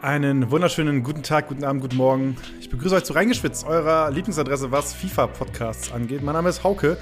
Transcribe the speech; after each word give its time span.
Einen 0.00 0.52
wunderschönen 0.52 1.02
guten 1.02 1.24
Tag, 1.24 1.48
guten 1.48 1.64
Abend, 1.64 1.82
guten 1.82 1.96
Morgen. 1.96 2.36
Ich 2.60 2.70
begrüße 2.70 2.94
euch 2.94 3.02
zu 3.02 3.14
Reingeschwitzt, 3.14 3.66
eurer 3.66 4.12
Lieblingsadresse, 4.12 4.70
was 4.70 4.94
FIFA-Podcasts 4.94 5.90
angeht. 5.90 6.22
Mein 6.22 6.34
Name 6.34 6.48
ist 6.50 6.62
Hauke. 6.62 6.96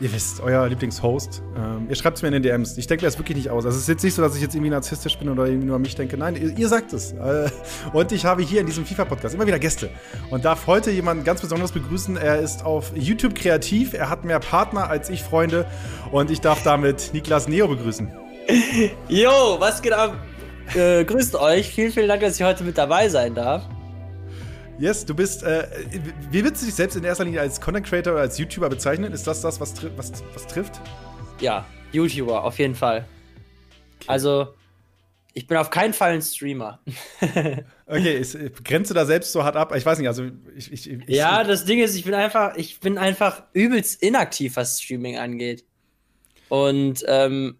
Ihr 0.00 0.12
wisst, 0.12 0.40
euer 0.40 0.66
Lieblingshost. 0.66 1.42
Ähm, 1.56 1.86
ihr 1.88 1.94
schreibt 1.94 2.16
es 2.16 2.22
mir 2.22 2.28
in 2.28 2.34
den 2.34 2.42
DMs. 2.42 2.76
Ich 2.76 2.88
denke 2.88 3.04
mir 3.04 3.08
das 3.08 3.18
wirklich 3.18 3.36
nicht 3.36 3.50
aus. 3.50 3.64
Also 3.66 3.76
es 3.76 3.82
ist 3.82 3.88
jetzt 3.88 4.02
nicht 4.02 4.14
so, 4.14 4.22
dass 4.22 4.34
ich 4.34 4.42
jetzt 4.42 4.56
irgendwie 4.56 4.70
narzisstisch 4.70 5.16
bin 5.16 5.28
oder 5.28 5.46
irgendwie 5.46 5.68
nur 5.68 5.76
an 5.76 5.82
mich 5.82 5.94
denke. 5.94 6.16
Nein, 6.16 6.34
ihr, 6.34 6.58
ihr 6.58 6.68
sagt 6.68 6.92
es. 6.92 7.12
Äh, 7.12 7.50
und 7.92 8.10
ich 8.10 8.24
habe 8.24 8.42
hier 8.42 8.60
in 8.62 8.66
diesem 8.66 8.84
FIFA-Podcast 8.84 9.36
immer 9.36 9.46
wieder 9.46 9.60
Gäste 9.60 9.88
und 10.30 10.44
darf 10.44 10.66
heute 10.66 10.90
jemanden 10.90 11.22
ganz 11.22 11.42
besonders 11.42 11.70
begrüßen. 11.70 12.16
Er 12.16 12.40
ist 12.40 12.64
auf 12.64 12.90
YouTube 12.96 13.36
kreativ. 13.36 13.92
Er 13.92 14.10
hat 14.10 14.24
mehr 14.24 14.40
Partner 14.40 14.90
als 14.90 15.08
ich 15.08 15.22
Freunde. 15.22 15.66
Und 16.10 16.32
ich 16.32 16.40
darf 16.40 16.64
damit 16.64 17.10
Niklas 17.12 17.46
Neo 17.46 17.68
begrüßen. 17.68 18.10
Jo, 19.08 19.56
was 19.60 19.80
geht 19.80 19.92
ab? 19.92 20.16
Äh, 20.74 21.04
grüßt 21.04 21.34
euch. 21.34 21.70
Vielen, 21.70 21.90
vielen 21.90 22.08
Dank, 22.08 22.20
dass 22.20 22.38
ich 22.38 22.46
heute 22.46 22.62
mit 22.62 22.78
dabei 22.78 23.08
sein 23.08 23.34
darf. 23.34 23.68
Yes, 24.78 25.04
du 25.04 25.14
bist. 25.14 25.42
Äh, 25.42 25.66
wie 26.30 26.42
würdest 26.44 26.62
du 26.62 26.66
dich 26.66 26.74
selbst 26.74 26.96
in 26.96 27.04
erster 27.04 27.24
Linie 27.24 27.40
als 27.40 27.60
Content 27.60 27.86
Creator 27.86 28.12
oder 28.12 28.22
als 28.22 28.38
YouTuber 28.38 28.68
bezeichnen? 28.68 29.12
Ist 29.12 29.26
das 29.26 29.40
das, 29.42 29.60
was, 29.60 29.74
tri 29.74 29.90
was, 29.96 30.12
was 30.32 30.46
trifft? 30.46 30.80
Ja, 31.40 31.66
YouTuber, 31.92 32.44
auf 32.44 32.58
jeden 32.58 32.76
Fall. 32.76 33.04
Okay. 33.98 34.06
Also, 34.06 34.54
ich 35.34 35.46
bin 35.46 35.56
auf 35.56 35.70
keinen 35.70 35.92
Fall 35.92 36.12
ein 36.12 36.22
Streamer. 36.22 36.80
okay, 37.86 38.18
ist, 38.18 38.38
grenzt 38.64 38.90
du 38.90 38.94
da 38.94 39.04
selbst 39.04 39.32
so 39.32 39.42
hart 39.42 39.56
ab? 39.56 39.74
Ich 39.74 39.84
weiß 39.84 39.98
nicht, 39.98 40.08
also 40.08 40.30
ich, 40.56 40.72
ich, 40.72 40.88
ich 40.88 41.08
Ja, 41.08 41.42
das 41.42 41.64
Ding 41.64 41.80
ist, 41.80 41.96
ich 41.96 42.04
bin 42.04 42.14
einfach, 42.14 42.56
ich 42.56 42.78
bin 42.78 42.96
einfach 42.96 43.42
übelst 43.52 44.02
inaktiv, 44.02 44.54
was 44.54 44.80
Streaming 44.80 45.18
angeht. 45.18 45.64
Und 46.48 47.04
ähm, 47.08 47.58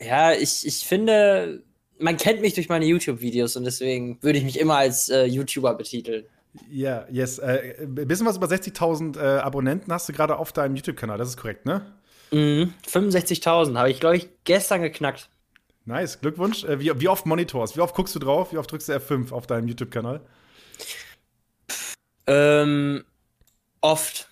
ja, 0.00 0.32
ich, 0.32 0.66
ich 0.66 0.86
finde, 0.86 1.63
man 1.98 2.16
kennt 2.16 2.40
mich 2.40 2.54
durch 2.54 2.68
meine 2.68 2.84
YouTube-Videos 2.86 3.56
und 3.56 3.64
deswegen 3.64 4.18
würde 4.22 4.38
ich 4.38 4.44
mich 4.44 4.58
immer 4.58 4.76
als 4.76 5.08
äh, 5.08 5.24
YouTuber 5.24 5.74
betiteln. 5.74 6.24
Ja, 6.70 7.06
yes. 7.10 7.38
Äh, 7.38 7.76
ein 7.80 7.94
bisschen 7.94 8.26
was 8.26 8.36
über 8.36 8.46
60.000 8.46 9.18
äh, 9.18 9.38
Abonnenten 9.40 9.92
hast 9.92 10.08
du 10.08 10.12
gerade 10.12 10.36
auf 10.38 10.52
deinem 10.52 10.76
YouTube-Kanal, 10.76 11.18
das 11.18 11.28
ist 11.28 11.36
korrekt, 11.36 11.66
ne? 11.66 11.84
Mhm, 12.30 12.72
65.000 12.88 13.76
habe 13.76 13.90
ich, 13.90 14.00
glaube 14.00 14.16
ich, 14.16 14.28
gestern 14.44 14.82
geknackt. 14.82 15.30
Nice, 15.84 16.20
Glückwunsch. 16.20 16.64
Äh, 16.64 16.80
wie, 16.80 17.00
wie 17.00 17.08
oft 17.08 17.26
monitors? 17.26 17.76
Wie 17.76 17.80
oft 17.80 17.94
guckst 17.94 18.14
du 18.14 18.18
drauf? 18.18 18.52
Wie 18.52 18.58
oft 18.58 18.70
drückst 18.70 18.88
du 18.88 18.92
F5 18.94 19.32
auf 19.32 19.46
deinem 19.46 19.68
YouTube-Kanal? 19.68 20.20
Ähm, 22.26 23.04
oft. 23.80 24.28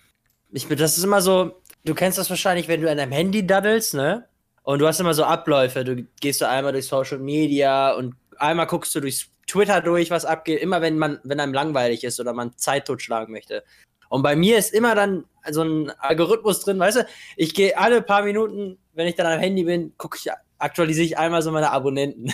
Ich 0.51 0.67
das 0.67 0.97
ist 0.97 1.03
immer 1.03 1.21
so, 1.21 1.61
du 1.85 1.93
kennst 1.93 2.17
das 2.17 2.29
wahrscheinlich, 2.29 2.67
wenn 2.67 2.81
du 2.81 2.89
an 2.89 2.97
deinem 2.97 3.11
Handy 3.11 3.45
daddelst, 3.45 3.93
ne? 3.93 4.27
Und 4.63 4.79
du 4.79 4.87
hast 4.87 4.99
immer 4.99 5.13
so 5.13 5.23
Abläufe. 5.23 5.83
Du 5.83 6.03
gehst 6.19 6.39
so 6.39 6.45
einmal 6.45 6.71
durch 6.71 6.87
Social 6.87 7.19
Media 7.19 7.93
und 7.93 8.15
einmal 8.37 8.67
guckst 8.67 8.95
du 8.95 9.01
durch 9.01 9.29
Twitter 9.47 9.81
durch, 9.81 10.09
was 10.09 10.25
abgeht, 10.25 10.61
immer 10.61 10.81
wenn 10.81 10.97
man, 10.97 11.19
wenn 11.23 11.39
einem 11.39 11.53
langweilig 11.53 12.03
ist 12.03 12.19
oder 12.19 12.33
man 12.33 12.57
Zeit 12.57 12.87
totschlagen 12.87 13.31
möchte. 13.33 13.63
Und 14.09 14.21
bei 14.21 14.35
mir 14.35 14.57
ist 14.57 14.73
immer 14.73 14.95
dann 14.95 15.25
so 15.49 15.63
ein 15.63 15.91
Algorithmus 15.99 16.61
drin, 16.61 16.79
weißt 16.79 16.97
du, 16.97 17.05
ich 17.35 17.53
gehe 17.53 17.77
alle 17.77 18.01
paar 18.01 18.23
Minuten, 18.23 18.77
wenn 18.93 19.07
ich 19.07 19.15
dann 19.15 19.25
am 19.25 19.39
Handy 19.39 19.63
bin, 19.63 19.93
gucke 19.97 20.17
ich, 20.17 20.31
aktualisiere 20.59 21.05
ich 21.05 21.17
einmal 21.17 21.41
so 21.41 21.51
meine 21.51 21.71
Abonnenten. 21.71 22.31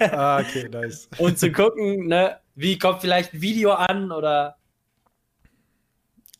Ah, 0.00 0.40
okay, 0.40 0.68
nice. 0.68 1.08
Und 1.18 1.38
zu 1.38 1.52
gucken, 1.52 2.06
ne, 2.06 2.40
wie 2.54 2.78
kommt 2.78 3.02
vielleicht 3.02 3.34
ein 3.34 3.40
Video 3.40 3.72
an 3.72 4.10
oder 4.10 4.56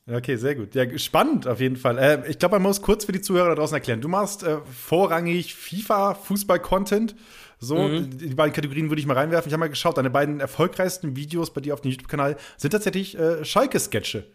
Okay, 0.08 0.36
sehr 0.36 0.54
gut. 0.54 0.74
Ja, 0.76 0.98
spannend 0.98 1.48
auf 1.48 1.60
jeden 1.60 1.76
Fall. 1.76 1.98
Äh, 1.98 2.30
ich 2.30 2.38
glaube, 2.38 2.56
man 2.56 2.62
muss 2.62 2.80
kurz 2.80 3.04
für 3.04 3.12
die 3.12 3.20
Zuhörer 3.20 3.48
da 3.48 3.54
draußen 3.56 3.74
erklären. 3.74 4.00
Du 4.00 4.08
machst 4.08 4.44
äh, 4.44 4.58
vorrangig 4.60 5.54
FIFA-Fußball-Content. 5.54 7.16
So, 7.58 7.76
mhm. 7.76 8.16
die 8.16 8.34
beiden 8.34 8.52
Kategorien 8.52 8.88
würde 8.88 9.00
ich 9.00 9.06
mal 9.06 9.16
reinwerfen. 9.16 9.48
Ich 9.48 9.52
habe 9.52 9.60
mal 9.60 9.68
geschaut, 9.68 9.98
deine 9.98 10.10
beiden 10.10 10.38
erfolgreichsten 10.38 11.16
Videos 11.16 11.52
bei 11.52 11.60
dir 11.60 11.74
auf 11.74 11.80
dem 11.80 11.90
YouTube-Kanal 11.90 12.36
sind 12.56 12.70
tatsächlich 12.70 13.18
äh, 13.18 13.44
Schalke-Sketche. 13.44 14.26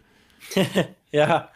ja, 1.12 1.50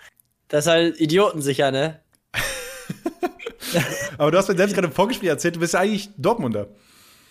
das 0.47 0.65
ist 0.65 0.71
halt 0.71 1.01
idiotensicher, 1.01 1.71
ne? 1.71 1.99
Aber 4.17 4.31
du 4.31 4.37
hast 4.37 4.47
mir 4.47 4.55
selbst 4.55 4.75
gerade 4.75 4.87
im 4.87 4.93
Vorgespräch 4.93 5.29
erzählt, 5.29 5.55
du 5.55 5.59
bist 5.59 5.73
ja 5.73 5.81
eigentlich 5.81 6.09
Dortmunder. 6.17 6.67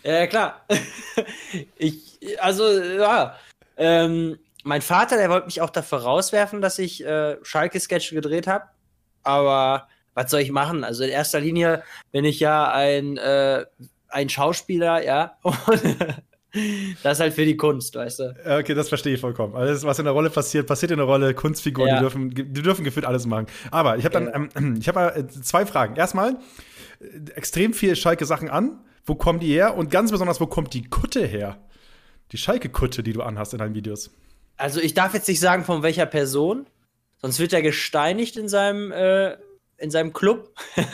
Ja, 0.02 0.26
klar. 0.26 0.66
ich, 1.78 2.18
also, 2.40 2.68
ja. 2.68 3.38
Ähm, 3.76 4.38
mein 4.64 4.82
Vater, 4.82 5.16
der 5.16 5.30
wollte 5.30 5.46
mich 5.46 5.60
auch 5.60 5.70
dafür 5.70 5.98
rauswerfen, 5.98 6.60
dass 6.60 6.78
ich 6.78 7.04
äh, 7.04 7.36
Schalke-Sketche 7.42 8.14
gedreht 8.14 8.46
habe. 8.46 8.64
Aber 9.22 9.88
was 10.14 10.30
soll 10.30 10.40
ich 10.40 10.50
machen? 10.50 10.84
Also 10.84 11.04
in 11.04 11.10
erster 11.10 11.40
Linie 11.40 11.82
bin 12.12 12.24
ich 12.24 12.40
ja 12.40 12.70
ein, 12.72 13.16
äh, 13.18 13.64
ein 14.08 14.28
Schauspieler, 14.28 15.04
ja. 15.04 15.38
das 17.02 17.18
ist 17.18 17.20
halt 17.20 17.34
für 17.34 17.44
die 17.44 17.56
Kunst, 17.56 17.94
weißt 17.94 18.18
du. 18.20 18.36
Okay, 18.58 18.74
das 18.74 18.88
verstehe 18.88 19.14
ich 19.14 19.20
vollkommen. 19.20 19.54
Alles, 19.54 19.84
was 19.84 19.98
in 19.98 20.06
der 20.06 20.14
Rolle 20.14 20.30
passiert, 20.30 20.66
passiert 20.66 20.92
in 20.92 20.98
der 20.98 21.06
Rolle. 21.06 21.34
Kunstfiguren, 21.34 21.88
ja. 21.88 21.94
die, 21.96 22.00
dürfen, 22.00 22.30
die 22.30 22.62
dürfen 22.62 22.84
gefühlt 22.84 23.06
alles 23.06 23.26
machen. 23.26 23.46
Aber 23.70 23.98
ich 23.98 24.04
habe 24.04 24.14
dann, 24.14 24.26
ja. 24.26 24.48
ähm, 24.56 24.76
ich 24.80 24.88
habe 24.88 25.14
äh, 25.14 25.26
zwei 25.26 25.66
Fragen. 25.66 25.96
Erstmal, 25.96 26.38
äh, 27.00 27.30
extrem 27.34 27.74
viel 27.74 27.96
Schalke-Sachen 27.96 28.48
an. 28.48 28.80
Wo 29.04 29.14
kommen 29.14 29.40
die 29.40 29.52
her? 29.52 29.76
Und 29.76 29.90
ganz 29.90 30.10
besonders, 30.10 30.40
wo 30.40 30.46
kommt 30.46 30.72
die 30.72 30.84
Kutte 30.84 31.26
her? 31.26 31.58
Die 32.32 32.38
Schalke-Kutte, 32.38 33.02
die 33.02 33.12
du 33.12 33.22
anhast 33.22 33.52
in 33.52 33.58
deinen 33.58 33.74
Videos. 33.74 34.10
Also 34.56 34.80
ich 34.80 34.94
darf 34.94 35.14
jetzt 35.14 35.28
nicht 35.28 35.40
sagen, 35.40 35.64
von 35.64 35.82
welcher 35.82 36.06
Person, 36.06 36.66
sonst 37.20 37.38
wird 37.38 37.52
er 37.52 37.62
gesteinigt 37.62 38.36
in 38.36 38.48
seinem, 38.48 38.92
äh, 38.92 39.36
in 39.78 39.90
seinem 39.90 40.12
Club. 40.12 40.54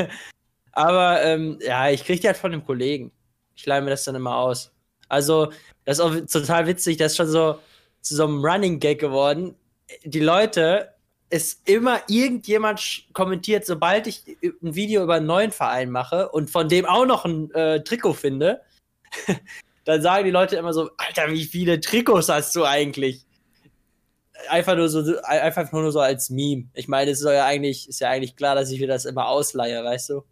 Aber 0.73 1.23
ähm, 1.23 1.59
ja, 1.61 1.91
ich 1.91 2.05
kriege 2.05 2.21
die 2.21 2.27
halt 2.27 2.37
von 2.37 2.53
dem 2.53 2.65
Kollegen. 2.65 3.13
Ich 3.55 3.67
leih 3.67 3.81
mir 3.81 3.91
das 3.91 4.05
dann 4.05 4.15
immer 4.15 4.37
aus. 4.37 4.73
Also, 5.09 5.53
das 5.85 5.99
ist 5.99 6.01
auch 6.01 6.15
total 6.41 6.67
witzig, 6.67 6.97
das 6.97 7.13
ist 7.13 7.17
schon 7.17 7.29
so 7.29 7.59
zu 8.01 8.15
so 8.15 8.25
einem 8.25 8.45
Running 8.45 8.81
Gag 8.81 9.01
geworden. 9.01 9.55
Die 10.05 10.21
Leute, 10.21 10.95
ist 11.31 11.69
immer 11.69 12.01
irgendjemand 12.09 13.05
kommentiert, 13.13 13.65
sobald 13.65 14.09
ich 14.09 14.25
ein 14.43 14.75
Video 14.75 15.03
über 15.05 15.15
einen 15.15 15.27
neuen 15.27 15.53
Verein 15.53 15.91
mache 15.91 16.29
und 16.29 16.51
von 16.51 16.69
dem 16.69 16.85
auch 16.85 17.07
noch 17.07 17.25
ein 17.25 17.53
äh, 17.53 17.83
Trikot 17.83 18.15
finde, 18.15 18.61
dann 19.85 20.03
sagen 20.03 20.25
die 20.25 20.33
Leute 20.33 20.57
immer 20.57 20.73
so, 20.73 20.91
Alter, 20.97 21.31
wie 21.31 21.45
viele 21.45 21.81
Trikots 21.81 22.29
hast 22.29 22.55
du 22.57 22.65
eigentlich? 22.65 23.25
Einfach 24.49 24.77
nur 24.77 24.89
so, 24.89 25.21
einfach 25.23 25.71
nur 25.73 25.93
so 25.93 26.01
als 26.01 26.31
Meme. 26.31 26.69
Ich 26.75 26.89
meine, 26.89 27.11
es 27.11 27.21
ist 27.21 27.27
ja 27.27 27.45
eigentlich, 27.45 27.89
ist 27.89 28.01
ja 28.01 28.11
eigentlich 28.11 28.37
klar, 28.37 28.55
dass 28.55 28.71
ich 28.71 28.81
mir 28.81 28.89
das 28.89 29.05
immer 29.05 29.29
ausleihe, 29.29 29.85
weißt 29.85 30.11
du? 30.11 30.23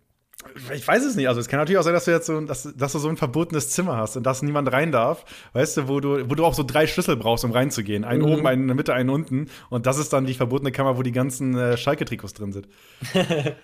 Ich 0.73 0.87
weiß 0.87 1.05
es 1.05 1.17
nicht. 1.17 1.29
Also 1.29 1.41
es 1.41 1.49
kann 1.49 1.59
natürlich 1.59 1.79
auch 1.79 1.83
sein, 1.83 1.95
dass 1.95 2.05
du 2.05 2.13
jetzt 2.13 2.27
so, 2.27 2.41
dass, 2.41 2.73
dass 2.77 2.93
du 2.93 2.99
so 2.99 3.09
ein 3.09 3.17
verbotenes 3.17 3.71
Zimmer 3.71 3.97
hast 3.97 4.17
und 4.17 4.23
dass 4.25 4.43
niemand 4.43 4.73
rein 4.73 4.93
darf, 4.93 5.25
weißt 5.53 5.79
du, 5.79 5.89
wo 5.89 5.99
du, 5.99 6.31
wo 6.31 6.35
du 6.35 6.45
auch 6.45 6.55
so 6.55 6.63
drei 6.63 6.87
Schlüssel 6.87 7.17
brauchst, 7.17 7.45
um 7.45 7.51
reinzugehen. 7.51 8.05
Einen 8.05 8.23
mhm. 8.23 8.33
oben, 8.33 8.47
einen 8.47 8.63
in 8.63 8.69
der 8.69 8.77
Mitte, 8.77 8.95
einen 8.95 9.11
unten. 9.11 9.51
Und 9.69 9.87
das 9.87 9.99
ist 9.99 10.13
dann 10.13 10.27
die 10.27 10.35
verbotene 10.35 10.71
Kammer, 10.71 10.97
wo 10.97 11.03
die 11.03 11.13
ganzen 11.13 11.57
äh, 11.59 11.77
Schalke-Trikots 11.77 12.35
drin 12.35 12.53
sind. 12.53 12.69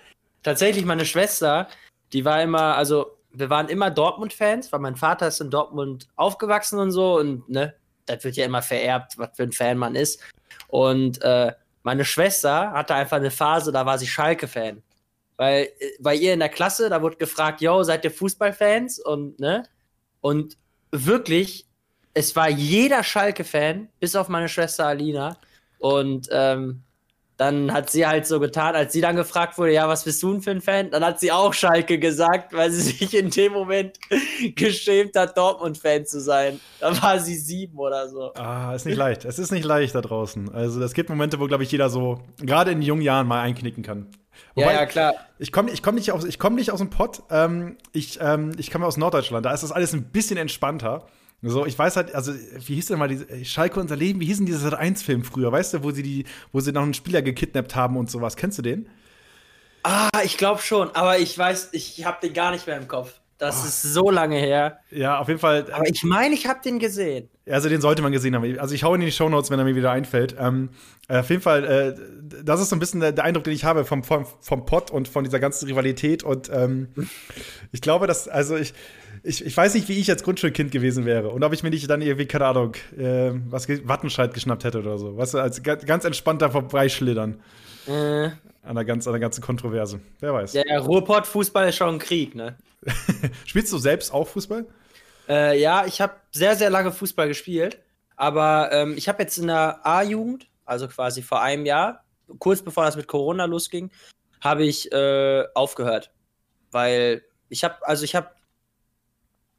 Tatsächlich, 0.43 0.85
meine 0.85 1.05
Schwester, 1.05 1.69
die 2.13 2.25
war 2.25 2.43
immer, 2.43 2.77
also 2.77 3.19
wir 3.33 3.51
waren 3.51 3.69
immer 3.69 3.91
Dortmund-Fans, 3.91 4.73
weil 4.73 4.81
mein 4.81 4.97
Vater 4.97 5.29
ist 5.29 5.41
in 5.41 5.51
Dortmund 5.51 6.09
aufgewachsen 6.17 6.79
und 6.79 6.91
so 6.91 7.19
und 7.19 7.49
ne, 7.49 7.75
das 8.07 8.25
wird 8.25 8.37
ja 8.37 8.45
immer 8.45 8.63
vererbt, 8.63 9.17
was 9.17 9.31
für 9.37 9.45
ein 9.45 9.53
Fan 9.53 9.79
man 9.79 9.95
ist. 9.95 10.21
Und 10.75 11.23
äh, 11.23 11.53
meine 11.85 12.05
Schwester 12.05 12.73
hatte 12.73 12.97
einfach 12.97 13.19
eine 13.19 13.31
Phase, 13.31 13.71
da 13.71 13.87
war 13.87 13.97
sie 13.97 14.09
Schalke-Fan. 14.09 14.83
Weil 15.37 15.69
äh, 15.79 15.91
bei 16.01 16.17
ihr 16.17 16.35
in 16.35 16.41
der 16.41 16.49
Klasse, 16.49 16.91
da 16.91 17.01
wurde 17.01 17.17
gefragt, 17.17 17.61
yo, 17.61 17.85
seid 17.85 18.03
ihr 18.03 18.11
Fußballfans? 18.11 18.99
Und, 18.99 19.39
ne? 19.39 19.69
Und 20.21 20.59
wirklich, 20.91 21.69
es 22.13 22.35
war 22.35 22.49
jeder 22.49 23.05
Schalke-Fan, 23.05 23.89
bis 24.01 24.17
auf 24.17 24.29
meine 24.29 24.49
Schwester 24.49 24.89
Alina. 24.89 25.37
Und 25.79 26.27
ähm, 26.33 26.83
dann 27.37 27.73
hat 27.73 27.91
sie 27.91 28.07
halt 28.07 28.27
so 28.27 28.39
getan, 28.39 28.77
als 28.77 28.93
sie 28.93 29.01
dann 29.01 29.17
gefragt 29.17 29.59
wurde, 29.59 29.73
ja, 29.73 29.89
was 29.89 30.05
bist 30.05 30.23
du 30.23 30.33
denn 30.33 30.41
für 30.41 30.53
ein 30.53 30.61
Fan? 30.61 30.91
Dann 30.91 31.05
hat 31.05 31.19
sie 31.19 31.33
auch 31.33 31.53
Schalke 31.53 31.99
gesagt, 31.99 32.53
weil 32.53 32.71
sie 32.71 32.81
sich 32.93 33.15
in 33.15 33.31
dem 33.31 33.53
Moment 33.53 33.99
geschämt 34.55 35.17
hat, 35.17 35.37
Dortmund-Fan 35.37 36.07
zu 36.07 36.21
sein. 36.21 36.61
Da 36.81 37.03
war 37.03 37.19
sie 37.19 37.37
sieben 37.37 37.77
oder 37.77 38.09
so. 38.09 38.33
Ah, 38.35 38.73
ist 38.75 38.87
nicht 38.87 38.97
leicht. 38.97 39.25
Es 39.25 39.39
ist 39.39 39.51
nicht 39.51 39.65
leicht 39.65 39.95
da 39.95 40.01
draußen. 40.01 40.55
Also 40.55 40.83
es 40.83 40.95
gibt 40.95 41.09
Momente, 41.09 41.41
wo, 41.41 41.47
glaube 41.47 41.65
ich, 41.65 41.73
jeder 41.73 41.91
so, 41.91 42.21
gerade 42.39 42.71
in 42.71 42.83
jungen 42.83 43.03
Jahren, 43.03 43.27
mal 43.27 43.41
einknicken 43.41 43.83
kann. 43.83 44.07
Wobei, 44.55 44.73
ja, 44.73 44.81
ja, 44.81 44.87
klar. 44.87 45.15
Ich 45.39 45.51
komme 45.51 45.71
ich 45.73 45.83
komm 45.83 45.97
nicht, 45.97 46.13
aus, 46.13 46.25
komm 46.39 46.55
nicht 46.55 46.71
aus 46.71 46.79
dem 46.79 46.91
Pott. 46.91 47.23
Ähm, 47.31 47.77
ich, 47.93 48.19
ähm, 48.21 48.53
ich 48.59 48.71
komme 48.71 48.87
aus 48.87 48.97
Norddeutschland. 48.97 49.45
Da 49.45 49.53
ist 49.53 49.63
das 49.63 49.73
alles 49.73 49.93
ein 49.93 50.05
bisschen 50.05 50.37
entspannter. 50.37 51.07
So, 51.47 51.67
ich 51.67 51.79
weiß 51.79 51.97
halt, 51.97 52.15
also, 52.15 52.33
wie 52.33 52.75
hieß 52.75 52.87
denn 52.87 52.99
mal 52.99 53.09
diese 53.09 53.45
Schalke 53.45 53.79
unser 53.79 53.97
Leben, 53.97 54.21
wie 54.21 54.27
hieß 54.27 54.39
denn 54.39 54.47
dieser 54.47 54.81
1-Film 54.81 55.25
früher, 55.25 55.53
weißt 55.53 55.75
du, 55.75 55.83
wo 55.83 55.91
sie 55.91 56.03
die, 56.03 56.25
wo 56.53 56.61
sie 56.61 56.73
noch 56.73 56.83
einen 56.83 56.95
Spieler 56.95 57.23
gekidnappt 57.23 57.75
haben 57.77 57.97
und 57.97 58.11
sowas. 58.11 58.37
Kennst 58.37 58.59
du 58.59 58.63
den? 58.63 58.89
Ah, 59.83 60.09
ich 60.25 60.39
glaube 60.39 60.63
schon, 60.63 60.91
aber 60.95 61.19
ich 61.19 61.37
weiß, 61.37 61.71
ich 61.73 62.05
habe 62.07 62.19
den 62.23 62.33
gar 62.33 62.51
nicht 62.51 62.67
mehr 62.67 62.79
im 62.79 62.89
Kopf. 62.89 63.21
Das 63.39 63.63
oh. 63.63 63.67
ist 63.67 63.83
so 63.83 64.11
lange 64.11 64.37
her. 64.37 64.79
Ja, 64.91 65.19
auf 65.19 65.29
jeden 65.29 65.41
Fall. 65.41 65.67
Aber 65.73 65.87
ich 65.87 66.03
meine, 66.05 66.35
ich 66.35 66.47
habe 66.47 66.61
den 66.65 66.79
gesehen. 66.79 67.29
Also 67.51 67.69
den 67.69 67.81
sollte 67.81 68.01
man 68.01 68.13
gesehen 68.13 68.35
haben. 68.35 68.59
Also 68.59 68.75
ich 68.75 68.85
hau 68.85 68.95
ihn 68.95 69.03
in 69.03 69.07
die 69.07 69.13
Shownotes, 69.13 69.51
wenn 69.51 69.59
er 69.59 69.65
mir 69.65 69.77
wieder 69.77 69.91
einfällt. 69.91 70.35
Ähm, 70.39 70.71
äh, 71.09 71.19
auf 71.19 71.29
jeden 71.29 71.43
Fall, 71.43 71.65
äh, 71.65 71.95
das 72.43 72.61
ist 72.61 72.71
so 72.71 72.77
ein 72.77 72.79
bisschen 72.79 73.01
der, 73.01 73.13
der, 73.13 73.25
Eindruck, 73.25 73.45
den 73.45 73.53
ich 73.53 73.65
habe 73.65 73.85
vom, 73.85 74.03
vom, 74.05 74.25
vom 74.41 74.65
Pott 74.65 74.91
und 74.91 75.09
von 75.09 75.25
dieser 75.25 75.41
ganzen 75.41 75.67
Rivalität. 75.69 76.23
Und 76.23 76.49
ähm, 76.51 76.89
ich 77.73 77.83
glaube, 77.83 78.07
dass, 78.07 78.29
also 78.29 78.57
ich, 78.57 78.73
ich, 79.25 79.45
ich 79.45 79.57
weiß 79.57 79.75
nicht, 79.75 79.89
wie 79.89 79.99
ich 79.99 80.11
als 80.11 80.23
Grundschulkind 80.23 80.71
gewesen 80.71 81.07
wäre 81.07 81.31
und 81.31 81.43
ob 81.43 81.53
ich 81.55 81.63
mir 81.63 81.71
nicht 81.71 81.89
dann 81.89 82.03
irgendwie, 82.03 82.27
keine 82.27 82.47
Ahnung, 82.47 82.75
äh, 82.97 83.33
was 83.49 83.69
Wattenscheid 83.69 84.35
geschnappt 84.35 84.65
hätte 84.65 84.81
oder 84.81 84.99
so. 84.99 85.17
Weißt 85.17 85.35
du, 85.35 85.39
als 85.39 85.63
ganz 85.63 86.05
entspannter 86.05 86.51
Vorbeischlittern. 86.51 87.41
Äh. 87.87 88.31
An 88.63 88.77
der, 88.77 88.85
ganz, 88.85 89.07
an 89.07 89.15
der 89.15 89.21
ganzen 89.21 89.43
Kontroverse. 89.43 90.01
Wer 90.21 90.33
weiß. 90.33 90.53
Ja, 90.53 90.63
der 90.63 90.81
Ruhrpott-Fußball 90.81 91.69
ist 91.69 91.77
schon 91.77 91.97
ein 91.97 91.99
Krieg, 91.99 92.35
ne? 92.35 92.57
Spielst 93.47 93.73
du 93.73 93.79
selbst 93.79 94.13
auch 94.13 94.29
Fußball? 94.29 94.67
Äh, 95.29 95.61
ja, 95.61 95.85
ich 95.87 96.01
habe 96.01 96.15
sehr, 96.31 96.55
sehr 96.57 96.71
lange 96.71 96.93
Fußball 96.93 97.29
gespielt. 97.29 97.79
Aber 98.17 98.71
ähm, 98.73 98.95
ich 98.97 99.09
habe 99.09 99.23
jetzt 99.23 99.39
in 99.39 99.49
der 99.49 99.87
A-Jugend, 99.87 100.47
also 100.65 100.87
quasi 100.89 101.21
vor 101.21 101.43
einem 101.43 101.67
Jahr, 101.67 102.05
kurz 102.39 102.63
bevor 102.63 102.85
das 102.85 102.97
mit 102.97 103.07
Corona 103.07 103.45
losging, 103.47 103.91
habe 104.41 104.65
ich 104.65 104.93
äh, 104.93 105.45
aufgehört. 105.55 106.11
Weil 106.71 107.23
ich 107.49 107.65
habe, 107.65 107.77
also 107.87 108.05
ich 108.05 108.15
habe 108.15 108.29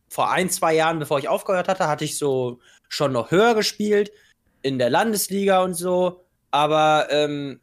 vor 0.07 0.31
ein, 0.31 0.49
zwei 0.49 0.75
Jahren, 0.75 0.99
bevor 0.99 1.19
ich 1.19 1.27
aufgehört 1.27 1.67
hatte, 1.67 1.87
hatte 1.87 2.05
ich 2.05 2.17
so 2.17 2.59
schon 2.87 3.11
noch 3.11 3.31
höher 3.31 3.55
gespielt, 3.55 4.11
in 4.61 4.79
der 4.79 4.89
Landesliga 4.89 5.61
und 5.63 5.73
so. 5.73 6.25
Aber 6.51 7.07
ähm, 7.09 7.59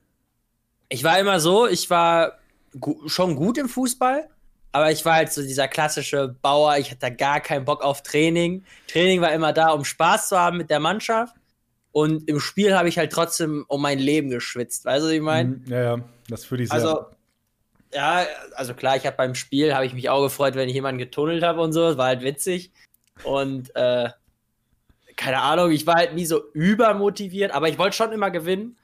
ich 0.89 1.05
war 1.05 1.19
immer 1.19 1.41
so, 1.41 1.67
ich 1.67 1.89
war 1.91 2.39
gu 2.79 3.09
schon 3.09 3.37
gut 3.37 3.59
im 3.59 3.69
Fußball, 3.69 4.29
aber 4.73 4.91
ich 4.91 5.05
war 5.05 5.15
halt 5.15 5.33
so 5.33 5.43
dieser 5.43 5.69
klassische 5.69 6.37
Bauer, 6.43 6.77
ich 6.79 6.91
hatte 6.91 7.15
gar 7.15 7.41
keinen 7.41 7.65
Bock 7.65 7.83
auf 7.83 8.03
Training. 8.03 8.65
Training 8.89 9.21
war 9.21 9.33
immer 9.33 9.53
da, 9.53 9.71
um 9.71 9.85
Spaß 9.85 10.29
zu 10.29 10.39
haben 10.39 10.59
mit 10.59 10.71
der 10.71 10.81
Mannschaft. 10.81 11.35
Und 11.93 12.27
im 12.27 12.41
Spiel 12.41 12.75
habe 12.75 12.89
ich 12.89 12.97
halt 12.97 13.13
trotzdem 13.13 13.67
um 13.69 13.83
mein 13.83 13.99
Leben 13.99 14.31
geschwitzt. 14.31 14.87
Weißt 14.87 15.03
du, 15.03 15.09
was 15.09 15.13
ich 15.13 15.21
meine? 15.21 15.51
Mhm, 15.51 15.65
ja, 15.67 15.83
ja, 15.83 15.99
das 16.29 16.45
fühle 16.47 16.63
ich 16.63 16.71
sehr. 16.71 16.79
Also, 16.79 17.07
ja, 17.93 18.27
also 18.55 18.75
klar, 18.75 18.97
ich 18.97 19.07
habe 19.07 19.17
beim 19.17 19.35
Spiel, 19.35 19.75
habe 19.75 19.87
ich 19.87 19.95
mich 19.95 20.09
auch 20.09 20.23
gefreut, 20.23 20.55
wenn 20.55 20.69
ich 20.69 20.75
jemanden 20.75 20.99
getunnelt 20.99 21.43
habe 21.43 21.61
und 21.61 21.73
so. 21.73 21.83
Das 21.89 21.99
war 21.99 22.07
halt 22.07 22.23
witzig. 22.23 22.73
Und, 23.25 23.75
äh, 23.77 24.11
keine 25.17 25.43
Ahnung, 25.43 25.71
ich 25.71 25.87
war 25.87 25.97
halt 25.97 26.15
nie 26.15 26.25
so 26.25 26.43
übermotiviert, 26.53 27.53
aber 27.53 27.69
ich 27.69 27.79
wollte 27.79 27.97
schon 27.97 28.13
immer 28.13 28.31
gewinnen. 28.31 28.77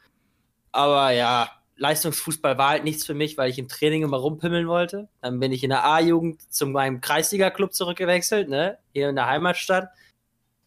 Aber 0.73 1.11
ja, 1.11 1.51
Leistungsfußball 1.77 2.59
war 2.59 2.71
halt 2.71 2.85
nichts 2.85 3.07
für 3.07 3.15
mich, 3.15 3.39
weil 3.39 3.51
ich 3.51 3.59
im 3.59 3.69
Training 3.69 4.03
immer 4.03 4.19
rumpimmeln 4.19 4.69
wollte. 4.69 5.09
Dann 5.23 5.41
bin 5.41 5.53
ich 5.53 5.65
in 5.65 5.71
der 5.71 5.85
A-Jugend 5.85 6.53
zu 6.53 6.67
meinem 6.67 7.01
Kreisliga-Club 7.01 7.73
zurückgewechselt, 7.73 8.49
ne? 8.49 8.79
Hier 8.93 9.09
in 9.09 9.17
der 9.17 9.27
Heimatstadt. 9.27 9.89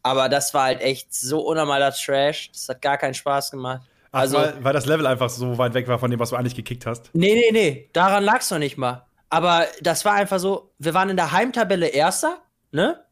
Aber 0.03 0.29
das 0.29 0.53
war 0.53 0.63
halt 0.63 0.81
echt 0.81 1.13
so 1.13 1.41
unnormaler 1.41 1.91
Trash. 1.91 2.51
Das 2.51 2.69
hat 2.69 2.81
gar 2.81 2.97
keinen 2.97 3.13
Spaß 3.13 3.51
gemacht. 3.51 3.81
Ach, 4.11 4.21
also, 4.21 4.37
weil, 4.37 4.63
weil 4.63 4.73
das 4.73 4.85
Level 4.85 5.07
einfach 5.07 5.29
so 5.29 5.57
weit 5.57 5.73
weg 5.73 5.87
war 5.87 5.99
von 5.99 6.11
dem, 6.11 6.19
was 6.19 6.29
du 6.31 6.35
eigentlich 6.35 6.55
gekickt 6.55 6.85
hast? 6.85 7.09
Nee, 7.13 7.33
nee, 7.33 7.51
nee. 7.51 7.89
Daran 7.93 8.23
lag 8.23 8.39
es 8.41 8.51
noch 8.51 8.59
nicht 8.59 8.77
mal. 8.77 9.05
Aber 9.29 9.65
das 9.81 10.03
war 10.03 10.13
einfach 10.13 10.39
so, 10.39 10.73
wir 10.77 10.93
waren 10.93 11.09
in 11.09 11.15
der 11.15 11.31
Heimtabelle 11.31 11.87
Erster, 11.87 12.41
ne? 12.71 13.03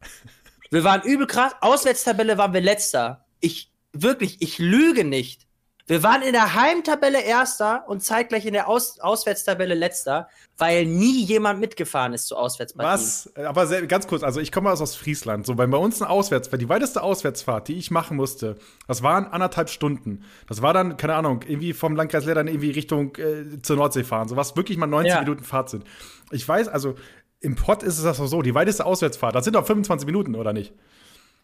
Wir 0.72 0.84
waren 0.84 1.02
übel 1.02 1.26
krass. 1.26 1.52
Auswärtstabelle 1.62 2.38
waren 2.38 2.52
wir 2.52 2.60
Letzter. 2.60 3.24
Ich, 3.40 3.72
wirklich, 3.92 4.40
ich 4.40 4.60
lüge 4.60 5.02
nicht. 5.02 5.48
Wir 5.90 6.04
waren 6.04 6.22
in 6.22 6.34
der 6.34 6.54
Heimtabelle 6.54 7.20
Erster 7.20 7.82
und 7.88 8.00
zeitgleich 8.00 8.46
in 8.46 8.52
der 8.52 8.68
Aus 8.68 9.00
Auswärtstabelle 9.00 9.74
Letzter, 9.74 10.28
weil 10.56 10.86
nie 10.86 11.24
jemand 11.24 11.58
mitgefahren 11.58 12.12
ist 12.12 12.28
zu 12.28 12.36
Auswärtspartien. 12.36 12.92
Was? 12.92 13.28
Aber 13.36 13.66
sehr, 13.66 13.84
ganz 13.88 14.06
kurz, 14.06 14.22
also 14.22 14.38
ich 14.38 14.52
komme 14.52 14.70
aus 14.70 14.94
Friesland. 14.94 15.46
So, 15.46 15.56
bei 15.56 15.64
uns 15.64 16.00
eine 16.00 16.08
Auswärtsfahrt, 16.08 16.62
die 16.62 16.68
weiteste 16.68 17.02
Auswärtsfahrt, 17.02 17.66
die 17.66 17.74
ich 17.74 17.90
machen 17.90 18.16
musste, 18.16 18.54
das 18.86 19.02
waren 19.02 19.26
anderthalb 19.26 19.68
Stunden. 19.68 20.22
Das 20.46 20.62
war 20.62 20.72
dann, 20.72 20.96
keine 20.96 21.16
Ahnung, 21.16 21.42
irgendwie 21.44 21.72
vom 21.72 21.96
Landkreis 21.96 22.24
dann 22.24 22.46
irgendwie 22.46 22.70
Richtung 22.70 23.16
äh, 23.16 23.60
zur 23.60 23.74
Nordsee 23.74 24.04
fahren, 24.04 24.28
so 24.28 24.36
was 24.36 24.54
wirklich 24.54 24.78
mal 24.78 24.86
90 24.86 25.12
ja. 25.12 25.20
Minuten 25.22 25.42
Fahrt 25.42 25.70
sind. 25.70 25.82
Ich 26.30 26.46
weiß, 26.46 26.68
also 26.68 26.94
im 27.40 27.56
Pott 27.56 27.82
ist 27.82 27.98
es 27.98 28.04
das 28.04 28.18
so, 28.18 28.42
die 28.42 28.54
weiteste 28.54 28.86
Auswärtsfahrt, 28.86 29.34
das 29.34 29.42
sind 29.42 29.56
doch 29.56 29.66
25 29.66 30.06
Minuten, 30.06 30.36
oder 30.36 30.52
nicht? 30.52 30.72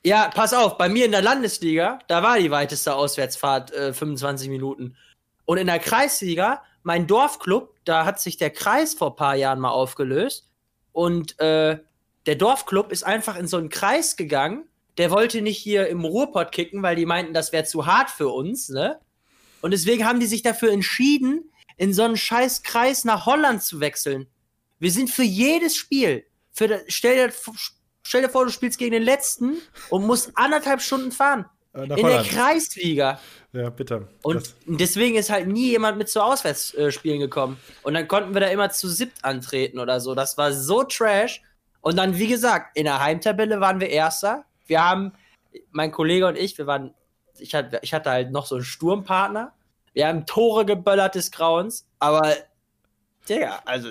Ja, 0.07 0.29
pass 0.29 0.55
auf, 0.55 0.79
bei 0.79 0.89
mir 0.89 1.05
in 1.05 1.11
der 1.11 1.21
Landesliga, 1.21 1.99
da 2.07 2.23
war 2.23 2.39
die 2.39 2.53
weiteste 2.53 2.95
Auswärtsfahrt 2.95 3.73
äh, 3.73 3.93
25 3.93 4.49
Minuten. 4.49 4.97
Und 5.47 5.59
in 5.59 5.67
der 5.67 5.81
Kreisliga, 5.81 6.63
mein 6.85 7.09
Dorfclub, 7.09 7.75
da 7.85 8.05
hat 8.05 8.21
sich 8.21 8.37
der 8.37 8.51
Kreis 8.51 8.95
vor 8.95 9.11
ein 9.11 9.17
paar 9.17 9.35
Jahren 9.35 9.59
mal 9.59 9.71
aufgelöst. 9.71 10.49
Und 10.93 11.41
äh, 11.41 11.81
der 12.25 12.35
Dorfclub 12.37 12.93
ist 12.93 13.03
einfach 13.03 13.35
in 13.35 13.49
so 13.49 13.57
einen 13.57 13.69
Kreis 13.69 14.15
gegangen. 14.15 14.69
Der 14.97 15.11
wollte 15.11 15.43
nicht 15.43 15.59
hier 15.59 15.89
im 15.89 16.05
Ruhrpott 16.05 16.53
kicken, 16.53 16.85
weil 16.85 16.95
die 16.95 17.05
meinten, 17.05 17.35
das 17.35 17.51
wäre 17.51 17.65
zu 17.65 17.87
hart 17.87 18.09
für 18.09 18.29
uns, 18.29 18.69
ne? 18.69 19.01
Und 19.61 19.73
deswegen 19.73 20.07
haben 20.07 20.21
die 20.21 20.27
sich 20.27 20.43
dafür 20.43 20.71
entschieden, 20.71 21.51
in 21.79 21.93
so 21.93 22.05
einen 22.05 22.17
scheiß 22.17 22.63
Kreis 22.63 23.05
nach 23.05 23.27
Holland 23.27 23.61
zu 23.61 23.81
wechseln. 23.81 24.29
Wir 24.79 24.93
sind 24.93 25.11
für 25.11 25.25
jedes 25.25 25.75
Spiel, 25.75 26.25
für, 26.53 26.85
stell 26.87 27.17
dir 27.17 27.33
Stell 28.07 28.23
dir 28.23 28.29
vor, 28.29 28.45
du 28.45 28.53
spielst 28.53 28.79
gegen 28.79 28.93
den 28.93 29.03
letzten 29.03 29.57
und 29.91 30.07
musst 30.07 30.31
anderthalb 30.37 30.81
Stunden 30.81 31.11
fahren. 31.11 31.45
Äh, 31.75 31.83
in 31.83 31.91
Holland. 31.97 32.05
der 32.05 32.23
Kreisliga. 32.23 33.21
Ja, 33.53 33.69
bitte. 33.71 34.07
Und 34.23 34.37
das. 34.37 34.55
deswegen 34.67 35.17
ist 35.17 35.29
halt 35.29 35.49
nie 35.49 35.71
jemand 35.71 35.99
mit 35.99 36.09
zu 36.09 36.23
Auswärtsspielen 36.23 37.19
gekommen. 37.19 37.59
Und 37.83 37.95
dann 37.95 38.07
konnten 38.07 38.33
wir 38.33 38.41
da 38.41 38.47
immer 38.47 38.71
zu 38.71 38.89
siebt 38.89 39.25
antreten 39.25 39.81
oder 39.81 39.99
so. 39.99 40.15
Das 40.15 40.39
war 40.39 40.53
so 40.53 40.85
trash. 40.85 41.43
Und 41.81 41.97
dann, 41.97 42.17
wie 42.17 42.29
gesagt, 42.29 42.77
in 42.77 42.85
der 42.85 43.03
Heimtabelle 43.03 43.61
waren 43.61 43.81
wir 43.81 43.91
Erster. 43.91 44.45
Wir 44.67 44.85
haben, 44.85 45.13
mein 45.73 45.91
Kollege 45.91 46.29
und 46.29 46.37
ich, 46.37 46.57
wir 46.59 46.69
waren, 46.69 46.95
ich 47.41 47.57
hatte, 47.57 47.81
ich 47.83 47.93
hatte 47.93 48.11
halt 48.11 48.31
noch 48.31 48.47
so 48.47 48.55
einen 48.55 48.65
Sturmpartner. 48.65 49.53
Wir 49.95 50.07
haben 50.07 50.27
Tore 50.27 50.65
geböllert 50.65 51.17
des 51.17 51.33
Grauens, 51.33 51.89
aber, 51.99 52.35
Digga, 53.29 53.63
also, 53.65 53.89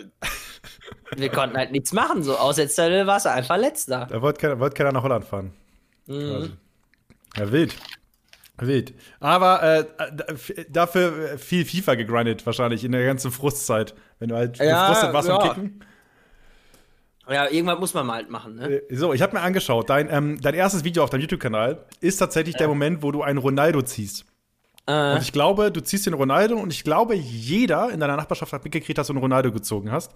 wir 1.15 1.29
konnten 1.29 1.57
halt 1.57 1.71
nichts 1.71 1.93
machen. 1.93 2.23
So 2.23 2.37
Aussetzstelle 2.37 3.07
war 3.07 3.17
es 3.17 3.25
einfach 3.25 3.57
letzter. 3.57 4.07
Da 4.09 4.21
wollte 4.21 4.41
keiner, 4.41 4.59
wollt 4.59 4.75
keiner 4.75 4.91
nach 4.91 5.03
Holland 5.03 5.25
fahren. 5.25 5.53
Mhm. 6.07 6.53
Ja, 7.37 7.51
wild. 7.51 7.75
Wild. 8.57 8.93
Aber 9.19 9.63
äh, 9.63 9.85
dafür 10.69 11.37
viel 11.37 11.65
FIFA 11.65 11.95
gegrindet, 11.95 12.45
wahrscheinlich 12.45 12.83
in 12.83 12.93
der 12.93 13.05
ganzen 13.05 13.31
Frustzeit. 13.31 13.93
Wenn 14.19 14.29
du 14.29 14.35
halt 14.35 14.57
ja, 14.57 14.87
gefrustet 14.87 15.13
warst 15.13 15.27
ja. 15.27 15.37
Kicken. 15.39 15.83
Ja, 17.27 17.49
irgendwann 17.49 17.79
muss 17.79 17.93
man 17.93 18.05
mal 18.05 18.17
halt 18.17 18.29
machen, 18.29 18.55
ne? 18.55 18.81
Äh, 18.89 18.95
so, 18.95 19.11
ich 19.13 19.21
habe 19.21 19.35
mir 19.35 19.41
angeschaut, 19.41 19.89
dein, 19.89 20.11
ähm, 20.11 20.39
dein 20.41 20.53
erstes 20.53 20.83
Video 20.83 21.03
auf 21.03 21.09
deinem 21.09 21.21
YouTube-Kanal 21.21 21.83
ist 21.99 22.17
tatsächlich 22.17 22.53
ja. 22.53 22.59
der 22.59 22.67
Moment, 22.67 23.01
wo 23.01 23.11
du 23.11 23.23
einen 23.23 23.39
Ronaldo 23.39 23.81
ziehst. 23.81 24.25
Äh. 24.87 25.13
Und 25.13 25.21
ich 25.21 25.31
glaube, 25.31 25.71
du 25.71 25.81
ziehst 25.81 26.05
den 26.05 26.13
Ronaldo 26.13 26.55
und 26.55 26.71
ich 26.71 26.83
glaube, 26.83 27.15
jeder 27.15 27.89
in 27.91 27.99
deiner 27.99 28.15
Nachbarschaft 28.15 28.53
hat 28.53 28.63
mitgekriegt, 28.63 28.97
dass 28.97 29.07
du 29.07 29.13
einen 29.13 29.21
Ronaldo 29.21 29.51
gezogen 29.51 29.91
hast. 29.91 30.11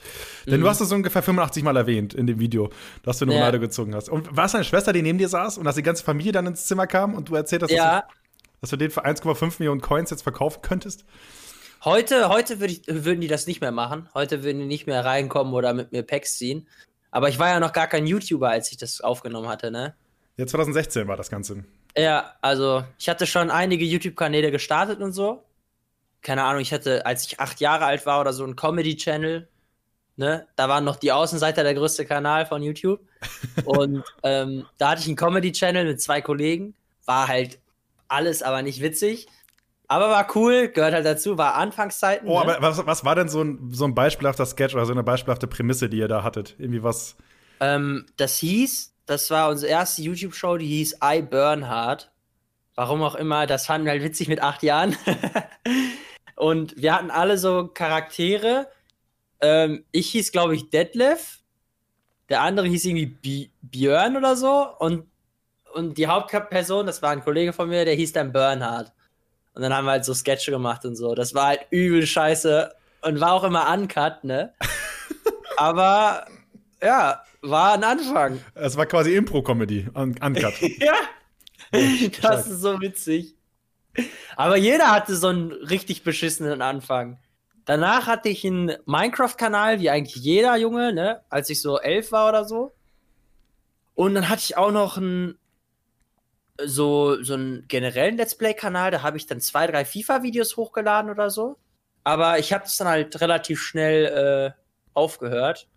Denn 0.46 0.60
mhm. 0.60 0.64
du 0.64 0.70
hast 0.70 0.82
das 0.82 0.92
ungefähr 0.92 1.24
85 1.24 1.64
Mal 1.64 1.76
erwähnt 1.76 2.14
in 2.14 2.28
dem 2.28 2.40
Video, 2.40 2.70
dass 3.04 3.18
du 3.18 3.26
einen 3.26 3.32
ja. 3.32 3.38
Ronaldo 3.40 3.60
gezogen 3.60 3.96
hast. 3.96 4.10
Und 4.10 4.36
war 4.36 4.46
es 4.46 4.52
deine 4.52 4.64
Schwester, 4.64 4.94
die 4.94 5.02
neben 5.02 5.18
dir 5.18 5.30
saß 5.30 5.58
und 5.58 5.66
dass 5.66 5.76
die 5.76 5.84
ganze 5.84 6.04
Familie 6.04 6.32
dann 6.32 6.46
ins 6.46 6.66
Zimmer 6.66 6.88
kam 6.88 7.16
und 7.16 7.30
du 7.30 7.36
erzählt 7.36 7.64
hast, 7.64 7.72
ja. 7.72 8.02
dass, 8.02 8.02
du, 8.02 8.16
dass, 8.62 8.70
du, 8.70 8.78
den 8.78 8.92
für 8.92 9.06
1,5 9.06 9.56
Millionen 9.60 9.82
Coins 9.82 10.12
jetzt 10.12 10.22
verkaufen 10.22 10.62
könntest? 10.62 11.06
Heute, 11.84 12.30
heute 12.30 12.60
würd 12.60 12.72
ich, 12.72 12.82
würden 12.88 13.22
die 13.22 13.28
das 13.28 13.48
nicht 13.48 13.62
mehr 13.62 13.72
machen. 13.72 14.10
Heute 14.14 14.44
würden 14.44 14.60
die 14.60 14.66
nicht 14.66 14.86
mehr 14.86 15.06
reinkommen 15.06 15.54
oder 15.54 15.74
mit 15.74 15.92
mir 15.92 16.04
Packs 16.04 16.38
ziehen. 16.38 16.68
Aber 17.10 17.30
ich 17.30 17.40
war 17.40 17.48
ja 17.48 17.60
noch 17.60 17.74
gar 17.74 17.88
kein 17.88 18.06
YouTuber, 18.06 18.50
als 18.50 18.72
ich 18.72 18.78
das 18.78 19.02
aufgenommen 19.02 19.48
hatte, 19.48 19.72
ne? 19.72 19.96
Ja, 20.38 20.46
2016 20.46 21.08
war 21.08 21.18
das 21.18 21.30
Ganze. 21.30 21.64
Ja, 21.98 22.34
also 22.42 22.84
ich 22.98 23.10
hatte 23.10 23.28
schon 23.28 23.52
einige 23.52 23.86
YouTube-Kanäle 23.86 24.52
gestartet 24.52 25.02
und 25.02 25.12
so. 25.12 25.44
Keine 26.22 26.44
Ahnung, 26.44 26.62
ich 26.62 26.74
hatte, 26.74 27.06
als 27.06 27.26
ich 27.26 27.40
acht 27.40 27.60
Jahre 27.60 27.86
alt 27.86 28.06
war 28.06 28.22
oder 28.22 28.34
so, 28.34 28.44
einen 28.44 28.56
Comedy-Channel. 28.56 29.48
Ne? 30.18 30.48
Da 30.56 30.68
waren 30.68 30.84
noch 30.84 30.98
die 30.98 31.12
Außenseiter 31.12 31.64
der 31.64 31.74
größte 31.74 32.06
Kanal 32.06 32.46
von 32.46 32.62
YouTube. 32.62 33.00
und 33.66 34.04
ähm, 34.24 34.66
da 34.78 34.92
hatte 34.92 35.02
ich 35.02 35.08
einen 35.08 35.16
Comedy-Channel 35.16 35.86
mit 35.86 36.02
zwei 36.02 36.22
Kollegen. 36.22 36.76
War 37.06 37.28
halt 37.28 37.60
alles, 38.08 38.44
aber 38.44 38.62
nicht 38.62 38.82
witzig. 38.82 39.28
Aber 39.88 40.10
war 40.10 40.28
cool, 40.36 40.68
gehört 40.68 40.94
halt 40.94 41.06
dazu, 41.06 41.40
war 41.40 41.56
Anfangszeiten. 41.56 42.28
Oh, 42.30 42.44
ne? 42.44 42.58
aber 42.58 42.62
was, 42.62 42.86
was 42.86 43.04
war 43.06 43.16
denn 43.16 43.28
so 43.28 43.42
ein, 43.42 43.72
so 43.72 43.86
ein 43.86 43.96
beispielhafter 43.96 44.46
Sketch 44.46 44.76
oder 44.76 44.86
so 44.86 44.92
eine 44.92 45.04
beispielhafte 45.04 45.48
Prämisse, 45.48 45.90
die 45.90 45.98
ihr 45.98 46.08
da 46.08 46.22
hattet? 46.22 46.56
Irgendwie 46.60 46.84
was? 46.84 47.16
Ähm, 47.60 48.06
das 48.16 48.38
hieß, 48.38 48.89
das 49.10 49.32
war 49.32 49.50
unsere 49.50 49.72
erste 49.72 50.04
YouTube-Show, 50.04 50.58
die 50.58 50.68
hieß 50.68 51.00
I 51.04 51.24
Bernhard. 51.24 52.12
Warum 52.76 53.02
auch 53.02 53.16
immer, 53.16 53.48
das 53.48 53.66
fanden 53.66 53.86
wir 53.86 53.92
halt 53.92 54.04
witzig 54.04 54.28
mit 54.28 54.42
acht 54.42 54.62
Jahren. 54.62 54.96
und 56.36 56.80
wir 56.80 56.94
hatten 56.94 57.10
alle 57.10 57.40
so 57.40 57.68
Charaktere. 57.68 58.68
Ähm, 59.42 59.84
ich 59.92 60.12
hieß, 60.12 60.32
glaube 60.32 60.56
ich, 60.56 60.70
Detlef. 60.70 61.40
Der 62.30 62.42
andere 62.42 62.68
hieß 62.68 62.86
irgendwie 62.86 63.08
B 63.08 63.50
Björn 63.64 64.16
oder 64.16 64.36
so. 64.36 64.68
Und, 64.78 65.08
und 65.74 65.98
die 65.98 66.06
Hauptperson, 66.06 66.86
das 66.86 67.02
war 67.02 67.10
ein 67.10 67.24
Kollege 67.24 67.52
von 67.52 67.68
mir, 67.68 67.86
der 67.86 67.96
hieß 67.96 68.14
dann 68.14 68.32
Bernhard. 68.32 68.94
Und 69.56 69.64
dann 69.64 69.74
haben 69.74 69.86
wir 69.86 69.92
halt 69.92 70.06
so 70.06 70.14
Sketche 70.14 70.52
gemacht 70.52 70.86
und 70.86 70.96
so. 70.96 71.16
Das 71.16 71.34
war 71.34 71.48
halt 71.48 71.66
übel 71.72 72.06
scheiße 72.06 72.72
und 73.02 73.20
war 73.20 73.34
auch 73.34 73.44
immer 73.44 73.74
uncut, 73.74 74.24
ne? 74.24 74.54
Aber 75.58 76.28
ja, 76.82 77.24
war 77.42 77.74
ein 77.74 77.84
Anfang. 77.84 78.40
Es 78.56 78.76
war 78.78 78.86
quasi 78.86 79.16
Impro-Comedy, 79.16 79.88
un 79.94 80.16
uncut. 80.22 80.54
ja. 80.80 80.96
Das 82.22 82.48
ist 82.48 82.62
so 82.62 82.80
witzig. 82.82 83.36
Aber 84.36 84.58
jeder 84.58 84.92
hatte 84.92 85.16
so 85.16 85.28
einen 85.28 85.52
richtig 85.52 86.04
beschissenen 86.04 86.62
Anfang. 86.62 87.20
Danach 87.66 88.08
hatte 88.08 88.30
ich 88.30 88.46
einen 88.46 88.76
Minecraft-Kanal, 88.86 89.80
wie 89.80 89.90
eigentlich 89.90 90.16
jeder 90.16 90.56
Junge, 90.58 90.94
ne? 90.94 91.22
Als 91.30 91.50
ich 91.50 91.62
so 91.62 91.80
elf 91.80 92.12
war 92.12 92.30
oder 92.30 92.46
so. 92.46 92.74
Und 93.94 94.16
dann 94.16 94.30
hatte 94.30 94.42
ich 94.44 94.58
auch 94.58 94.72
noch 94.72 94.98
einen 94.98 95.38
so, 96.66 97.22
so 97.22 97.34
einen 97.36 97.68
generellen 97.68 98.18
Let's 98.18 98.36
Play-Kanal, 98.36 98.92
da 98.92 99.02
habe 99.02 99.18
ich 99.18 99.28
dann 99.28 99.40
zwei, 99.40 99.68
drei 99.68 99.86
FIFA-Videos 99.86 100.58
hochgeladen 100.58 101.12
oder 101.12 101.30
so. 101.30 101.58
Aber 102.04 102.40
ich 102.40 102.54
habe 102.54 102.66
es 102.66 102.78
dann 102.78 102.88
halt 102.88 103.20
relativ 103.22 103.62
schnell 103.62 104.06
äh, 104.06 104.62
aufgehört. 104.94 105.68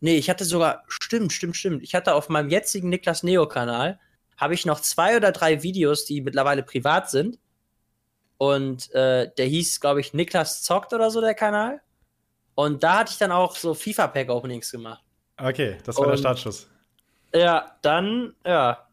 Nee, 0.00 0.16
ich 0.16 0.30
hatte 0.30 0.44
sogar, 0.44 0.84
stimmt, 0.88 1.32
stimmt, 1.32 1.56
stimmt. 1.56 1.82
Ich 1.82 1.94
hatte 1.94 2.14
auf 2.14 2.28
meinem 2.28 2.50
jetzigen 2.50 2.88
Niklas 2.88 3.22
Neo-Kanal, 3.22 3.98
habe 4.36 4.54
ich 4.54 4.64
noch 4.64 4.80
zwei 4.80 5.16
oder 5.16 5.32
drei 5.32 5.62
Videos, 5.62 6.04
die 6.04 6.20
mittlerweile 6.20 6.62
privat 6.62 7.10
sind. 7.10 7.38
Und 8.36 8.92
äh, 8.94 9.30
der 9.36 9.46
hieß, 9.46 9.80
glaube 9.80 10.00
ich, 10.00 10.14
Niklas 10.14 10.62
zockt 10.62 10.92
oder 10.92 11.10
so, 11.10 11.20
der 11.20 11.34
Kanal. 11.34 11.80
Und 12.54 12.84
da 12.84 12.98
hatte 12.98 13.12
ich 13.12 13.18
dann 13.18 13.32
auch 13.32 13.56
so 13.56 13.74
FIFA-Pack-Openings 13.74 14.70
gemacht. 14.70 15.02
Okay, 15.36 15.78
das 15.84 15.96
war 15.96 16.04
Und, 16.04 16.10
der 16.10 16.16
Startschuss. 16.18 16.68
Ja, 17.34 17.76
dann, 17.82 18.34
ja. 18.46 18.86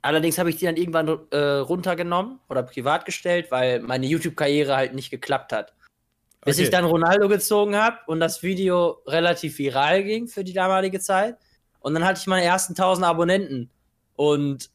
Allerdings 0.00 0.38
habe 0.38 0.50
ich 0.50 0.56
die 0.56 0.64
dann 0.64 0.76
irgendwann 0.76 1.08
äh, 1.30 1.38
runtergenommen 1.38 2.40
oder 2.48 2.62
privat 2.62 3.04
gestellt, 3.04 3.50
weil 3.50 3.80
meine 3.80 4.06
YouTube-Karriere 4.06 4.74
halt 4.74 4.94
nicht 4.94 5.10
geklappt 5.10 5.52
hat. 5.52 5.74
Bis 6.44 6.56
okay. 6.56 6.64
ich 6.64 6.70
dann 6.70 6.84
Ronaldo 6.84 7.28
gezogen 7.28 7.76
habe 7.76 7.98
und 8.06 8.18
das 8.20 8.42
Video 8.42 9.02
relativ 9.06 9.58
viral 9.58 10.02
ging 10.02 10.26
für 10.26 10.42
die 10.42 10.52
damalige 10.52 10.98
Zeit. 10.98 11.36
Und 11.78 11.94
dann 11.94 12.04
hatte 12.04 12.20
ich 12.20 12.26
meine 12.26 12.44
ersten 12.44 12.72
1000 12.72 13.06
Abonnenten. 13.06 13.70
Und 14.16 14.70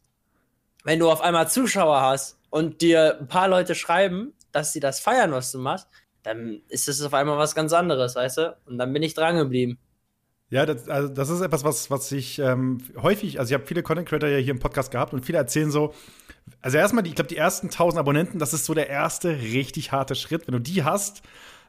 wenn 0.84 1.00
du 1.00 1.12
auf 1.12 1.22
einmal 1.22 1.50
Zuschauer 1.50 2.02
hast 2.02 2.40
und 2.50 2.82
dir 2.82 3.18
ein 3.20 3.28
paar 3.28 3.50
Leute 3.50 3.76
schreiben, 3.76 4.34
dass 4.52 4.72
sie 4.72 4.80
das 4.80 5.00
feiern, 5.00 5.32
was 5.32 5.52
du 5.52 5.60
machst, 5.60 5.88
dann 6.24 6.62
ist 6.70 6.88
es 6.88 7.02
auf 7.02 7.14
einmal 7.14 7.38
was 7.38 7.56
ganz 7.56 7.74
anderes, 7.74 8.16
weißt 8.16 8.38
du? 8.38 8.58
Und 8.66 8.78
dann 8.78 8.94
bin 8.94 9.04
ich 9.04 9.14
dran 9.14 9.38
geblieben. 9.38 9.78
Ja, 10.50 10.66
das, 10.66 10.88
also 10.88 11.10
das 11.10 11.30
ist 11.30 11.42
etwas, 11.42 11.66
was, 11.66 11.92
was 11.92 12.10
ich 12.14 12.40
ähm, 12.40 12.78
häufig, 13.02 13.40
also 13.40 13.50
ich 13.50 13.54
habe 13.54 13.68
viele 13.68 13.84
Content 13.84 14.08
Creator 14.08 14.30
ja 14.30 14.38
hier 14.38 14.54
im 14.54 14.60
Podcast 14.60 14.92
gehabt 14.92 15.14
und 15.14 15.26
viele 15.26 15.38
erzählen 15.38 15.72
so, 15.72 15.94
also 16.62 16.78
erstmal, 16.78 17.06
ich 17.06 17.16
glaube, 17.16 17.28
die 17.28 17.36
ersten 17.36 17.68
1000 17.68 18.00
Abonnenten, 18.00 18.40
das 18.40 18.54
ist 18.54 18.66
so 18.66 18.74
der 18.74 18.88
erste 18.88 19.42
richtig 19.42 19.92
harte 19.92 20.16
Schritt. 20.16 20.48
Wenn 20.48 20.54
du 20.54 20.60
die 20.60 20.84
hast, 20.84 21.22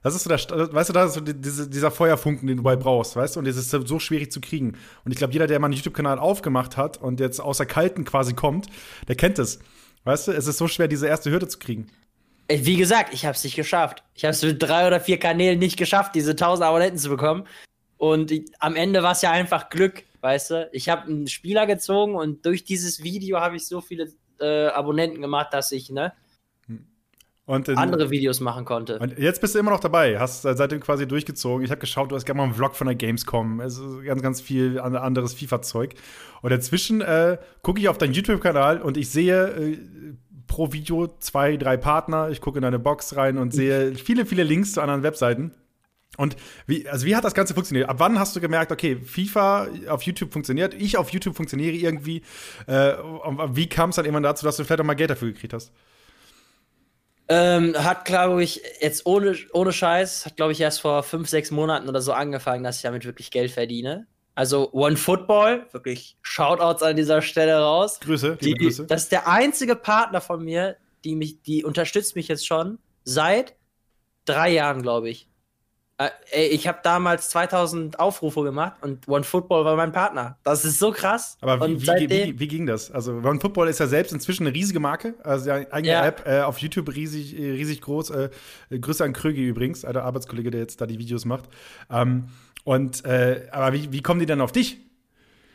das 0.02 0.14
ist 0.14 0.24
so 0.24 0.28
der, 0.28 0.38
weißt 0.72 0.88
du, 0.88 0.92
da 0.92 1.04
ist 1.04 1.14
so 1.14 1.20
diese, 1.20 1.68
dieser 1.68 1.90
Feuerfunken, 1.90 2.46
den 2.46 2.58
du 2.58 2.62
bei 2.62 2.76
brauchst, 2.76 3.16
weißt 3.16 3.36
du, 3.36 3.40
und 3.40 3.48
das 3.48 3.56
ist 3.56 3.70
so 3.70 3.98
schwierig 3.98 4.32
zu 4.32 4.40
kriegen. 4.40 4.76
Und 5.04 5.12
ich 5.12 5.18
glaube, 5.18 5.32
jeder, 5.32 5.46
der 5.46 5.58
mal 5.58 5.66
einen 5.66 5.74
YouTube-Kanal 5.74 6.18
aufgemacht 6.18 6.76
hat 6.76 6.96
und 6.96 7.20
jetzt 7.20 7.40
außer 7.40 7.66
Kalten 7.66 8.04
quasi 8.04 8.34
kommt, 8.34 8.66
der 9.08 9.16
kennt 9.16 9.38
es. 9.38 9.58
Weißt 10.04 10.28
du, 10.28 10.32
es 10.32 10.46
ist 10.46 10.58
so 10.58 10.68
schwer, 10.68 10.88
diese 10.88 11.06
erste 11.06 11.30
Hürde 11.30 11.48
zu 11.48 11.58
kriegen. 11.58 11.88
Wie 12.50 12.76
gesagt, 12.76 13.12
ich 13.12 13.26
habe 13.26 13.34
es 13.34 13.44
nicht 13.44 13.56
geschafft. 13.56 14.02
Ich 14.14 14.24
habe 14.24 14.32
es 14.32 14.42
mit 14.42 14.62
drei 14.62 14.86
oder 14.86 15.00
vier 15.00 15.18
Kanälen 15.18 15.58
nicht 15.58 15.76
geschafft, 15.76 16.14
diese 16.14 16.30
1000 16.30 16.66
Abonnenten 16.66 16.98
zu 16.98 17.10
bekommen. 17.10 17.46
Und 17.98 18.30
ich, 18.30 18.46
am 18.60 18.74
Ende 18.76 19.02
war 19.02 19.12
es 19.12 19.22
ja 19.22 19.32
einfach 19.32 19.68
Glück, 19.68 20.04
weißt 20.22 20.50
du? 20.50 20.70
Ich 20.72 20.88
habe 20.88 21.02
einen 21.02 21.26
Spieler 21.26 21.66
gezogen 21.66 22.14
und 22.14 22.46
durch 22.46 22.64
dieses 22.64 23.02
Video 23.02 23.40
habe 23.40 23.56
ich 23.56 23.66
so 23.66 23.80
viele 23.80 24.10
äh, 24.40 24.68
Abonnenten 24.68 25.20
gemacht, 25.20 25.48
dass 25.52 25.72
ich, 25.72 25.90
ne? 25.90 26.14
Und 27.48 27.66
in, 27.66 27.78
andere 27.78 28.10
Videos 28.10 28.40
machen 28.40 28.66
konnte. 28.66 28.98
Und 28.98 29.18
jetzt 29.18 29.40
bist 29.40 29.54
du 29.54 29.58
immer 29.58 29.70
noch 29.70 29.80
dabei, 29.80 30.20
hast 30.20 30.42
seitdem 30.42 30.80
quasi 30.80 31.08
durchgezogen. 31.08 31.64
Ich 31.64 31.70
habe 31.70 31.80
geschaut, 31.80 32.12
du 32.12 32.14
hast 32.14 32.26
gerne 32.26 32.36
mal 32.36 32.44
einen 32.44 32.52
Vlog 32.52 32.76
von 32.76 32.86
der 32.86 32.94
Gamescom. 32.94 33.62
Es 33.62 33.78
ist 33.78 34.04
ganz, 34.04 34.20
ganz 34.20 34.42
viel 34.42 34.78
anderes 34.78 35.32
FIFA-Zeug. 35.32 35.94
Und 36.42 36.50
dazwischen 36.50 37.00
äh, 37.00 37.38
gucke 37.62 37.80
ich 37.80 37.88
auf 37.88 37.96
deinen 37.96 38.12
YouTube-Kanal 38.12 38.82
und 38.82 38.98
ich 38.98 39.08
sehe 39.08 39.46
äh, 39.46 39.78
pro 40.46 40.74
Video 40.74 41.06
zwei, 41.20 41.56
drei 41.56 41.78
Partner. 41.78 42.28
Ich 42.28 42.42
gucke 42.42 42.58
in 42.58 42.62
deine 42.64 42.78
Box 42.78 43.16
rein 43.16 43.38
und 43.38 43.54
sehe 43.54 43.94
viele, 43.94 44.26
viele 44.26 44.42
Links 44.42 44.72
zu 44.72 44.82
anderen 44.82 45.02
Webseiten. 45.02 45.54
Und 46.18 46.36
wie, 46.66 46.86
also 46.86 47.06
wie 47.06 47.16
hat 47.16 47.24
das 47.24 47.32
Ganze 47.32 47.54
funktioniert? 47.54 47.88
Ab 47.88 47.96
wann 47.98 48.18
hast 48.18 48.36
du 48.36 48.40
gemerkt, 48.40 48.72
okay, 48.72 48.96
FIFA 48.96 49.68
auf 49.88 50.02
YouTube 50.02 50.34
funktioniert, 50.34 50.74
ich 50.74 50.98
auf 50.98 51.08
YouTube 51.14 51.34
funktioniere 51.34 51.74
irgendwie? 51.74 52.20
Äh, 52.66 52.92
wie 53.52 53.70
kam 53.70 53.88
es 53.88 53.96
dann 53.96 54.04
immer 54.04 54.20
dazu, 54.20 54.44
dass 54.44 54.58
du 54.58 54.64
vielleicht 54.64 54.82
auch 54.82 54.84
mal 54.84 54.92
Geld 54.92 55.08
dafür 55.08 55.32
gekriegt 55.32 55.54
hast? 55.54 55.72
Ähm, 57.30 57.74
hat, 57.76 58.06
glaube 58.06 58.42
ich, 58.42 58.62
jetzt 58.80 59.04
ohne, 59.04 59.36
ohne 59.52 59.72
Scheiß, 59.72 60.24
hat, 60.24 60.36
glaube 60.36 60.52
ich, 60.52 60.60
erst 60.60 60.80
vor 60.80 61.02
fünf, 61.02 61.28
sechs 61.28 61.50
Monaten 61.50 61.88
oder 61.88 62.00
so 62.00 62.12
angefangen, 62.12 62.64
dass 62.64 62.76
ich 62.76 62.82
damit 62.82 63.04
wirklich 63.04 63.30
Geld 63.30 63.50
verdiene. 63.50 64.06
Also 64.34 64.72
One 64.72 64.96
Football, 64.96 65.66
wirklich 65.72 66.16
Shoutouts 66.22 66.82
an 66.82 66.96
dieser 66.96 67.20
Stelle 67.22 67.58
raus. 67.58 68.00
Grüße, 68.00 68.38
die, 68.40 68.54
Grüße. 68.54 68.86
Das 68.86 69.02
ist 69.02 69.12
der 69.12 69.28
einzige 69.28 69.74
Partner 69.74 70.20
von 70.20 70.44
mir, 70.44 70.76
die 71.04 71.16
mich, 71.16 71.42
die 71.42 71.64
unterstützt 71.64 72.16
mich 72.16 72.28
jetzt 72.28 72.46
schon 72.46 72.78
seit 73.04 73.56
drei 74.24 74.50
Jahren, 74.50 74.82
glaube 74.82 75.10
ich. 75.10 75.27
Äh, 76.00 76.10
ey, 76.30 76.46
ich 76.46 76.68
habe 76.68 76.78
damals 76.84 77.28
2000 77.30 77.98
Aufrufe 77.98 78.44
gemacht 78.44 78.74
und 78.82 79.08
OneFootball 79.08 79.64
war 79.64 79.74
mein 79.74 79.90
Partner. 79.90 80.38
Das 80.44 80.64
ist 80.64 80.78
so 80.78 80.92
krass. 80.92 81.36
Aber 81.40 81.66
wie, 81.68 81.82
wie, 81.82 82.08
wie, 82.08 82.38
wie, 82.38 82.48
ging 82.48 82.66
das? 82.66 82.92
Also 82.92 83.14
OneFootball 83.14 83.66
ist 83.66 83.80
ja 83.80 83.88
selbst 83.88 84.12
inzwischen 84.12 84.46
eine 84.46 84.54
riesige 84.54 84.78
Marke. 84.78 85.14
Also 85.24 85.50
eine 85.50 85.72
eigene 85.72 85.92
ja. 85.92 86.06
App 86.06 86.22
äh, 86.24 86.42
auf 86.42 86.58
YouTube 86.58 86.94
riesig, 86.94 87.36
äh, 87.36 87.50
riesig 87.50 87.80
groß. 87.80 88.10
Äh, 88.10 88.30
Grüße 88.70 89.02
an 89.02 89.12
Krögi 89.12 89.44
übrigens, 89.44 89.80
der 89.80 90.04
Arbeitskollege, 90.04 90.52
der 90.52 90.60
jetzt 90.60 90.80
da 90.80 90.86
die 90.86 91.00
Videos 91.00 91.24
macht. 91.24 91.46
Ähm, 91.90 92.28
und 92.62 93.04
äh, 93.04 93.48
aber 93.50 93.72
wie, 93.72 94.00
kommen 94.00 94.20
die 94.20 94.26
denn 94.26 94.40
auf 94.40 94.52
dich? 94.52 94.78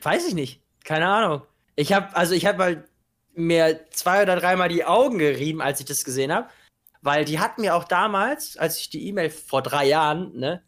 Weiß 0.01 0.27
ich 0.27 0.33
nicht. 0.33 0.61
Keine 0.83 1.07
Ahnung. 1.07 1.43
Ich 1.77 1.93
habe 1.93 2.13
also 2.17 2.35
ich 2.35 2.45
habe 2.45 2.63
halt 2.63 2.83
mir 3.33 3.79
zwei 3.91 4.23
oder 4.23 4.35
dreimal 4.35 4.67
die 4.67 4.83
Augen 4.83 5.19
gerieben, 5.19 5.61
als 5.61 5.79
ich 5.79 5.85
das 5.85 6.03
gesehen 6.03 6.33
habe. 6.33 6.49
Weil 7.03 7.25
die 7.25 7.39
hatten 7.39 7.61
mir 7.61 7.75
auch 7.75 7.83
damals, 7.83 8.57
als 8.57 8.79
ich 8.79 8.89
die 8.89 9.07
E-Mail 9.09 9.29
vor 9.29 9.61
drei 9.61 9.85
Jahren 9.85 10.37
ne, 10.39 10.63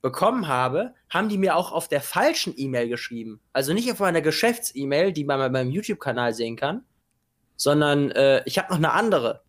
bekommen 0.00 0.46
habe, 0.46 0.94
haben 1.10 1.28
die 1.28 1.36
mir 1.36 1.56
auch 1.56 1.72
auf 1.72 1.88
der 1.88 2.00
falschen 2.00 2.54
E-Mail 2.56 2.88
geschrieben. 2.88 3.40
Also 3.52 3.72
nicht 3.72 3.90
auf 3.90 3.98
meiner 3.98 4.22
Geschäfts-E-Mail, 4.22 5.12
die 5.12 5.24
man 5.24 5.40
bei 5.40 5.48
meinem 5.48 5.72
YouTube-Kanal 5.72 6.32
sehen 6.32 6.54
kann, 6.54 6.84
sondern 7.56 8.12
äh, 8.12 8.42
ich 8.46 8.56
habe 8.56 8.68
noch 8.70 8.78
eine 8.78 8.92
andere. 8.92 9.42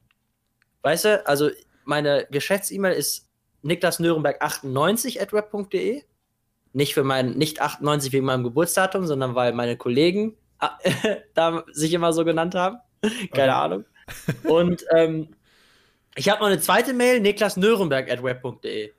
Weißt 0.82 1.06
du, 1.06 1.28
also 1.28 1.52
meine 1.86 2.28
Geschäfts-E-Mail 2.32 2.94
ist 2.94 3.30
niklasnürnberg98 3.64 5.22
at 5.22 5.34
web.de. 5.34 6.02
Nicht 6.74 6.96
für 6.96 7.04
mein, 7.04 7.34
nicht 7.34 7.62
98 7.62 8.14
wegen 8.14 8.26
meinem 8.26 8.44
Geburtsdatum, 8.44 9.06
sondern 9.06 9.36
weil 9.36 9.54
meine 9.54 9.78
Kollegen 9.78 10.36
da 11.36 11.64
sich 11.72 11.94
immer 11.94 12.14
so 12.14 12.26
genannt 12.26 12.56
haben. 12.56 12.78
Keine 13.32 13.52
okay. 13.52 13.62
Ahnung. 13.62 13.86
Und 14.44 14.84
ähm, 14.96 15.36
ich 16.16 16.30
habe 16.30 16.42
noch 16.42 16.48
eine 16.48 16.60
zweite 16.60 16.94
Mail, 16.94 17.20
niklasnürnberg.web.de. 17.22 18.94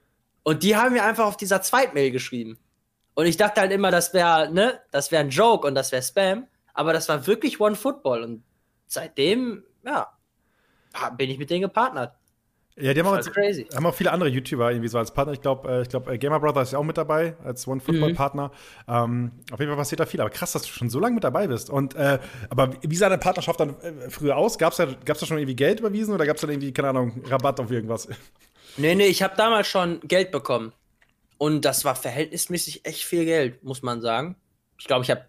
Und 0.45 0.62
die 0.62 0.76
haben 0.76 0.95
mir 0.95 1.04
einfach 1.04 1.26
auf 1.26 1.37
dieser 1.37 1.62
Zweitmail 1.62 2.11
geschrieben. 2.11 2.59
Und 3.14 3.26
ich 3.26 3.37
dachte 3.37 3.61
halt 3.61 3.73
immer, 3.73 3.90
das 3.90 4.14
wäre, 4.14 4.50
ne, 4.52 4.81
das 4.90 5.11
wäre 5.11 5.23
ein 5.23 5.31
Joke 5.31 5.66
und 5.66 5.75
das 5.75 5.92
wäre 5.92 6.02
Spam. 6.02 6.47
Aber 6.75 6.92
das 6.92 7.09
war 7.09 7.26
wirklich 7.26 7.61
One 7.61 7.76
Football. 7.76 8.23
Und 8.23 8.45
seitdem, 8.87 9.64
ja, 9.85 10.09
bin 11.16 11.31
ich 11.31 11.38
mit 11.38 11.50
denen 11.50 11.62
gepartnert. 11.62 12.16
Ja, 12.76 12.95
die 12.95 13.00
haben, 13.02 13.07
auch, 13.09 13.33
crazy. 13.33 13.67
haben 13.75 13.85
auch 13.85 13.95
viele 13.95 14.11
andere 14.12 14.31
YouTuber 14.31 14.71
irgendwie 14.71 14.88
so 14.88 14.97
als 14.97 15.12
Partner. 15.12 15.35
Ich 15.35 15.43
glaube, 15.43 15.71
äh, 15.71 15.83
ich 15.83 15.91
glaub, 15.91 16.09
äh, 16.09 16.17
Gamer 16.17 16.41
Brother 16.41 16.62
ist 16.62 16.73
ja 16.73 16.79
auch 16.79 16.85
mit 16.85 16.97
dabei 16.97 17.37
als 17.45 17.69
One-Football-Partner. 17.69 18.49
Mhm. 18.87 18.95
Ähm, 18.95 19.33
auf 19.52 19.61
jeden 19.61 19.71
Fall 19.71 19.76
passiert 19.76 20.00
da 20.00 20.07
viel. 20.07 20.21
Aber 20.23 20.31
krass, 20.31 20.52
dass 20.52 20.62
du 20.62 20.69
schon 20.69 20.88
so 20.88 20.99
lange 20.99 21.14
mit 21.14 21.25
dabei 21.25 21.49
bist. 21.49 21.69
Und, 21.69 21.95
äh, 21.97 22.19
aber 22.49 22.71
wie 22.81 22.97
sah 22.97 23.11
deine 23.11 23.21
Partnerschaft 23.21 23.61
dann 23.61 23.79
äh, 23.81 24.09
früher 24.09 24.37
aus? 24.37 24.57
Gab 24.57 24.73
es 24.73 24.79
da, 24.79 24.87
gab's 25.05 25.21
da 25.21 25.26
schon 25.26 25.37
irgendwie 25.37 25.55
Geld 25.55 25.81
überwiesen 25.81 26.14
oder 26.14 26.25
gab 26.25 26.37
es 26.37 26.43
da 26.43 26.49
irgendwie, 26.49 26.73
keine 26.73 26.88
Ahnung, 26.88 27.23
Rabatt 27.26 27.61
auf 27.61 27.71
irgendwas? 27.71 28.09
Nee, 28.79 28.95
nee, 28.95 29.07
ich 29.07 29.23
habe 29.23 29.37
damals 29.37 29.69
schon 29.69 30.00
Geld 30.00 30.31
bekommen. 30.31 30.73
Und 31.37 31.67
das 31.67 31.85
war 31.85 31.95
verhältnismäßig 31.95 32.87
echt 32.87 33.05
viel 33.05 33.26
Geld, 33.26 33.62
muss 33.64 33.83
man 33.83 34.00
sagen. 34.00 34.37
Ich 34.79 34.87
glaube, 34.87 35.05
ich 35.05 35.11
habe 35.11 35.26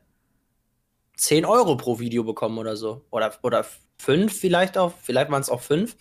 10 1.17 1.45
Euro 1.45 1.75
pro 1.75 1.99
Video 1.99 2.23
bekommen 2.23 2.57
oder 2.57 2.77
so. 2.77 3.03
Oder, 3.09 3.33
oder 3.41 3.65
5 3.99 4.33
vielleicht 4.33 4.77
auch. 4.77 4.93
Vielleicht 5.01 5.29
waren 5.29 5.41
es 5.41 5.49
auch 5.49 5.61
5. 5.61 5.97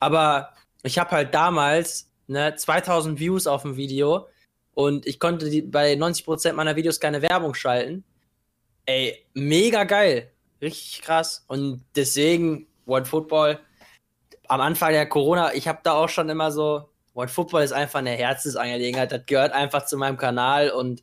Aber 0.00 0.50
ich 0.86 0.98
habe 0.98 1.10
halt 1.10 1.34
damals 1.34 2.10
ne, 2.26 2.54
2000 2.54 3.18
Views 3.18 3.46
auf 3.46 3.62
dem 3.62 3.76
Video 3.76 4.28
und 4.74 5.06
ich 5.06 5.18
konnte 5.20 5.48
die, 5.50 5.62
bei 5.62 5.94
90% 5.94 6.52
meiner 6.52 6.76
Videos 6.76 7.00
keine 7.00 7.22
Werbung 7.22 7.54
schalten. 7.54 8.04
Ey, 8.84 9.26
mega 9.34 9.84
geil. 9.84 10.30
Richtig 10.60 11.02
krass. 11.02 11.44
Und 11.48 11.84
deswegen, 11.94 12.66
One 12.86 13.04
Football, 13.04 13.58
am 14.48 14.60
Anfang 14.60 14.92
der 14.92 15.08
Corona, 15.08 15.54
ich 15.54 15.66
habe 15.66 15.80
da 15.82 15.94
auch 15.94 16.08
schon 16.08 16.28
immer 16.28 16.52
so, 16.52 16.88
One 17.14 17.28
Football 17.28 17.62
ist 17.62 17.72
einfach 17.72 18.00
eine 18.00 18.10
Herzensangelegenheit. 18.10 19.10
Das 19.10 19.24
gehört 19.26 19.52
einfach 19.52 19.86
zu 19.86 19.96
meinem 19.96 20.18
Kanal 20.18 20.70
und 20.70 21.02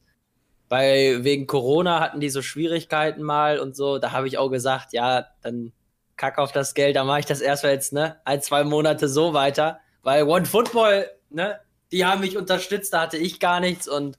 weil 0.70 1.24
wegen 1.24 1.46
Corona 1.46 2.00
hatten 2.00 2.20
die 2.20 2.30
so 2.30 2.42
Schwierigkeiten 2.42 3.22
mal 3.22 3.60
und 3.60 3.76
so, 3.76 4.00
da 4.00 4.12
habe 4.12 4.28
ich 4.28 4.38
auch 4.38 4.50
gesagt, 4.50 4.94
ja, 4.94 5.28
dann 5.42 5.72
kack 6.18 6.38
auf 6.38 6.52
das 6.52 6.74
Geld, 6.74 6.96
dann 6.96 7.08
mache 7.08 7.22
ich 7.22 7.26
das 7.26 7.42
erstmal 7.42 7.74
jetzt, 7.74 7.94
ne, 7.94 8.18
ein, 8.26 8.42
zwei 8.42 8.64
Monate 8.64 9.08
so 9.08 9.34
weiter. 9.34 9.80
Weil 10.04 10.24
One 10.24 10.46
Football, 10.46 11.08
ne, 11.30 11.60
die 11.92 12.06
haben 12.06 12.22
mich 12.22 12.38
unterstützt, 12.38 12.94
da 12.94 13.02
hatte 13.02 13.18
ich 13.18 13.40
gar 13.40 13.60
nichts 13.60 13.88
und 13.88 14.18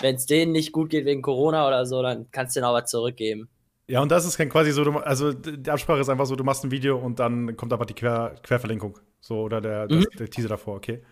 wenn 0.00 0.14
es 0.14 0.26
denen 0.26 0.52
nicht 0.52 0.72
gut 0.72 0.90
geht 0.90 1.06
wegen 1.06 1.22
Corona 1.22 1.66
oder 1.66 1.86
so, 1.86 2.02
dann 2.02 2.30
kannst 2.30 2.54
du 2.54 2.60
denen 2.60 2.70
auch 2.70 2.74
was 2.74 2.90
zurückgeben. 2.90 3.48
Ja, 3.88 4.02
und 4.02 4.10
das 4.12 4.26
ist 4.26 4.36
quasi 4.50 4.70
so, 4.70 4.82
also 4.98 5.32
die 5.32 5.70
Absprache 5.70 6.00
ist 6.00 6.10
einfach 6.10 6.26
so, 6.26 6.36
du 6.36 6.44
machst 6.44 6.62
ein 6.62 6.70
Video 6.70 6.98
und 6.98 7.18
dann 7.18 7.56
kommt 7.56 7.72
einfach 7.72 7.86
die 7.86 7.94
Quer 7.94 8.34
Querverlinkung. 8.42 8.98
So, 9.20 9.40
oder 9.40 9.60
der, 9.60 9.84
mhm. 9.84 10.04
das, 10.04 10.06
der 10.18 10.30
Teaser 10.30 10.48
davor, 10.48 10.76
okay. 10.76 11.02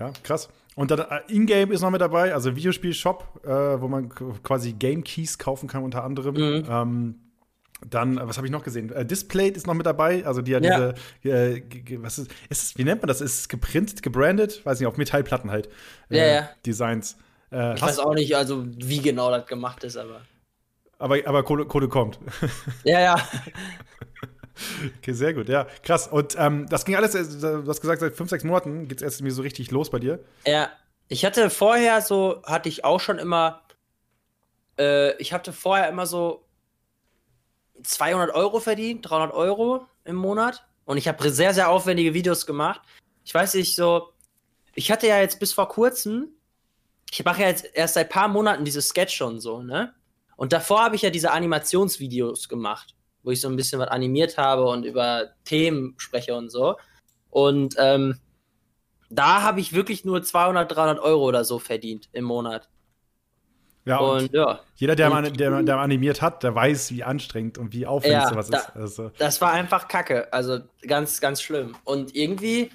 Ja, 0.00 0.12
krass. 0.24 0.48
Und 0.74 0.90
dann 0.90 1.00
äh, 1.00 1.20
Ingame 1.28 1.72
ist 1.72 1.80
noch 1.80 1.90
mit 1.90 2.00
dabei, 2.00 2.34
also 2.34 2.56
Videospiel-Shop, 2.56 3.44
äh, 3.44 3.80
wo 3.80 3.86
man 3.88 4.08
quasi 4.42 4.72
Game 4.72 5.04
Keys 5.04 5.38
kaufen 5.38 5.68
kann, 5.68 5.84
unter 5.84 6.02
anderem. 6.02 6.34
Mhm. 6.34 6.66
Ähm, 6.68 7.14
dann, 7.88 8.16
was 8.16 8.36
habe 8.36 8.46
ich 8.46 8.52
noch 8.52 8.62
gesehen? 8.62 8.92
Äh, 8.92 9.04
Displayed 9.04 9.56
ist 9.56 9.66
noch 9.66 9.74
mit 9.74 9.86
dabei, 9.86 10.24
also 10.24 10.42
die 10.42 10.52
ja, 10.52 10.60
ja. 10.60 10.94
diese, 11.22 11.34
äh, 11.36 11.62
was 11.98 12.18
ist, 12.18 12.30
ist 12.48 12.78
wie 12.78 12.84
nennt 12.84 13.02
man 13.02 13.08
das? 13.08 13.20
Ist 13.20 13.40
es 13.40 13.48
geprintet, 13.48 14.02
gebrandet? 14.02 14.64
Weiß 14.64 14.78
nicht, 14.80 14.86
auf 14.86 14.96
Metallplatten 14.96 15.50
halt. 15.50 15.68
Äh, 16.10 16.18
ja, 16.18 16.26
ja. 16.26 16.50
Designs. 16.64 17.16
Äh, 17.50 17.74
ich 17.74 17.82
weiß 17.82 17.98
auch 17.98 18.14
nicht, 18.14 18.34
also 18.36 18.64
wie 18.66 19.00
genau 19.00 19.30
das 19.30 19.46
gemacht 19.46 19.84
ist, 19.84 19.96
aber. 19.96 20.22
Aber, 20.98 21.16
aber 21.24 21.42
Kohle, 21.42 21.66
Kohle 21.66 21.88
kommt. 21.88 22.18
Ja, 22.84 23.00
ja. 23.00 23.28
Okay, 24.98 25.12
sehr 25.12 25.34
gut, 25.34 25.48
ja. 25.48 25.66
Krass. 25.82 26.08
Und 26.08 26.36
ähm, 26.38 26.66
das 26.68 26.84
ging 26.84 26.94
alles, 26.94 27.14
äh, 27.14 27.24
du 27.24 27.66
hast 27.66 27.80
gesagt, 27.80 28.00
seit 28.00 28.14
fünf, 28.14 28.30
sechs 28.30 28.44
Monaten 28.44 28.86
geht 28.86 28.98
es 28.98 29.02
erst 29.02 29.20
irgendwie 29.20 29.34
so 29.34 29.42
richtig 29.42 29.70
los 29.70 29.90
bei 29.90 29.98
dir. 29.98 30.20
Ja. 30.46 30.70
Ich 31.08 31.24
hatte 31.24 31.50
vorher 31.50 32.00
so, 32.00 32.42
hatte 32.44 32.68
ich 32.68 32.84
auch 32.84 33.00
schon 33.00 33.18
immer, 33.18 33.62
äh, 34.78 35.16
ich 35.16 35.32
hatte 35.32 35.52
vorher 35.52 35.88
immer 35.88 36.06
so 36.06 36.41
200 37.82 38.34
Euro 38.34 38.60
verdient, 38.60 39.08
300 39.08 39.32
Euro 39.32 39.86
im 40.04 40.16
Monat. 40.16 40.64
Und 40.84 40.96
ich 40.96 41.08
habe 41.08 41.30
sehr, 41.30 41.54
sehr 41.54 41.68
aufwendige 41.70 42.14
Videos 42.14 42.46
gemacht. 42.46 42.80
Ich 43.24 43.32
weiß 43.32 43.54
nicht, 43.54 43.76
so, 43.76 44.10
ich 44.74 44.90
hatte 44.90 45.06
ja 45.06 45.20
jetzt 45.20 45.38
bis 45.38 45.52
vor 45.52 45.68
kurzem, 45.68 46.28
ich 47.10 47.24
mache 47.24 47.42
ja 47.42 47.48
jetzt 47.48 47.66
erst 47.74 47.94
seit 47.94 48.10
paar 48.10 48.28
Monaten 48.28 48.64
diese 48.64 48.82
Sketch 48.82 49.14
schon 49.14 49.40
so, 49.40 49.62
ne? 49.62 49.94
Und 50.36 50.52
davor 50.52 50.82
habe 50.82 50.96
ich 50.96 51.02
ja 51.02 51.10
diese 51.10 51.30
Animationsvideos 51.30 52.48
gemacht 52.48 52.96
wo 53.22 53.30
ich 53.30 53.40
so 53.40 53.48
ein 53.48 53.56
bisschen 53.56 53.80
was 53.80 53.88
animiert 53.88 54.38
habe 54.38 54.64
und 54.64 54.84
über 54.84 55.30
Themen 55.44 55.94
spreche 55.96 56.34
und 56.34 56.50
so. 56.50 56.76
Und 57.30 57.76
ähm, 57.78 58.18
da 59.10 59.42
habe 59.42 59.60
ich 59.60 59.72
wirklich 59.72 60.04
nur 60.04 60.22
200, 60.22 60.70
300 60.74 60.98
Euro 61.00 61.24
oder 61.24 61.44
so 61.44 61.58
verdient 61.58 62.08
im 62.12 62.24
Monat. 62.24 62.68
Ja, 63.84 63.98
und, 63.98 64.22
und 64.22 64.32
ja. 64.32 64.60
jeder, 64.76 64.94
der, 64.94 65.12
und, 65.12 65.40
der, 65.40 65.62
der, 65.62 65.78
animiert 65.78 66.22
hat, 66.22 66.42
der 66.42 66.54
weiß, 66.54 66.92
wie 66.92 67.02
anstrengend 67.02 67.58
und 67.58 67.72
wie 67.72 67.86
aufwendig 67.86 68.22
ja, 68.22 68.28
sowas 68.28 68.48
da, 68.48 68.58
ist. 68.58 68.76
Also. 68.76 69.10
Das 69.18 69.40
war 69.40 69.52
einfach 69.52 69.88
kacke. 69.88 70.32
Also 70.32 70.60
ganz, 70.86 71.20
ganz 71.20 71.42
schlimm. 71.42 71.74
Und 71.84 72.14
irgendwie 72.14 72.70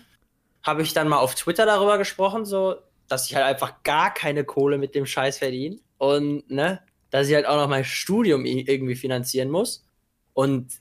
habe 0.64 0.82
ich 0.82 0.94
dann 0.94 1.08
mal 1.08 1.20
auf 1.20 1.36
Twitter 1.36 1.66
darüber 1.66 1.98
gesprochen, 1.98 2.46
so, 2.46 2.76
dass 3.08 3.30
ich 3.30 3.36
halt 3.36 3.46
einfach 3.46 3.84
gar 3.84 4.14
keine 4.14 4.44
Kohle 4.44 4.78
mit 4.78 4.96
dem 4.96 5.06
Scheiß 5.06 5.38
verdiene. 5.38 5.80
Und, 5.98 6.50
ne, 6.50 6.82
dass 7.10 7.30
ich 7.30 7.36
halt 7.36 7.46
auch 7.46 7.56
noch 7.56 7.70
mein 7.70 7.86
Studium 7.86 8.44
irgendwie 8.46 8.96
finanzieren 8.96 9.50
muss. 9.50 9.86
Und 10.34 10.74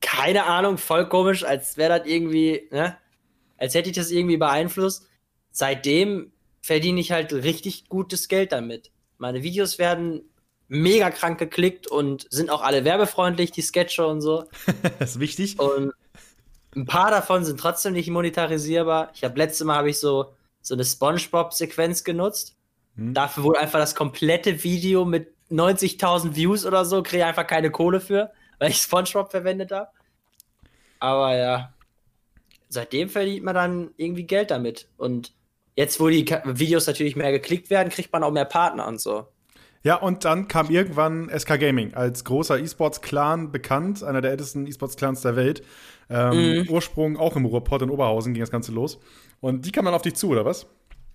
keine 0.00 0.44
Ahnung, 0.44 0.78
voll 0.78 1.08
komisch, 1.08 1.44
als 1.44 1.76
wäre 1.76 1.98
das 1.98 2.08
irgendwie, 2.08 2.68
ne? 2.70 2.96
Als 3.56 3.74
hätte 3.74 3.90
ich 3.90 3.96
das 3.96 4.10
irgendwie 4.10 4.36
beeinflusst. 4.36 5.08
Seitdem 5.50 6.32
verdiene 6.60 7.00
ich 7.00 7.10
halt 7.10 7.32
richtig 7.32 7.88
gutes 7.88 8.28
Geld 8.28 8.52
damit. 8.52 8.91
Meine 9.22 9.42
Videos 9.42 9.78
werden 9.78 10.22
mega 10.68 11.10
krank 11.10 11.38
geklickt 11.38 11.86
und 11.86 12.26
sind 12.30 12.50
auch 12.50 12.62
alle 12.62 12.84
werbefreundlich, 12.84 13.52
die 13.52 13.62
Sketche 13.62 14.06
und 14.06 14.20
so. 14.20 14.44
das 14.98 15.12
ist 15.12 15.20
wichtig. 15.20 15.58
Und 15.58 15.92
ein 16.74 16.86
paar 16.86 17.10
davon 17.10 17.44
sind 17.44 17.60
trotzdem 17.60 17.92
nicht 17.92 18.10
monetarisierbar. 18.10 19.12
Ich 19.14 19.24
habe 19.24 19.38
letztes 19.38 19.64
Mal 19.64 19.76
habe 19.76 19.90
ich 19.90 19.98
so 19.98 20.34
so 20.60 20.74
eine 20.74 20.84
SpongeBob-Sequenz 20.84 22.04
genutzt. 22.04 22.56
Hm. 22.96 23.14
Dafür 23.14 23.44
wurde 23.44 23.60
einfach 23.60 23.78
das 23.78 23.94
komplette 23.94 24.62
Video 24.62 25.04
mit 25.04 25.32
90.000 25.50 26.36
Views 26.36 26.66
oder 26.66 26.84
so, 26.84 27.02
kriege 27.02 27.26
einfach 27.26 27.46
keine 27.46 27.70
Kohle 27.70 28.00
für 28.00 28.32
weil 28.62 28.70
ich 28.70 28.76
Spongebob 28.76 29.32
verwendet 29.32 29.72
habe. 29.72 29.90
Aber 31.00 31.36
ja, 31.36 31.74
seitdem 32.68 33.08
verdient 33.08 33.42
man 33.42 33.56
dann 33.56 33.90
irgendwie 33.96 34.22
Geld 34.22 34.52
damit. 34.52 34.86
Und 34.96 35.32
jetzt, 35.76 36.00
wo 36.00 36.08
die 36.08 36.24
Videos 36.44 36.86
natürlich 36.86 37.16
mehr 37.16 37.32
geklickt 37.32 37.70
werden, 37.70 37.88
kriegt 37.90 38.12
man 38.12 38.22
auch 38.22 38.32
mehr 38.32 38.44
Partner 38.44 38.86
und 38.86 39.00
so. 39.00 39.26
Ja, 39.84 39.96
und 39.96 40.24
dann 40.24 40.46
kam 40.46 40.70
irgendwann 40.70 41.28
SK 41.36 41.58
Gaming 41.58 41.94
als 41.94 42.24
großer 42.24 42.58
E-Sports-Clan 42.58 43.50
bekannt, 43.50 44.04
einer 44.04 44.20
der 44.20 44.30
ältesten 44.30 44.66
E-Sports-Clans 44.66 45.22
der 45.22 45.34
Welt. 45.34 45.62
Ähm, 46.08 46.60
mhm. 46.60 46.68
Ursprung 46.70 47.16
auch 47.16 47.34
im 47.36 47.46
Ruhrpott 47.46 47.82
in 47.82 47.90
Oberhausen 47.90 48.32
ging 48.32 48.42
das 48.42 48.50
Ganze 48.50 48.70
los. 48.70 49.00
Und 49.40 49.66
die 49.66 49.72
kam 49.72 49.84
dann 49.84 49.94
auf 49.94 50.02
dich 50.02 50.14
zu, 50.14 50.28
oder 50.28 50.44
was? 50.44 50.66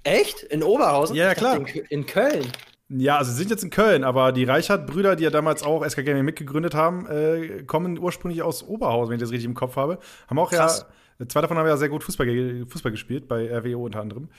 Echt? 0.04 0.43
In 0.43 0.63
Oberhausen? 0.63 1.15
Ja, 1.15 1.26
ja 1.26 1.36
klar. 1.36 1.58
In, 1.58 1.65
in 1.89 2.06
Köln. 2.06 2.46
Ja, 2.89 3.17
also 3.17 3.32
sie 3.32 3.38
sind 3.38 3.52
jetzt 3.52 3.63
in 3.63 3.70
Köln, 3.70 4.04
aber 4.04 4.32
die 4.32 4.46
Reichert-Brüder, 4.46 5.15
die 5.15 5.24
ja 5.24 5.30
damals 5.30 5.63
auch 5.63 5.86
SK 5.86 6.06
Gaming 6.06 6.24
mitgegründet 6.24 6.74
haben, 6.74 7.06
äh, 7.08 7.63
kommen 7.63 8.00
ursprünglich 8.00 8.41
aus 8.41 8.63
Oberhausen, 8.63 9.12
wenn 9.12 9.17
ich 9.17 9.22
das 9.22 9.32
richtig 9.32 9.46
im 9.46 9.56
Kopf 9.56 9.76
habe. 9.76 10.00
Haben 10.30 10.39
auch 10.39 10.52
Krass. 10.52 10.86
ja, 10.88 10.93
zwei 11.27 11.41
davon 11.41 11.58
haben 11.58 11.67
ja 11.67 11.77
sehr 11.77 11.89
gut 11.89 12.03
Fußball, 12.03 12.65
Fußball 12.67 12.91
gespielt, 12.91 13.27
bei 13.27 13.49
RWO 13.51 13.86
unter 13.86 14.01
anderem. 14.01 14.30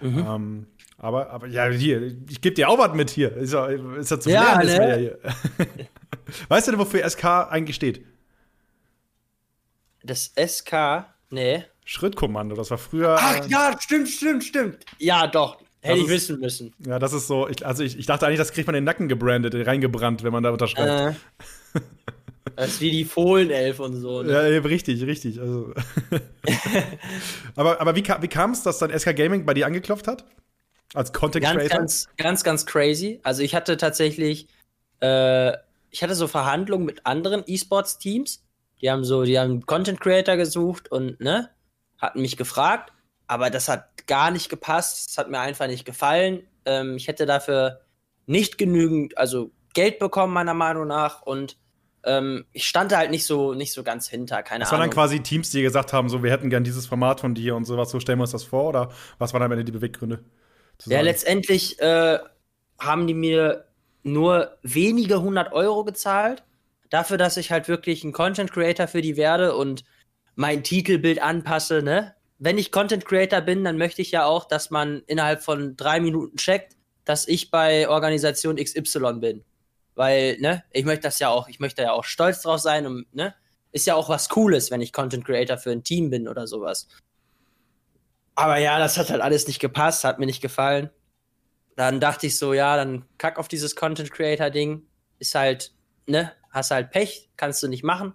Mhm. 0.00 0.18
Ähm, 0.18 0.66
aber, 0.98 1.30
aber 1.30 1.46
ja, 1.46 1.68
hier, 1.68 2.02
ich 2.28 2.40
gebe 2.40 2.54
dir 2.54 2.68
auch 2.68 2.78
was 2.78 2.94
mit 2.94 3.10
hier. 3.10 3.36
Ist 3.36 3.52
ja, 3.52 3.66
ist 3.66 4.10
ja 4.10 4.20
zum 4.20 4.32
ja, 4.32 4.60
Lernen. 4.60 4.88
Ne? 4.88 4.96
Hier. 4.98 5.18
weißt 6.48 6.66
du 6.66 6.72
denn, 6.72 6.80
wofür 6.80 7.08
SK 7.08 7.24
eigentlich 7.50 7.76
steht? 7.76 8.04
Das 10.02 10.32
SK? 10.36 11.06
Nee. 11.30 11.64
Schrittkommando, 11.84 12.54
das 12.54 12.70
war 12.70 12.78
früher. 12.78 13.16
Ach 13.18 13.46
ja, 13.48 13.76
stimmt, 13.80 14.08
stimmt, 14.08 14.44
stimmt. 14.44 14.84
Ja, 14.98 15.26
doch. 15.26 15.58
Hätte 15.80 15.98
ich 15.98 16.08
wissen 16.08 16.38
müssen. 16.38 16.72
Ja, 16.86 17.00
das 17.00 17.12
ist 17.12 17.26
so. 17.26 17.48
Ich, 17.48 17.66
also 17.66 17.82
ich, 17.82 17.98
ich 17.98 18.06
dachte 18.06 18.24
eigentlich, 18.24 18.38
das 18.38 18.52
kriegt 18.52 18.68
man 18.68 18.76
in 18.76 18.82
den 18.82 18.84
Nacken 18.84 19.08
gebrandet, 19.08 19.54
reingebrannt, 19.66 20.22
wenn 20.22 20.32
man 20.32 20.44
da 20.44 20.50
unterschreibt. 20.50 21.16
Äh, 21.16 21.44
das 22.56 22.68
ist 22.68 22.80
wie 22.80 22.90
die 22.90 23.04
Fohlenelf 23.04 23.80
und 23.80 23.96
so. 23.96 24.22
Ne? 24.22 24.32
Ja, 24.32 24.60
richtig, 24.60 25.04
richtig. 25.04 25.40
Also. 25.40 25.72
aber 27.56 27.80
aber 27.80 27.96
wie, 27.96 28.04
wie 28.04 28.28
kam 28.28 28.52
es, 28.52 28.62
dass 28.62 28.78
dann 28.78 28.96
SK 28.96 29.16
Gaming 29.16 29.44
bei 29.44 29.54
dir 29.54 29.66
angeklopft 29.66 30.08
hat? 30.08 30.24
Als 30.94 31.12
Content 31.12 31.44
Creator? 31.44 31.78
Ganz, 31.78 32.08
ganz, 32.16 32.44
ganz 32.44 32.66
crazy. 32.66 33.20
Also 33.22 33.42
ich 33.42 33.54
hatte 33.54 33.76
tatsächlich, 33.76 34.48
äh, 35.00 35.52
ich 35.90 36.02
hatte 36.02 36.14
so 36.14 36.26
Verhandlungen 36.26 36.84
mit 36.84 37.06
anderen 37.06 37.44
E-Sports-Teams. 37.46 38.44
Die 38.80 38.90
haben 38.90 39.04
so, 39.04 39.24
die 39.24 39.38
haben 39.38 39.64
Content 39.64 40.00
Creator 40.00 40.36
gesucht 40.36 40.90
und 40.90 41.20
ne, 41.20 41.48
hatten 41.98 42.20
mich 42.20 42.36
gefragt 42.36 42.92
aber 43.32 43.48
das 43.48 43.66
hat 43.68 44.06
gar 44.06 44.30
nicht 44.30 44.50
gepasst. 44.50 45.08
Es 45.08 45.16
hat 45.16 45.30
mir 45.30 45.40
einfach 45.40 45.66
nicht 45.66 45.86
gefallen. 45.86 46.46
Ähm, 46.66 46.96
ich 46.96 47.08
hätte 47.08 47.24
dafür 47.24 47.80
nicht 48.26 48.58
genügend, 48.58 49.16
also 49.16 49.52
Geld 49.72 49.98
bekommen, 49.98 50.34
meiner 50.34 50.52
Meinung 50.52 50.86
nach. 50.86 51.22
Und 51.22 51.56
ähm, 52.04 52.44
ich 52.52 52.66
stand 52.66 52.92
da 52.92 52.98
halt 52.98 53.10
nicht 53.10 53.26
so, 53.26 53.54
nicht 53.54 53.72
so 53.72 53.82
ganz 53.82 54.08
hinter. 54.08 54.42
Keine 54.42 54.60
das 54.60 54.68
Ahnung. 54.68 54.80
waren 54.80 54.88
dann 54.90 54.94
quasi 54.94 55.20
Teams, 55.20 55.50
die 55.50 55.62
gesagt 55.62 55.92
haben, 55.92 56.08
so, 56.08 56.22
wir 56.22 56.30
hätten 56.30 56.50
gern 56.50 56.64
dieses 56.64 56.86
Format 56.86 57.20
von 57.20 57.34
dir 57.34 57.54
und 57.56 57.64
sowas, 57.64 57.90
so 57.90 58.00
stellen 58.00 58.18
wir 58.18 58.24
uns 58.24 58.32
das 58.32 58.44
vor? 58.44 58.68
Oder 58.68 58.90
was 59.18 59.32
waren 59.32 59.40
dann 59.40 59.52
am 59.52 59.58
Ende 59.58 59.64
die 59.64 59.72
Beweggründe? 59.72 60.20
Ja, 60.86 61.00
letztendlich 61.00 61.80
äh, 61.80 62.18
haben 62.78 63.06
die 63.06 63.14
mir 63.14 63.66
nur 64.02 64.58
wenige 64.62 65.22
hundert 65.22 65.52
Euro 65.52 65.84
gezahlt. 65.84 66.42
Dafür, 66.90 67.18
dass 67.18 67.36
ich 67.36 67.50
halt 67.50 67.68
wirklich 67.68 68.04
ein 68.04 68.12
Content 68.12 68.52
Creator 68.52 68.88
für 68.88 69.00
die 69.00 69.16
werde 69.16 69.54
und 69.54 69.84
mein 70.34 70.64
Titelbild 70.64 71.22
anpasse, 71.22 71.82
ne? 71.82 72.14
wenn 72.44 72.58
ich 72.58 72.72
Content 72.72 73.04
Creator 73.04 73.40
bin, 73.40 73.62
dann 73.62 73.78
möchte 73.78 74.02
ich 74.02 74.10
ja 74.10 74.24
auch, 74.24 74.46
dass 74.46 74.70
man 74.70 75.04
innerhalb 75.06 75.44
von 75.44 75.76
drei 75.76 76.00
Minuten 76.00 76.36
checkt, 76.36 76.74
dass 77.04 77.28
ich 77.28 77.52
bei 77.52 77.88
Organisation 77.88 78.56
XY 78.56 79.20
bin. 79.20 79.44
Weil, 79.94 80.38
ne, 80.38 80.64
ich 80.70 80.84
möchte 80.84 81.02
das 81.02 81.18
ja 81.18 81.28
auch, 81.28 81.48
ich 81.48 81.60
möchte 81.60 81.82
ja 81.82 81.92
auch 81.92 82.04
stolz 82.04 82.42
drauf 82.42 82.60
sein 82.60 82.86
und, 82.86 83.14
ne, 83.14 83.34
ist 83.72 83.86
ja 83.86 83.94
auch 83.94 84.08
was 84.08 84.28
Cooles, 84.28 84.70
wenn 84.70 84.80
ich 84.80 84.92
Content 84.92 85.24
Creator 85.24 85.58
für 85.58 85.70
ein 85.70 85.82
Team 85.82 86.10
bin 86.10 86.28
oder 86.28 86.46
sowas. 86.46 86.88
Aber 88.34 88.58
ja, 88.58 88.78
das 88.78 88.96
hat 88.98 89.10
halt 89.10 89.20
alles 89.20 89.46
nicht 89.46 89.60
gepasst, 89.60 90.04
hat 90.04 90.18
mir 90.18 90.26
nicht 90.26 90.42
gefallen. 90.42 90.90
Dann 91.76 92.00
dachte 92.00 92.26
ich 92.26 92.38
so, 92.38 92.52
ja, 92.52 92.76
dann 92.76 93.06
kack 93.18 93.38
auf 93.38 93.48
dieses 93.48 93.76
Content 93.76 94.10
Creator 94.10 94.50
Ding. 94.50 94.86
Ist 95.18 95.34
halt, 95.34 95.72
ne, 96.06 96.32
hast 96.50 96.70
halt 96.70 96.90
Pech, 96.90 97.30
kannst 97.36 97.62
du 97.62 97.68
nicht 97.68 97.84
machen. 97.84 98.14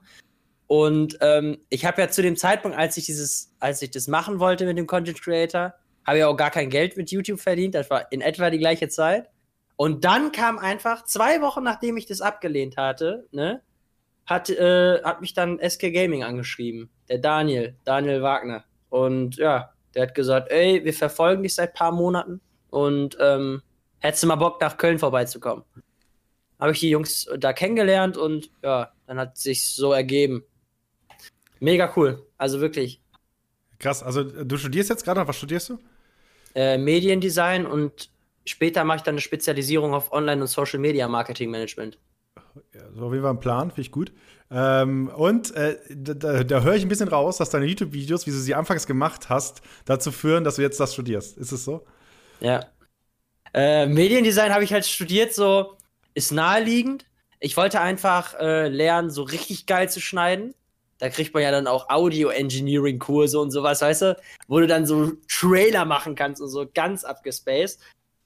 Und 0.67 1.17
ähm, 1.21 1.59
ich 1.69 1.85
habe 1.85 2.01
ja 2.01 2.09
zu 2.09 2.21
dem 2.21 2.35
Zeitpunkt, 2.35 2.77
als 2.77 2.97
ich 2.97 3.05
dieses, 3.05 3.53
als 3.59 3.81
ich 3.81 3.91
das 3.91 4.07
machen 4.07 4.39
wollte 4.39 4.65
mit 4.65 4.77
dem 4.77 4.85
Content 4.85 5.21
Creator, 5.21 5.73
habe 6.05 6.17
ich 6.19 6.23
auch 6.23 6.35
gar 6.35 6.51
kein 6.51 6.69
Geld 6.69 6.97
mit 6.97 7.09
YouTube 7.09 7.39
verdient. 7.39 7.73
Das 7.73 7.89
war 7.89 8.11
in 8.11 8.21
etwa 8.21 8.49
die 8.49 8.59
gleiche 8.59 8.89
Zeit. 8.89 9.29
Und 9.77 10.03
dann 10.05 10.31
kam 10.31 10.57
einfach 10.57 11.05
zwei 11.05 11.39
Wochen 11.41 11.63
nachdem 11.63 11.97
ich 11.97 12.07
das 12.07 12.19
abgelehnt 12.19 12.77
hatte, 12.77 13.27
ne, 13.31 13.61
hat, 14.25 14.49
äh, 14.49 15.01
hat 15.03 15.21
mich 15.21 15.33
dann 15.33 15.59
SK 15.59 15.93
Gaming 15.93 16.23
angeschrieben, 16.23 16.89
der 17.07 17.19
Daniel, 17.19 17.75
Daniel 17.85 18.21
Wagner. 18.21 18.65
Und 18.89 19.37
ja, 19.37 19.71
der 19.93 20.03
hat 20.03 20.15
gesagt, 20.15 20.51
ey, 20.51 20.83
wir 20.83 20.93
verfolgen 20.93 21.43
dich 21.43 21.55
seit 21.55 21.73
paar 21.73 21.91
Monaten 21.91 22.41
und 22.71 23.17
ähm, 23.21 23.61
hättest 23.99 24.23
du 24.23 24.27
mal 24.27 24.35
Bock 24.35 24.59
nach 24.59 24.77
Köln 24.77 24.99
vorbeizukommen. 24.99 25.63
Habe 26.59 26.71
ich 26.71 26.79
die 26.79 26.89
Jungs 26.89 27.29
da 27.37 27.53
kennengelernt 27.53 28.17
und 28.17 28.49
ja, 28.63 28.91
dann 29.05 29.19
hat 29.19 29.37
sich 29.37 29.73
so 29.73 29.93
ergeben. 29.93 30.43
Mega 31.59 31.93
cool. 31.95 32.25
Also 32.37 32.59
wirklich. 32.61 33.01
Krass. 33.79 34.01
Also 34.01 34.23
du 34.23 34.57
studierst 34.57 34.89
jetzt 34.89 35.03
gerade 35.03 35.27
was 35.27 35.37
studierst 35.37 35.69
du? 35.69 35.79
Äh, 36.55 36.79
Mediendesign 36.79 37.67
und 37.67 38.09
später 38.47 38.83
mache 38.83 38.97
ich 38.97 39.03
dann 39.03 39.13
eine 39.13 39.21
Spezialisierung 39.21 39.93
auf 39.93 40.11
Online- 40.11 40.41
und 40.41 40.47
Social 40.47 40.79
Media 40.79 41.07
Marketing 41.07 41.51
Management. 41.51 41.99
Ja, 42.73 42.81
so 42.93 43.05
auf 43.05 43.11
jeden 43.11 43.23
Fall 43.23 43.33
ein 43.33 43.39
Plan, 43.39 43.69
finde 43.69 43.81
ich 43.81 43.91
gut. 43.91 44.11
Ähm, 44.49 45.09
und 45.09 45.53
äh, 45.55 45.77
da, 45.89 46.43
da 46.43 46.61
höre 46.61 46.75
ich 46.75 46.83
ein 46.83 46.89
bisschen 46.89 47.09
raus, 47.09 47.37
dass 47.37 47.49
deine 47.49 47.65
YouTube-Videos, 47.65 48.25
wie 48.27 48.31
du 48.31 48.37
sie 48.37 48.55
anfangs 48.55 48.87
gemacht 48.87 49.29
hast, 49.29 49.61
dazu 49.85 50.11
führen, 50.11 50.43
dass 50.43 50.55
du 50.55 50.61
jetzt 50.61 50.79
das 50.79 50.93
studierst. 50.93 51.37
Ist 51.37 51.51
es 51.51 51.65
so? 51.65 51.85
Ja. 52.39 52.65
Äh, 53.53 53.87
Mediendesign 53.87 54.53
habe 54.53 54.63
ich 54.63 54.71
halt 54.71 54.85
studiert, 54.85 55.33
so 55.33 55.77
ist 56.13 56.31
naheliegend. 56.31 57.05
Ich 57.39 57.57
wollte 57.57 57.81
einfach 57.81 58.33
äh, 58.39 58.67
lernen, 58.69 59.09
so 59.09 59.23
richtig 59.23 59.65
geil 59.65 59.89
zu 59.89 59.99
schneiden. 59.99 60.53
Da 60.99 61.09
kriegt 61.09 61.33
man 61.33 61.43
ja 61.43 61.51
dann 61.51 61.67
auch 61.67 61.89
Audio-Engineering-Kurse 61.89 63.39
und 63.39 63.51
sowas, 63.51 63.81
weißt 63.81 64.01
du? 64.01 64.17
Wo 64.47 64.59
du 64.59 64.67
dann 64.67 64.87
so 64.87 65.11
Trailer 65.29 65.85
machen 65.85 66.15
kannst 66.15 66.41
und 66.41 66.49
so 66.49 66.65
ganz 66.73 67.03
abgespaced. 67.03 67.79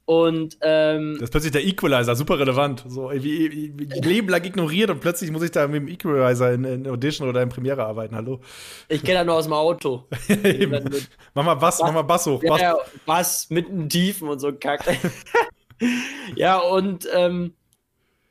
Und 0.05 0.57
ähm, 0.61 1.13
Das 1.13 1.23
ist 1.23 1.31
plötzlich 1.31 1.51
der 1.51 1.63
Equalizer, 1.65 2.15
super 2.15 2.39
relevant. 2.39 2.83
So 2.87 3.11
wie, 3.11 3.51
wie 3.77 3.85
Leben 4.01 4.29
lang 4.29 4.43
ignoriert 4.43 4.89
und 4.89 4.99
plötzlich 4.99 5.31
muss 5.31 5.43
ich 5.43 5.51
da 5.51 5.67
mit 5.67 5.83
dem 5.83 5.87
Equalizer 5.87 6.53
in, 6.53 6.63
in 6.63 6.87
Audition 6.87 7.29
oder 7.29 7.41
in 7.41 7.49
Premiere 7.49 7.85
arbeiten. 7.85 8.15
Hallo. 8.15 8.41
ich 8.89 9.03
kenne 9.03 9.19
da 9.19 9.23
nur 9.23 9.35
aus 9.35 9.45
dem 9.45 9.53
Auto. 9.53 10.07
mach 11.33 11.43
mal 11.43 11.55
Bass, 11.55 11.79
mach 11.79 11.93
mal 11.93 12.01
Bass 12.01 12.25
hoch. 12.25 12.41
Ja, 12.43 12.49
Bass. 12.49 12.61
ja, 12.61 12.77
was 13.05 13.49
mitten 13.49 13.87
Tiefen 13.89 14.27
und 14.27 14.39
so 14.39 14.47
ein 14.47 14.59
Kack. 14.59 14.83
ja, 16.35 16.57
und 16.57 17.07
ähm, 17.13 17.53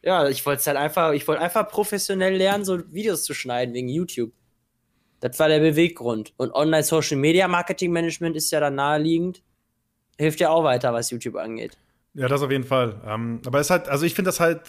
ja, 0.02 0.28
ich 0.28 0.44
wollte 0.46 0.64
halt 0.64 0.76
einfach, 0.76 1.12
ich 1.12 1.26
wollte 1.28 1.42
einfach 1.42 1.68
professionell 1.68 2.36
lernen, 2.36 2.64
so 2.64 2.80
Videos 2.92 3.24
zu 3.24 3.34
schneiden 3.34 3.74
wegen 3.74 3.88
YouTube. 3.88 4.32
Das 5.20 5.38
war 5.38 5.48
der 5.48 5.60
Beweggrund. 5.60 6.32
Und 6.36 6.52
Online 6.54 6.82
Social 6.82 7.18
Media 7.18 7.46
Marketing 7.46 7.92
Management 7.92 8.36
ist 8.36 8.50
ja 8.50 8.60
dann 8.60 8.74
naheliegend. 8.76 9.42
Hilft 10.20 10.38
ja 10.40 10.50
auch 10.50 10.64
weiter, 10.64 10.92
was 10.92 11.08
YouTube 11.08 11.36
angeht. 11.36 11.78
Ja, 12.14 12.26
das 12.26 12.42
auf 12.42 12.50
jeden 12.50 12.64
Fall. 12.64 13.00
Ähm, 13.06 13.40
aber 13.46 13.60
es 13.60 13.68
ist 13.68 13.70
halt, 13.70 13.88
also 13.88 14.04
ich 14.04 14.14
finde 14.14 14.28
das 14.28 14.40
halt 14.40 14.60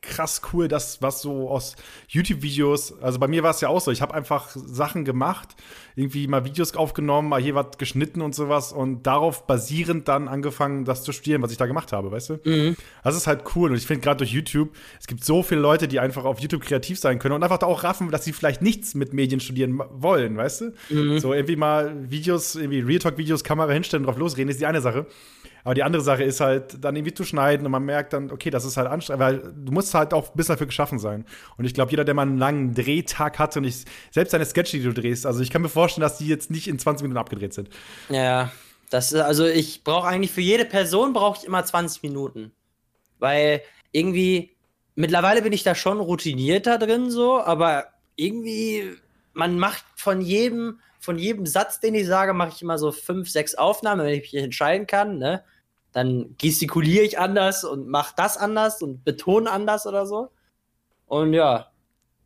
krass 0.00 0.40
cool, 0.52 0.68
dass 0.68 1.02
was 1.02 1.20
so 1.20 1.50
aus 1.50 1.76
YouTube-Videos, 2.08 3.00
also 3.02 3.18
bei 3.18 3.28
mir 3.28 3.42
war 3.42 3.50
es 3.50 3.60
ja 3.60 3.68
auch 3.68 3.80
so, 3.80 3.90
ich 3.90 4.02
habe 4.02 4.14
einfach 4.14 4.48
Sachen 4.54 5.04
gemacht, 5.04 5.56
irgendwie 5.94 6.26
mal 6.26 6.44
Videos 6.44 6.74
aufgenommen, 6.74 7.28
mal 7.28 7.40
hier 7.40 7.54
was 7.54 7.78
geschnitten 7.78 8.22
und 8.22 8.34
sowas 8.34 8.72
und 8.72 9.06
darauf 9.06 9.46
basierend 9.46 10.08
dann 10.08 10.28
angefangen, 10.28 10.84
das 10.84 11.02
zu 11.02 11.12
studieren, 11.12 11.42
was 11.42 11.50
ich 11.50 11.58
da 11.58 11.66
gemacht 11.66 11.92
habe, 11.92 12.10
weißt 12.10 12.30
du? 12.30 12.40
Mhm. 12.44 12.76
Das 13.04 13.16
ist 13.16 13.26
halt 13.26 13.42
cool 13.54 13.70
und 13.70 13.76
ich 13.76 13.86
finde 13.86 14.02
gerade 14.02 14.18
durch 14.18 14.32
YouTube, 14.32 14.70
es 14.98 15.06
gibt 15.06 15.24
so 15.24 15.42
viele 15.42 15.60
Leute, 15.60 15.88
die 15.88 16.00
einfach 16.00 16.24
auf 16.24 16.40
YouTube 16.40 16.62
kreativ 16.62 16.98
sein 16.98 17.18
können 17.18 17.34
und 17.34 17.42
einfach 17.42 17.58
da 17.58 17.66
auch 17.66 17.84
raffen, 17.84 18.10
dass 18.10 18.24
sie 18.24 18.32
vielleicht 18.32 18.62
nichts 18.62 18.94
mit 18.94 19.12
Medien 19.12 19.40
studieren 19.40 19.80
wollen, 19.90 20.36
weißt 20.36 20.60
du? 20.62 20.72
Mhm. 20.90 21.18
So 21.18 21.34
irgendwie 21.34 21.56
mal 21.56 22.10
Videos, 22.10 22.54
irgendwie 22.54 22.80
Real 22.80 23.00
Talk-Videos, 23.00 23.44
Kamera 23.44 23.72
hinstellen, 23.72 24.04
drauf 24.04 24.16
losreden, 24.16 24.50
ist 24.50 24.60
die 24.60 24.66
eine 24.66 24.80
Sache. 24.80 25.06
Aber 25.66 25.74
die 25.74 25.82
andere 25.82 26.00
Sache 26.00 26.22
ist 26.22 26.38
halt, 26.38 26.84
dann 26.84 26.94
irgendwie 26.94 27.12
zu 27.12 27.24
schneiden 27.24 27.66
und 27.66 27.72
man 27.72 27.84
merkt 27.84 28.12
dann, 28.12 28.30
okay, 28.30 28.50
das 28.50 28.64
ist 28.64 28.76
halt 28.76 28.86
anstrengend, 28.86 29.20
weil 29.20 29.52
du 29.52 29.72
musst 29.72 29.94
halt 29.94 30.14
auch 30.14 30.30
ein 30.30 30.36
bisschen 30.36 30.52
dafür 30.52 30.68
geschaffen 30.68 31.00
sein. 31.00 31.24
Und 31.56 31.64
ich 31.64 31.74
glaube, 31.74 31.90
jeder, 31.90 32.04
der 32.04 32.14
mal 32.14 32.22
einen 32.22 32.38
langen 32.38 32.72
Drehtag 32.72 33.40
hatte 33.40 33.58
und 33.58 33.64
ich, 33.64 33.84
selbst 34.12 34.32
deine 34.32 34.46
Sketche, 34.46 34.76
die 34.76 34.84
du 34.84 34.92
drehst, 34.92 35.26
also 35.26 35.40
ich 35.40 35.50
kann 35.50 35.62
mir 35.62 35.68
vorstellen, 35.68 36.02
dass 36.02 36.18
die 36.18 36.28
jetzt 36.28 36.52
nicht 36.52 36.68
in 36.68 36.78
20 36.78 37.02
Minuten 37.02 37.18
abgedreht 37.18 37.52
sind. 37.52 37.68
Ja, 38.08 38.52
das 38.90 39.10
ist, 39.10 39.18
also 39.18 39.44
ich 39.44 39.82
brauche 39.82 40.06
eigentlich 40.06 40.30
für 40.30 40.40
jede 40.40 40.66
Person 40.66 41.12
brauche 41.12 41.38
ich 41.40 41.48
immer 41.48 41.64
20 41.64 42.00
Minuten. 42.04 42.52
Weil 43.18 43.60
irgendwie, 43.90 44.54
mittlerweile 44.94 45.42
bin 45.42 45.52
ich 45.52 45.64
da 45.64 45.74
schon 45.74 45.98
routinierter 45.98 46.78
drin, 46.78 47.10
so, 47.10 47.40
aber 47.40 47.86
irgendwie, 48.14 48.92
man 49.32 49.58
macht 49.58 49.84
von 49.96 50.20
jedem, 50.20 50.78
von 51.00 51.18
jedem 51.18 51.44
Satz, 51.44 51.80
den 51.80 51.96
ich 51.96 52.06
sage, 52.06 52.34
mache 52.34 52.52
ich 52.54 52.62
immer 52.62 52.78
so 52.78 52.92
fünf, 52.92 53.28
sechs 53.28 53.56
Aufnahmen, 53.56 54.06
wenn 54.06 54.14
ich 54.14 54.32
mich 54.32 54.44
entscheiden 54.44 54.86
kann, 54.86 55.18
ne? 55.18 55.42
Dann 55.96 56.34
gestikuliere 56.36 57.06
ich 57.06 57.18
anders 57.18 57.64
und 57.64 57.88
mache 57.88 58.12
das 58.18 58.36
anders 58.36 58.82
und 58.82 59.02
betone 59.02 59.50
anders 59.50 59.86
oder 59.86 60.04
so. 60.04 60.30
Und 61.06 61.32
ja, 61.32 61.70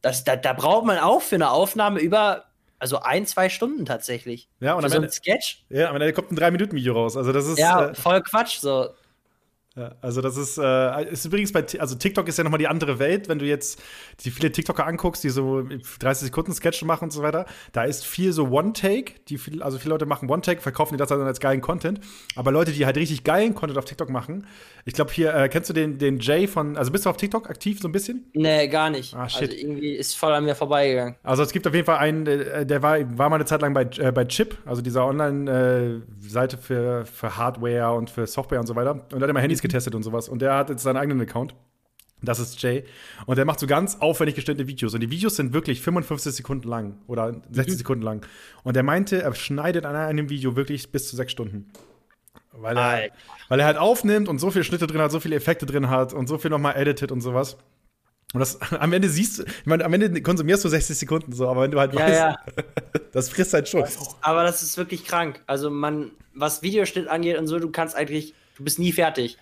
das, 0.00 0.24
da, 0.24 0.35
da 0.35 0.54
braucht 0.54 0.87
man 0.87 0.98
auch 0.98 1.22
für 1.22 1.37
eine 1.37 1.52
Aufnahme 1.52 2.00
über, 2.00 2.46
also 2.80 3.02
ein, 3.02 3.26
zwei 3.26 3.48
Stunden 3.48 3.87
tatsächlich. 3.87 4.48
Ja, 4.59 4.74
und 4.74 4.80
für 4.80 4.87
am 4.87 4.90
so 4.90 4.96
ein 4.96 5.02
Ende, 5.04 5.14
Sketch. 5.14 5.64
ja, 5.68 5.88
am 5.88 5.94
Ende 5.94 6.12
kommt 6.12 6.33
ein 6.33 6.37
3-Minuten-Video 6.37 6.94
raus. 6.94 7.16
Also 7.16 7.33
das 7.33 7.46
ist. 7.46 7.61
Ja, 7.61 7.90
äh, 7.90 7.94
voll 7.94 8.20
Quatsch. 8.24 8.59
So. 8.59 8.88
Ja, 9.76 9.94
also 10.00 10.20
das 10.20 10.37
ist, 10.37 10.59
äh, 10.59 11.12
ist 11.12 11.24
übrigens 11.24 11.52
bei, 11.52 11.64
also 11.78 11.94
TikTok 11.94 12.26
ist 12.26 12.37
ja 12.37 12.42
nochmal 12.42 12.59
die 12.59 12.66
andere 12.66 12.98
Welt, 12.98 13.28
wenn 13.28 13.38
du 13.38 13.44
jetzt 13.44 13.80
die 14.24 14.33
viele 14.33 14.50
TikToker 14.50 14.85
anguckst, 14.85 15.22
die 15.22 15.28
so 15.28 15.62
30 16.00 16.26
Sekunden 16.26 16.52
Sketche 16.52 16.85
machen 16.85 17.04
und 17.04 17.11
so 17.12 17.22
weiter, 17.22 17.46
da 17.70 17.85
ist 17.85 18.04
viel 18.04 18.33
so 18.33 18.48
One-Take, 18.48 19.12
die 19.28 19.38
viel, 19.38 19.62
also 19.62 19.78
viele 19.78 19.90
Leute 19.90 20.06
machen 20.06 20.28
One-Take, 20.28 20.61
verkaufen 20.61 20.94
die 20.94 20.98
das 20.98 21.11
dann 21.11 21.20
als 21.22 21.38
geilen 21.38 21.61
Content, 21.61 22.00
aber 22.35 22.50
Leute, 22.50 22.72
die 22.72 22.85
halt 22.85 22.96
richtig 22.96 23.22
geilen 23.22 23.54
Content 23.54 23.78
auf 23.78 23.85
TikTok 23.85 24.11
machen, 24.11 24.44
ich 24.85 24.94
glaube 24.94 25.12
hier, 25.12 25.33
äh, 25.35 25.48
kennst 25.48 25.70
du 25.70 25.74
den, 25.74 25.98
den 25.98 26.18
Jay 26.18 26.48
von, 26.48 26.76
also 26.76 26.90
bist 26.90 27.06
du 27.06 27.11
auf 27.11 27.16
TikTok 27.16 27.48
aktiv 27.48 27.80
so 27.80 27.87
ein 27.87 27.92
bisschen? 27.92 28.28
Nee, 28.33 28.66
gar 28.66 28.90
nicht. 28.90 29.14
Ah, 29.14 29.28
shit. 29.28 29.50
Also 29.50 29.54
irgendwie 29.54 29.92
ist 29.92 30.16
voll 30.16 30.33
an 30.33 30.46
mir 30.46 30.56
vorbeigegangen. 30.56 31.14
Also 31.22 31.44
es 31.44 31.52
gibt 31.52 31.66
auf 31.68 31.74
jeden 31.74 31.87
Fall 31.87 31.98
einen, 31.98 32.26
äh, 32.26 32.66
der 32.66 32.83
war, 32.83 32.98
war 33.16 33.28
mal 33.28 33.37
eine 33.37 33.44
Zeit 33.44 33.62
lang 33.62 33.72
bei, 33.72 33.88
äh, 33.98 34.11
bei 34.11 34.24
Chip, 34.24 34.59
also 34.66 34.83
dieser 34.83 35.06
Online-Seite 35.06 36.59
für, 36.59 37.04
für 37.04 37.37
Hardware 37.37 37.92
und 37.92 38.11
für 38.11 38.26
Software 38.26 38.59
und 38.59 38.66
so 38.66 38.74
weiter. 38.74 39.06
Und 39.12 39.22
hat 39.22 39.30
immer 39.30 39.40
Handys 39.40 39.60
getestet 39.62 39.94
und 39.94 40.03
sowas. 40.03 40.29
Und 40.29 40.42
der 40.42 40.55
hat 40.55 40.70
jetzt 40.70 40.83
seinen 40.83 40.96
eigenen 40.96 41.20
Account. 41.20 41.55
Das 42.23 42.38
ist 42.38 42.61
Jay. 42.62 42.85
Und 43.27 43.37
der 43.37 43.44
macht 43.44 43.61
so 43.61 43.66
ganz 43.66 43.96
aufwendig 44.01 44.35
gestellte 44.35 44.66
Videos. 44.66 44.94
Und 44.94 45.01
die 45.01 45.11
Videos 45.11 45.37
sind 45.37 45.53
wirklich 45.53 45.81
55 45.81 46.35
Sekunden 46.35 46.68
lang 46.68 46.99
oder 47.07 47.40
60 47.51 47.79
Sekunden 47.79 48.03
lang. 48.03 48.27
Und 48.62 48.77
er 48.77 48.83
meinte, 48.83 49.23
er 49.23 49.35
schneidet 49.35 49.87
an 49.87 49.96
einem 49.96 50.29
Video 50.29 50.57
wirklich 50.57 50.92
bis 50.92 51.09
zu 51.09 51.16
sechs 51.16 51.33
Stunden. 51.33 51.73
Weil 52.53 52.77
er, 52.77 52.83
Alter. 52.83 53.14
weil 53.49 53.61
er 53.61 53.66
halt 53.66 53.79
aufnimmt 53.79 54.29
und 54.29 54.38
so 54.38 54.51
viele 54.51 54.64
Schnitte 54.64 54.87
drin 54.87 55.01
hat, 55.01 55.12
so 55.12 55.20
viele 55.20 55.37
Effekte 55.37 55.66
drin 55.66 55.88
hat 55.88 56.12
und 56.12 56.27
so 56.27 56.37
viel 56.37 56.51
nochmal 56.51 56.77
editet 56.77 57.11
und 57.12 57.20
sowas. 57.20 57.57
Und 58.33 58.40
das 58.40 58.61
am 58.73 58.92
Ende 58.92 59.09
siehst 59.09 59.38
du, 59.38 59.44
ich 59.44 59.66
meine, 59.66 59.85
am 59.85 59.92
Ende 59.92 60.20
konsumierst 60.20 60.64
du 60.64 60.68
60 60.68 60.99
Sekunden 60.99 61.33
so, 61.33 61.49
aber 61.49 61.62
wenn 61.62 61.70
du 61.70 61.79
halt 61.79 61.94
Ja, 61.94 62.01
weißt, 62.01 62.18
ja. 62.18 62.37
das 63.12 63.31
frisst 63.31 63.55
halt 63.55 63.68
schon. 63.68 63.85
Aber 64.20 64.42
das 64.42 64.62
ist 64.62 64.77
wirklich 64.77 65.05
krank. 65.05 65.42
Also 65.46 65.70
man, 65.70 66.11
was 66.35 66.62
Videoschnitt 66.62 67.09
angeht 67.09 67.38
und 67.38 67.46
so, 67.46 67.59
du 67.59 67.70
kannst 67.70 67.96
eigentlich, 67.96 68.35
du 68.57 68.64
bist 68.64 68.79
nie 68.79 68.92
fertig. 68.92 69.38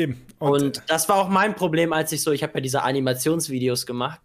Eben. 0.00 0.26
Und, 0.38 0.62
Und, 0.62 0.82
das 0.86 1.08
war 1.08 1.16
auch 1.16 1.28
mein 1.28 1.54
Problem, 1.54 1.92
als 1.92 2.10
ich 2.12 2.22
so, 2.22 2.32
ich 2.32 2.42
habe 2.42 2.54
ja 2.54 2.60
diese 2.60 2.82
Animationsvideos 2.82 3.84
gemacht 3.84 4.20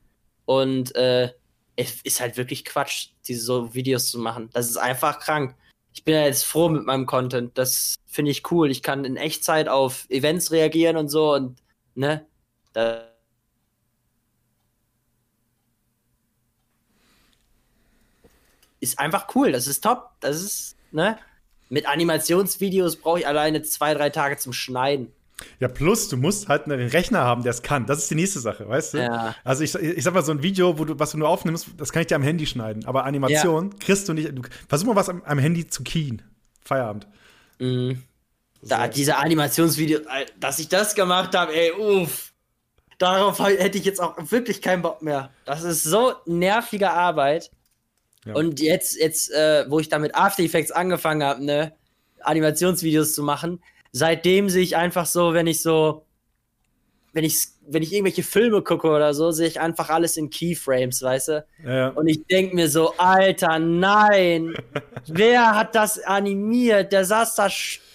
und 0.45 0.95
äh, 0.95 1.33
es 1.75 2.01
ist 2.03 2.21
halt 2.21 2.38
wirklich 2.38 2.63
Quatsch, 2.63 3.09
diese 3.27 3.41
so 3.41 3.73
Videos 3.73 4.09
zu 4.09 4.19
machen. 4.19 4.49
Das 4.53 4.69
ist 4.69 4.77
einfach 4.77 5.19
krank. 5.19 5.55
Ich 5.93 6.05
bin 6.05 6.13
ja 6.13 6.23
jetzt 6.23 6.45
froh 6.45 6.69
mit 6.69 6.85
meinem 6.85 7.05
Content. 7.05 7.57
Das 7.57 7.95
finde 8.05 8.31
ich 8.31 8.49
cool. 8.51 8.71
Ich 8.71 8.81
kann 8.81 9.03
in 9.03 9.17
Echtzeit 9.17 9.67
auf 9.67 10.09
Events 10.09 10.51
reagieren 10.51 10.95
und 10.95 11.09
so 11.09 11.33
und 11.33 11.57
ne, 11.95 12.25
da, 12.71 13.09
ist 18.79 18.99
einfach 18.99 19.35
cool. 19.35 19.51
Das 19.51 19.67
ist 19.67 19.81
top. 19.83 20.11
Das 20.21 20.41
ist, 20.41 20.77
ne? 20.91 21.17
Mit 21.69 21.88
Animationsvideos 21.88 22.97
brauche 22.97 23.19
ich 23.19 23.27
alleine 23.27 23.61
zwei, 23.63 23.93
drei 23.93 24.09
Tage 24.09 24.38
zum 24.38 24.53
Schneiden. 24.53 25.11
Ja, 25.60 25.67
plus, 25.67 26.08
du 26.08 26.17
musst 26.17 26.48
halt 26.48 26.65
einen 26.65 26.89
Rechner 26.89 27.19
haben, 27.19 27.43
der 27.43 27.52
es 27.52 27.62
kann. 27.62 27.86
Das 27.86 28.00
ist 28.00 28.10
die 28.10 28.15
nächste 28.15 28.39
Sache, 28.39 28.67
weißt 28.67 28.93
du? 28.93 28.98
Ja. 29.00 29.36
Also 29.43 29.63
ich, 29.63 29.76
ich 29.76 30.04
sag 30.04 30.13
mal, 30.13 30.24
so 30.24 30.32
ein 30.32 30.41
Video, 30.41 30.80
wo 30.80 30.86
du, 30.86 30.98
was 30.98 31.12
du 31.12 31.17
nur 31.17 31.28
aufnimmst, 31.28 31.67
das 31.78 31.91
kann 31.91 32.02
ich 32.02 32.08
dir 32.08 32.15
am 32.15 32.24
Handy 32.24 32.45
schneiden. 32.45 32.86
Aber 32.86 33.04
Animation 33.06 33.78
kriegst 33.80 34.08
du 34.08 34.13
nicht. 34.13 34.32
Du, 34.32 34.41
versuch 34.67 34.88
mal 34.88 34.95
was 34.95 35.10
am, 35.10 35.21
am 35.24 35.38
Handy 35.38 35.67
zu 35.67 35.84
keen. 35.84 36.21
Feierabend. 36.63 37.08
Mhm. 37.60 38.04
Da, 38.62 38.88
diese 38.88 39.17
Animationsvideo, 39.17 40.00
äh, 40.00 40.26
dass 40.39 40.60
ich 40.60 40.69
das 40.69 40.95
gemacht 40.95 41.36
habe, 41.36 41.54
ey, 41.54 41.71
uff. 41.71 42.32
Darauf 42.98 43.39
hätte 43.39 43.78
ich 43.78 43.84
jetzt 43.84 44.00
auch 44.00 44.15
wirklich 44.32 44.62
keinen 44.62 44.82
Bock 44.82 45.02
mehr. 45.02 45.30
Das 45.43 45.63
ist 45.63 45.84
so 45.84 46.13
nervige 46.26 46.91
Arbeit. 46.91 47.52
Ja. 48.26 48.36
Und 48.36 48.62
jetzt, 48.62 48.98
jetzt, 48.98 49.32
äh, 49.34 49.65
wo 49.67 49.80
ich 49.80 49.89
da 49.89 50.00
mit 50.00 50.15
After 50.15 50.43
Effects 50.43 50.71
angefangen 50.71 51.21
habe, 51.21 51.43
ne, 51.43 51.74
Animationsvideos 52.21 53.13
zu 53.13 53.21
machen, 53.21 53.62
seitdem 53.95 54.49
sehe 54.49 54.62
ich 54.62 54.75
einfach 54.75 55.05
so, 55.05 55.34
wenn 55.34 55.47
ich 55.47 55.62
so, 55.62 56.05
wenn 57.13 57.23
ich, 57.23 57.38
wenn 57.65 57.81
ich 57.81 57.93
irgendwelche 57.93 58.23
Filme 58.23 58.62
gucke 58.62 58.89
oder 58.89 59.13
so, 59.13 59.31
sehe 59.31 59.47
ich 59.47 59.62
einfach 59.62 59.89
alles 59.89 60.17
in 60.17 60.29
Keyframes, 60.29 61.01
weißt 61.01 61.27
du? 61.29 61.45
Ja. 61.65 61.88
Und 61.89 62.08
ich 62.08 62.25
denke 62.27 62.55
mir 62.55 62.67
so, 62.67 62.93
Alter, 62.97 63.58
nein! 63.58 64.53
Wer 65.08 65.55
hat 65.55 65.75
das 65.75 65.97
animiert? 65.99 66.91
Der 66.91 67.05
saß 67.05 67.36
da, 67.36 67.47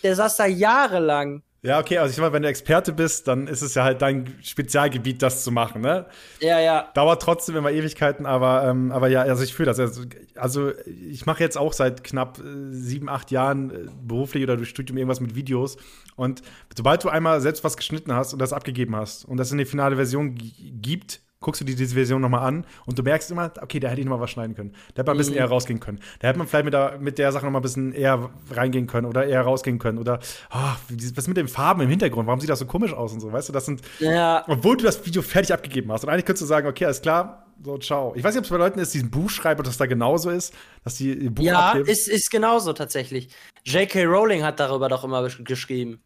der 0.02 0.16
saß 0.16 0.36
da 0.38 0.46
jahrelang. 0.46 1.42
Ja, 1.62 1.78
okay, 1.78 1.98
also 1.98 2.10
ich 2.10 2.16
sag 2.16 2.22
mal, 2.22 2.32
wenn 2.32 2.42
du 2.42 2.48
Experte 2.48 2.92
bist, 2.92 3.28
dann 3.28 3.46
ist 3.46 3.60
es 3.60 3.74
ja 3.74 3.84
halt 3.84 4.00
dein 4.00 4.34
Spezialgebiet, 4.42 5.20
das 5.20 5.44
zu 5.44 5.52
machen, 5.52 5.82
ne? 5.82 6.06
Ja, 6.40 6.58
ja. 6.58 6.88
Dauert 6.94 7.20
trotzdem 7.20 7.54
immer 7.54 7.70
Ewigkeiten, 7.70 8.24
aber, 8.24 8.64
ähm, 8.64 8.90
aber 8.92 9.08
ja, 9.08 9.22
also 9.22 9.42
ich 9.42 9.52
fühle 9.52 9.66
das. 9.66 9.78
Also, 9.78 10.02
also 10.36 10.72
ich 10.86 11.26
mache 11.26 11.42
jetzt 11.42 11.58
auch 11.58 11.74
seit 11.74 12.02
knapp 12.02 12.38
äh, 12.38 12.42
sieben, 12.70 13.10
acht 13.10 13.30
Jahren 13.30 13.70
äh, 13.70 13.90
beruflich 14.02 14.42
oder 14.42 14.56
durch 14.56 14.70
Studium 14.70 14.96
irgendwas 14.96 15.20
mit 15.20 15.34
Videos. 15.34 15.76
Und 16.16 16.40
sobald 16.74 17.04
du 17.04 17.10
einmal 17.10 17.42
selbst 17.42 17.62
was 17.62 17.76
geschnitten 17.76 18.14
hast 18.14 18.32
und 18.32 18.38
das 18.38 18.54
abgegeben 18.54 18.96
hast 18.96 19.26
und 19.26 19.36
das 19.36 19.52
in 19.52 19.58
die 19.58 19.66
finale 19.66 19.96
Version 19.96 20.36
gibt, 20.36 21.20
guckst 21.42 21.60
du 21.62 21.64
dir 21.64 21.74
diese 21.74 21.94
Version 21.94 22.20
nochmal 22.20 22.46
an 22.46 22.66
und 22.84 22.98
du 22.98 23.02
merkst 23.02 23.30
immer, 23.30 23.50
okay, 23.62 23.80
da 23.80 23.88
hätte 23.88 24.00
ich 24.02 24.06
nochmal 24.06 24.20
was 24.20 24.30
schneiden 24.30 24.54
können. 24.54 24.72
Da 24.94 25.00
hätte 25.00 25.04
man 25.08 25.16
ein 25.16 25.18
bisschen 25.18 25.32
Mhm. 25.34 25.38
eher 25.40 25.46
rausgehen 25.46 25.80
können. 25.80 25.98
Da 26.18 26.28
hätte 26.28 26.38
man 26.38 26.46
vielleicht 26.46 26.66
mit 26.66 26.74
der, 26.74 26.98
mit 26.98 27.16
der 27.18 27.32
Sache 27.32 27.46
nochmal 27.46 27.60
ein 27.60 27.62
bisschen 27.62 27.92
eher 27.92 28.28
reingehen 28.50 28.86
können 28.86 29.06
oder 29.06 29.24
eher 29.26 29.40
rausgehen 29.40 29.78
können. 29.78 29.96
Oder, 29.98 30.20
wie- 30.88 31.16
was 31.16 31.26
mit 31.28 31.38
den 31.38 31.48
Farben 31.48 31.80
im 31.80 31.88
Hintergrund? 31.88 32.26
Warum 32.26 32.40
sieht 32.40 32.50
das 32.50 32.58
so 32.58 32.66
komisch 32.66 32.92
aus 32.92 33.14
und 33.14 33.20
so? 33.20 33.32
Weißt 33.32 33.48
du, 33.48 33.54
das 33.54 33.64
sind, 33.64 33.80
Ja, 34.00 34.44
obwohl 34.48 34.76
du 34.76 34.84
das 34.84 35.04
Video 35.06 35.22
fertig 35.22 35.50
abgegeben 35.52 35.90
hast. 35.90 36.04
Und 36.04 36.10
eigentlich 36.10 36.26
könntest 36.26 36.42
du 36.42 36.46
sagen, 36.46 36.68
okay, 36.68 36.84
alles 36.84 37.00
klar, 37.00 37.46
so, 37.64 37.78
ciao. 37.78 38.12
Ich 38.16 38.22
weiß 38.22 38.34
nicht, 38.34 38.40
ob 38.40 38.44
es 38.44 38.50
bei 38.50 38.56
Leuten 38.58 38.78
ist, 38.78 38.92
die 38.92 38.98
ein 39.00 39.10
Buch 39.10 39.30
schreiben 39.30 39.60
und 39.60 39.66
das 39.66 39.78
da 39.78 39.86
genauso 39.86 40.28
ist, 40.28 40.52
dass 40.84 40.96
die 40.96 41.14
ihr 41.14 41.30
Buch 41.30 41.42
ja 41.42 41.70
abgeben. 41.70 41.88
ist, 41.88 42.06
ist 42.06 42.30
genauso 42.30 42.74
tatsächlich. 42.74 43.30
J.K. 43.64 44.04
Rowling 44.04 44.42
hat 44.42 44.60
darüber 44.60 44.90
doch 44.90 45.04
immer 45.04 45.22
gesch- 45.22 45.42
geschrieben. 45.44 46.02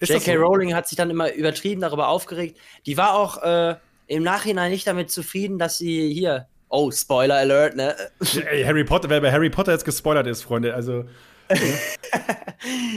J.K. 0.00 0.34
so? 0.36 0.40
Rowling 0.40 0.74
hat 0.74 0.86
sich 0.88 0.96
dann 0.96 1.10
immer 1.10 1.32
übertrieben 1.34 1.80
darüber 1.80 2.06
aufgeregt. 2.08 2.56
Die 2.86 2.96
war 2.96 3.14
auch 3.14 3.42
äh, 3.42 3.74
im 4.10 4.22
Nachhinein 4.24 4.70
nicht 4.72 4.86
damit 4.86 5.10
zufrieden, 5.10 5.58
dass 5.58 5.78
sie 5.78 6.12
hier. 6.12 6.48
Oh, 6.68 6.90
Spoiler 6.90 7.36
Alert, 7.36 7.76
ne? 7.76 7.94
Ey, 8.50 8.62
Harry 8.64 8.84
Potter, 8.84 9.08
wer 9.08 9.20
bei 9.20 9.30
Harry 9.32 9.50
Potter 9.50 9.72
jetzt 9.72 9.84
gespoilert 9.84 10.26
ist, 10.26 10.42
Freunde, 10.42 10.74
also. 10.74 11.04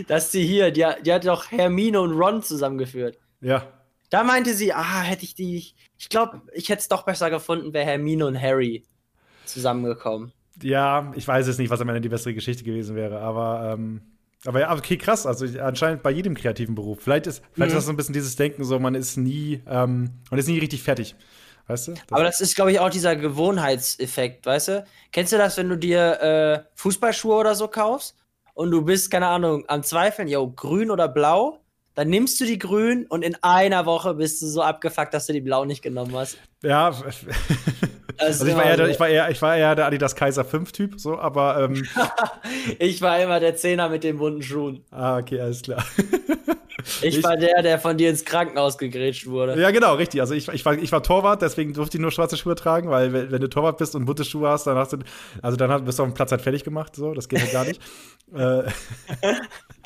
Dass 0.07 0.31
sie 0.31 0.45
hier, 0.45 0.71
die, 0.71 0.85
hat- 0.85 1.05
die 1.05 1.13
hat 1.13 1.25
doch 1.25 1.51
Hermine 1.51 2.01
und 2.01 2.11
Ron 2.11 2.41
zusammengeführt. 2.43 3.17
Ja. 3.41 3.65
Da 4.09 4.23
meinte 4.23 4.53
sie, 4.53 4.73
ah, 4.73 5.01
hätte 5.01 5.23
ich 5.23 5.33
die. 5.33 5.73
Ich 5.97 6.09
glaube, 6.09 6.41
ich 6.53 6.69
hätte 6.69 6.81
es 6.81 6.87
doch 6.87 7.03
besser 7.03 7.29
gefunden, 7.29 7.73
wäre 7.73 7.85
Hermine 7.85 8.25
und 8.27 8.39
Harry 8.39 8.83
zusammengekommen. 9.45 10.31
Ja, 10.61 11.11
ich 11.15 11.27
weiß 11.27 11.47
es 11.47 11.57
nicht, 11.57 11.69
was 11.71 11.81
am 11.81 11.89
Ende 11.89 12.01
die 12.01 12.09
bessere 12.09 12.33
Geschichte 12.35 12.63
gewesen 12.63 12.95
wäre, 12.95 13.19
aber, 13.21 13.73
ähm, 13.73 14.01
aber 14.45 14.59
ja, 14.61 14.75
okay, 14.75 14.97
krass. 14.97 15.25
Also 15.25 15.45
anscheinend 15.61 16.03
bei 16.03 16.11
jedem 16.11 16.35
kreativen 16.35 16.75
Beruf. 16.75 16.99
Vielleicht 17.01 17.27
ist, 17.27 17.41
vielleicht 17.53 17.57
Mhm. 17.57 17.63
ist 17.67 17.73
das 17.75 17.85
so 17.85 17.91
ein 17.91 17.97
bisschen 17.97 18.13
dieses 18.13 18.35
Denken, 18.35 18.63
so 18.63 18.79
man 18.79 18.95
ist 18.95 19.17
nie, 19.17 19.61
ähm, 19.67 20.11
man 20.29 20.39
ist 20.39 20.47
nie 20.47 20.59
richtig 20.59 20.83
fertig. 20.83 21.15
Weißt 21.67 21.87
du? 21.87 21.91
Das- 21.93 22.01
Aber 22.11 22.23
das 22.23 22.41
ist, 22.41 22.55
glaube 22.55 22.71
ich, 22.73 22.79
auch 22.79 22.89
dieser 22.89 23.15
Gewohnheitseffekt, 23.15 24.45
weißt 24.45 24.67
du? 24.67 24.85
Kennst 25.11 25.31
du 25.31 25.37
das, 25.37 25.55
wenn 25.57 25.69
du 25.69 25.77
dir 25.77 26.21
äh, 26.21 26.69
Fußballschuhe 26.75 27.35
oder 27.35 27.55
so 27.55 27.67
kaufst 27.69 28.15
und 28.53 28.69
du 28.71 28.81
bist, 28.83 29.09
keine 29.11 29.27
Ahnung, 29.27 29.63
am 29.67 29.81
Zweifeln, 29.83 30.27
yo, 30.27 30.49
grün 30.51 30.91
oder 30.91 31.07
blau? 31.07 31.59
Dann 31.95 32.09
nimmst 32.09 32.41
du 32.41 32.45
die 32.45 32.57
grün 32.57 33.05
und 33.07 33.21
in 33.23 33.37
einer 33.43 33.85
Woche 33.85 34.15
bist 34.15 34.41
du 34.41 34.47
so 34.47 34.61
abgefuckt, 34.63 35.13
dass 35.13 35.27
du 35.27 35.33
die 35.33 35.41
blau 35.41 35.63
nicht 35.63 35.81
genommen 35.83 36.15
hast. 36.15 36.37
ja. 36.63 36.91
Ist 38.17 38.21
Also 38.21 38.45
ich 38.47 38.55
war, 38.55 38.65
eher 38.65 38.77
der, 38.77 38.85
so. 38.87 38.91
ich, 38.91 38.99
war 38.99 39.07
eher, 39.09 39.29
ich 39.29 39.41
war 39.41 39.55
eher 39.57 39.75
der 39.75 39.85
Adidas 39.87 40.15
Kaiser 40.15 40.43
5-Typ, 40.43 40.99
so, 40.99 41.17
aber 41.19 41.59
ähm, 41.63 41.85
Ich 42.79 43.01
war 43.01 43.19
immer 43.19 43.39
der 43.39 43.55
Zehner 43.55 43.89
mit 43.89 44.03
den 44.03 44.17
bunten 44.17 44.41
Schuhen. 44.43 44.83
ah, 44.91 45.17
okay, 45.17 45.39
alles 45.39 45.61
klar. 45.61 45.83
Ich, 47.01 47.17
Ich- 47.19 47.23
war 47.23 47.37
der, 47.37 47.61
der 47.61 47.79
von 47.79 47.97
dir 47.97 48.09
ins 48.09 48.25
Krankenhaus 48.25 48.77
gegrätscht 48.77 49.25
wurde. 49.27 49.59
ja, 49.61 49.71
genau, 49.71 49.93
richtig. 49.95 50.19
Also 50.19 50.33
ich, 50.33 50.49
ich, 50.49 50.65
war, 50.65 50.73
ich 50.77 50.91
war 50.91 51.01
Torwart, 51.01 51.41
deswegen 51.41 51.71
durfte 51.73 51.95
ich 51.97 52.01
nur 52.01 52.11
schwarze 52.11 52.35
Schuhe 52.35 52.55
tragen, 52.55 52.89
weil 52.89 53.13
wenn, 53.13 53.31
wenn 53.31 53.39
du 53.39 53.47
Torwart 53.47 53.77
bist 53.77 53.95
und 53.95 54.03
bunte 54.03 54.25
Schuhe 54.25 54.49
hast, 54.49 54.67
dann 54.67 54.75
hast 54.77 54.91
du, 54.91 54.97
also 55.41 55.55
dann 55.55 55.85
bist 55.85 55.99
du 55.99 56.03
auf 56.03 56.09
dem 56.09 56.13
Platz 56.13 56.31
halt 56.31 56.41
fertig 56.41 56.65
gemacht, 56.65 56.93
so, 56.95 57.13
das 57.13 57.29
geht 57.29 57.39
halt 57.39 57.51
gar 57.53 57.63
nicht. 57.63 57.81
äh, 58.35 58.63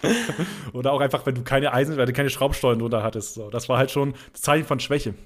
oder 0.73 0.91
auch 0.91 1.01
einfach, 1.01 1.25
wenn 1.25 1.35
du 1.35 1.43
keine 1.43 1.73
Eisen, 1.73 1.97
weil 1.97 2.05
du 2.05 2.13
keine 2.13 2.29
Schraubstollen 2.29 2.79
drunter 2.79 3.03
hattest, 3.03 3.33
so. 3.33 3.49
Das 3.49 3.67
war 3.69 3.77
halt 3.77 3.91
schon 3.91 4.13
das 4.33 4.41
Zeichen 4.41 4.65
von 4.65 4.79
Schwäche. 4.79 5.13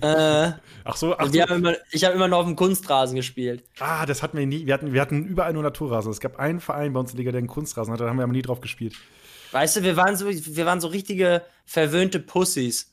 Äh, 0.00 0.52
Ach 0.84 0.96
so, 0.96 1.16
ach 1.16 1.28
so. 1.30 1.40
haben 1.40 1.56
immer, 1.56 1.74
ich 1.90 2.04
habe 2.04 2.14
immer 2.14 2.28
noch 2.28 2.38
auf 2.38 2.46
dem 2.46 2.56
Kunstrasen 2.56 3.14
gespielt. 3.14 3.62
Ah, 3.78 4.04
das 4.06 4.22
hatten 4.22 4.36
wir 4.36 4.46
nie. 4.46 4.66
Wir 4.66 4.74
hatten, 4.74 4.92
wir 4.92 5.00
hatten 5.00 5.24
überall 5.26 5.52
nur 5.52 5.62
Naturrasen. 5.62 6.10
Es 6.10 6.18
gab 6.20 6.38
einen 6.38 6.60
Verein 6.60 6.92
bei 6.92 7.00
uns 7.00 7.10
in 7.10 7.16
der 7.16 7.22
Liga, 7.22 7.32
der 7.32 7.38
einen 7.38 7.46
Kunstrasen 7.46 7.92
hatte, 7.92 8.04
da 8.04 8.10
haben 8.10 8.16
wir 8.16 8.24
aber 8.24 8.32
nie 8.32 8.42
drauf 8.42 8.60
gespielt. 8.60 8.94
Weißt 9.52 9.76
du, 9.76 9.82
wir 9.82 9.96
waren 9.96 10.16
so, 10.16 10.26
wir 10.28 10.66
waren 10.66 10.80
so 10.80 10.88
richtige 10.88 11.42
verwöhnte 11.66 12.18
Pussys. 12.18 12.92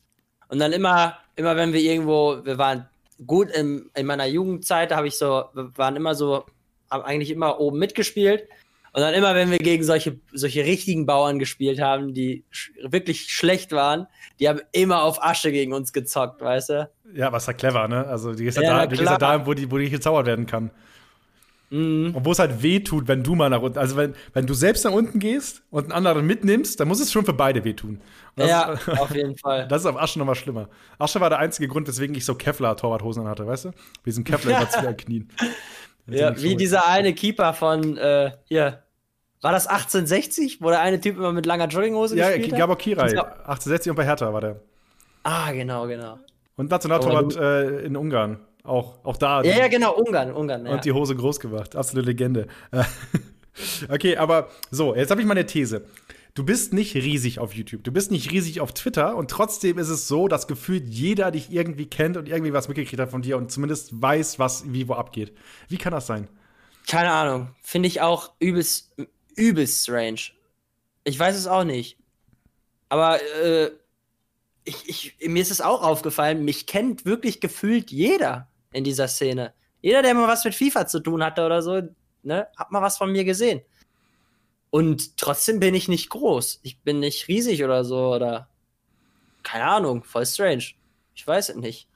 Und 0.50 0.60
dann 0.60 0.74
immer, 0.74 1.17
immer 1.36 1.56
wenn 1.56 1.74
wir 1.74 1.80
irgendwo, 1.80 2.43
wir 2.43 2.58
waren 2.58 2.88
gut 3.26 3.50
in, 3.50 3.89
in 3.95 4.06
meiner 4.06 4.26
Jugendzeit, 4.26 4.91
da 4.91 4.97
habe 4.97 5.08
ich 5.08 5.17
so, 5.17 5.45
wir 5.54 5.76
waren 5.78 5.95
immer 5.95 6.13
so, 6.15 6.45
haben 6.89 7.04
eigentlich 7.04 7.32
immer 7.32 7.60
oben 7.60 7.80
mitgespielt. 7.80 8.47
Und 8.93 9.01
dann 9.01 9.13
immer, 9.13 9.36
wenn 9.36 9.49
wir 9.49 9.58
gegen 9.58 9.84
solche, 9.84 10.19
solche 10.34 10.65
richtigen 10.65 11.06
Bauern 11.06 11.39
gespielt 11.39 11.80
haben, 11.80 12.13
die 12.13 12.43
sch 12.51 12.71
wirklich 12.84 13.32
schlecht 13.34 13.71
waren, 13.71 14.08
die 14.39 14.49
haben 14.49 14.60
immer 14.73 15.04
auf 15.04 15.23
Asche 15.23 15.51
gegen 15.51 15.71
uns 15.71 15.93
gezockt, 15.93 16.41
weißt 16.41 16.69
du? 16.69 16.89
Ja, 17.13 17.32
was 17.32 17.45
ja 17.45 17.54
clever, 17.54 17.88
ne? 17.88 18.06
Also, 18.08 18.34
die 18.34 18.45
ist 18.45 18.58
ja, 18.58 18.63
Ja, 18.63 18.80
da, 18.80 18.88
die 18.88 18.95
ist 18.95 19.06
ja 19.06 19.17
da 19.17 19.45
wo, 19.45 19.54
die, 19.54 19.71
wo 19.71 19.77
die 19.77 19.89
gezaubert 19.89 20.25
werden 20.25 20.45
kann. 20.45 20.71
Mhm. 21.71 22.13
Und 22.13 22.25
wo 22.25 22.34
es 22.34 22.39
halt 22.39 22.62
weh 22.62 22.82
tut, 22.82 23.08
wenn 23.08 23.23
du 23.23 23.34
mal 23.34 23.49
nach 23.49 23.62
unten, 23.62 23.80
also 23.80 23.95
wenn, 23.95 24.13
wenn 24.34 24.45
du 24.45 24.54
selbst 24.54 24.84
nach 24.84 24.91
unten 24.91 25.19
gehst 25.19 25.63
und 25.71 25.86
einen 25.86 25.93
anderen 25.93 26.27
mitnimmst, 26.27 26.77
dann 26.80 26.89
muss 26.89 26.99
es 26.99 27.13
schon 27.13 27.23
für 27.23 27.32
beide 27.32 27.63
wehtun. 27.63 28.01
Und 28.36 28.45
Ja, 28.45 28.73
auf 28.99 29.15
jeden 29.15 29.38
Fall. 29.38 29.69
das 29.69 29.84
ist 29.84 29.86
auf 29.86 29.95
Asche 29.95 30.19
nochmal 30.19 30.36
schlimmer. 30.36 30.67
Asche 30.99 31.21
war 31.21 31.30
der 31.30 31.39
einzige 31.39 31.69
Grund, 31.69 31.88
weswegen 31.88 32.13
ich 32.13 32.25
so 32.25 32.36
Kevlar-Torwarthosen 32.36 33.25
hatte, 33.25 33.47
weißt 33.47 33.65
du? 33.65 33.69
Wie 33.69 34.10
diesen 34.10 34.25
Kevlar 34.25 34.58
über 34.62 34.69
zwei 34.69 34.93
Knien. 34.93 35.30
Ja, 36.19 36.41
wie 36.41 36.56
dieser 36.56 36.88
eine 36.88 37.13
Keeper 37.13 37.54
von, 37.54 37.97
äh, 37.97 38.32
hier, 38.45 38.84
war 39.41 39.52
das 39.52 39.67
1860, 39.67 40.62
wo 40.62 40.69
der 40.69 40.82
eine 40.82 41.00
Typ 41.00 41.17
immer 41.17 41.32
mit 41.32 41.45
langer 41.45 41.67
Jogginghose 41.67 42.15
Ja, 42.15 42.30
gespielt 42.30 42.54
hat? 42.54 42.60
Gabor 42.60 42.78
Kirai, 42.78 43.08
Ich 43.08 43.13
glaub- 43.13 43.28
1860 43.47 43.89
und 43.89 43.95
bei 43.95 44.06
Hertha 44.06 44.32
war 44.32 44.41
der. 44.41 44.60
Ah, 45.24 45.52
genau, 45.52 45.88
genau. 45.88 46.19
Und 46.56 46.69
Nationaltorwart 46.69 47.36
äh, 47.38 47.80
in 47.86 47.95
Ungarn. 47.95 48.39
Auch, 48.63 49.04
auch 49.04 49.17
da. 49.17 49.41
Ja, 49.41 49.58
ja, 49.58 49.67
genau, 49.67 49.93
Ungarn, 49.95 50.32
Ungarn. 50.32 50.65
Ja. 50.65 50.74
Und 50.74 50.86
die 50.86 50.91
Hose 50.91 51.15
groß 51.15 51.39
gemacht. 51.39 51.76
Absolute 51.76 52.08
Legende. 52.08 52.47
okay, 53.89 54.17
aber 54.17 54.50
so, 54.69 54.95
jetzt 54.95 55.10
habe 55.10 55.21
ich 55.21 55.28
mal 55.28 55.34
eine 55.34 55.45
These. 55.45 55.84
Du 56.34 56.46
bist 56.46 56.72
nicht 56.72 56.96
riesig 56.96 57.39
auf 57.39 57.54
YouTube, 57.54 57.84
du 57.84 57.91
bist 57.91 58.10
nicht 58.10 58.32
riesig 58.32 58.62
auf 58.62 58.74
Twitter 58.74 59.17
und 59.17 59.30
trotzdem 59.30 59.78
ist 59.78 59.89
es 59.89 60.08
so, 60.08 60.30
dass 60.30 60.48
gefühlt 60.48 60.88
jeder 60.88 61.30
dich 61.30 61.52
irgendwie 61.52 61.88
kennt 61.88 62.15
und 62.15 62.30
irgendwie 62.30 62.54
was 62.54 62.70
mitgekriegt 62.70 63.02
hat 63.02 63.12
von 63.12 63.22
dir 63.22 63.38
und 63.38 63.52
zumindest 63.52 64.02
weiß, 64.02 64.39
was 64.39 64.72
wie 64.72 64.88
wo 64.88 64.94
abgeht. 64.94 65.36
Wie 65.67 65.78
kann 65.78 65.91
das 65.91 66.08
sein? 66.08 66.30
Keine 66.88 67.12
Ahnung. 67.12 67.54
Finde 67.62 67.88
ich 67.88 68.00
auch 68.00 68.32
übelst, 68.39 68.96
übelst 69.36 69.84
strange. 69.84 70.22
Ich 71.04 71.20
weiß 71.20 71.36
es 71.36 71.48
auch 71.48 71.65
nicht. 71.65 71.98
Aber 72.88 73.20
äh, 73.44 73.72
ich, 74.63 74.88
ich, 75.20 75.30
mir 75.30 75.41
ist 75.41 75.52
es 75.52 75.62
auch 75.62 75.84
aufgefallen, 75.84 76.46
mich 76.46 76.65
kennt 76.65 77.06
wirklich 77.06 77.41
gefühlt 77.41 77.91
jeder 77.91 78.48
in 78.72 78.84
dieser 78.84 79.08
Szene. 79.08 79.54
Jeder, 79.82 80.02
der 80.02 80.13
mal 80.13 80.28
was 80.28 80.46
mit 80.46 80.56
FIFA 80.56 80.88
zu 80.88 81.00
tun 81.00 81.24
hatte 81.24 81.46
oder 81.46 81.62
so, 81.62 81.82
ne, 82.24 82.48
hat 82.56 82.72
mal 82.72 82.82
was 82.82 82.98
von 82.98 83.12
mir 83.12 83.24
gesehen. 83.24 83.62
Und 84.71 85.17
trotzdem 85.17 85.60
bin 85.60 85.75
ich 85.75 85.88
nicht 85.88 86.10
groß. 86.10 86.62
Ich 86.63 86.81
bin 86.81 86.99
nicht 86.99 87.27
riesig 87.27 87.63
oder 87.63 87.84
so 87.84 88.13
oder 88.15 88.47
keine 89.43 89.65
Ahnung, 89.65 90.03
voll 90.03 90.25
strange. 90.25 90.63
Ich 91.13 91.27
weiß 91.27 91.49
es 91.49 91.55
nicht. 91.55 91.88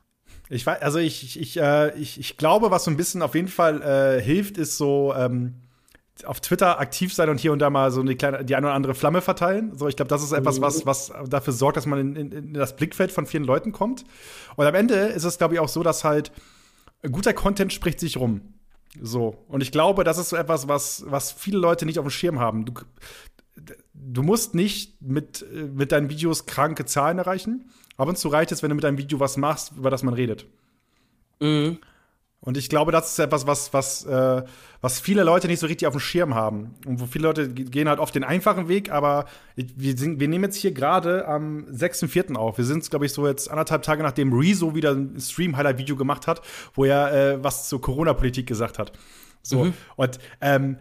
Ich 0.49 0.65
weiß, 0.65 0.81
also 0.81 0.99
ich, 0.99 1.23
ich, 1.23 1.39
ich, 1.39 1.57
äh, 1.57 1.97
ich, 1.97 2.19
ich 2.19 2.37
glaube, 2.37 2.71
was 2.71 2.83
so 2.83 2.91
ein 2.91 2.97
bisschen 2.97 3.21
auf 3.21 3.33
jeden 3.33 3.47
Fall 3.47 3.81
äh, 3.81 4.21
hilft, 4.21 4.57
ist 4.57 4.77
so 4.77 5.13
ähm, 5.15 5.55
auf 6.25 6.39
Twitter 6.39 6.79
aktiv 6.79 7.13
sein 7.13 7.29
und 7.29 7.39
hier 7.39 7.51
und 7.51 7.59
da 7.59 7.69
mal 7.69 7.91
so 7.91 8.01
eine 8.01 8.15
kleine, 8.15 8.43
die 8.43 8.55
eine 8.55 8.67
oder 8.67 8.75
andere 8.75 8.93
Flamme 8.93 9.21
verteilen. 9.21 9.77
So, 9.77 9.87
ich 9.87 9.95
glaube, 9.95 10.09
das 10.09 10.21
ist 10.21 10.33
etwas, 10.33 10.61
was, 10.61 10.85
was 10.85 11.11
dafür 11.27 11.53
sorgt, 11.53 11.77
dass 11.77 11.85
man 11.85 11.99
in, 11.99 12.15
in, 12.15 12.31
in 12.31 12.53
das 12.53 12.75
Blickfeld 12.75 13.11
von 13.11 13.25
vielen 13.25 13.43
Leuten 13.45 13.71
kommt. 13.71 14.03
Und 14.55 14.65
am 14.65 14.75
Ende 14.75 14.95
ist 14.95 15.23
es, 15.23 15.37
glaube 15.37 15.55
ich, 15.55 15.59
auch 15.59 15.69
so, 15.69 15.81
dass 15.81 16.03
halt 16.03 16.31
guter 17.11 17.33
Content 17.33 17.73
spricht 17.73 17.99
sich 17.99 18.17
rum. 18.17 18.54
So. 19.01 19.43
Und 19.47 19.61
ich 19.61 19.71
glaube, 19.71 20.03
das 20.03 20.17
ist 20.17 20.29
so 20.29 20.35
etwas, 20.35 20.67
was, 20.67 21.03
was 21.07 21.31
viele 21.31 21.57
Leute 21.57 21.85
nicht 21.85 21.99
auf 21.99 22.05
dem 22.05 22.11
Schirm 22.11 22.39
haben. 22.39 22.65
Du, 22.65 22.73
du 23.93 24.23
musst 24.23 24.55
nicht 24.55 25.01
mit, 25.01 25.45
mit 25.73 25.91
deinen 25.91 26.09
Videos 26.09 26.45
kranke 26.45 26.85
Zahlen 26.85 27.17
erreichen. 27.17 27.69
Ab 27.97 28.07
und 28.07 28.17
zu 28.17 28.27
reicht 28.27 28.51
es, 28.51 28.61
wenn 28.61 28.69
du 28.69 28.75
mit 28.75 28.83
deinem 28.83 28.97
Video 28.97 29.19
was 29.19 29.37
machst, 29.37 29.73
über 29.77 29.89
das 29.89 30.03
man 30.03 30.13
redet. 30.13 30.45
Mhm. 31.39 31.79
Und 32.45 32.57
ich 32.57 32.69
glaube, 32.69 32.91
das 32.91 33.11
ist 33.11 33.19
etwas, 33.19 33.47
was, 33.47 33.73
was, 33.73 34.05
äh, 34.05 34.43
was 34.79 34.99
viele 34.99 35.23
Leute 35.23 35.47
nicht 35.47 35.59
so 35.59 35.65
richtig 35.67 35.87
auf 35.87 35.95
dem 35.95 35.99
Schirm 35.99 36.35
haben. 36.35 36.75
Und 36.85 37.01
wo 37.01 37.05
viele 37.07 37.23
Leute 37.27 37.49
ge- 37.51 37.65
gehen 37.65 37.89
halt 37.89 37.99
oft 37.99 38.13
den 38.13 38.23
einfachen 38.23 38.67
Weg, 38.67 38.91
aber 38.91 39.25
wir, 39.55 39.97
sind, 39.97 40.19
wir 40.19 40.27
nehmen 40.27 40.43
jetzt 40.45 40.57
hier 40.57 40.71
gerade 40.71 41.27
am 41.27 41.65
6.4. 41.71 42.35
auf. 42.35 42.57
Wir 42.59 42.65
sind, 42.65 42.87
glaube 42.89 43.05
ich, 43.07 43.13
so 43.13 43.27
jetzt 43.27 43.49
anderthalb 43.49 43.81
Tage 43.81 44.03
nachdem 44.03 44.31
Rezo 44.31 44.75
wieder 44.75 44.91
ein 44.91 45.19
Stream-Highlight-Video 45.19 45.95
gemacht 45.95 46.27
hat, 46.27 46.41
wo 46.75 46.85
er 46.85 47.11
äh, 47.33 47.43
was 47.43 47.67
zur 47.67 47.81
Corona-Politik 47.81 48.45
gesagt 48.47 48.77
hat. 48.79 48.91
So. 49.41 49.63
Und 49.95 50.19
ähm, 50.41 50.77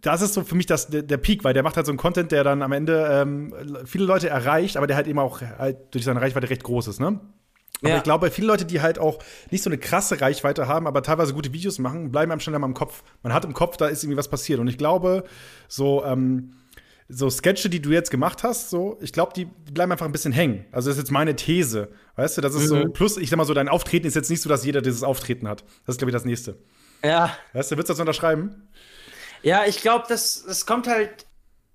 das 0.00 0.22
ist 0.22 0.34
so 0.34 0.42
für 0.42 0.54
mich 0.54 0.66
das, 0.66 0.88
der, 0.88 1.02
der 1.02 1.16
Peak, 1.16 1.42
weil 1.42 1.54
der 1.54 1.62
macht 1.62 1.76
halt 1.76 1.86
so 1.86 1.90
einen 1.92 1.98
Content, 1.98 2.30
der 2.32 2.44
dann 2.44 2.62
am 2.62 2.70
Ende 2.72 3.08
ähm, 3.10 3.54
viele 3.84 4.04
Leute 4.04 4.28
erreicht, 4.28 4.76
aber 4.76 4.86
der 4.86 4.94
halt 4.96 5.06
eben 5.08 5.18
auch 5.18 5.40
halt 5.40 5.78
durch 5.94 6.04
seine 6.04 6.20
Reichweite 6.20 6.50
recht 6.50 6.62
groß 6.64 6.88
ist, 6.88 7.00
ne? 7.00 7.20
Aber 7.80 7.90
Ja. 7.90 7.96
ich 7.98 8.02
glaube, 8.02 8.30
viele 8.30 8.46
Leute, 8.46 8.64
die 8.64 8.80
halt 8.80 8.98
auch 8.98 9.18
nicht 9.50 9.62
so 9.62 9.68
eine 9.70 9.78
krasse 9.78 10.20
Reichweite 10.20 10.66
haben, 10.66 10.86
aber 10.86 11.02
teilweise 11.02 11.34
gute 11.34 11.52
Videos 11.52 11.78
machen, 11.78 12.10
bleiben 12.10 12.32
einem 12.32 12.40
schneller 12.40 12.58
mal 12.58 12.66
im 12.66 12.74
Kopf. 12.74 13.02
Man 13.22 13.32
hat 13.32 13.44
im 13.44 13.52
Kopf, 13.52 13.76
da 13.76 13.86
ist 13.88 14.02
irgendwie 14.02 14.16
was 14.18 14.28
passiert. 14.28 14.60
Und 14.60 14.68
ich 14.68 14.78
glaube, 14.78 15.24
so, 15.68 16.04
ähm, 16.04 16.54
so 17.08 17.28
Sketche, 17.30 17.68
die 17.68 17.80
du 17.80 17.90
jetzt 17.90 18.10
gemacht 18.10 18.42
hast, 18.42 18.70
so, 18.70 18.98
ich 19.00 19.12
glaube, 19.12 19.32
die, 19.36 19.44
bleiben 19.72 19.92
einfach 19.92 20.06
ein 20.06 20.12
bisschen 20.12 20.32
hängen. 20.32 20.64
Also, 20.72 20.88
das 20.88 20.96
ist 20.96 21.02
jetzt 21.02 21.10
meine 21.12 21.36
These. 21.36 21.88
Weißt 22.16 22.36
du, 22.38 22.40
das 22.40 22.54
ist 22.54 22.68
so, 22.68 22.76
Mhm. 22.76 22.92
plus, 22.92 23.16
ich 23.18 23.30
sag 23.30 23.36
mal 23.36 23.44
so, 23.44 23.54
dein 23.54 23.68
Auftreten 23.68 24.06
ist 24.06 24.14
jetzt 24.16 24.30
nicht 24.30 24.40
so, 24.42 24.48
dass 24.48 24.64
jeder 24.64 24.80
dieses 24.82 25.02
Auftreten 25.02 25.46
hat. 25.46 25.62
Das 25.84 25.94
ist, 25.94 25.98
glaube 25.98 26.10
ich, 26.10 26.14
das 26.14 26.24
nächste. 26.24 26.56
Ja, 27.04 27.36
Weißt 27.52 27.70
du, 27.70 27.76
willst 27.76 27.90
du 27.90 27.92
das 27.92 28.00
unterschreiben? 28.00 28.68
Ja, 29.42 29.64
ich 29.66 29.82
glaube, 29.82 30.06
das, 30.08 30.44
das 30.46 30.64
kommt 30.66 30.88
halt, 30.88 31.26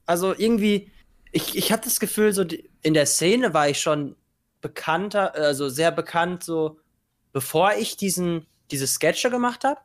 also 0.07 0.33
irgendwie, 0.35 0.91
ich, 1.31 1.55
ich 1.55 1.71
hatte 1.71 1.85
das 1.85 1.99
Gefühl, 2.01 2.33
so 2.33 2.43
in 2.81 2.93
der 2.95 3.05
Szene 3.05 3.53
war 3.53 3.69
ich 3.69 3.79
schon 3.79 4.15
bekannter, 4.61 5.35
also 5.35 5.69
sehr 5.69 5.91
bekannt, 5.91 6.43
so 6.43 6.79
bevor 7.33 7.73
ich 7.73 7.97
diesen, 7.97 8.45
diese 8.71 8.87
Sketche 8.87 9.29
gemacht 9.29 9.63
habe. 9.63 9.79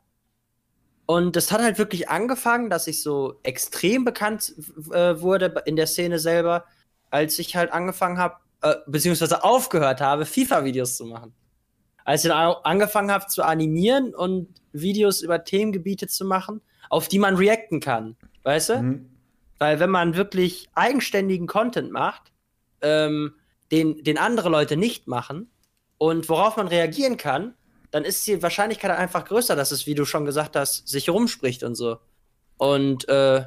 Und 1.05 1.35
das 1.35 1.51
hat 1.51 1.61
halt 1.61 1.77
wirklich 1.77 2.09
angefangen, 2.09 2.69
dass 2.69 2.87
ich 2.87 3.01
so 3.01 3.39
extrem 3.43 4.03
bekannt 4.03 4.53
äh, 4.91 5.19
wurde 5.21 5.63
in 5.65 5.77
der 5.77 5.87
Szene 5.87 6.19
selber, 6.19 6.65
als 7.09 7.39
ich 7.39 7.55
halt 7.55 7.71
angefangen 7.71 8.17
habe, 8.17 8.35
äh, 8.61 8.75
beziehungsweise 8.87 9.43
aufgehört 9.43 10.01
habe, 10.01 10.25
FIFA-Videos 10.25 10.97
zu 10.97 11.05
machen. 11.05 11.33
Als 12.03 12.23
ich 12.23 12.29
dann 12.29 12.55
angefangen 12.63 13.11
habe 13.11 13.27
zu 13.27 13.43
animieren 13.43 14.13
und 14.13 14.49
Videos 14.73 15.21
über 15.21 15.43
Themengebiete 15.43 16.07
zu 16.07 16.25
machen, 16.25 16.61
auf 16.89 17.07
die 17.07 17.19
man 17.19 17.35
reacten 17.35 17.79
kann. 17.79 18.15
Weißt 18.43 18.69
du? 18.69 18.81
Mhm. 18.81 19.09
Weil 19.59 19.79
wenn 19.79 19.89
man 19.89 20.15
wirklich 20.15 20.69
eigenständigen 20.73 21.47
Content 21.47 21.91
macht, 21.91 22.31
ähm, 22.81 23.33
den, 23.71 24.03
den 24.03 24.17
andere 24.17 24.49
Leute 24.49 24.77
nicht 24.77 25.07
machen 25.07 25.49
und 25.97 26.29
worauf 26.29 26.57
man 26.57 26.67
reagieren 26.67 27.17
kann, 27.17 27.53
dann 27.91 28.03
ist 28.03 28.25
die 28.27 28.41
Wahrscheinlichkeit 28.41 28.91
einfach 28.91 29.25
größer, 29.25 29.55
dass 29.55 29.71
es, 29.71 29.87
wie 29.87 29.95
du 29.95 30.05
schon 30.05 30.25
gesagt 30.25 30.55
hast, 30.55 30.87
sich 30.87 31.09
rumspricht 31.09 31.63
und 31.63 31.75
so. 31.75 31.97
Und 32.57 33.07
äh, 33.07 33.45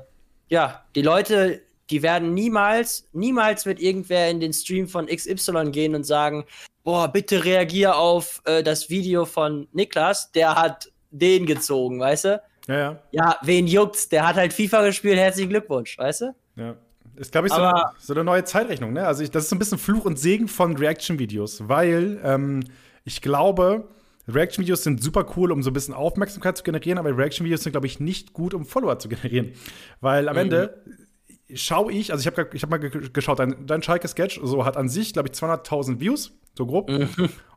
ja, 0.49 0.85
die 0.95 1.03
Leute, 1.03 1.63
die 1.91 2.03
werden 2.03 2.35
niemals, 2.35 3.09
niemals 3.13 3.67
wird 3.67 3.81
irgendwer 3.81 4.31
in 4.31 4.41
den 4.41 4.53
Stream 4.53 4.89
von 4.89 5.07
XY 5.07 5.71
gehen 5.71 5.95
und 5.95 6.05
sagen, 6.05 6.45
boah, 6.85 7.09
bitte 7.09 7.45
reagier 7.45 7.97
auf 7.97 8.41
äh, 8.45 8.63
das 8.63 8.89
Video 8.89 9.25
von 9.25 9.69
Niklas, 9.73 10.33
der 10.33 10.55
hat 10.55 10.91
den 11.11 11.47
gezogen, 11.47 12.01
weißt 12.01 12.25
du? 12.25 12.43
Ja, 12.69 12.79
ja. 12.79 13.03
Ja, 13.11 13.39
wen 13.43 13.67
juckt's? 13.67 14.09
Der 14.09 14.27
hat 14.27 14.37
halt 14.37 14.53
FIFA 14.53 14.87
gespielt, 14.87 15.19
herzlichen 15.19 15.51
Glückwunsch, 15.51 15.99
weißt 15.99 16.21
du? 16.23 16.35
Ja. 16.57 16.77
Ist, 17.17 17.33
glaube 17.33 17.49
ich, 17.49 17.53
so, 17.53 17.61
eine, 17.61 17.85
so 17.99 18.15
eine 18.15 18.25
neue 18.25 18.45
Zeitrechnung, 18.45 18.93
ne? 18.93 19.07
Also, 19.07 19.23
ich, 19.23 19.31
das 19.31 19.45
ist 19.45 19.51
so 19.51 19.57
ein 19.57 19.59
bisschen 19.59 19.79
Fluch 19.79 20.05
und 20.05 20.19
Segen 20.19 20.49
von 20.49 20.77
Reaction-Videos, 20.77 21.69
weil 21.69 22.21
ähm, 22.25 22.65
ich 23.05 23.21
glaube, 23.21 23.89
Reaction-Videos 24.29 24.83
sind 24.83 25.03
super 25.03 25.27
cool, 25.37 25.53
um 25.53 25.63
so 25.63 25.71
ein 25.71 25.73
bisschen 25.73 25.95
Aufmerksamkeit 25.95 26.57
zu 26.57 26.63
generieren, 26.63 26.99
aber 26.99 27.17
Reaction-Videos 27.17 27.63
sind, 27.63 27.73
glaube 27.73 27.87
ich, 27.87 28.01
nicht 28.01 28.33
gut, 28.33 28.55
um 28.55 28.65
Follower 28.65 28.99
zu 28.99 29.09
generieren. 29.09 29.53
Weil 30.01 30.29
am 30.29 30.37
mhm. 30.37 30.43
Ende 30.43 30.83
schaue 31.55 31.93
ich, 31.93 32.13
also 32.13 32.21
ich 32.21 32.27
habe 32.27 32.49
ich 32.53 32.63
hab 32.63 32.71
mal 32.71 32.79
geschaut, 32.79 33.39
dein, 33.39 33.67
dein 33.67 33.83
Schalke-Sketch 33.83 34.41
so 34.43 34.65
hat 34.65 34.77
an 34.77 34.89
sich, 34.89 35.13
glaube 35.13 35.29
ich, 35.33 35.39
200.000 35.39 36.01
Views, 36.01 36.33
so 36.57 36.67
grob. 36.67 36.91
Mhm. 36.91 37.09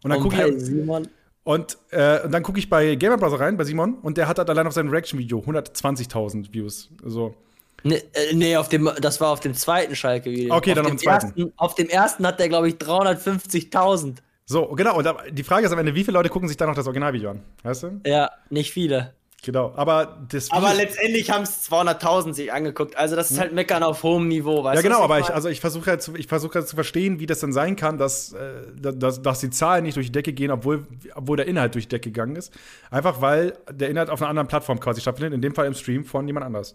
Und 0.03 0.09
dann 0.09 0.19
gucke 0.19 0.47
ich. 0.47 0.59
Simon. 0.61 1.07
Und, 1.43 1.77
äh, 1.91 2.21
und 2.23 2.31
dann 2.31 2.41
gucke 2.41 2.57
ich 2.57 2.69
bei 2.69 2.95
Gamer 2.95 3.17
Browser 3.17 3.39
rein, 3.39 3.57
bei 3.57 3.65
Simon, 3.65 3.95
und 3.95 4.17
der 4.17 4.27
hat 4.27 4.37
halt 4.39 4.49
allein 4.49 4.65
auf 4.65 4.73
seinem 4.73 4.89
Reaction-Video 4.89 5.39
120.000 5.39 6.53
Views. 6.53 6.89
So. 7.03 7.35
Nee, 7.83 8.01
äh, 8.13 8.33
nee, 8.33 8.55
auf 8.55 8.69
dem, 8.69 8.89
das 8.99 9.19
war 9.21 9.29
auf 9.29 9.39
dem 9.41 9.53
zweiten 9.53 9.95
Schalke-Video. 9.95 10.55
Okay, 10.55 10.73
dann 10.73 10.85
auf 10.85 10.91
dem 10.91 10.97
zweiten. 10.97 11.25
Ersten, 11.25 11.53
auf 11.57 11.75
dem 11.75 11.89
ersten 11.89 12.25
hat 12.25 12.39
der, 12.39 12.49
glaube 12.49 12.69
ich, 12.69 12.75
350.000. 12.75 14.17
So, 14.45 14.67
genau. 14.67 14.97
Und 14.97 15.07
die 15.31 15.43
Frage 15.43 15.65
ist 15.65 15.71
am 15.71 15.79
Ende, 15.79 15.95
wie 15.95 16.03
viele 16.03 16.17
Leute 16.17 16.29
gucken 16.29 16.47
sich 16.47 16.57
da 16.57 16.65
noch 16.65 16.75
das 16.75 16.87
Originalvideo 16.87 17.31
an? 17.31 17.41
Weißt 17.63 17.83
du? 17.83 18.01
Ja, 18.05 18.31
nicht 18.49 18.71
viele. 18.71 19.13
Genau, 19.43 19.73
aber 19.75 20.25
das 20.29 20.49
Aber 20.51 20.73
letztendlich 20.73 21.29
haben 21.29 21.43
es 21.43 21.69
200.000 21.69 22.33
sich 22.33 22.53
angeguckt. 22.53 22.95
Also 22.95 23.17
das 23.17 23.29
ist 23.29 23.39
halt 23.39 23.51
Meckern 23.51 23.83
auf 23.83 24.01
hohem 24.01 24.29
Niveau, 24.29 24.63
weißt 24.63 24.81
Ja, 24.81 24.81
genau, 24.81 25.03
aber 25.03 25.19
ich, 25.19 25.29
also 25.33 25.49
ich 25.49 25.59
versuche 25.59 25.89
halt, 25.89 26.01
zu, 26.01 26.13
versuch 26.13 26.55
halt 26.55 26.65
zu 26.65 26.75
verstehen, 26.75 27.19
wie 27.19 27.25
das 27.25 27.41
denn 27.41 27.51
sein 27.51 27.75
kann, 27.75 27.97
dass, 27.97 28.31
äh, 28.31 28.61
dass, 28.73 29.21
dass 29.21 29.41
die 29.41 29.49
Zahlen 29.49 29.83
nicht 29.83 29.97
durch 29.97 30.05
die 30.05 30.11
Decke 30.13 30.31
gehen, 30.31 30.49
obwohl, 30.49 30.87
obwohl 31.13 31.35
der 31.35 31.47
Inhalt 31.47 31.75
durch 31.75 31.89
die 31.89 31.95
Decke 31.95 32.09
gegangen 32.11 32.37
ist. 32.37 32.53
Einfach 32.89 33.19
weil 33.19 33.57
der 33.69 33.89
Inhalt 33.89 34.09
auf 34.09 34.21
einer 34.21 34.29
anderen 34.29 34.47
Plattform 34.47 34.79
quasi 34.79 35.01
stattfindet, 35.01 35.33
in 35.33 35.41
dem 35.41 35.53
Fall 35.53 35.67
im 35.67 35.73
Stream 35.73 36.05
von 36.05 36.25
jemand 36.25 36.45
anders. 36.45 36.73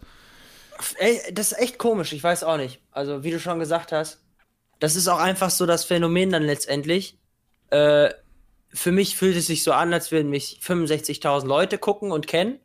Ey, 0.98 1.20
das 1.32 1.52
ist 1.52 1.58
echt 1.58 1.78
komisch, 1.78 2.12
ich 2.12 2.22
weiß 2.22 2.44
auch 2.44 2.56
nicht. 2.56 2.80
Also, 2.90 3.24
wie 3.24 3.30
du 3.30 3.40
schon 3.40 3.58
gesagt 3.58 3.92
hast, 3.92 4.22
das 4.78 4.96
ist 4.96 5.08
auch 5.08 5.18
einfach 5.18 5.50
so 5.50 5.66
das 5.66 5.84
Phänomen 5.84 6.30
dann 6.30 6.44
letztendlich. 6.44 7.18
Äh, 7.70 8.10
für 8.70 8.92
mich 8.92 9.16
fühlt 9.16 9.36
es 9.36 9.46
sich 9.46 9.62
so 9.62 9.72
an, 9.72 9.92
als 9.92 10.12
würden 10.12 10.30
mich 10.30 10.60
65.000 10.62 11.46
Leute 11.46 11.78
gucken 11.78 12.12
und 12.12 12.26
kennen. 12.26 12.60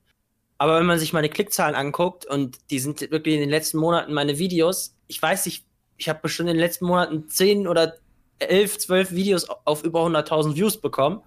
Aber 0.58 0.80
wenn 0.80 0.86
man 0.86 1.00
sich 1.00 1.14
meine 1.14 1.30
Klickzahlen 1.30 1.76
anguckt 1.76 2.26
und 2.26 2.58
die 2.70 2.80
sind 2.80 3.02
wirklich 3.12 3.36
in 3.36 3.42
den 3.42 3.50
letzten 3.50 3.78
Monaten 3.78 4.14
meine 4.14 4.38
Videos, 4.38 4.96
ich 5.08 5.22
weiß 5.22 5.46
nicht, 5.46 5.66
ich 5.98 6.10
habe 6.10 6.20
bestimmt 6.22 6.50
in 6.50 6.56
den 6.56 6.62
letzten 6.62 6.86
Monaten 6.86 7.28
10 7.28 7.68
oder 7.68 7.98
11, 8.40 8.80
12 8.80 9.12
Videos 9.12 9.50
auf 9.50 9.84
über 9.84 10.02
100.000 10.06 10.56
Views 10.56 10.80
bekommen. 10.80 11.22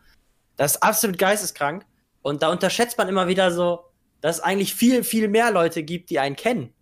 Das 0.56 0.76
ist 0.76 0.82
absolut 0.82 1.18
geisteskrank. 1.18 1.84
Und 2.22 2.42
da 2.42 2.50
unterschätzt 2.50 2.98
man 2.98 3.08
immer 3.08 3.28
wieder 3.28 3.50
so, 3.52 3.84
dass 4.20 4.36
es 4.36 4.42
eigentlich 4.42 4.74
viel, 4.74 5.04
viel 5.04 5.28
mehr 5.28 5.50
Leute 5.50 5.82
gibt, 5.82 6.10
die 6.10 6.18
einen 6.18 6.36
kennen. 6.36 6.72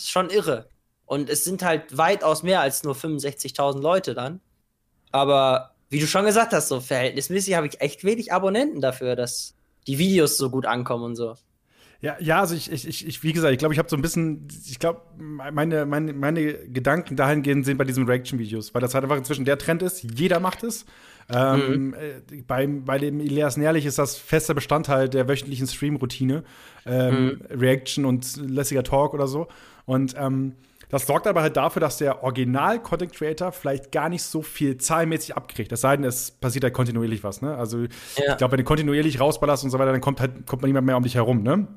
Ist 0.00 0.10
schon 0.10 0.30
irre. 0.30 0.68
Und 1.06 1.28
es 1.28 1.44
sind 1.44 1.62
halt 1.62 1.96
weitaus 1.96 2.42
mehr 2.42 2.60
als 2.60 2.84
nur 2.84 2.94
65.000 2.94 3.80
Leute 3.80 4.14
dann. 4.14 4.40
Aber 5.12 5.74
wie 5.88 5.98
du 5.98 6.06
schon 6.06 6.24
gesagt 6.24 6.52
hast, 6.52 6.68
so 6.68 6.80
verhältnismäßig 6.80 7.54
habe 7.54 7.66
ich 7.66 7.80
echt 7.80 8.04
wenig 8.04 8.32
Abonnenten 8.32 8.80
dafür, 8.80 9.16
dass 9.16 9.54
die 9.86 9.98
Videos 9.98 10.38
so 10.38 10.50
gut 10.50 10.66
ankommen 10.66 11.04
und 11.04 11.16
so. 11.16 11.34
Ja, 12.00 12.16
ja, 12.18 12.40
also 12.40 12.54
ich, 12.54 12.72
ich, 12.72 13.06
ich 13.06 13.22
wie 13.22 13.32
gesagt, 13.32 13.52
ich 13.52 13.58
glaube, 13.58 13.74
ich 13.74 13.78
habe 13.78 13.90
so 13.90 13.96
ein 13.96 14.00
bisschen, 14.00 14.48
ich 14.66 14.78
glaube, 14.78 15.02
meine, 15.18 15.84
meine, 15.84 16.14
meine 16.14 16.54
Gedanken 16.54 17.14
dahingehend 17.14 17.66
sind 17.66 17.76
bei 17.76 17.84
diesen 17.84 18.06
Reaction-Videos, 18.06 18.72
weil 18.72 18.80
das 18.80 18.94
halt 18.94 19.04
einfach 19.04 19.18
inzwischen 19.18 19.44
der 19.44 19.58
Trend 19.58 19.82
ist, 19.82 20.02
jeder 20.02 20.40
macht 20.40 20.62
es. 20.62 20.86
Ähm, 21.32 21.86
mhm. 21.88 21.94
äh, 21.94 22.42
bei, 22.46 22.66
bei 22.66 22.98
dem 22.98 23.20
Elias 23.20 23.56
Nährlich 23.56 23.86
ist 23.86 23.98
das 23.98 24.16
fester 24.16 24.54
Bestandteil 24.54 25.08
der 25.08 25.28
wöchentlichen 25.28 25.66
Stream-Routine. 25.66 26.44
Ähm, 26.86 27.24
mhm. 27.24 27.40
Reaction 27.50 28.04
und 28.04 28.36
lässiger 28.36 28.82
Talk 28.82 29.14
oder 29.14 29.26
so. 29.26 29.48
Und 29.84 30.14
ähm, 30.18 30.54
das 30.90 31.06
sorgt 31.06 31.26
aber 31.28 31.40
halt 31.42 31.56
dafür, 31.56 31.80
dass 31.80 31.98
der 31.98 32.24
Original-Content 32.24 33.12
Creator 33.12 33.52
vielleicht 33.52 33.92
gar 33.92 34.08
nicht 34.08 34.24
so 34.24 34.42
viel 34.42 34.76
zahlmäßig 34.76 35.36
abkriegt. 35.36 35.70
Es 35.70 35.82
sei 35.82 35.96
denn, 35.96 36.04
es 36.04 36.32
passiert 36.32 36.64
halt 36.64 36.74
kontinuierlich 36.74 37.22
was, 37.22 37.42
ne? 37.42 37.54
Also, 37.54 37.78
ja. 37.78 37.86
ich 38.16 38.36
glaube, 38.38 38.52
wenn 38.52 38.58
du 38.58 38.64
kontinuierlich 38.64 39.20
rausballerst 39.20 39.62
und 39.62 39.70
so 39.70 39.78
weiter, 39.78 39.92
dann 39.92 40.00
kommt 40.00 40.20
halt 40.20 40.46
kommt 40.46 40.62
man 40.62 40.68
niemand 40.68 40.86
mehr 40.86 40.96
um 40.96 41.04
dich 41.04 41.14
herum, 41.14 41.42
ne? 41.42 41.68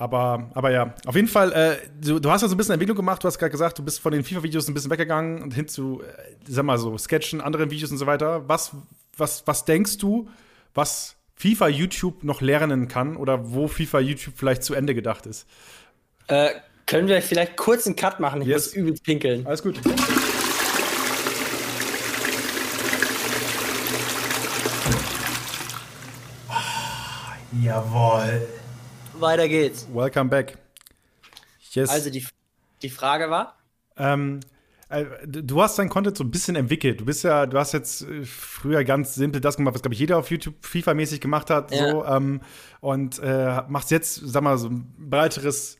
Aber, 0.00 0.48
aber 0.54 0.70
ja, 0.70 0.94
auf 1.06 1.16
jeden 1.16 1.26
Fall, 1.26 1.52
äh, 1.52 1.76
du, 2.00 2.20
du, 2.20 2.30
hast 2.30 2.42
ja 2.42 2.48
so 2.48 2.54
ein 2.54 2.56
bisschen 2.56 2.74
Entwicklung 2.74 2.96
gemacht. 2.96 3.24
Du 3.24 3.26
hast 3.26 3.36
gerade 3.36 3.50
gesagt, 3.50 3.80
du 3.80 3.84
bist 3.84 3.98
von 3.98 4.12
den 4.12 4.22
FIFA-Videos 4.22 4.68
ein 4.68 4.74
bisschen 4.74 4.92
weggegangen 4.92 5.42
und 5.42 5.52
hin 5.52 5.66
zu, 5.66 6.02
äh, 6.02 6.36
sag 6.46 6.64
mal 6.64 6.78
so, 6.78 6.96
Sketchen, 6.96 7.40
anderen 7.40 7.72
Videos 7.72 7.90
und 7.90 7.98
so 7.98 8.06
weiter. 8.06 8.48
Was, 8.48 8.70
was, 9.16 9.44
was 9.46 9.64
denkst 9.64 9.98
du, 9.98 10.28
was 10.72 11.16
FIFA 11.34 11.66
YouTube 11.66 12.22
noch 12.22 12.40
lernen 12.40 12.86
kann 12.86 13.16
oder 13.16 13.50
wo 13.50 13.66
FIFA 13.66 13.98
YouTube 13.98 14.34
vielleicht 14.36 14.62
zu 14.62 14.74
Ende 14.74 14.94
gedacht 14.94 15.26
ist? 15.26 15.48
Äh, 16.28 16.50
können 16.86 17.08
wir 17.08 17.20
vielleicht 17.20 17.56
kurz 17.56 17.84
einen 17.84 17.96
Cut 17.96 18.20
machen? 18.20 18.42
Ich 18.42 18.46
yes. 18.46 18.66
muss 18.66 18.74
übelst 18.74 19.02
pinkeln. 19.02 19.44
Alles 19.48 19.64
gut. 19.64 19.80
Oh, 26.48 26.52
jawohl. 27.60 28.46
Weiter 29.20 29.48
geht's. 29.48 29.86
Welcome 29.92 30.30
back. 30.30 30.58
Yes. 31.72 31.90
Also 31.90 32.10
die, 32.10 32.26
die 32.82 32.90
Frage 32.90 33.30
war? 33.30 33.56
Ähm, 33.96 34.40
äh, 34.88 35.04
du 35.26 35.60
hast 35.60 35.78
dein 35.78 35.88
Content 35.88 36.16
so 36.16 36.24
ein 36.24 36.30
bisschen 36.30 36.56
entwickelt. 36.56 37.00
Du 37.00 37.04
bist 37.04 37.24
ja, 37.24 37.46
du 37.46 37.58
hast 37.58 37.72
jetzt 37.72 38.02
äh, 38.02 38.24
früher 38.24 38.84
ganz 38.84 39.14
simpel 39.14 39.40
das 39.40 39.56
gemacht, 39.56 39.74
was 39.74 39.82
glaube 39.82 39.94
ich 39.94 40.00
jeder 40.00 40.18
auf 40.18 40.30
YouTube 40.30 40.54
FIFA-mäßig 40.64 41.20
gemacht 41.20 41.50
hat, 41.50 41.72
ja. 41.72 41.90
so 41.90 42.04
ähm, 42.04 42.40
und 42.80 43.18
äh, 43.18 43.62
machst 43.68 43.90
jetzt, 43.90 44.20
sag 44.24 44.42
mal, 44.42 44.56
so 44.56 44.68
ein 44.68 44.94
breiteres 44.98 45.77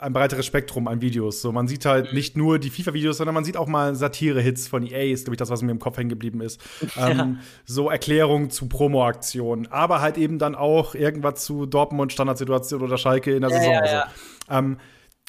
ein 0.00 0.14
breiteres 0.14 0.46
Spektrum 0.46 0.88
an 0.88 1.02
Videos. 1.02 1.42
So, 1.42 1.52
man 1.52 1.68
sieht 1.68 1.84
halt 1.84 2.08
mhm. 2.08 2.14
nicht 2.14 2.36
nur 2.36 2.58
die 2.58 2.70
FIFA-Videos, 2.70 3.18
sondern 3.18 3.34
man 3.34 3.44
sieht 3.44 3.56
auch 3.56 3.66
mal 3.66 3.94
Satire-Hits 3.94 4.66
von 4.66 4.86
EA, 4.86 5.12
ist, 5.12 5.24
glaube 5.24 5.34
ich, 5.34 5.38
das, 5.38 5.50
was 5.50 5.60
mir 5.60 5.70
im 5.70 5.78
Kopf 5.78 5.98
hängen 5.98 6.08
geblieben 6.08 6.40
ist. 6.40 6.60
Ja. 6.96 7.10
Ähm, 7.10 7.38
so 7.64 7.88
Erklärungen 7.88 8.50
zu 8.50 8.68
Promo-Aktionen, 8.68 9.68
aber 9.68 10.00
halt 10.00 10.18
eben 10.18 10.38
dann 10.38 10.54
auch 10.54 10.94
irgendwas 10.94 11.44
zu 11.44 11.66
Dortmund, 11.66 12.12
Standardsituation 12.12 12.82
oder 12.82 12.98
Schalke 12.98 13.34
in 13.34 13.42
der 13.42 13.50
ja, 13.50 13.56
Saison. 13.56 13.72
Ja, 13.72 13.86
ja. 13.86 14.08
So. 14.48 14.54
Ähm, 14.54 14.76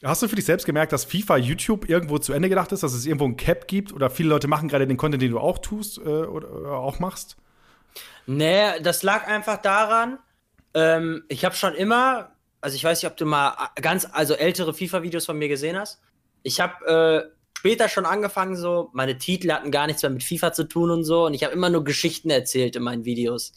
hast 0.03 0.23
du 0.23 0.27
für 0.27 0.35
dich 0.35 0.45
selbst 0.45 0.65
gemerkt, 0.65 0.91
dass 0.91 1.05
FIFA 1.05 1.37
YouTube 1.37 1.87
irgendwo 1.87 2.17
zu 2.17 2.33
Ende 2.33 2.49
gedacht 2.49 2.71
ist, 2.71 2.83
dass 2.83 2.93
es 2.93 3.05
irgendwo 3.05 3.25
ein 3.25 3.37
Cap 3.37 3.67
gibt 3.67 3.93
oder 3.93 4.09
viele 4.09 4.29
Leute 4.29 4.47
machen 4.47 4.69
gerade 4.69 4.87
den 4.87 4.97
Content, 4.97 5.21
den 5.21 5.31
du 5.31 5.39
auch 5.39 5.59
tust 5.59 5.99
äh, 5.99 6.01
oder, 6.01 6.51
oder 6.51 6.71
auch 6.73 6.99
machst? 6.99 7.37
Nee, 8.25 8.79
das 8.81 9.03
lag 9.03 9.27
einfach 9.27 9.57
daran, 9.57 10.17
ähm, 10.73 11.23
ich 11.27 11.45
habe 11.45 11.55
schon 11.55 11.75
immer 11.75 12.30
also 12.61 12.75
ich 12.75 12.83
weiß 12.83 13.01
nicht, 13.01 13.11
ob 13.11 13.17
du 13.17 13.25
mal 13.25 13.55
äh, 13.75 13.81
ganz, 13.81 14.07
also 14.11 14.35
ältere 14.35 14.73
FIFA-Videos 14.73 15.25
von 15.25 15.37
mir 15.37 15.49
gesehen 15.49 15.77
hast. 15.77 15.99
Ich 16.43 16.59
habe 16.59 16.85
äh, 16.85 17.31
später 17.57 17.89
schon 17.89 18.05
angefangen, 18.05 18.55
so, 18.55 18.89
meine 18.93 19.17
Titel 19.17 19.51
hatten 19.51 19.71
gar 19.71 19.87
nichts 19.87 20.03
mehr 20.03 20.11
mit 20.11 20.23
FIFA 20.23 20.53
zu 20.53 20.63
tun 20.65 20.91
und 20.91 21.03
so, 21.03 21.25
und 21.25 21.33
ich 21.33 21.43
habe 21.43 21.53
immer 21.53 21.69
nur 21.69 21.83
Geschichten 21.83 22.29
erzählt 22.29 22.75
in 22.75 22.83
meinen 22.83 23.05
Videos. 23.05 23.53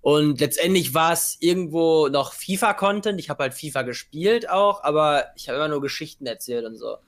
Und 0.00 0.40
letztendlich 0.40 0.92
war 0.92 1.12
es 1.12 1.38
irgendwo 1.40 2.08
noch 2.08 2.34
FIFA-Content. 2.34 3.18
Ich 3.18 3.30
habe 3.30 3.44
halt 3.44 3.54
FIFA 3.54 3.82
gespielt 3.82 4.50
auch, 4.50 4.84
aber 4.84 5.28
ich 5.34 5.48
habe 5.48 5.56
immer 5.56 5.68
nur 5.68 5.80
Geschichten 5.80 6.26
erzählt 6.26 6.66
und 6.66 6.76
so. 6.76 6.98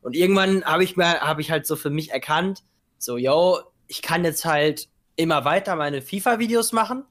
Und 0.00 0.16
irgendwann 0.16 0.64
habe 0.64 0.82
ich 0.82 0.96
mir, 0.96 1.20
habe 1.20 1.42
ich 1.42 1.50
halt 1.50 1.66
so 1.66 1.76
für 1.76 1.90
mich 1.90 2.12
erkannt, 2.12 2.62
so, 2.96 3.18
yo, 3.18 3.58
ich 3.88 4.00
kann 4.00 4.24
jetzt 4.24 4.46
halt 4.46 4.88
immer 5.16 5.44
weiter 5.44 5.76
meine 5.76 6.00
FIFA-Videos 6.00 6.72
machen 6.72 7.04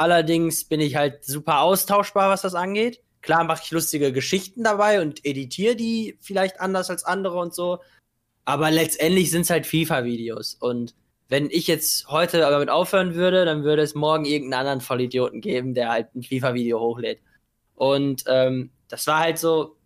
Allerdings 0.00 0.64
bin 0.64 0.80
ich 0.80 0.96
halt 0.96 1.26
super 1.26 1.60
austauschbar, 1.60 2.30
was 2.30 2.40
das 2.40 2.54
angeht. 2.54 3.02
Klar 3.20 3.44
mache 3.44 3.60
ich 3.62 3.70
lustige 3.70 4.14
Geschichten 4.14 4.64
dabei 4.64 5.02
und 5.02 5.26
editiere 5.26 5.76
die 5.76 6.16
vielleicht 6.22 6.58
anders 6.58 6.88
als 6.88 7.04
andere 7.04 7.38
und 7.38 7.54
so. 7.54 7.80
Aber 8.46 8.70
letztendlich 8.70 9.30
sind 9.30 9.42
es 9.42 9.50
halt 9.50 9.66
FIFA-Videos. 9.66 10.54
Und 10.54 10.94
wenn 11.28 11.50
ich 11.50 11.66
jetzt 11.66 12.08
heute 12.08 12.38
damit 12.38 12.70
aufhören 12.70 13.14
würde, 13.14 13.44
dann 13.44 13.62
würde 13.62 13.82
es 13.82 13.94
morgen 13.94 14.24
irgendeinen 14.24 14.60
anderen 14.60 14.80
Vollidioten 14.80 15.42
geben, 15.42 15.74
der 15.74 15.90
halt 15.90 16.14
ein 16.14 16.22
FIFA-Video 16.22 16.80
hochlädt. 16.80 17.20
Und 17.74 18.24
ähm, 18.26 18.70
das 18.88 19.06
war 19.06 19.18
halt 19.18 19.36
so, 19.36 19.76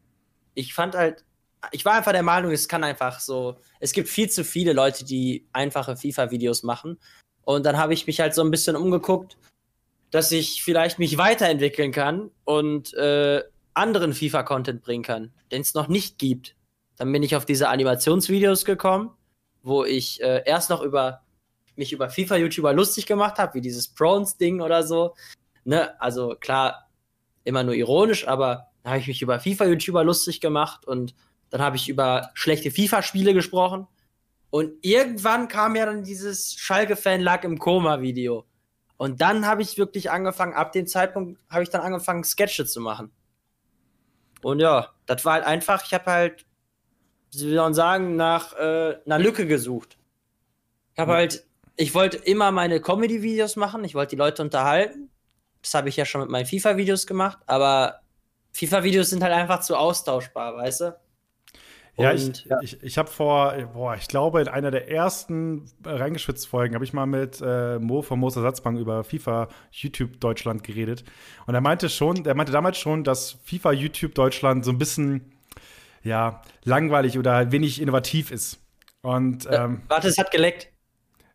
ich 0.54 0.74
fand 0.74 0.94
halt, 0.94 1.24
ich 1.72 1.84
war 1.84 1.94
einfach 1.94 2.12
der 2.12 2.22
Meinung, 2.22 2.52
es 2.52 2.68
kann 2.68 2.84
einfach 2.84 3.18
so, 3.18 3.56
es 3.80 3.92
gibt 3.92 4.08
viel 4.08 4.30
zu 4.30 4.44
viele 4.44 4.74
Leute, 4.74 5.04
die 5.04 5.48
einfache 5.52 5.96
FIFA-Videos 5.96 6.62
machen. 6.62 7.00
Und 7.42 7.66
dann 7.66 7.78
habe 7.78 7.94
ich 7.94 8.06
mich 8.06 8.20
halt 8.20 8.32
so 8.32 8.44
ein 8.44 8.52
bisschen 8.52 8.76
umgeguckt, 8.76 9.36
dass 10.14 10.30
ich 10.30 10.62
vielleicht 10.62 11.00
mich 11.00 11.18
weiterentwickeln 11.18 11.90
kann 11.90 12.30
und 12.44 12.94
äh, 12.94 13.42
anderen 13.74 14.14
FIFA-Content 14.14 14.80
bringen 14.80 15.02
kann, 15.02 15.32
den 15.50 15.62
es 15.62 15.74
noch 15.74 15.88
nicht 15.88 16.18
gibt. 16.18 16.54
Dann 16.96 17.10
bin 17.10 17.24
ich 17.24 17.34
auf 17.34 17.44
diese 17.44 17.68
Animationsvideos 17.68 18.64
gekommen, 18.64 19.10
wo 19.64 19.82
ich 19.82 20.22
äh, 20.22 20.44
erst 20.46 20.70
noch 20.70 20.82
über 20.82 21.22
mich 21.74 21.92
über 21.92 22.10
FIFA-YouTuber 22.10 22.72
lustig 22.72 23.06
gemacht 23.06 23.38
habe, 23.38 23.54
wie 23.54 23.60
dieses 23.60 23.88
Prones-Ding 23.88 24.60
oder 24.60 24.84
so. 24.84 25.16
Ne? 25.64 26.00
Also 26.00 26.36
klar, 26.38 26.88
immer 27.42 27.64
nur 27.64 27.74
ironisch, 27.74 28.28
aber 28.28 28.68
da 28.84 28.90
habe 28.90 29.00
ich 29.00 29.08
mich 29.08 29.20
über 29.20 29.40
FIFA-YouTuber 29.40 30.04
lustig 30.04 30.40
gemacht 30.40 30.86
und 30.86 31.16
dann 31.50 31.60
habe 31.60 31.74
ich 31.74 31.88
über 31.88 32.30
schlechte 32.34 32.70
FIFA-Spiele 32.70 33.34
gesprochen. 33.34 33.88
Und 34.50 34.74
irgendwann 34.82 35.48
kam 35.48 35.74
ja 35.74 35.86
dann 35.86 36.04
dieses 36.04 36.54
Schalke-Fan 36.54 37.20
lag 37.20 37.42
im 37.42 37.58
Koma-Video. 37.58 38.44
Und 38.96 39.20
dann 39.20 39.46
habe 39.46 39.62
ich 39.62 39.76
wirklich 39.76 40.10
angefangen, 40.10 40.54
ab 40.54 40.72
dem 40.72 40.86
Zeitpunkt 40.86 41.40
habe 41.50 41.62
ich 41.62 41.70
dann 41.70 41.80
angefangen, 41.80 42.24
Sketche 42.24 42.64
zu 42.64 42.80
machen. 42.80 43.10
Und 44.42 44.60
ja, 44.60 44.90
das 45.06 45.24
war 45.24 45.34
halt 45.34 45.44
einfach, 45.46 45.84
ich 45.84 45.94
habe 45.94 46.04
halt, 46.06 46.46
wie 47.32 47.38
soll 47.38 47.54
man 47.56 47.74
sagen, 47.74 48.16
nach 48.16 48.52
äh, 48.54 48.98
einer 49.04 49.18
Lücke 49.18 49.46
gesucht. 49.46 49.98
Ich 50.92 51.00
habe 51.00 51.12
halt 51.12 51.44
ich 51.76 51.94
wollte 51.94 52.18
immer 52.18 52.52
meine 52.52 52.80
Comedy-Videos 52.80 53.56
machen, 53.56 53.84
ich 53.84 53.94
wollte 53.94 54.10
die 54.10 54.20
Leute 54.20 54.42
unterhalten. 54.42 55.10
Das 55.62 55.74
habe 55.74 55.88
ich 55.88 55.96
ja 55.96 56.04
schon 56.04 56.20
mit 56.20 56.30
meinen 56.30 56.46
FIFA-Videos 56.46 57.06
gemacht, 57.06 57.38
aber 57.46 58.00
FIFA-Videos 58.52 59.10
sind 59.10 59.22
halt 59.22 59.32
einfach 59.32 59.60
zu 59.60 59.76
austauschbar, 59.76 60.56
weißt 60.56 60.80
du? 60.82 60.96
Ja, 61.96 62.12
ich, 62.12 62.44
ja. 62.44 62.58
ich, 62.60 62.82
ich 62.82 62.98
habe 62.98 63.08
vor, 63.08 63.54
boah, 63.72 63.94
ich 63.94 64.08
glaube, 64.08 64.40
in 64.40 64.48
einer 64.48 64.72
der 64.72 64.90
ersten 64.90 65.64
Reingeschwitzt-Folgen 65.84 66.74
habe 66.74 66.84
ich 66.84 66.92
mal 66.92 67.06
mit 67.06 67.40
äh, 67.40 67.78
Mo 67.78 68.02
von 68.02 68.18
Moos 68.18 68.34
Ersatzbank 68.34 68.78
über 68.80 69.04
FIFA 69.04 69.48
YouTube 69.70 70.18
Deutschland 70.18 70.64
geredet. 70.64 71.04
Und 71.46 71.54
er 71.54 71.60
meinte 71.60 71.88
schon, 71.88 72.24
er 72.26 72.34
meinte 72.34 72.52
damals 72.52 72.78
schon, 72.78 73.04
dass 73.04 73.38
FIFA 73.44 73.72
YouTube 73.72 74.14
Deutschland 74.14 74.64
so 74.64 74.72
ein 74.72 74.78
bisschen, 74.78 75.32
ja, 76.02 76.42
langweilig 76.64 77.16
oder 77.16 77.52
wenig 77.52 77.80
innovativ 77.80 78.32
ist. 78.32 78.58
Und, 79.02 79.46
äh, 79.46 79.64
ähm, 79.64 79.82
Warte, 79.86 80.08
es 80.08 80.18
hat 80.18 80.32
geleckt. 80.32 80.73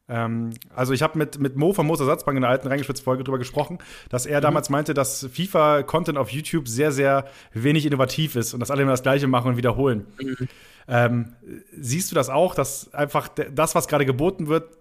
Ähm, 0.10 0.52
also 0.76 0.94
ich 0.94 1.02
habe 1.02 1.18
mit, 1.18 1.40
mit 1.40 1.56
Mo 1.56 1.72
von 1.72 1.86
Moos 1.86 2.00
Ersatzbank 2.00 2.36
in 2.36 2.42
der 2.42 2.50
alten 2.50 2.68
Reingeschwitzt-Folge 2.68 3.24
drüber 3.24 3.38
gesprochen, 3.38 3.78
dass 4.10 4.26
er 4.26 4.40
mhm. 4.40 4.44
damals 4.44 4.70
meinte, 4.70 4.94
dass 4.94 5.28
FIFA-Content 5.32 6.18
auf 6.18 6.30
YouTube 6.32 6.68
sehr, 6.68 6.92
sehr 6.92 7.26
wenig 7.54 7.86
innovativ 7.86 8.36
ist 8.36 8.54
und 8.54 8.60
dass 8.60 8.72
alle 8.72 8.82
immer 8.82 8.92
das 8.92 9.04
Gleiche 9.04 9.28
machen 9.28 9.52
und 9.52 9.58
wiederholen. 9.58 10.08
Mhm. 10.20 10.48
Ähm, 10.88 11.34
siehst 11.72 12.12
du 12.12 12.16
das 12.16 12.30
auch, 12.30 12.56
dass 12.56 12.94
einfach 12.94 13.28
das, 13.28 13.76
was 13.76 13.88
gerade 13.88 14.06
geboten 14.06 14.48
wird, 14.48 14.80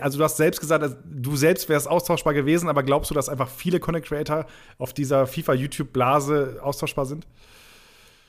also 0.00 0.18
du 0.18 0.24
hast 0.24 0.36
selbst 0.36 0.60
gesagt, 0.60 0.84
du 1.04 1.36
selbst 1.36 1.68
wärst 1.68 1.88
austauschbar 1.88 2.34
gewesen, 2.34 2.68
aber 2.68 2.82
glaubst 2.82 3.10
du, 3.10 3.14
dass 3.14 3.28
einfach 3.28 3.48
viele 3.48 3.80
Content 3.80 4.04
Creator 4.04 4.46
auf 4.78 4.92
dieser 4.92 5.26
FIFA-YouTube-Blase 5.26 6.60
austauschbar 6.62 7.06
sind? 7.06 7.26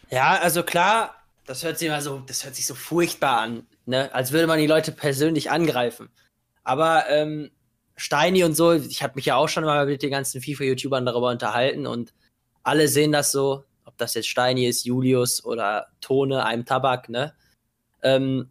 Ja, 0.09 0.39
also 0.41 0.63
klar, 0.63 1.15
das 1.45 1.63
hört 1.63 1.79
sich 1.79 1.87
immer 1.87 2.01
so, 2.01 2.21
das 2.25 2.45
hört 2.45 2.55
sich 2.55 2.65
so 2.65 2.75
furchtbar 2.75 3.39
an, 3.39 3.65
ne? 3.85 4.13
Als 4.13 4.31
würde 4.31 4.47
man 4.47 4.59
die 4.59 4.67
Leute 4.67 4.91
persönlich 4.91 5.51
angreifen. 5.51 6.09
Aber 6.67 7.09
ähm, 7.09 7.49
Steini 7.95 8.43
und 8.43 8.53
so, 8.53 8.73
ich 8.73 9.01
habe 9.01 9.13
mich 9.15 9.25
ja 9.25 9.37
auch 9.37 9.47
schon 9.47 9.63
mal 9.63 9.85
mit 9.85 10.03
den 10.03 10.11
ganzen 10.11 10.41
FIFA-YouTubern 10.41 11.05
darüber 11.05 11.29
unterhalten 11.29 11.87
und 11.87 12.13
alle 12.61 12.89
sehen 12.89 13.13
das 13.13 13.31
so, 13.31 13.63
ob 13.85 13.97
das 13.97 14.15
jetzt 14.15 14.27
Steini 14.27 14.67
ist, 14.67 14.83
Julius 14.83 15.45
oder 15.45 15.87
Tone, 16.01 16.45
einem 16.45 16.65
Tabak, 16.65 17.07
ne? 17.07 17.33
Ähm, 18.03 18.49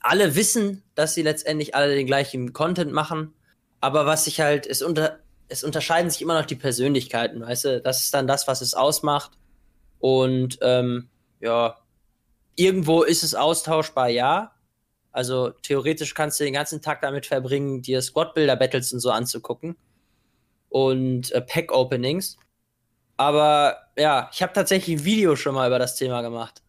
alle 0.00 0.36
wissen, 0.36 0.82
dass 0.94 1.14
sie 1.14 1.22
letztendlich 1.22 1.74
alle 1.74 1.94
den 1.94 2.06
gleichen 2.06 2.52
Content 2.52 2.92
machen, 2.92 3.32
aber 3.80 4.04
was 4.04 4.26
sich 4.26 4.42
halt, 4.42 4.66
es, 4.66 4.82
unter, 4.82 5.18
es 5.48 5.64
unterscheiden 5.64 6.10
sich 6.10 6.20
immer 6.20 6.38
noch 6.38 6.46
die 6.46 6.56
Persönlichkeiten, 6.56 7.40
weißt 7.40 7.64
du? 7.64 7.80
Das 7.80 8.04
ist 8.04 8.12
dann 8.12 8.26
das, 8.26 8.48
was 8.48 8.60
es 8.60 8.74
ausmacht. 8.74 9.32
Und 9.98 10.58
ähm, 10.60 11.08
ja, 11.40 11.78
irgendwo 12.54 13.02
ist 13.02 13.22
es 13.22 13.34
austauschbar, 13.34 14.10
ja. 14.10 14.52
Also 15.12 15.50
theoretisch 15.62 16.14
kannst 16.14 16.38
du 16.40 16.44
den 16.44 16.54
ganzen 16.54 16.80
Tag 16.82 17.00
damit 17.02 17.26
verbringen, 17.26 17.82
dir 17.82 18.00
Squad-Builder-Battles 18.00 18.92
und 18.92 19.00
so 19.00 19.10
anzugucken. 19.10 19.76
Und 20.68 21.32
äh, 21.32 21.40
Pack-Openings. 21.40 22.38
Aber 23.16 23.76
ja, 23.96 24.30
ich 24.32 24.42
habe 24.42 24.52
tatsächlich 24.52 24.98
ein 24.98 25.04
Video 25.04 25.36
schon 25.36 25.54
mal 25.54 25.66
über 25.66 25.78
das 25.78 25.96
Thema 25.96 26.22
gemacht. 26.22 26.62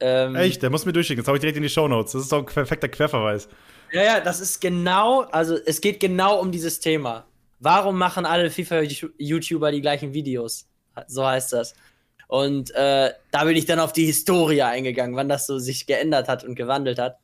Ähm, 0.00 0.36
Echt? 0.36 0.62
Der 0.62 0.70
muss 0.70 0.84
mir 0.84 0.92
durchschicken. 0.92 1.22
Das 1.22 1.28
habe 1.28 1.38
ich 1.38 1.40
direkt 1.40 1.56
in 1.56 1.62
die 1.62 1.68
Show 1.68 1.88
Notes. 1.88 2.12
Das 2.12 2.22
ist 2.22 2.32
doch 2.32 2.40
ein 2.40 2.46
perfekter 2.46 2.88
Querverweis. 2.88 3.48
Ja, 3.92 4.02
ja, 4.02 4.20
das 4.20 4.40
ist 4.40 4.60
genau, 4.60 5.22
also 5.22 5.56
es 5.66 5.80
geht 5.80 6.00
genau 6.00 6.40
um 6.40 6.52
dieses 6.52 6.80
Thema. 6.80 7.26
Warum 7.60 7.96
machen 7.96 8.26
alle 8.26 8.50
FIFA-YouTuber 8.50 9.70
die 9.70 9.80
gleichen 9.80 10.12
Videos? 10.12 10.66
So 11.06 11.24
heißt 11.24 11.52
das. 11.52 11.74
Und 12.28 12.74
äh, 12.74 13.12
da 13.30 13.44
bin 13.44 13.56
ich 13.56 13.66
dann 13.66 13.78
auf 13.78 13.92
die 13.92 14.06
Historie 14.06 14.62
eingegangen, 14.62 15.16
wann 15.16 15.28
das 15.28 15.46
so 15.46 15.58
sich 15.58 15.86
geändert 15.86 16.28
hat 16.28 16.44
und 16.44 16.56
gewandelt 16.56 16.98
hat. 16.98 17.18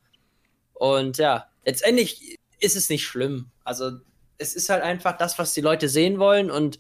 Und 0.81 1.19
ja, 1.19 1.47
letztendlich 1.67 2.39
ist 2.59 2.75
es 2.75 2.89
nicht 2.89 3.05
schlimm. 3.05 3.51
Also 3.65 3.99
es 4.39 4.55
ist 4.55 4.71
halt 4.71 4.83
einfach 4.83 5.19
das, 5.19 5.39
was 5.39 5.53
die 5.53 5.61
Leute 5.61 5.91
sehen 5.91 6.19
wollen. 6.19 6.51
Und 6.51 6.79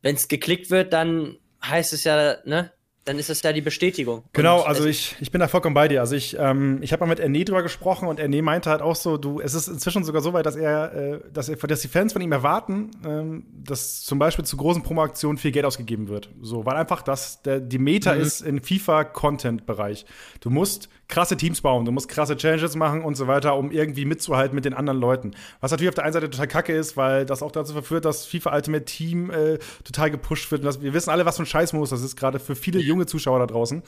wenn 0.00 0.14
es 0.14 0.28
geklickt 0.28 0.70
wird, 0.70 0.92
dann 0.92 1.36
heißt 1.60 1.92
es 1.92 2.04
ja, 2.04 2.36
ne, 2.44 2.72
dann 3.04 3.18
ist 3.18 3.28
das 3.28 3.42
ja 3.42 3.52
die 3.52 3.62
Bestätigung. 3.62 4.22
Genau, 4.32 4.60
und 4.60 4.68
also 4.68 4.84
ich, 4.84 5.16
ich 5.18 5.32
bin 5.32 5.40
da 5.40 5.48
vollkommen 5.48 5.74
bei 5.74 5.88
dir. 5.88 6.00
Also 6.00 6.14
ich, 6.14 6.36
ähm, 6.38 6.78
ich 6.82 6.92
habe 6.92 7.00
mal 7.00 7.08
mit 7.08 7.18
Erne 7.18 7.44
drüber 7.44 7.64
gesprochen 7.64 8.06
und 8.06 8.20
Erne 8.20 8.42
meinte 8.42 8.70
halt 8.70 8.82
auch 8.82 8.94
so, 8.94 9.16
du, 9.16 9.40
es 9.40 9.54
ist 9.54 9.66
inzwischen 9.66 10.04
sogar 10.04 10.22
so 10.22 10.32
weit, 10.32 10.46
dass 10.46 10.54
er, 10.54 10.94
äh, 10.94 11.20
dass, 11.32 11.48
er 11.48 11.56
dass 11.56 11.80
die 11.80 11.88
Fans 11.88 12.12
von 12.12 12.22
ihm 12.22 12.30
erwarten, 12.30 12.92
ähm, 13.04 13.46
dass 13.52 14.02
zum 14.02 14.20
Beispiel 14.20 14.44
zu 14.44 14.56
großen 14.56 14.84
Promoaktionen 14.84 15.36
viel 15.36 15.50
Geld 15.50 15.64
ausgegeben 15.64 16.06
wird. 16.06 16.30
So, 16.40 16.64
weil 16.64 16.76
einfach 16.76 17.02
das 17.02 17.42
der, 17.42 17.58
die 17.58 17.78
Meta 17.78 18.14
mhm. 18.14 18.20
ist 18.20 18.42
im 18.42 18.62
FIFA-Content-Bereich. 18.62 20.06
Du 20.40 20.50
musst 20.50 20.88
krasse 21.10 21.36
Teams 21.36 21.60
bauen, 21.60 21.84
du 21.84 21.92
musst 21.92 22.08
krasse 22.08 22.36
Challenges 22.36 22.76
machen 22.76 23.02
und 23.02 23.16
so 23.16 23.26
weiter, 23.26 23.56
um 23.56 23.70
irgendwie 23.70 24.04
mitzuhalten 24.04 24.54
mit 24.54 24.64
den 24.64 24.74
anderen 24.74 24.98
Leuten. 24.98 25.32
Was 25.60 25.70
natürlich 25.70 25.90
auf 25.90 25.94
der 25.94 26.04
einen 26.04 26.12
Seite 26.12 26.30
total 26.30 26.48
kacke 26.48 26.72
ist, 26.72 26.96
weil 26.96 27.26
das 27.26 27.42
auch 27.42 27.52
dazu 27.52 27.72
verführt, 27.72 28.04
dass 28.04 28.26
FIFA 28.26 28.54
Ultimate 28.54 28.84
Team 28.84 29.30
äh, 29.30 29.58
total 29.84 30.10
gepusht 30.10 30.50
wird. 30.50 30.64
Das, 30.64 30.80
wir 30.80 30.94
wissen 30.94 31.10
alle, 31.10 31.26
was 31.26 31.36
für 31.36 31.42
ein 31.42 31.46
Scheißmodus 31.46 31.90
das 31.90 32.02
ist, 32.02 32.16
gerade 32.16 32.38
für 32.38 32.56
viele 32.56 32.80
junge 32.80 33.06
Zuschauer 33.06 33.40
da 33.40 33.46
draußen. 33.46 33.82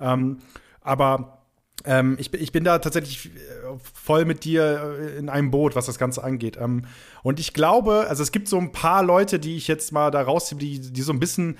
Ähm, 0.00 0.38
aber 0.80 1.38
ähm, 1.84 2.16
ich, 2.18 2.32
ich, 2.34 2.52
bin 2.52 2.64
da 2.64 2.78
tatsächlich 2.78 3.26
äh, 3.26 3.30
voll 3.94 4.24
mit 4.24 4.44
dir 4.44 4.96
äh, 4.98 5.18
in 5.18 5.28
einem 5.28 5.50
Boot, 5.50 5.76
was 5.76 5.86
das 5.86 5.98
Ganze 5.98 6.24
angeht. 6.24 6.56
Ähm, 6.60 6.82
und 7.22 7.38
ich 7.38 7.54
glaube, 7.54 8.06
also 8.08 8.22
es 8.22 8.32
gibt 8.32 8.48
so 8.48 8.58
ein 8.58 8.72
paar 8.72 9.02
Leute, 9.02 9.38
die 9.38 9.56
ich 9.56 9.68
jetzt 9.68 9.92
mal 9.92 10.10
da 10.10 10.22
rausziehe, 10.22 10.58
die, 10.58 10.92
die 10.92 11.02
so 11.02 11.12
ein 11.12 11.20
bisschen 11.20 11.58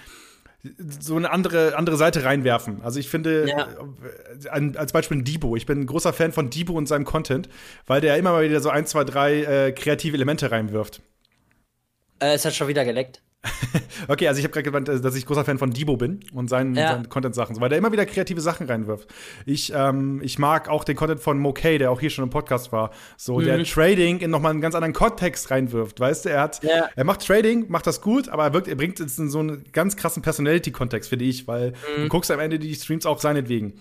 so 1.01 1.17
eine 1.17 1.31
andere, 1.31 1.77
andere 1.77 1.97
Seite 1.97 2.25
reinwerfen. 2.25 2.83
Also 2.83 2.99
ich 2.99 3.09
finde, 3.09 3.49
ja. 3.49 3.69
äh, 4.53 4.77
als 4.77 4.93
Beispiel 4.93 5.23
Debo. 5.23 5.57
Ich 5.57 5.67
bin 5.67 5.81
ein 5.81 5.87
großer 5.87 6.13
Fan 6.13 6.33
von 6.33 6.51
Debo 6.51 6.73
und 6.75 6.87
seinem 6.87 7.05
Content, 7.05 7.49
weil 7.87 8.01
der 8.01 8.17
immer 8.17 8.33
mal 8.33 8.45
wieder 8.45 8.61
so 8.61 8.71
ein, 8.71 8.87
zwei, 8.87 9.05
drei 9.05 9.43
äh, 9.43 9.73
kreative 9.73 10.17
Elemente 10.17 10.51
reinwirft. 10.51 11.01
Äh, 12.19 12.35
es 12.35 12.45
hat 12.45 12.55
schon 12.55 12.69
wieder 12.69 12.85
geleckt. 12.85 13.23
okay, 14.09 14.27
also 14.27 14.39
ich 14.39 14.45
habe 14.45 14.53
gerade 14.53 14.65
gemeint, 14.65 14.89
dass 14.89 15.15
ich 15.15 15.25
großer 15.25 15.45
Fan 15.45 15.59
von 15.59 15.71
Debo 15.71 15.97
bin 15.97 16.21
und 16.33 16.51
seinen, 16.51 16.75
ja. 16.75 16.93
seinen 16.93 17.09
Content-Sachen, 17.09 17.61
weil 17.61 17.69
der 17.69 17.79
immer 17.79 17.93
wieder 17.93 18.05
kreative 18.05 18.41
Sachen 18.41 18.67
reinwirft. 18.67 19.09
Ich, 19.47 19.73
ähm, 19.75 20.21
ich 20.23 20.39
mag 20.39 20.69
auch 20.69 20.85
den 20.85 20.97
Content 20.97 21.21
von 21.21 21.39
Mokay, 21.39 21.79
der 21.79 21.91
auch 21.91 22.01
hier 22.01 22.11
schon 22.11 22.25
im 22.25 22.31
Podcast 22.31 22.73
war, 22.73 22.91
so 23.17 23.39
mhm. 23.39 23.45
der 23.45 23.65
Trading 23.65 24.19
in 24.19 24.31
nochmal 24.31 24.51
einen 24.51 24.61
ganz 24.61 24.75
anderen 24.75 24.93
Kontext 24.93 25.51
reinwirft. 25.51 26.01
Weißt 26.01 26.25
du, 26.25 26.31
er 26.31 26.41
hat, 26.43 26.63
ja. 26.65 26.89
er 26.95 27.05
macht 27.05 27.27
Trading, 27.27 27.67
macht 27.69 27.87
das 27.87 28.01
gut, 28.01 28.29
aber 28.29 28.45
er, 28.45 28.53
wirkt, 28.55 28.69
er 28.69 28.77
bringt 28.77 28.99
es 28.99 29.19
in 29.19 29.31
so 29.31 29.39
einen 29.39 29.65
ganz 29.73 29.97
krassen 29.97 30.23
Personality-Kontext, 30.23 31.09
finde 31.09 31.25
ich, 31.25 31.47
weil 31.47 31.71
mhm. 31.71 32.03
du 32.03 32.09
guckst 32.09 32.31
am 32.31 32.41
Ende 32.41 32.59
die 32.59 32.75
Streams 32.75 33.07
auch 33.07 33.21
seinetwegen. 33.21 33.75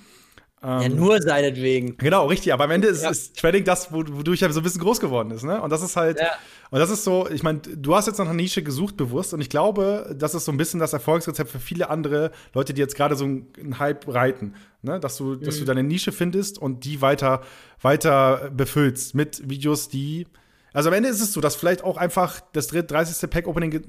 Ähm, 0.63 0.81
ja, 0.81 0.89
nur 0.89 1.21
seinetwegen. 1.21 1.97
Genau, 1.97 2.25
richtig. 2.25 2.51
Aber 2.51 2.63
am 2.63 2.71
Ende 2.71 2.87
ist, 2.87 3.03
ja. 3.03 3.11
ist 3.11 3.37
Trading 3.37 3.63
das, 3.63 3.91
wodurch 3.91 4.41
er 4.41 4.51
so 4.51 4.59
ein 4.59 4.63
bisschen 4.63 4.81
groß 4.81 4.99
geworden 4.99 5.29
ist. 5.29 5.43
Ne? 5.43 5.61
Und 5.61 5.69
das 5.69 5.83
ist 5.83 5.95
halt, 5.95 6.19
ja. 6.19 6.31
und 6.71 6.79
das 6.79 6.89
ist 6.89 7.03
so, 7.03 7.29
ich 7.29 7.43
meine, 7.43 7.59
du 7.59 7.95
hast 7.95 8.07
jetzt 8.07 8.17
nach 8.17 8.25
einer 8.25 8.33
Nische 8.33 8.63
gesucht, 8.63 8.97
bewusst. 8.97 9.35
Und 9.35 9.41
ich 9.41 9.49
glaube, 9.49 10.15
das 10.17 10.33
ist 10.33 10.45
so 10.45 10.51
ein 10.51 10.57
bisschen 10.57 10.79
das 10.79 10.93
Erfolgsrezept 10.93 11.51
für 11.51 11.59
viele 11.59 11.91
andere 11.91 12.31
Leute, 12.55 12.73
die 12.73 12.81
jetzt 12.81 12.95
gerade 12.95 13.15
so 13.15 13.25
einen 13.25 13.77
Hype 13.77 14.07
reiten. 14.07 14.55
Ne? 14.81 14.99
Dass, 14.99 15.17
du, 15.17 15.25
mhm. 15.25 15.43
dass 15.43 15.57
du 15.57 15.61
mhm. 15.61 15.67
deine 15.67 15.83
Nische 15.83 16.11
findest 16.11 16.57
und 16.57 16.85
die 16.85 17.01
weiter, 17.01 17.41
weiter 17.81 18.49
befüllst 18.51 19.13
mit 19.13 19.47
Videos, 19.47 19.89
die. 19.89 20.25
Also 20.73 20.89
am 20.89 20.95
Ende 20.95 21.09
ist 21.09 21.21
es 21.21 21.33
so, 21.33 21.41
dass 21.41 21.55
vielleicht 21.55 21.83
auch 21.83 21.97
einfach 21.97 22.41
das 22.53 22.67
30. 22.67 23.29
Pack-Opening 23.29 23.83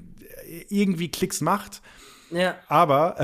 irgendwie 0.69 1.09
Klicks 1.09 1.41
macht. 1.41 1.81
Ja. 2.31 2.55
Aber 2.67 3.15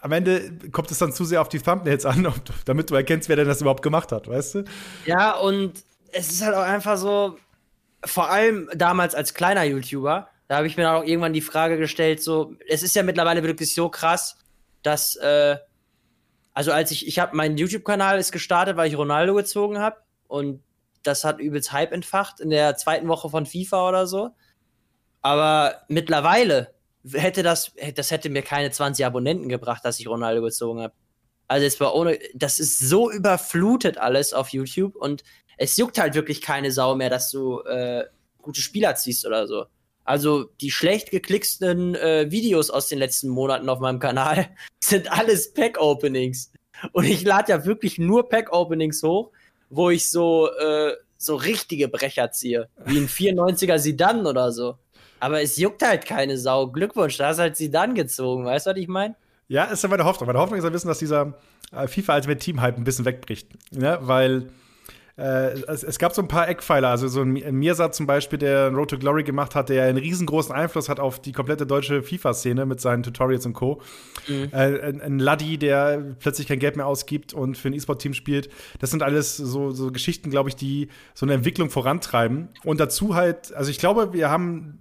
am 0.00 0.12
Ende 0.12 0.52
kommt 0.72 0.90
es 0.90 0.98
dann 0.98 1.12
zu 1.12 1.24
sehr 1.24 1.40
auf 1.40 1.48
die 1.48 1.58
Thumbnails 1.58 2.06
an, 2.06 2.32
damit 2.64 2.90
du 2.90 2.94
erkennst, 2.94 3.28
wer 3.28 3.36
denn 3.36 3.48
das 3.48 3.60
überhaupt 3.60 3.82
gemacht 3.82 4.12
hat, 4.12 4.28
weißt 4.28 4.54
du? 4.56 4.64
Ja, 5.06 5.36
und 5.36 5.84
es 6.12 6.30
ist 6.30 6.42
halt 6.42 6.54
auch 6.54 6.62
einfach 6.62 6.96
so, 6.96 7.36
vor 8.04 8.30
allem 8.30 8.68
damals 8.74 9.14
als 9.14 9.34
kleiner 9.34 9.64
YouTuber, 9.64 10.28
da 10.48 10.56
habe 10.56 10.66
ich 10.66 10.76
mir 10.76 10.84
dann 10.84 10.96
auch 10.96 11.04
irgendwann 11.04 11.32
die 11.32 11.42
Frage 11.42 11.76
gestellt, 11.76 12.22
so, 12.22 12.54
es 12.66 12.82
ist 12.82 12.96
ja 12.96 13.02
mittlerweile 13.02 13.42
wirklich 13.42 13.74
so 13.74 13.88
krass, 13.88 14.36
dass, 14.82 15.16
äh, 15.16 15.56
also 16.54 16.72
als 16.72 16.90
ich, 16.90 17.06
ich 17.06 17.18
habe, 17.18 17.36
mein 17.36 17.56
YouTube-Kanal 17.56 18.18
ist 18.18 18.32
gestartet, 18.32 18.76
weil 18.76 18.88
ich 18.88 18.96
Ronaldo 18.96 19.34
gezogen 19.34 19.78
habe 19.78 19.96
und 20.26 20.62
das 21.02 21.24
hat 21.24 21.40
übelst 21.40 21.72
Hype 21.72 21.92
entfacht 21.92 22.40
in 22.40 22.50
der 22.50 22.76
zweiten 22.76 23.08
Woche 23.08 23.30
von 23.30 23.46
FIFA 23.46 23.88
oder 23.88 24.06
so. 24.06 24.30
Aber 25.22 25.82
mittlerweile 25.88 26.74
hätte 27.12 27.42
das, 27.42 27.72
das 27.94 28.10
hätte 28.10 28.30
mir 28.30 28.42
keine 28.42 28.70
20 28.70 29.04
Abonnenten 29.04 29.48
gebracht, 29.48 29.84
dass 29.84 30.00
ich 30.00 30.08
Ronaldo 30.08 30.42
gezogen 30.42 30.80
habe. 30.80 30.94
Also 31.48 31.66
es 31.66 31.80
war 31.80 31.94
ohne, 31.94 32.18
das 32.34 32.60
ist 32.60 32.78
so 32.78 33.10
überflutet 33.10 33.98
alles 33.98 34.32
auf 34.32 34.50
YouTube 34.50 34.94
und 34.96 35.24
es 35.56 35.76
juckt 35.76 35.98
halt 35.98 36.14
wirklich 36.14 36.40
keine 36.40 36.72
Sau 36.72 36.94
mehr, 36.94 37.10
dass 37.10 37.30
du 37.30 37.60
äh, 37.62 38.04
gute 38.40 38.60
Spieler 38.60 38.94
ziehst 38.94 39.26
oder 39.26 39.46
so. 39.46 39.66
Also 40.04 40.44
die 40.60 40.70
schlecht 40.70 41.10
geklicksten 41.10 41.94
äh, 41.94 42.30
Videos 42.30 42.70
aus 42.70 42.88
den 42.88 42.98
letzten 42.98 43.28
Monaten 43.28 43.68
auf 43.68 43.80
meinem 43.80 43.98
Kanal 43.98 44.48
sind 44.80 45.10
alles 45.12 45.52
Pack-Openings. 45.52 46.52
Und 46.92 47.04
ich 47.04 47.22
lade 47.24 47.52
ja 47.52 47.64
wirklich 47.66 47.98
nur 47.98 48.28
Pack-Openings 48.28 49.02
hoch, 49.02 49.30
wo 49.68 49.90
ich 49.90 50.08
so, 50.10 50.48
äh, 50.52 50.94
so 51.18 51.36
richtige 51.36 51.88
Brecher 51.88 52.30
ziehe. 52.32 52.68
Wie 52.84 52.96
ein 52.96 53.08
94er 53.08 53.78
Sidan 53.78 54.26
oder 54.26 54.52
so. 54.52 54.78
Aber 55.20 55.42
es 55.42 55.56
juckt 55.56 55.82
halt 55.82 56.06
keine 56.06 56.36
Sau. 56.38 56.66
Glückwunsch, 56.66 57.16
da 57.18 57.28
hast 57.28 57.38
halt 57.38 57.56
Sidan 57.56 57.94
gezogen. 57.94 58.44
Weißt 58.44 58.66
du, 58.66 58.70
was 58.70 58.78
ich 58.78 58.88
meine? 58.88 59.14
Ja, 59.48 59.64
ist 59.64 59.82
ja 59.82 59.88
meine 59.88 60.04
Hoffnung. 60.04 60.26
Meine 60.26 60.38
Hoffnung 60.38 60.58
ist 60.58 60.64
ja 60.64 60.72
wissen, 60.72 60.88
dass 60.88 60.98
dieser 60.98 61.34
äh, 61.72 61.86
FIFA 61.86 62.16
Ultimate 62.16 62.38
Team 62.38 62.60
Hype 62.60 62.76
ein 62.76 62.84
bisschen 62.84 63.04
wegbricht. 63.04 63.48
Ne? 63.72 63.98
Weil 64.00 64.48
es, 65.16 65.82
es, 65.82 65.98
gab 65.98 66.14
so 66.14 66.22
ein 66.22 66.28
paar 66.28 66.48
Eckpfeiler, 66.48 66.88
also 66.88 67.08
so 67.08 67.22
ein 67.22 67.32
Mirsa 67.32 67.92
zum 67.92 68.06
Beispiel, 68.06 68.38
der 68.38 68.70
Road 68.70 68.90
to 68.90 68.98
Glory 68.98 69.22
gemacht 69.22 69.54
hat, 69.54 69.68
der 69.68 69.84
einen 69.84 69.98
riesengroßen 69.98 70.54
Einfluss 70.54 70.88
hat 70.88 71.00
auf 71.00 71.20
die 71.20 71.32
komplette 71.32 71.66
deutsche 71.66 72.02
FIFA-Szene 72.02 72.66
mit 72.66 72.80
seinen 72.80 73.02
Tutorials 73.02 73.44
und 73.46 73.52
Co. 73.52 73.80
Mhm. 74.28 74.48
Äh, 74.52 74.80
ein, 74.80 75.00
ein 75.00 75.18
Laddi, 75.18 75.58
der 75.58 76.16
plötzlich 76.18 76.46
kein 76.46 76.58
Geld 76.58 76.76
mehr 76.76 76.86
ausgibt 76.86 77.34
und 77.34 77.58
für 77.58 77.68
ein 77.68 77.74
E-Sport-Team 77.74 78.14
spielt. 78.14 78.48
Das 78.78 78.90
sind 78.90 79.02
alles 79.02 79.36
so, 79.36 79.72
so 79.72 79.92
Geschichten, 79.92 80.30
glaube 80.30 80.48
ich, 80.48 80.56
die 80.56 80.88
so 81.14 81.26
eine 81.26 81.34
Entwicklung 81.34 81.70
vorantreiben. 81.70 82.48
Und 82.64 82.80
dazu 82.80 83.14
halt, 83.14 83.54
also 83.54 83.70
ich 83.70 83.78
glaube, 83.78 84.12
wir 84.12 84.30
haben 84.30 84.80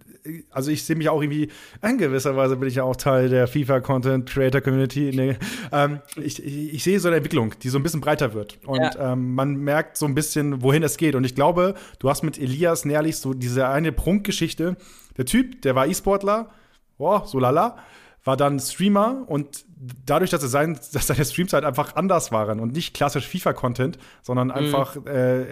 also 0.52 0.72
ich 0.72 0.84
sehe 0.84 0.96
mich 0.96 1.10
auch 1.10 1.22
irgendwie, 1.22 1.50
in 1.82 1.98
gewisser 1.98 2.36
Weise 2.36 2.58
bin 2.58 2.68
ich 2.68 2.76
ja 2.76 2.84
auch 2.84 2.96
Teil 2.96 3.30
der 3.30 3.48
FIFA 3.48 3.80
Content 3.82 4.30
Creator 4.30 4.62
Community. 4.62 5.12
Nee, 5.14 5.38
ähm, 5.72 6.00
ich, 6.16 6.44
ich, 6.44 6.74
ich, 6.74 6.84
sehe 6.84 7.00
so 7.00 7.08
eine 7.08 7.18
Entwicklung, 7.18 7.54
die 7.62 7.70
so 7.70 7.78
ein 7.80 7.84
bisschen 7.84 8.02
breiter 8.02 8.34
wird. 8.34 8.60
Und 8.66 8.82
ja. 8.82 9.14
ähm, 9.14 9.36
man 9.36 9.56
merkt 9.56 9.98
so 9.98 10.06
ein 10.06 10.16
bisschen, 10.16 10.29
wohin 10.36 10.84
es 10.84 10.98
geht. 10.98 11.16
Und 11.16 11.24
ich 11.24 11.36
glaube, 11.36 11.76
du 12.00 12.10
hast 12.10 12.24
mit 12.24 12.40
Elias 12.40 12.86
Nährlich 12.86 13.18
so 13.18 13.34
diese 13.34 13.68
eine 13.68 13.92
Prunkgeschichte. 13.92 14.78
Der 15.18 15.26
Typ, 15.26 15.62
der 15.62 15.76
war 15.76 15.88
E-Sportler, 15.88 16.50
oh, 16.98 17.22
so 17.26 17.40
lala, 17.40 17.78
war 18.24 18.38
dann 18.38 18.60
Streamer 18.60 19.24
und 19.28 19.66
dadurch, 20.06 20.30
dass, 20.30 20.44
er 20.44 20.50
sein, 20.50 20.80
dass 20.94 21.08
seine 21.08 21.26
Streams 21.26 21.54
halt 21.54 21.66
einfach 21.66 21.96
anders 21.96 22.32
waren 22.32 22.60
und 22.60 22.74
nicht 22.74 22.94
klassisch 22.94 23.28
FIFA-Content, 23.28 23.98
sondern 24.22 24.48
mhm. 24.48 24.54
einfach, 24.54 24.96
mhm. 24.96 25.08
äh, 25.08 25.46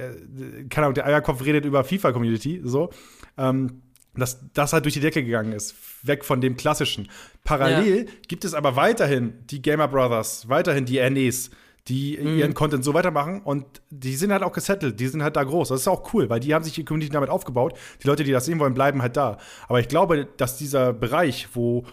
keine 0.70 0.88
Ahnung, 0.88 0.94
der 0.96 1.06
Eierkopf 1.06 1.44
redet 1.44 1.66
über 1.66 1.84
FIFA-Community, 1.84 2.62
so. 2.64 2.90
Ähm, 3.38 3.82
dass 4.16 4.40
das 4.54 4.74
halt 4.74 4.84
durch 4.84 4.96
die 4.96 5.00
Decke 5.00 5.24
gegangen 5.24 5.54
ist, 5.54 5.76
weg 6.02 6.26
von 6.26 6.42
dem 6.42 6.58
klassischen. 6.58 7.08
Parallel 7.44 8.06
ja. 8.06 8.12
gibt 8.28 8.46
es 8.46 8.56
aber 8.56 8.76
weiterhin 8.76 9.46
die 9.46 9.62
Gamer 9.62 9.88
Brothers, 9.88 10.50
weiterhin 10.50 10.86
die 10.86 10.98
NEs, 11.10 11.52
die 11.88 12.18
mhm. 12.22 12.38
ihren 12.38 12.54
Content 12.54 12.84
so 12.84 12.94
weitermachen 12.94 13.42
und 13.42 13.66
die 13.90 14.16
sind 14.16 14.32
halt 14.32 14.44
auch 14.44 14.52
gesettelt, 14.52 15.00
die 15.00 15.08
sind 15.08 15.24
halt 15.24 15.36
da 15.36 15.44
groß. 15.44 15.70
Das 15.70 15.82
ist 15.82 15.88
auch 15.88 16.14
cool, 16.14 16.30
weil 16.30 16.40
die 16.40 16.54
haben 16.54 16.64
sich 16.64 16.74
die 16.74 16.84
Community 16.84 17.12
damit 17.12 17.30
aufgebaut. 17.30 17.78
Die 18.04 18.08
Leute, 18.08 18.24
die 18.24 18.32
das 18.32 18.46
sehen 18.46 18.60
wollen, 18.60 18.74
bleiben 18.74 19.02
halt 19.02 19.16
da. 19.16 19.38
Aber 19.68 19.80
ich 19.80 19.88
glaube, 19.88 20.28
dass 20.38 20.58
dieser 20.58 20.94
Bereich, 20.94 21.50
wo 21.54 21.86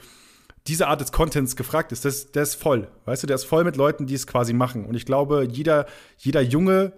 diese 0.66 0.88
Art 0.88 1.01
des 1.01 1.12
Contents 1.12 1.57
gefragt 1.57 1.92
ist, 1.92 2.05
das, 2.05 2.32
der 2.32 2.42
ist 2.42 2.55
voll. 2.55 2.88
Weißt 3.05 3.22
du, 3.22 3.26
der 3.26 3.36
ist 3.36 3.45
voll 3.45 3.64
mit 3.64 3.76
Leuten, 3.76 4.07
die 4.07 4.14
es 4.14 4.26
quasi 4.26 4.53
machen. 4.53 4.86
Und 4.86 4.95
ich 4.95 5.07
glaube, 5.07 5.47
jeder, 5.51 5.86
jeder 6.18 6.40
junge, 6.40 6.92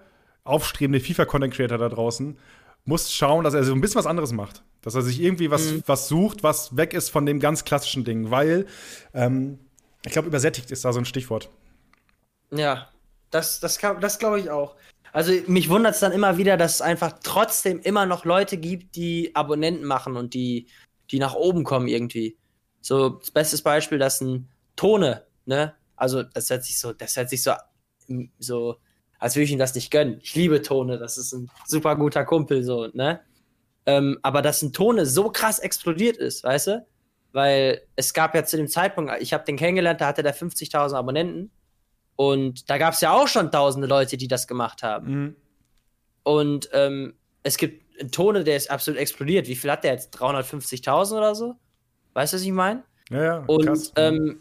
aufstrebende 0.45 1.01
FIFA-Content-Creator 1.01 1.79
da 1.79 1.89
draußen 1.89 2.39
muss 2.85 3.13
schauen, 3.13 3.43
dass 3.43 3.55
er 3.55 3.65
so 3.65 3.75
ein 3.75 3.81
bisschen 3.81 3.99
was 3.99 4.07
anderes 4.07 4.33
macht. 4.33 4.63
Dass 4.81 4.95
er 4.95 5.03
sich 5.03 5.21
irgendwie 5.21 5.51
was, 5.51 5.73
mhm. 5.73 5.83
was 5.87 6.07
sucht, 6.07 6.45
was 6.45 6.77
weg 6.77 6.95
ist 6.95 7.11
von 7.11 7.27
dem 7.27 7.41
ganz 7.41 7.65
klassischen 7.65 8.05
Ding. 8.05 8.31
Weil, 8.31 8.67
ähm, 9.13 9.59
ich 10.05 10.13
glaube, 10.13 10.29
übersättigt 10.29 10.71
ist 10.71 10.85
da 10.85 10.93
so 10.93 11.01
ein 11.01 11.05
Stichwort. 11.05 11.51
Ja, 12.51 12.89
das, 13.31 13.61
das, 13.61 13.79
das 13.79 14.19
glaube 14.19 14.41
ich 14.41 14.51
auch. 14.51 14.77
Also 15.13 15.33
mich 15.47 15.71
wundert 15.71 15.95
es 15.95 16.01
dann 16.01 16.13
immer 16.13 16.37
wieder, 16.37 16.57
dass 16.57 16.75
es 16.75 16.81
einfach 16.83 17.19
trotzdem 17.23 17.81
immer 17.81 18.05
noch 18.07 18.25
Leute 18.25 18.59
gibt, 18.59 18.97
die 18.97 19.35
Abonnenten 19.35 19.85
machen 19.85 20.17
und 20.17 20.35
die, 20.35 20.67
die 21.11 21.19
nach 21.19 21.35
oben 21.35 21.65
kommen 21.65 21.89
irgendwie. 21.89 22.37
So, 22.83 23.11
das 23.11 23.31
beste 23.31 23.63
Beispiel, 23.63 23.99
das 23.99 24.21
ein 24.21 24.49
Tone, 24.77 25.25
ne? 25.47 25.75
Also, 25.97 26.23
das 26.23 26.51
hört 26.51 26.65
sich 26.65 26.79
so, 26.79 26.93
das 26.93 27.17
hört 27.17 27.31
sich 27.31 27.43
so, 27.43 27.53
so 28.39 28.77
als 29.19 29.35
würde 29.35 29.45
ich 29.45 29.53
ihm 29.53 29.59
das 29.59 29.75
nicht 29.75 29.91
gönnen. 29.91 30.21
Ich 30.23 30.35
liebe 30.35 30.63
Tone, 30.63 30.99
das 30.99 31.17
ist 31.17 31.33
ein 31.33 31.51
super 31.67 31.97
guter 31.97 32.25
Kumpel, 32.25 32.63
so, 32.63 32.89
ne? 32.93 33.21
Ähm, 33.87 34.19
aber 34.23 34.43
dass 34.43 34.63
ein 34.63 34.73
Tone 34.73 35.07
so 35.07 35.31
krass 35.31 35.59
explodiert 35.59 36.17
ist, 36.17 36.45
weißt 36.45 36.67
du? 36.67 36.87
Weil 37.33 37.83
es 37.95 38.13
gab 38.13 38.35
ja 38.35 38.45
zu 38.45 38.57
dem 38.57 38.69
Zeitpunkt, 38.69 39.13
ich 39.21 39.33
habe 39.33 39.45
den 39.45 39.57
kennengelernt, 39.57 40.01
da 40.01 40.09
hatte 40.09 40.23
der 40.23 40.35
50.000 40.35 40.95
Abonnenten. 40.95 41.51
Und 42.17 42.71
da 42.71 42.79
gab 42.79 42.95
es 42.95 43.01
ja 43.01 43.13
auch 43.13 43.29
schon 43.29 43.51
tausende 43.51 43.87
Leute, 43.87 44.17
die 44.17 44.29
das 44.29 44.47
gemacht 44.47 44.83
haben. 44.83 45.23
Mhm. 45.23 45.37
Und 46.23 46.69
ähm, 46.73 47.15
es 47.43 47.57
gibt 47.57 48.01
einen 48.01 48.11
Tone, 48.11 48.45
der 48.45 48.57
ist 48.57 48.71
absolut 48.71 48.99
explodiert. 48.99 49.49
Wie 49.49 49.57
viel 49.57 49.71
hat 49.71 49.85
der 49.85 49.93
jetzt? 49.93 50.19
350.000 50.19 51.17
oder 51.17 51.35
so? 51.35 51.55
Weißt 52.15 52.33
du, 52.33 52.37
was 52.37 52.43
ich 52.43 52.53
meine? 52.53 52.83
Ja, 53.11 53.23
ja. 53.23 53.45
Und 53.47 53.67
krass. 53.67 53.93
Ähm, 53.97 54.41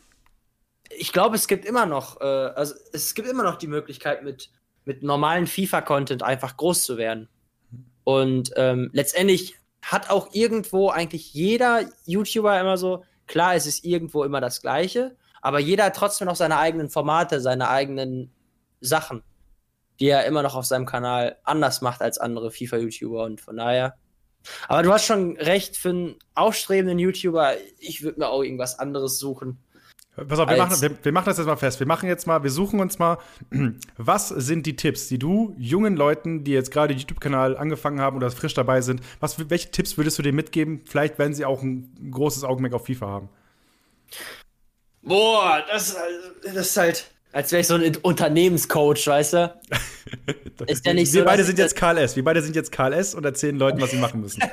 ich 0.90 1.12
glaube, 1.12 1.36
es 1.36 1.48
gibt 1.48 1.66
immer 1.66 1.86
noch, 1.86 2.22
äh, 2.22 2.24
also 2.24 2.76
es 2.94 3.14
gibt 3.14 3.28
immer 3.28 3.44
noch 3.44 3.58
die 3.58 3.68
Möglichkeit, 3.68 4.24
mit 4.24 4.50
mit 4.86 5.04
normalen 5.04 5.48
FIFA-Content 5.48 6.24
einfach 6.24 6.56
groß 6.58 6.84
zu 6.84 6.98
werden. 6.98 7.28
Und 8.04 8.52
ähm, 8.56 8.90
letztendlich 8.94 9.56
hat 9.82 10.10
auch 10.10 10.34
irgendwo 10.34 10.90
eigentlich 10.90 11.34
jeder 11.34 11.82
YouTuber 12.06 12.60
immer 12.60 12.78
so, 12.78 13.04
klar, 13.28 13.56
es 13.56 13.66
ist 13.66 13.84
irgendwo 13.84 14.24
immer 14.24 14.40
das 14.40 14.62
Gleiche, 14.62 15.16
aber 15.46 15.60
jeder 15.60 15.84
hat 15.84 15.96
trotzdem 15.96 16.26
noch 16.26 16.36
seine 16.36 16.58
eigenen 16.58 16.90
Formate, 16.90 17.40
seine 17.40 17.70
eigenen 17.70 18.32
Sachen, 18.82 19.22
die 20.00 20.08
er 20.08 20.26
immer 20.26 20.42
noch 20.42 20.56
auf 20.56 20.66
seinem 20.66 20.88
Kanal 20.88 21.38
anders 21.44 21.82
macht 21.82 22.02
als 22.02 22.18
andere 22.18 22.50
FIFA-YouTuber 22.50 23.24
und 23.26 23.42
von 23.42 23.58
daher. 23.58 23.96
Aber 24.68 24.82
du 24.82 24.92
hast 24.92 25.06
schon 25.06 25.38
recht, 25.38 25.78
für 25.78 25.90
einen 25.90 26.16
aufstrebenden 26.34 26.98
YouTuber, 26.98 27.54
ich 27.78 28.02
würde 28.02 28.22
mir 28.22 28.30
auch 28.30 28.42
irgendwas 28.42 28.80
anderes 28.80 29.20
suchen. 29.20 29.60
Pass 30.16 30.40
auf, 30.40 30.50
wir 30.50 30.58
machen, 30.58 30.82
wir, 30.82 30.98
wir, 31.04 31.12
machen 31.12 31.26
das 31.26 31.38
jetzt 31.38 31.46
mal 31.46 31.58
fest. 31.58 31.80
Wir 31.80 31.86
machen 31.86 32.10
jetzt 32.10 32.26
mal, 32.26 32.42
wir 32.42 32.50
suchen 32.50 32.80
uns 32.80 32.98
mal, 32.98 33.20
was 33.98 34.30
sind 34.30 34.66
die 34.66 34.76
Tipps, 34.76 35.10
die 35.10 35.20
du 35.20 35.54
jungen 35.60 35.96
Leuten, 35.96 36.44
die 36.44 36.54
jetzt 36.54 36.72
gerade 36.72 36.96
YouTube-Kanal 36.96 37.56
angefangen 37.56 38.02
haben 38.02 38.18
oder 38.18 38.32
frisch 38.32 38.56
dabei 38.56 38.82
sind, 38.82 39.02
was, 39.20 39.48
welche 39.48 39.70
Tipps 39.70 39.96
würdest 39.96 40.18
du 40.18 40.24
denen 40.24 40.38
mitgeben? 40.38 40.82
Vielleicht, 40.86 41.20
wenn 41.20 41.36
sie 41.36 41.46
auch 41.46 41.62
ein 41.62 41.96
großes 42.10 42.44
Augenmerk 42.44 42.74
auf 42.74 42.88
FIFA 42.88 43.06
haben. 43.06 43.30
Boah, 45.06 45.64
das, 45.70 45.96
das 46.44 46.56
ist 46.56 46.78
halt, 46.78 47.06
als 47.32 47.52
wäre 47.52 47.62
ich 47.62 47.68
so 47.68 47.76
ein 47.76 47.96
Unternehmenscoach, 47.98 49.08
weißt 49.08 49.34
du? 49.34 49.60
ist 50.68 50.86
ja 50.86 50.94
nicht 50.94 51.14
wir 51.14 51.22
so, 51.22 51.26
beide 51.26 51.44
sind 51.44 51.58
jetzt 51.58 51.76
KLS. 51.76 52.16
Wir 52.16 52.24
beide 52.24 52.42
sind 52.42 52.56
jetzt 52.56 52.72
KLS 52.72 53.16
und 53.16 53.24
erzählen 53.24 53.58
Leuten, 53.58 53.80
was 53.80 53.92
sie 53.92 53.98
machen 53.98 54.22
müssen. 54.22 54.44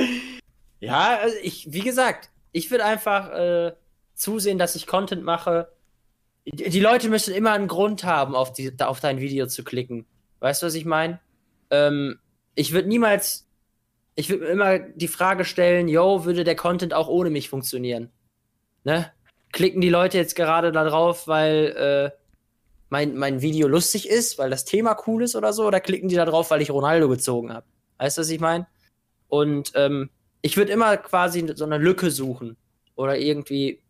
ja, 0.80 1.18
also 1.20 1.36
ich, 1.42 1.72
wie 1.72 1.82
gesagt, 1.82 2.30
ich 2.52 2.70
würde 2.70 2.84
einfach. 2.84 3.30
Äh, 3.30 3.72
zusehen, 4.14 4.58
dass 4.58 4.76
ich 4.76 4.86
Content 4.86 5.22
mache. 5.22 5.68
Die 6.46 6.80
Leute 6.80 7.08
müssen 7.08 7.34
immer 7.34 7.52
einen 7.52 7.68
Grund 7.68 8.04
haben, 8.04 8.34
auf, 8.34 8.52
die, 8.52 8.72
auf 8.80 9.00
dein 9.00 9.20
Video 9.20 9.46
zu 9.46 9.64
klicken. 9.64 10.06
Weißt 10.40 10.62
du, 10.62 10.66
was 10.66 10.74
ich 10.74 10.84
meine? 10.84 11.20
Ähm, 11.70 12.18
ich 12.54 12.72
würde 12.72 12.88
niemals, 12.88 13.48
ich 14.14 14.28
würde 14.28 14.46
immer 14.46 14.78
die 14.78 15.08
Frage 15.08 15.44
stellen, 15.44 15.88
yo, 15.88 16.24
würde 16.24 16.44
der 16.44 16.56
Content 16.56 16.92
auch 16.92 17.08
ohne 17.08 17.30
mich 17.30 17.48
funktionieren? 17.48 18.10
Ne? 18.84 19.10
Klicken 19.54 19.80
die 19.80 19.88
Leute 19.88 20.18
jetzt 20.18 20.34
gerade 20.34 20.72
da 20.72 20.82
drauf, 20.82 21.28
weil 21.28 22.12
äh, 22.12 22.18
mein, 22.88 23.14
mein 23.16 23.40
Video 23.40 23.68
lustig 23.68 24.08
ist, 24.08 24.36
weil 24.36 24.50
das 24.50 24.64
Thema 24.64 24.96
cool 25.06 25.22
ist 25.22 25.36
oder 25.36 25.52
so, 25.52 25.64
oder 25.64 25.78
klicken 25.78 26.08
die 26.08 26.16
da 26.16 26.24
drauf, 26.24 26.50
weil 26.50 26.60
ich 26.60 26.72
Ronaldo 26.72 27.08
gezogen 27.08 27.52
habe? 27.52 27.64
Weißt 27.98 28.18
du, 28.18 28.22
was 28.22 28.30
ich 28.30 28.40
meine? 28.40 28.66
Und 29.28 29.70
ähm, 29.76 30.10
ich 30.42 30.56
würde 30.56 30.72
immer 30.72 30.96
quasi 30.96 31.46
so 31.54 31.64
eine 31.64 31.78
Lücke 31.78 32.10
suchen 32.10 32.56
oder 32.96 33.16
irgendwie 33.16 33.80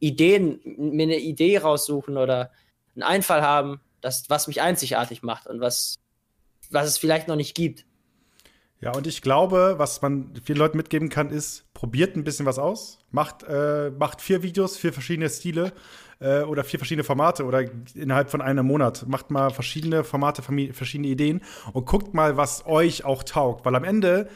Ideen, 0.00 0.60
mir 0.64 1.04
eine 1.04 1.20
Idee 1.20 1.58
raussuchen 1.58 2.16
oder 2.16 2.50
einen 2.96 3.04
Einfall 3.04 3.42
haben, 3.42 3.80
das, 4.00 4.28
was 4.30 4.48
mich 4.48 4.60
einzigartig 4.60 5.22
macht 5.22 5.46
und 5.46 5.60
was, 5.60 6.00
was 6.70 6.88
es 6.88 6.98
vielleicht 6.98 7.28
noch 7.28 7.36
nicht 7.36 7.54
gibt. 7.54 7.86
Ja, 8.80 8.92
und 8.96 9.06
ich 9.06 9.22
glaube, 9.22 9.74
was 9.76 10.02
man 10.02 10.34
vielen 10.44 10.58
Leuten 10.58 10.76
mitgeben 10.76 11.08
kann, 11.08 11.30
ist, 11.30 11.64
probiert 11.82 12.14
ein 12.14 12.22
bisschen 12.22 12.46
was 12.46 12.60
aus. 12.60 13.00
Macht, 13.10 13.42
äh, 13.42 13.90
macht 13.90 14.20
vier 14.20 14.44
Videos, 14.44 14.76
vier 14.76 14.92
verschiedene 14.92 15.28
Stile 15.28 15.72
äh, 16.20 16.42
oder 16.42 16.62
vier 16.62 16.78
verschiedene 16.78 17.02
Formate 17.02 17.44
oder 17.44 17.64
innerhalb 17.96 18.30
von 18.30 18.40
einem 18.40 18.64
Monat. 18.66 19.08
Macht 19.08 19.32
mal 19.32 19.50
verschiedene 19.50 20.04
Formate, 20.04 20.42
verschiedene 20.42 21.08
Ideen 21.08 21.40
und 21.72 21.84
guckt 21.84 22.14
mal, 22.14 22.36
was 22.36 22.66
euch 22.66 23.04
auch 23.04 23.24
taugt. 23.24 23.64
Weil 23.64 23.74
am 23.74 23.82
Ende 23.82 24.28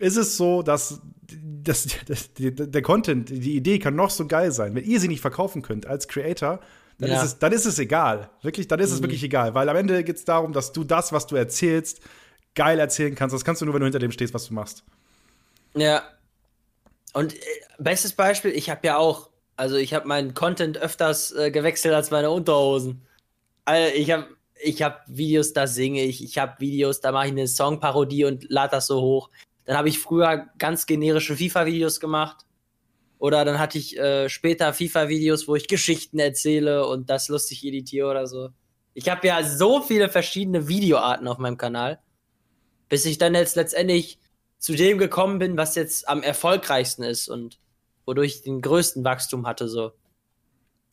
ist 0.00 0.16
es 0.16 0.36
so, 0.36 0.64
dass 0.64 1.00
das, 1.62 1.86
das, 2.08 2.30
der 2.36 2.82
Content, 2.82 3.28
die 3.28 3.54
Idee 3.54 3.78
kann 3.78 3.94
noch 3.94 4.10
so 4.10 4.26
geil 4.26 4.50
sein. 4.50 4.74
Wenn 4.74 4.84
ihr 4.84 4.98
sie 4.98 5.06
nicht 5.06 5.20
verkaufen 5.20 5.62
könnt 5.62 5.86
als 5.86 6.08
Creator, 6.08 6.58
dann, 6.98 7.10
ja. 7.10 7.18
ist, 7.18 7.22
es, 7.22 7.38
dann 7.38 7.52
ist 7.52 7.64
es 7.64 7.78
egal. 7.78 8.28
Wirklich, 8.42 8.66
dann 8.66 8.80
ist 8.80 8.90
mhm. 8.90 8.96
es 8.96 9.02
wirklich 9.02 9.22
egal. 9.22 9.54
Weil 9.54 9.68
am 9.68 9.76
Ende 9.76 10.02
geht 10.02 10.16
es 10.16 10.24
darum, 10.24 10.52
dass 10.52 10.72
du 10.72 10.82
das, 10.82 11.12
was 11.12 11.28
du 11.28 11.36
erzählst, 11.36 12.00
geil 12.56 12.80
erzählen 12.80 13.14
kannst. 13.14 13.34
Das 13.34 13.44
kannst 13.44 13.62
du 13.62 13.66
nur, 13.66 13.74
wenn 13.74 13.82
du 13.82 13.86
hinter 13.86 14.00
dem 14.00 14.10
stehst, 14.10 14.34
was 14.34 14.48
du 14.48 14.54
machst. 14.54 14.82
Ja. 15.76 16.02
Und 17.12 17.34
äh, 17.34 17.38
bestes 17.78 18.12
Beispiel, 18.12 18.52
ich 18.52 18.70
habe 18.70 18.86
ja 18.86 18.96
auch, 18.96 19.30
also 19.56 19.76
ich 19.76 19.94
habe 19.94 20.08
meinen 20.08 20.34
Content 20.34 20.78
öfters 20.78 21.32
äh, 21.32 21.50
gewechselt 21.50 21.94
als 21.94 22.10
meine 22.10 22.30
Unterhosen. 22.30 23.06
Also 23.64 23.94
ich 23.94 24.10
habe 24.10 24.28
ich 24.60 24.82
hab 24.82 25.04
Videos, 25.08 25.52
da 25.52 25.66
singe 25.66 26.02
ich, 26.02 26.22
ich 26.22 26.38
habe 26.38 26.60
Videos, 26.60 27.00
da 27.00 27.12
mache 27.12 27.26
ich 27.26 27.32
eine 27.32 27.48
Songparodie 27.48 28.24
und 28.24 28.48
lade 28.48 28.72
das 28.72 28.86
so 28.86 29.00
hoch. 29.00 29.30
Dann 29.64 29.76
habe 29.76 29.88
ich 29.88 29.98
früher 29.98 30.46
ganz 30.58 30.86
generische 30.86 31.36
FIFA-Videos 31.36 32.00
gemacht. 32.00 32.44
Oder 33.18 33.44
dann 33.44 33.58
hatte 33.58 33.78
ich 33.78 33.96
äh, 33.98 34.28
später 34.28 34.72
FIFA-Videos, 34.72 35.46
wo 35.46 35.54
ich 35.54 35.68
Geschichten 35.68 36.18
erzähle 36.18 36.86
und 36.86 37.10
das 37.10 37.28
lustig 37.28 37.64
editiere 37.64 38.10
oder 38.10 38.26
so. 38.26 38.50
Ich 38.94 39.08
habe 39.08 39.26
ja 39.26 39.42
so 39.44 39.80
viele 39.80 40.08
verschiedene 40.08 40.66
Videoarten 40.68 41.28
auf 41.28 41.38
meinem 41.38 41.56
Kanal 41.56 42.00
bis 42.92 43.06
ich 43.06 43.16
dann 43.16 43.34
jetzt 43.34 43.56
letztendlich 43.56 44.18
zu 44.62 44.76
dem 44.76 44.96
gekommen 44.96 45.40
bin, 45.40 45.56
was 45.56 45.74
jetzt 45.74 46.08
am 46.08 46.22
erfolgreichsten 46.22 47.02
ist 47.02 47.28
und 47.28 47.58
wodurch 48.06 48.36
ich 48.36 48.42
den 48.42 48.62
größten 48.62 49.04
Wachstum 49.04 49.44
hatte, 49.44 49.68
so. 49.68 49.90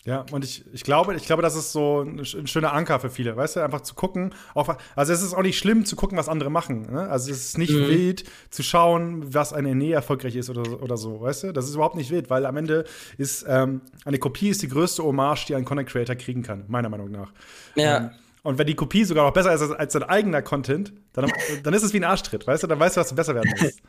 Ja, 0.06 0.26
und 0.32 0.44
ich, 0.44 0.66
ich 0.74 0.84
glaube, 0.84 1.14
ich 1.16 1.26
glaube, 1.26 1.44
das 1.44 1.56
ist 1.56 1.72
so 1.72 2.02
ein, 2.02 2.20
ein, 2.20 2.48
schöner 2.48 2.74
Anker 2.74 3.00
für 3.00 3.12
viele, 3.12 3.36
weißt 3.36 3.58
du, 3.58 3.60
einfach 3.60 3.82
zu 3.82 3.94
gucken. 3.94 4.34
Auf, 4.56 4.76
also 4.96 5.14
es 5.14 5.22
ist 5.22 5.36
auch 5.36 5.44
nicht 5.44 5.60
schlimm 5.60 5.86
zu 5.86 5.96
gucken, 5.96 6.18
was 6.18 6.30
andere 6.30 6.50
machen. 6.50 6.92
Ne? 6.92 7.08
Also 7.10 7.32
es 7.32 7.50
ist 7.50 7.58
nicht 7.60 7.74
mhm. 7.74 7.90
wild 7.90 8.24
zu 8.50 8.64
schauen, 8.64 9.36
was 9.36 9.54
eine 9.54 9.76
Nähe 9.76 9.94
erfolgreich 9.94 10.36
ist 10.36 10.50
oder, 10.50 10.82
oder 10.82 10.98
so, 10.98 11.22
weißt 11.22 11.44
du? 11.44 11.54
Das 11.54 11.66
ist 11.66 11.76
überhaupt 11.76 11.96
nicht 11.96 12.10
wild, 12.10 12.32
weil 12.32 12.48
am 12.48 12.58
Ende 12.58 12.86
ist 13.18 13.46
ähm, 13.48 13.82
eine 14.04 14.18
Kopie 14.18 14.50
ist 14.50 14.64
die 14.64 14.70
größte 14.70 15.04
Hommage, 15.04 15.46
die 15.46 15.56
ein 15.56 15.66
Content 15.66 15.90
Creator 15.90 16.16
kriegen 16.16 16.42
kann, 16.42 16.64
meiner 16.70 16.90
Meinung 16.90 17.12
nach. 17.12 17.34
Ja. 17.76 17.98
Ähm, 17.98 18.10
und 18.50 18.58
wenn 18.58 18.66
die 18.66 18.74
Kopie 18.74 19.04
sogar 19.04 19.28
noch 19.28 19.34
besser 19.34 19.54
ist 19.54 19.62
als, 19.62 19.72
als 19.74 19.94
dein 19.94 20.04
eigener 20.04 20.42
Content, 20.42 20.92
dann, 21.14 21.32
dann 21.64 21.74
ist 21.76 21.84
es 21.84 21.94
wie 21.94 21.98
ein 21.98 22.04
Arschtritt, 22.04 22.48
weißt 22.48 22.64
du? 22.64 22.68
Dann 22.68 22.80
weißt 22.80 22.98
du, 22.98 23.02
was 23.02 23.10
du 23.10 23.16
besser 23.16 23.36
werden 23.36 23.54
musst. 23.62 23.80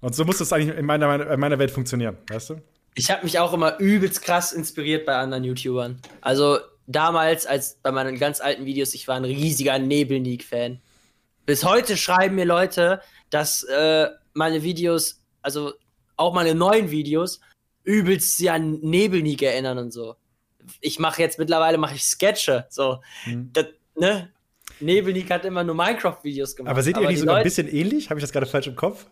Und 0.00 0.14
so 0.14 0.24
muss 0.24 0.38
das 0.38 0.54
eigentlich 0.54 0.74
in 0.74 0.86
meiner, 0.86 1.30
in 1.30 1.38
meiner 1.38 1.58
Welt 1.58 1.70
funktionieren, 1.70 2.16
weißt 2.30 2.48
du? 2.48 2.62
Ich 2.94 3.10
habe 3.10 3.24
mich 3.24 3.38
auch 3.38 3.52
immer 3.52 3.78
übelst 3.78 4.22
krass 4.22 4.52
inspiriert 4.52 5.04
bei 5.04 5.14
anderen 5.16 5.44
YouTubern. 5.44 6.00
Also 6.22 6.60
damals, 6.86 7.44
als 7.44 7.74
bei 7.82 7.92
meinen 7.92 8.18
ganz 8.18 8.40
alten 8.40 8.64
Videos, 8.64 8.94
ich 8.94 9.06
war 9.06 9.16
ein 9.16 9.26
riesiger 9.26 9.78
Nebelneak-Fan. 9.78 10.80
Bis 11.44 11.62
heute 11.62 11.98
schreiben 11.98 12.36
mir 12.36 12.46
Leute, 12.46 13.02
dass 13.28 13.64
äh, 13.64 14.08
meine 14.32 14.62
Videos, 14.62 15.20
also 15.42 15.74
auch 16.16 16.32
meine 16.32 16.54
neuen 16.54 16.90
Videos, 16.90 17.40
übelst 17.84 18.38
sie 18.38 18.48
an 18.48 18.80
Nebelneak 18.80 19.42
erinnern 19.42 19.76
und 19.76 19.90
so. 19.90 20.16
Ich 20.80 20.98
mache 20.98 21.20
jetzt 21.20 21.38
mittlerweile 21.38 21.76
mache 21.76 21.96
ich 21.96 22.04
Sketche, 22.04 22.64
so. 22.70 23.02
Mhm. 23.26 23.50
Das, 23.52 23.66
ne? 24.00 24.32
Nebelnik 24.80 25.30
hat 25.30 25.44
immer 25.44 25.62
nur 25.62 25.74
Minecraft-Videos 25.74 26.56
gemacht. 26.56 26.70
Aber 26.70 26.82
seht 26.82 26.96
ihr 26.96 27.02
aber 27.02 27.10
nicht 27.10 27.20
sogar 27.20 27.36
Leute, 27.36 27.42
ein 27.42 27.44
bisschen 27.44 27.68
ähnlich? 27.68 28.10
Habe 28.10 28.18
ich 28.18 28.24
das 28.24 28.32
gerade 28.32 28.46
falsch 28.46 28.66
im 28.66 28.76
Kopf? 28.76 29.06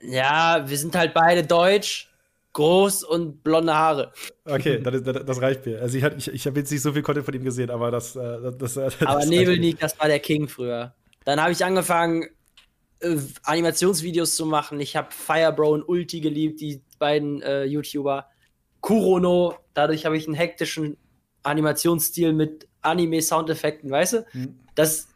Ja, 0.00 0.64
wir 0.66 0.76
sind 0.76 0.94
halt 0.96 1.14
beide 1.14 1.42
deutsch, 1.44 2.10
groß 2.52 3.04
und 3.04 3.42
blonde 3.42 3.74
Haare. 3.74 4.12
Okay, 4.44 4.80
das, 4.82 5.02
das, 5.02 5.40
reicht 5.40 5.66
mir. 5.66 5.80
Also 5.80 5.98
ich, 5.98 6.04
ich, 6.04 6.28
ich 6.28 6.46
habe 6.46 6.58
jetzt 6.58 6.70
nicht 6.70 6.82
so 6.82 6.92
viel 6.92 7.02
Content 7.02 7.24
von 7.24 7.34
ihm 7.34 7.44
gesehen, 7.44 7.70
aber 7.70 7.90
das. 7.90 8.16
Äh, 8.16 8.52
das, 8.58 8.74
das 8.74 9.02
aber 9.02 9.24
Nebelnik, 9.26 9.78
das 9.78 9.98
war 9.98 10.08
der 10.08 10.20
King 10.20 10.48
früher. 10.48 10.94
Dann 11.24 11.40
habe 11.40 11.52
ich 11.52 11.64
angefangen, 11.64 12.26
äh, 13.00 13.16
Animationsvideos 13.42 14.36
zu 14.36 14.46
machen. 14.46 14.80
Ich 14.80 14.96
habe 14.96 15.08
Firebro 15.10 15.72
und 15.72 15.82
Ulti 15.88 16.20
geliebt, 16.20 16.60
die 16.60 16.82
beiden 16.98 17.42
äh, 17.42 17.64
YouTuber. 17.64 18.28
Kurono, 18.80 19.56
dadurch 19.74 20.06
habe 20.06 20.16
ich 20.16 20.26
einen 20.26 20.36
hektischen 20.36 20.96
Animationsstil 21.42 22.32
mit 22.32 22.68
Anime-Soundeffekten, 22.86 23.90
weißt 23.90 24.12
du? 24.14 24.26
Mhm. 24.32 24.54
Das, 24.74 25.08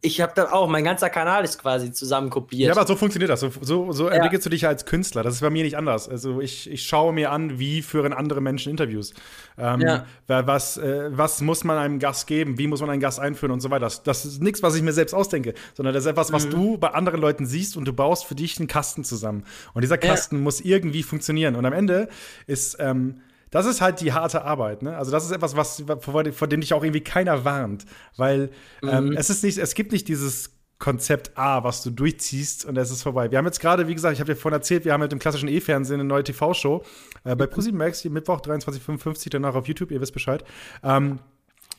ich 0.00 0.20
habe 0.20 0.32
dann 0.36 0.46
auch, 0.46 0.68
mein 0.68 0.84
ganzer 0.84 1.10
Kanal 1.10 1.42
ist 1.42 1.58
quasi 1.58 1.92
zusammen 1.92 2.30
kopiert. 2.30 2.68
Ja, 2.68 2.76
aber 2.76 2.86
so 2.86 2.94
funktioniert 2.94 3.30
das. 3.30 3.40
So, 3.40 3.50
so, 3.60 3.90
so 3.90 4.08
ja. 4.08 4.14
entwickelst 4.14 4.46
du 4.46 4.50
dich 4.50 4.64
als 4.64 4.86
Künstler. 4.86 5.24
Das 5.24 5.34
ist 5.34 5.40
bei 5.40 5.50
mir 5.50 5.64
nicht 5.64 5.76
anders. 5.76 6.08
Also 6.08 6.40
ich, 6.40 6.70
ich 6.70 6.84
schaue 6.84 7.12
mir 7.12 7.32
an, 7.32 7.58
wie 7.58 7.82
führen 7.82 8.12
andere 8.12 8.40
Menschen 8.40 8.70
Interviews. 8.70 9.12
Ähm, 9.58 9.80
ja. 9.80 10.06
was, 10.26 10.76
äh, 10.76 11.10
was 11.10 11.40
muss 11.40 11.64
man 11.64 11.78
einem 11.78 11.98
Gast 11.98 12.28
geben? 12.28 12.58
Wie 12.58 12.68
muss 12.68 12.80
man 12.80 12.90
einen 12.90 13.00
Gast 13.00 13.18
einführen 13.18 13.50
und 13.50 13.60
so 13.60 13.70
weiter. 13.70 13.86
Das, 13.86 14.04
das 14.04 14.24
ist 14.24 14.40
nichts, 14.40 14.62
was 14.62 14.76
ich 14.76 14.82
mir 14.82 14.92
selbst 14.92 15.14
ausdenke, 15.14 15.54
sondern 15.74 15.94
das 15.94 16.04
ist 16.04 16.10
etwas, 16.10 16.32
was 16.32 16.46
mhm. 16.46 16.50
du 16.50 16.78
bei 16.78 16.90
anderen 16.90 17.20
Leuten 17.20 17.44
siehst 17.44 17.76
und 17.76 17.84
du 17.84 17.92
baust 17.92 18.24
für 18.24 18.36
dich 18.36 18.58
einen 18.60 18.68
Kasten 18.68 19.02
zusammen. 19.02 19.44
Und 19.74 19.82
dieser 19.82 19.98
Kasten 19.98 20.36
ja. 20.36 20.42
muss 20.42 20.60
irgendwie 20.60 21.02
funktionieren. 21.02 21.56
Und 21.56 21.66
am 21.66 21.72
Ende 21.72 22.08
ist 22.46 22.76
ähm, 22.78 23.20
das 23.50 23.66
ist 23.66 23.80
halt 23.80 24.00
die 24.00 24.12
harte 24.12 24.44
Arbeit, 24.44 24.82
ne? 24.82 24.96
Also 24.96 25.10
das 25.10 25.24
ist 25.24 25.30
etwas, 25.30 25.56
was 25.56 25.82
vor, 26.00 26.24
vor 26.32 26.46
dem 26.48 26.60
dich 26.60 26.74
auch 26.74 26.82
irgendwie 26.82 27.02
keiner 27.02 27.44
warnt, 27.44 27.84
weil 28.16 28.50
mhm. 28.82 28.88
ähm, 28.88 29.12
es 29.16 29.30
ist 29.30 29.44
nicht, 29.44 29.58
es 29.58 29.74
gibt 29.74 29.92
nicht 29.92 30.08
dieses 30.08 30.58
Konzept 30.78 31.36
A, 31.36 31.64
was 31.64 31.82
du 31.82 31.90
durchziehst 31.90 32.64
und 32.64 32.76
es 32.76 32.90
ist 32.90 33.02
vorbei. 33.02 33.30
Wir 33.30 33.38
haben 33.38 33.46
jetzt 33.46 33.60
gerade, 33.60 33.88
wie 33.88 33.94
gesagt, 33.94 34.14
ich 34.14 34.20
habe 34.20 34.32
dir 34.32 34.38
vorhin 34.38 34.58
erzählt, 34.58 34.84
wir 34.84 34.92
haben 34.92 35.00
mit 35.00 35.10
dem 35.10 35.18
klassischen 35.18 35.48
E-Fernsehen 35.48 36.00
eine 36.00 36.08
neue 36.08 36.22
TV-Show 36.22 36.84
äh, 37.24 37.34
bei 37.34 37.46
ProSieben 37.46 37.78
Max, 37.78 38.02
die 38.02 38.10
Mittwoch 38.10 38.40
23.55 38.40 39.30
danach 39.30 39.54
auf 39.56 39.66
YouTube, 39.66 39.90
ihr 39.90 40.00
wisst 40.00 40.12
Bescheid. 40.12 40.44
Ähm, 40.84 41.18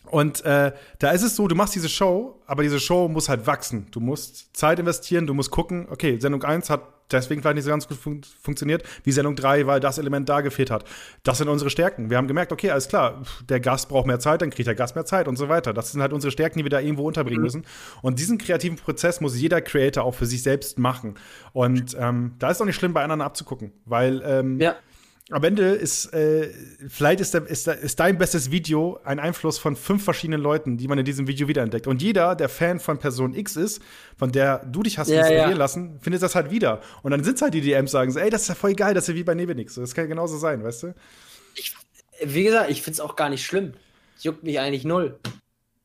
und 0.06 0.44
äh, 0.46 0.72
da 0.98 1.12
ist 1.12 1.24
es 1.24 1.36
so, 1.36 1.48
du 1.48 1.56
machst 1.56 1.76
diese 1.76 1.90
Show, 1.90 2.42
aber 2.48 2.64
diese 2.64 2.80
Show 2.80 3.08
muss 3.08 3.30
halt 3.30 3.46
wachsen. 3.46 3.88
Du 3.92 4.00
musst 4.00 4.56
Zeit 4.56 4.80
investieren, 4.80 5.28
du 5.28 5.34
musst 5.34 5.52
gucken, 5.52 5.88
okay, 5.90 6.18
Sendung 6.20 6.44
1 6.44 6.70
hat 6.70 6.82
deswegen 7.12 7.42
vielleicht 7.42 7.56
nicht 7.56 7.66
so 7.66 7.72
ganz 7.72 7.88
gut 7.88 7.98
fun 7.98 8.22
funktioniert, 8.42 8.84
wie 9.04 9.12
Sendung 9.12 9.36
3, 9.36 9.68
weil 9.68 9.80
das 9.80 9.98
Element 9.98 10.30
da 10.30 10.42
gefehlt 10.42 10.72
hat. 10.72 10.86
Das 11.24 11.40
sind 11.40 11.48
unsere 11.48 11.70
Stärken. 11.70 12.10
Wir 12.10 12.18
haben 12.18 12.28
gemerkt, 12.28 12.52
okay, 12.52 12.70
alles 12.72 12.88
klar, 12.88 13.24
der 13.48 13.60
Gast 13.60 13.90
braucht 13.90 14.06
mehr 14.06 14.20
Zeit, 14.20 14.42
dann 14.42 14.50
kriegt 14.50 14.68
der 14.68 14.76
Gast 14.76 14.96
mehr 14.96 15.06
Zeit 15.06 15.28
und 15.28 15.36
so 15.36 15.50
weiter. 15.50 15.74
Das 15.74 15.92
sind 15.92 16.02
halt 16.02 16.14
unsere 16.14 16.32
Stärken, 16.32 16.60
die 16.60 16.66
wir 16.66 16.70
da 16.70 16.80
irgendwo 16.80 17.08
unterbringen 17.08 17.40
mhm. 17.40 17.46
müssen. 17.46 17.66
Und 18.02 18.20
diesen 18.20 18.38
kreativen 18.38 18.78
Prozess 18.78 19.22
muss 19.22 19.40
jeder 19.40 19.62
Creator 19.62 20.04
auch 20.04 20.14
für 20.14 20.26
sich 20.26 20.44
selbst 20.44 20.78
machen. 20.78 21.16
Und 21.54 21.96
ähm, 22.00 22.34
da 22.40 22.52
ist 22.52 22.62
auch 22.62 22.66
nicht 22.66 22.76
schlimm, 22.76 22.94
bei 22.94 23.04
anderen 23.04 23.22
abzugucken, 23.22 23.72
weil 23.86 24.22
ähm, 24.26 24.60
ja 24.60 24.76
am 25.32 25.44
Ende 25.44 25.70
ist, 25.70 26.12
äh, 26.14 26.52
vielleicht 26.88 27.20
ist, 27.20 27.34
der, 27.34 27.46
ist, 27.46 27.68
der, 27.68 27.78
ist, 27.78 28.00
dein 28.00 28.18
bestes 28.18 28.50
Video 28.52 29.00
ein 29.04 29.20
Einfluss 29.20 29.60
von 29.60 29.76
fünf 29.76 30.04
verschiedenen 30.04 30.42
Leuten, 30.42 30.78
die 30.78 30.88
man 30.88 30.98
in 30.98 31.06
diesem 31.06 31.28
Video 31.28 31.48
wiederentdeckt. 31.48 31.86
Und 31.86 32.02
jeder, 32.02 32.36
der 32.36 32.50
Fan 32.50 32.80
von 32.80 32.98
Person 32.98 33.36
X 33.36 33.56
ist, 33.56 33.82
von 34.18 34.32
der 34.32 34.66
du 34.66 34.82
dich 34.82 34.98
hast 34.98 35.10
ja, 35.10 35.20
inspirieren 35.20 35.52
ja. 35.52 35.58
lassen, 35.58 36.00
findet 36.00 36.24
das 36.24 36.34
halt 36.34 36.50
wieder. 36.50 36.82
Und 37.04 37.12
dann 37.12 37.24
sind 37.24 37.36
es 37.36 37.42
halt 37.42 37.54
die 37.54 37.62
DMs, 37.62 37.92
sagen 37.92 38.12
so, 38.12 38.20
ey, 38.20 38.30
das 38.30 38.44
ist 38.44 38.48
ja 38.48 38.56
voll 38.56 38.74
geil, 38.74 38.94
das 38.94 39.04
ist 39.04 39.10
ja 39.10 39.16
wie 39.16 39.24
bei 39.24 39.36
Nebenix. 39.36 39.76
Das 39.76 39.94
kann 39.94 40.06
ja 40.06 40.10
genauso 40.10 40.38
sein, 40.38 40.64
weißt 40.64 40.84
du? 40.84 40.96
Ich, 41.56 41.76
wie 42.24 42.44
gesagt, 42.44 42.72
ich 42.72 42.82
finde 42.82 42.96
es 42.96 43.00
auch 43.00 43.16
gar 43.16 43.30
nicht 43.30 43.46
schlimm. 43.46 43.74
Juckt 44.20 44.44
mich 44.44 44.60
eigentlich 44.60 44.84
null. 44.84 45.20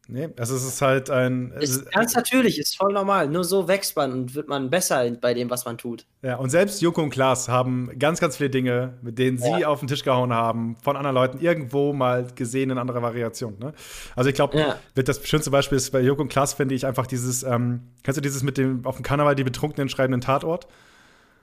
Nee, 0.06 0.28
also 0.36 0.54
es 0.54 0.64
ist 0.64 0.82
halt 0.82 1.08
ein. 1.08 1.52
Ist 1.60 1.90
ganz 1.90 2.14
natürlich, 2.14 2.58
ist 2.58 2.76
voll 2.76 2.92
normal. 2.92 3.28
Nur 3.28 3.44
so 3.44 3.68
wächst 3.68 3.96
man 3.96 4.12
und 4.12 4.34
wird 4.34 4.48
man 4.48 4.68
besser 4.68 5.10
bei 5.20 5.32
dem, 5.32 5.48
was 5.48 5.64
man 5.64 5.78
tut. 5.78 6.06
Ja, 6.22 6.36
und 6.36 6.50
selbst 6.50 6.82
Joko 6.82 7.02
und 7.02 7.10
Klaas 7.10 7.48
haben 7.48 7.90
ganz, 7.98 8.20
ganz 8.20 8.36
viele 8.36 8.50
Dinge, 8.50 8.94
mit 9.02 9.18
denen 9.18 9.38
ja. 9.38 9.56
sie 9.56 9.64
auf 9.64 9.80
den 9.80 9.88
Tisch 9.88 10.04
gehauen 10.04 10.32
haben, 10.32 10.76
von 10.82 10.96
anderen 10.96 11.14
Leuten 11.14 11.38
irgendwo 11.38 11.92
mal 11.92 12.26
gesehen 12.34 12.70
in 12.70 12.78
anderer 12.78 13.02
Variation. 13.02 13.58
Ne? 13.58 13.72
Also 14.14 14.28
ich 14.28 14.36
glaube, 14.36 14.58
ja. 14.58 14.76
das 14.94 15.26
schönste 15.26 15.50
Beispiel 15.50 15.76
ist 15.76 15.90
bei 15.90 16.00
Joko 16.00 16.22
und 16.22 16.28
Klaas, 16.28 16.54
finde 16.54 16.74
ich 16.74 16.86
einfach 16.86 17.06
dieses, 17.06 17.42
ähm, 17.42 17.82
kennst 18.02 18.18
du 18.18 18.22
dieses 18.22 18.42
mit 18.42 18.58
dem 18.58 18.84
auf 18.84 18.96
dem 18.96 19.02
Karneval 19.02 19.34
die 19.34 19.44
Betrunkenen 19.44 19.88
schreibenden 19.88 20.20
Tatort? 20.20 20.66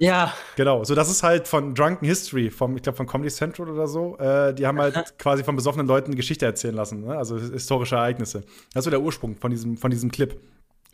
Ja. 0.01 0.33
Genau, 0.55 0.83
so 0.83 0.95
das 0.95 1.11
ist 1.11 1.21
halt 1.21 1.47
von 1.47 1.75
Drunken 1.75 2.07
History, 2.07 2.49
vom, 2.49 2.75
ich 2.75 2.81
glaube 2.81 2.97
von 2.97 3.05
Comedy 3.05 3.29
Central 3.29 3.69
oder 3.69 3.85
so. 3.85 4.17
Äh, 4.17 4.51
die 4.55 4.65
haben 4.65 4.81
halt 4.81 5.15
quasi 5.19 5.43
von 5.43 5.55
besoffenen 5.55 5.85
Leuten 5.85 6.15
Geschichte 6.15 6.43
erzählen 6.43 6.73
lassen, 6.73 7.01
ne? 7.01 7.15
also 7.15 7.37
historische 7.37 7.97
Ereignisse. 7.97 8.41
Das 8.73 8.81
ist 8.81 8.85
so 8.85 8.89
der 8.89 9.01
Ursprung 9.01 9.35
von 9.35 9.51
diesem, 9.51 9.77
von 9.77 9.91
diesem 9.91 10.11
Clip. 10.11 10.41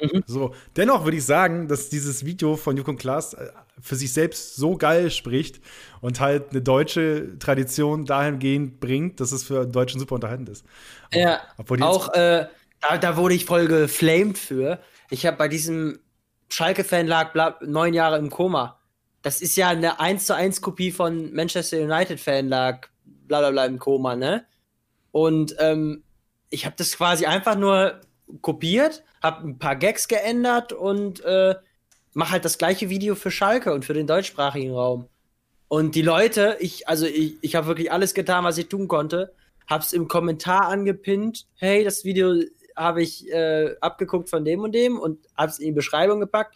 Mhm. 0.02 0.24
So, 0.28 0.54
dennoch 0.76 1.06
würde 1.06 1.16
ich 1.16 1.26
sagen, 1.26 1.70
dass 1.70 1.88
dieses 1.88 2.26
Video 2.26 2.58
von 2.58 2.76
Jukon 2.76 2.98
Klaas 2.98 3.34
äh, 3.34 3.48
für 3.80 3.96
sich 3.96 4.12
selbst 4.12 4.58
so 4.58 4.76
geil 4.76 5.10
spricht 5.10 5.62
und 6.02 6.20
halt 6.20 6.50
eine 6.50 6.62
deutsche 6.62 7.40
Tradition 7.40 8.04
dahingehend 8.04 8.82
bringt, 8.82 9.22
dass 9.22 9.32
es 9.32 9.46
für 9.46 9.66
Deutschen 9.66 10.02
super 10.02 10.16
unterhaltend 10.16 10.50
ist. 10.50 10.66
Ja, 11.14 11.40
auch 11.80 12.14
äh, 12.14 12.48
da, 12.82 12.98
da, 12.98 13.16
wurde 13.16 13.36
ich 13.36 13.46
voll 13.46 13.68
geflamed 13.68 14.38
für. 14.38 14.80
Ich 15.10 15.26
habe 15.26 15.38
bei 15.38 15.48
diesem 15.48 15.98
Schalke-Fan 16.50 17.08
lag 17.08 17.34
neun 17.62 17.94
Jahre 17.94 18.18
im 18.18 18.30
Koma 18.30 18.78
das 19.22 19.42
ist 19.42 19.56
ja 19.56 19.70
eine 19.70 20.00
1 20.00 20.26
zu 20.26 20.36
1 20.36 20.62
Kopie 20.62 20.92
von 20.92 21.34
Manchester 21.34 21.80
United-Fan 21.82 22.48
lag, 22.48 22.88
bla 23.06 23.40
bla 23.40 23.52
bla 23.52 23.66
im 23.66 23.80
Koma, 23.80 24.16
ne? 24.16 24.46
Und 25.12 25.56
ähm, 25.60 26.04
ich 26.50 26.66
habe 26.66 26.76
das 26.78 26.98
quasi 26.98 27.26
einfach 27.26 27.58
nur 27.58 28.02
kopiert, 28.42 29.04
habe 29.22 29.48
ein 29.48 29.60
paar 29.60 29.76
Gags 29.76 30.08
geändert 30.08 30.74
und 30.74 31.24
äh, 31.24 31.56
mache 32.14 32.32
halt 32.32 32.46
das 32.46 32.58
gleiche 32.58 32.90
Video 32.90 33.16
für 33.16 33.32
Schalke 33.32 33.74
und 33.74 33.86
für 33.86 33.94
den 33.94 34.08
deutschsprachigen 34.08 34.74
Raum. 34.74 35.08
Und 35.68 35.96
die 35.96 36.02
Leute, 36.02 36.58
ich, 36.60 36.88
also 36.88 37.06
ich, 37.06 37.38
ich 37.42 37.56
habe 37.56 37.68
wirklich 37.68 37.92
alles 37.92 38.14
getan, 38.14 38.44
was 38.44 38.58
ich 38.58 38.70
tun 38.70 38.88
konnte. 38.88 39.34
Hab's 39.68 39.92
im 39.92 40.08
Kommentar 40.08 40.68
angepinnt. 40.68 41.46
Hey, 41.56 41.84
das 41.84 42.06
Video 42.06 42.36
habe 42.76 43.04
ich 43.04 43.30
äh, 43.32 43.76
abgeguckt 43.82 44.30
von 44.30 44.46
dem 44.46 44.62
und 44.62 44.74
dem 44.74 44.98
und 44.98 45.26
hab's 45.36 45.60
in 45.60 45.68
die 45.68 45.72
Beschreibung 45.74 46.20
gepackt. 46.20 46.56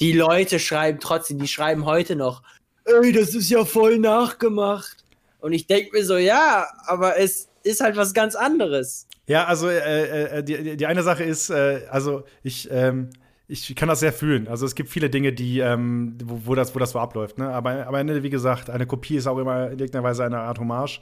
Die 0.00 0.12
Leute 0.12 0.58
schreiben 0.58 0.98
trotzdem, 1.00 1.38
die 1.38 1.48
schreiben 1.48 1.84
heute 1.84 2.16
noch, 2.16 2.42
ey, 2.84 3.12
das 3.12 3.34
ist 3.34 3.50
ja 3.50 3.64
voll 3.64 3.98
nachgemacht. 3.98 5.04
Und 5.40 5.52
ich 5.52 5.66
denke 5.66 5.96
mir 5.96 6.04
so, 6.04 6.16
ja, 6.16 6.66
aber 6.86 7.18
es 7.18 7.48
ist 7.62 7.80
halt 7.80 7.96
was 7.96 8.14
ganz 8.14 8.34
anderes. 8.34 9.06
Ja, 9.26 9.44
also 9.44 9.68
äh, 9.68 10.38
äh, 10.38 10.42
die, 10.42 10.76
die 10.76 10.86
eine 10.86 11.02
Sache 11.02 11.24
ist, 11.24 11.50
äh, 11.50 11.82
also 11.90 12.24
ich, 12.42 12.68
ähm, 12.70 13.10
ich 13.46 13.74
kann 13.76 13.88
das 13.88 14.00
sehr 14.00 14.12
fühlen. 14.12 14.48
Also 14.48 14.66
es 14.66 14.74
gibt 14.74 14.88
viele 14.88 15.10
Dinge, 15.10 15.32
die, 15.32 15.60
ähm, 15.60 16.16
wo, 16.24 16.40
wo, 16.46 16.54
das, 16.54 16.74
wo 16.74 16.78
das 16.78 16.92
so 16.92 16.98
abläuft. 16.98 17.38
Ne? 17.38 17.48
Aber, 17.48 17.70
aber 17.70 17.88
am 17.88 17.94
Ende, 17.94 18.22
wie 18.22 18.30
gesagt, 18.30 18.70
eine 18.70 18.86
Kopie 18.86 19.16
ist 19.16 19.26
auch 19.26 19.38
immer 19.38 19.66
in 19.66 19.78
irgendeiner 19.78 20.04
Weise 20.04 20.24
eine 20.24 20.38
Art 20.38 20.58
Hommage. 20.58 21.00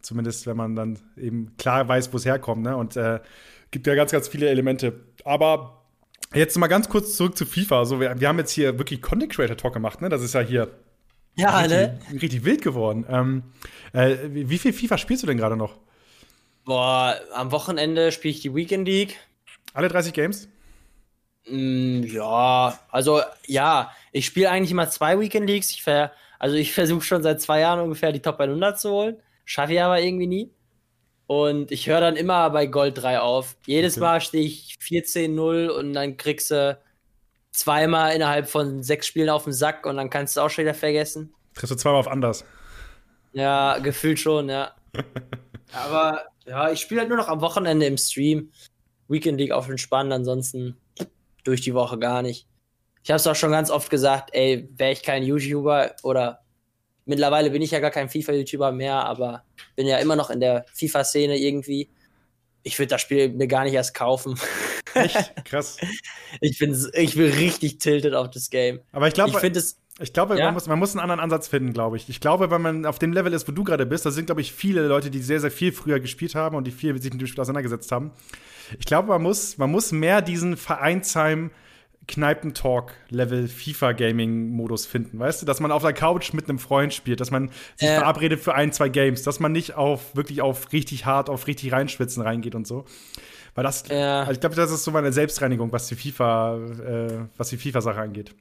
Zumindest, 0.00 0.46
wenn 0.46 0.56
man 0.56 0.74
dann 0.74 0.98
eben 1.16 1.56
klar 1.58 1.86
weiß, 1.86 2.12
wo 2.12 2.16
es 2.16 2.24
herkommt. 2.24 2.62
Ne? 2.62 2.76
Und 2.76 2.96
äh, 2.96 3.20
gibt 3.70 3.86
ja 3.86 3.94
ganz, 3.94 4.10
ganz 4.10 4.28
viele 4.28 4.48
Elemente. 4.48 5.00
Aber 5.24 5.81
Jetzt 6.34 6.56
mal 6.56 6.66
ganz 6.66 6.88
kurz 6.88 7.16
zurück 7.16 7.36
zu 7.36 7.44
FIFA. 7.44 7.78
Also 7.78 8.00
wir, 8.00 8.18
wir 8.18 8.28
haben 8.28 8.38
jetzt 8.38 8.52
hier 8.52 8.78
wirklich 8.78 9.02
Content 9.02 9.32
Creator 9.32 9.56
Talk 9.56 9.74
gemacht, 9.74 10.00
ne? 10.00 10.08
Das 10.08 10.22
ist 10.22 10.34
ja 10.34 10.40
hier 10.40 10.68
ja, 11.34 11.58
richtig, 11.58 11.78
ne? 11.78 12.22
richtig 12.22 12.44
wild 12.44 12.62
geworden. 12.62 13.06
Ähm, 13.08 13.42
äh, 13.92 14.16
wie 14.30 14.58
viel 14.58 14.72
FIFA 14.72 14.98
spielst 14.98 15.22
du 15.22 15.26
denn 15.26 15.36
gerade 15.36 15.56
noch? 15.56 15.78
Boah, 16.64 17.16
am 17.34 17.52
Wochenende 17.52 18.12
spiele 18.12 18.34
ich 18.34 18.40
die 18.40 18.54
Weekend 18.54 18.86
League. 18.86 19.18
Alle 19.74 19.88
30 19.88 20.12
Games? 20.12 20.48
Mm, 21.46 22.02
ja, 22.04 22.78
also 22.90 23.20
ja, 23.46 23.90
ich 24.12 24.26
spiele 24.26 24.50
eigentlich 24.50 24.70
immer 24.70 24.88
zwei 24.88 25.18
Weekend 25.18 25.46
Leagues. 25.46 25.70
Ich 25.70 25.82
ver 25.82 26.12
also 26.38 26.56
ich 26.56 26.72
versuche 26.72 27.02
schon 27.02 27.22
seit 27.22 27.40
zwei 27.40 27.60
Jahren 27.60 27.78
ungefähr 27.78 28.10
die 28.10 28.20
Top 28.20 28.40
100 28.40 28.80
zu 28.80 28.90
holen. 28.90 29.16
Schaffe 29.44 29.74
ich 29.74 29.80
aber 29.80 30.00
irgendwie 30.00 30.26
nie. 30.26 30.50
Und 31.26 31.70
ich 31.70 31.88
höre 31.88 32.00
dann 32.00 32.16
immer 32.16 32.50
bei 32.50 32.66
Gold 32.66 33.00
3 33.02 33.20
auf. 33.20 33.56
Jedes 33.66 33.94
okay. 33.94 34.00
Mal 34.00 34.20
stehe 34.20 34.44
ich 34.44 34.76
14-0 34.82 35.68
und 35.68 35.92
dann 35.94 36.16
kriegst 36.16 36.50
du 36.50 36.78
zweimal 37.52 38.14
innerhalb 38.14 38.48
von 38.48 38.82
sechs 38.82 39.06
Spielen 39.06 39.30
auf 39.30 39.44
den 39.44 39.52
Sack 39.52 39.86
und 39.86 39.96
dann 39.96 40.10
kannst 40.10 40.36
du 40.36 40.40
auch 40.40 40.50
schon 40.50 40.64
wieder 40.64 40.74
vergessen. 40.74 41.34
Triffst 41.54 41.70
du 41.70 41.76
zweimal 41.76 42.00
auf 42.00 42.08
anders? 42.08 42.44
Ja, 43.32 43.78
gefühlt 43.78 44.18
schon, 44.18 44.48
ja. 44.48 44.74
Aber 45.72 46.24
ja, 46.46 46.70
ich 46.70 46.80
spiele 46.80 47.00
halt 47.00 47.08
nur 47.08 47.18
noch 47.18 47.28
am 47.28 47.40
Wochenende 47.40 47.86
im 47.86 47.96
Stream. 47.96 48.50
Weekend 49.08 49.38
League 49.38 49.52
auf 49.52 49.68
entspannen, 49.68 50.12
ansonsten 50.12 50.76
durch 51.44 51.60
die 51.60 51.74
Woche 51.74 51.98
gar 51.98 52.22
nicht. 52.22 52.46
Ich 53.02 53.10
habe 53.10 53.16
es 53.16 53.26
auch 53.26 53.34
schon 53.34 53.50
ganz 53.50 53.70
oft 53.70 53.90
gesagt, 53.90 54.30
ey, 54.32 54.68
wäre 54.76 54.92
ich 54.92 55.02
kein 55.02 55.22
YouTuber 55.22 55.96
oder 56.02 56.41
mittlerweile 57.04 57.50
bin 57.50 57.62
ich 57.62 57.70
ja 57.70 57.80
gar 57.80 57.90
kein 57.90 58.08
FIFA-YouTuber 58.08 58.72
mehr, 58.72 59.04
aber 59.04 59.44
bin 59.76 59.86
ja 59.86 59.98
immer 59.98 60.16
noch 60.16 60.30
in 60.30 60.40
der 60.40 60.64
FIFA-Szene 60.74 61.38
irgendwie. 61.38 61.90
Ich 62.62 62.78
würde 62.78 62.88
das 62.88 63.00
Spiel 63.00 63.30
mir 63.30 63.48
gar 63.48 63.64
nicht 63.64 63.74
erst 63.74 63.94
kaufen. 63.94 64.38
Echt? 64.94 65.32
Krass. 65.44 65.78
ich 66.40 66.58
bin, 66.58 66.76
ich 66.94 67.16
bin 67.16 67.32
richtig 67.32 67.78
tilted 67.78 68.14
auf 68.14 68.30
das 68.30 68.50
Game. 68.50 68.80
Aber 68.92 69.08
ich 69.08 69.14
glaube, 69.14 69.30
ich 69.30 69.38
finde 69.38 69.58
es. 69.58 69.78
Ich 70.00 70.12
glaube, 70.12 70.38
ja? 70.38 70.46
man, 70.46 70.54
muss, 70.54 70.66
man 70.66 70.78
muss 70.78 70.92
einen 70.92 71.00
anderen 71.00 71.20
Ansatz 71.20 71.48
finden, 71.48 71.72
glaube 71.72 71.96
ich. 71.96 72.08
Ich 72.08 72.20
glaube, 72.20 72.50
wenn 72.50 72.62
man 72.62 72.86
auf 72.86 72.98
dem 72.98 73.12
Level 73.12 73.32
ist, 73.32 73.46
wo 73.46 73.52
du 73.52 73.62
gerade 73.62 73.84
bist, 73.84 74.06
da 74.06 74.10
sind, 74.10 74.26
glaube 74.26 74.40
ich, 74.40 74.52
viele 74.52 74.86
Leute, 74.86 75.10
die 75.10 75.20
sehr, 75.20 75.38
sehr 75.38 75.50
viel 75.50 75.70
früher 75.70 76.00
gespielt 76.00 76.34
haben 76.34 76.56
und 76.56 76.66
die 76.66 76.70
viel 76.70 77.00
sich 77.00 77.12
mit 77.12 77.20
dem 77.20 77.26
Spiel 77.26 77.40
auseinandergesetzt 77.40 77.92
haben. 77.92 78.10
Ich 78.78 78.86
glaube, 78.86 79.08
man 79.08 79.22
muss, 79.22 79.58
man 79.58 79.70
muss 79.70 79.92
mehr 79.92 80.22
diesen 80.22 80.56
Vereinsheim 80.56 81.50
Kneipentalk-Level 82.08 83.48
FIFA-Gaming-Modus 83.48 84.86
finden, 84.86 85.18
weißt 85.18 85.42
du? 85.42 85.46
Dass 85.46 85.60
man 85.60 85.70
auf 85.70 85.82
der 85.82 85.92
Couch 85.92 86.32
mit 86.32 86.48
einem 86.48 86.58
Freund 86.58 86.92
spielt, 86.92 87.20
dass 87.20 87.30
man 87.30 87.50
sich 87.76 87.88
äh. 87.88 87.96
verabredet 87.96 88.40
für 88.40 88.54
ein, 88.54 88.72
zwei 88.72 88.88
Games, 88.88 89.22
dass 89.22 89.40
man 89.40 89.52
nicht 89.52 89.74
auf 89.74 90.16
wirklich 90.16 90.42
auf 90.42 90.72
richtig 90.72 91.06
hart, 91.06 91.30
auf 91.30 91.46
richtig 91.46 91.72
reinschwitzen 91.72 92.22
reingeht 92.22 92.54
und 92.54 92.66
so. 92.66 92.84
Weil 93.54 93.64
das, 93.64 93.84
ja. 93.88 94.20
also 94.20 94.32
ich 94.32 94.40
glaube, 94.40 94.56
das 94.56 94.70
ist 94.70 94.84
so 94.84 94.90
meine 94.90 95.12
Selbstreinigung, 95.12 95.70
was 95.72 95.86
die 95.86 95.94
FIFA, 95.94 96.56
äh, 96.56 97.18
was 97.36 97.50
die 97.50 97.58
FIFA-Sache 97.58 98.00
angeht. 98.00 98.34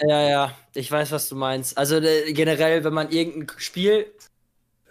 Ja, 0.00 0.28
ja, 0.28 0.52
ich 0.74 0.90
weiß, 0.90 1.12
was 1.12 1.28
du 1.28 1.36
meinst. 1.36 1.78
Also 1.78 1.96
äh, 1.96 2.32
generell, 2.32 2.84
wenn 2.84 2.92
man 2.92 3.10
irgendein 3.10 3.58
Spiel, 3.58 4.06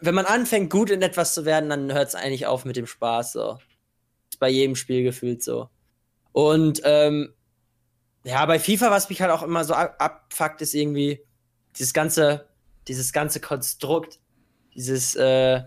wenn 0.02 0.16
man 0.16 0.26
anfängt, 0.26 0.72
gut 0.72 0.90
in 0.90 1.02
etwas 1.02 1.34
zu 1.34 1.46
werden, 1.46 1.70
dann 1.70 1.94
hört 1.94 2.08
es 2.08 2.16
eigentlich 2.16 2.48
auf 2.48 2.66
mit 2.66 2.76
dem 2.76 2.88
Spaß. 2.88 3.34
So. 3.34 3.60
Ist 4.30 4.40
bei 4.40 4.50
jedem 4.50 4.76
Spiel 4.76 5.04
gefühlt 5.04 5.44
so. 5.44 5.70
Und 6.32 6.82
ähm, 6.84 7.35
ja, 8.26 8.44
bei 8.48 8.60
FIFA, 8.60 8.90
was 8.90 9.08
mich 9.10 9.22
halt 9.22 9.32
auch 9.32 9.44
immer 9.44 9.64
so 9.64 9.76
abfuckt, 9.76 10.62
ist 10.62 10.74
irgendwie 10.74 11.22
dieses 11.78 11.94
ganze, 11.94 12.48
dieses 12.88 13.14
ganze 13.14 13.40
Konstrukt, 13.40 14.20
dieses, 14.74 15.16
äh, 15.16 15.62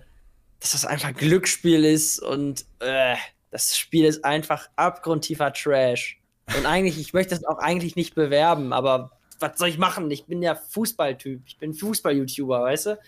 dass 0.58 0.72
das 0.72 0.84
einfach 0.84 1.14
Glücksspiel 1.14 1.84
ist 1.84 2.18
und 2.18 2.64
äh, 2.80 3.14
das 3.50 3.78
Spiel 3.78 4.04
ist 4.04 4.24
einfach 4.24 4.68
abgrundtiefer 4.74 5.52
Trash. 5.52 6.20
Und 6.56 6.66
eigentlich, 6.66 6.98
ich 6.98 7.12
möchte 7.12 7.34
das 7.36 7.44
auch 7.44 7.58
eigentlich 7.58 7.94
nicht 7.94 8.16
bewerben, 8.16 8.72
aber 8.72 9.12
was 9.38 9.56
soll 9.56 9.68
ich 9.68 9.78
machen? 9.78 10.10
Ich 10.10 10.26
bin 10.26 10.42
ja 10.42 10.56
Fußballtyp, 10.56 11.42
ich 11.46 11.58
bin 11.58 11.74
Fußball-YouTuber, 11.74 12.62
weißt 12.62 12.86
du? 12.86 12.98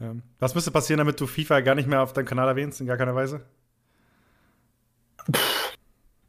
Ja. 0.00 0.14
Was 0.40 0.54
müsste 0.54 0.70
passieren, 0.70 0.98
damit 0.98 1.18
du 1.18 1.26
FIFA 1.26 1.60
gar 1.60 1.74
nicht 1.74 1.88
mehr 1.88 2.02
auf 2.02 2.12
deinem 2.12 2.26
Kanal 2.26 2.48
erwähnst, 2.48 2.82
in 2.82 2.86
gar 2.86 2.98
keiner 2.98 3.14
Weise? 3.14 3.46
Pff, 5.32 5.72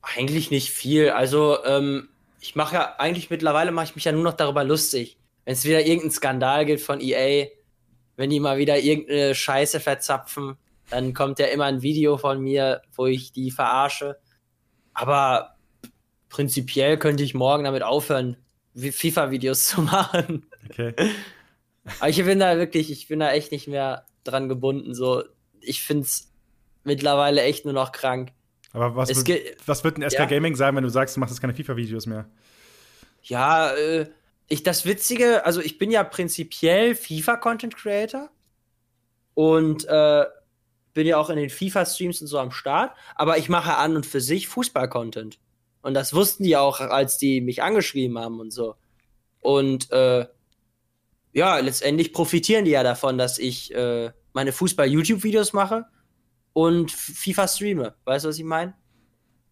eigentlich 0.02 0.52
nicht 0.52 0.72
viel. 0.72 1.10
Also, 1.10 1.62
ähm, 1.66 2.08
ich 2.46 2.56
mache 2.56 2.76
ja 2.76 2.96
eigentlich 3.00 3.32
mittlerweile 3.32 3.72
mache 3.72 3.86
ich 3.86 3.96
mich 3.96 4.06
ja 4.06 4.12
nur 4.12 4.22
noch 4.22 4.34
darüber 4.34 4.64
lustig. 4.64 5.18
Wenn 5.46 5.54
es 5.54 5.66
wieder 5.66 5.82
irgendeinen 5.82 6.12
Skandal 6.12 6.66
gibt 6.66 6.82
von 6.82 7.02
EA, 7.02 7.48
wenn 8.18 8.30
die 8.30 8.40
mal 8.40 8.60
wieder 8.60 8.78
irgendeine 8.78 9.34
Scheiße 9.34 9.80
verzapfen, 9.80 10.56
dann 10.92 11.16
kommt 11.16 11.40
ja 11.40 11.48
immer 11.48 11.66
ein 11.66 11.82
Video 11.82 12.18
von 12.18 12.40
mir, 12.40 12.84
wo 12.94 13.08
ich 13.08 13.32
die 13.32 13.50
verarsche. 13.50 14.20
Aber 14.94 15.56
prinzipiell 16.30 16.98
könnte 16.98 17.24
ich 17.24 17.34
morgen 17.34 17.64
damit 17.64 17.82
aufhören, 17.82 18.38
FIFA-Videos 18.76 19.66
zu 19.68 19.82
machen. 19.82 20.46
Okay. 20.70 20.94
Aber 22.00 22.10
ich 22.10 22.24
bin 22.24 22.40
da 22.40 22.58
wirklich, 22.60 22.92
ich 22.92 23.08
bin 23.08 23.20
da 23.22 23.32
echt 23.32 23.52
nicht 23.52 23.68
mehr 23.68 24.06
dran 24.24 24.50
gebunden. 24.50 24.94
So, 24.94 25.24
ich 25.62 25.82
finde 25.82 26.04
es 26.04 26.32
mittlerweile 26.84 27.42
echt 27.42 27.66
nur 27.66 27.74
noch 27.74 27.92
krank. 27.92 28.34
Aber 28.76 28.96
was, 28.96 29.26
wird, 29.26 29.58
was 29.66 29.84
wird 29.86 29.98
ein 29.98 30.10
SK 30.10 30.20
ja. 30.20 30.26
Gaming 30.26 30.56
sein, 30.56 30.76
wenn 30.76 30.84
du 30.84 30.90
sagst, 30.90 31.16
du 31.16 31.22
machst 31.22 31.34
jetzt 31.34 31.40
keine 31.40 31.54
FIFA-Videos 31.54 32.08
mehr? 32.08 32.30
Ja, 33.24 33.72
äh, 33.74 34.08
ich, 34.48 34.64
das 34.64 34.86
Witzige, 34.86 35.46
also 35.46 35.62
ich 35.62 35.78
bin 35.78 35.92
ja 35.92 36.04
prinzipiell 36.04 36.94
FIFA-Content 36.94 37.78
Creator 37.78 38.30
und 39.34 39.86
äh, 39.86 40.26
bin 40.94 41.08
ja 41.08 41.18
auch 41.18 41.30
in 41.30 41.38
den 41.38 41.50
FIFA-Streams 41.50 42.20
und 42.22 42.28
so 42.28 42.38
am 42.38 42.52
Start, 42.52 42.96
aber 43.16 43.38
ich 43.38 43.48
mache 43.48 43.78
an 43.78 43.96
und 43.96 44.06
für 44.06 44.20
sich 44.20 44.50
Fußball-Content. 44.50 45.40
Und 45.82 45.94
das 45.94 46.14
wussten 46.14 46.44
die 46.44 46.58
auch, 46.58 46.82
als 46.82 47.18
die 47.18 47.40
mich 47.40 47.64
angeschrieben 47.64 48.20
haben 48.20 48.42
und 48.42 48.52
so. 48.52 48.76
Und 49.40 49.90
äh, 49.92 50.26
ja, 51.32 51.60
letztendlich 51.60 52.12
profitieren 52.12 52.66
die 52.66 52.72
ja 52.72 52.84
davon, 52.84 53.18
dass 53.18 53.38
ich 53.40 53.74
äh, 53.74 54.12
meine 54.34 54.52
Fußball-YouTube-Videos 54.52 55.54
mache 55.54 55.86
und 56.56 56.90
FIFA 56.90 57.50
streame. 57.50 57.96
Weißt 58.06 58.24
du, 58.24 58.30
was 58.30 58.38
ich 58.38 58.46
meine? 58.46 58.74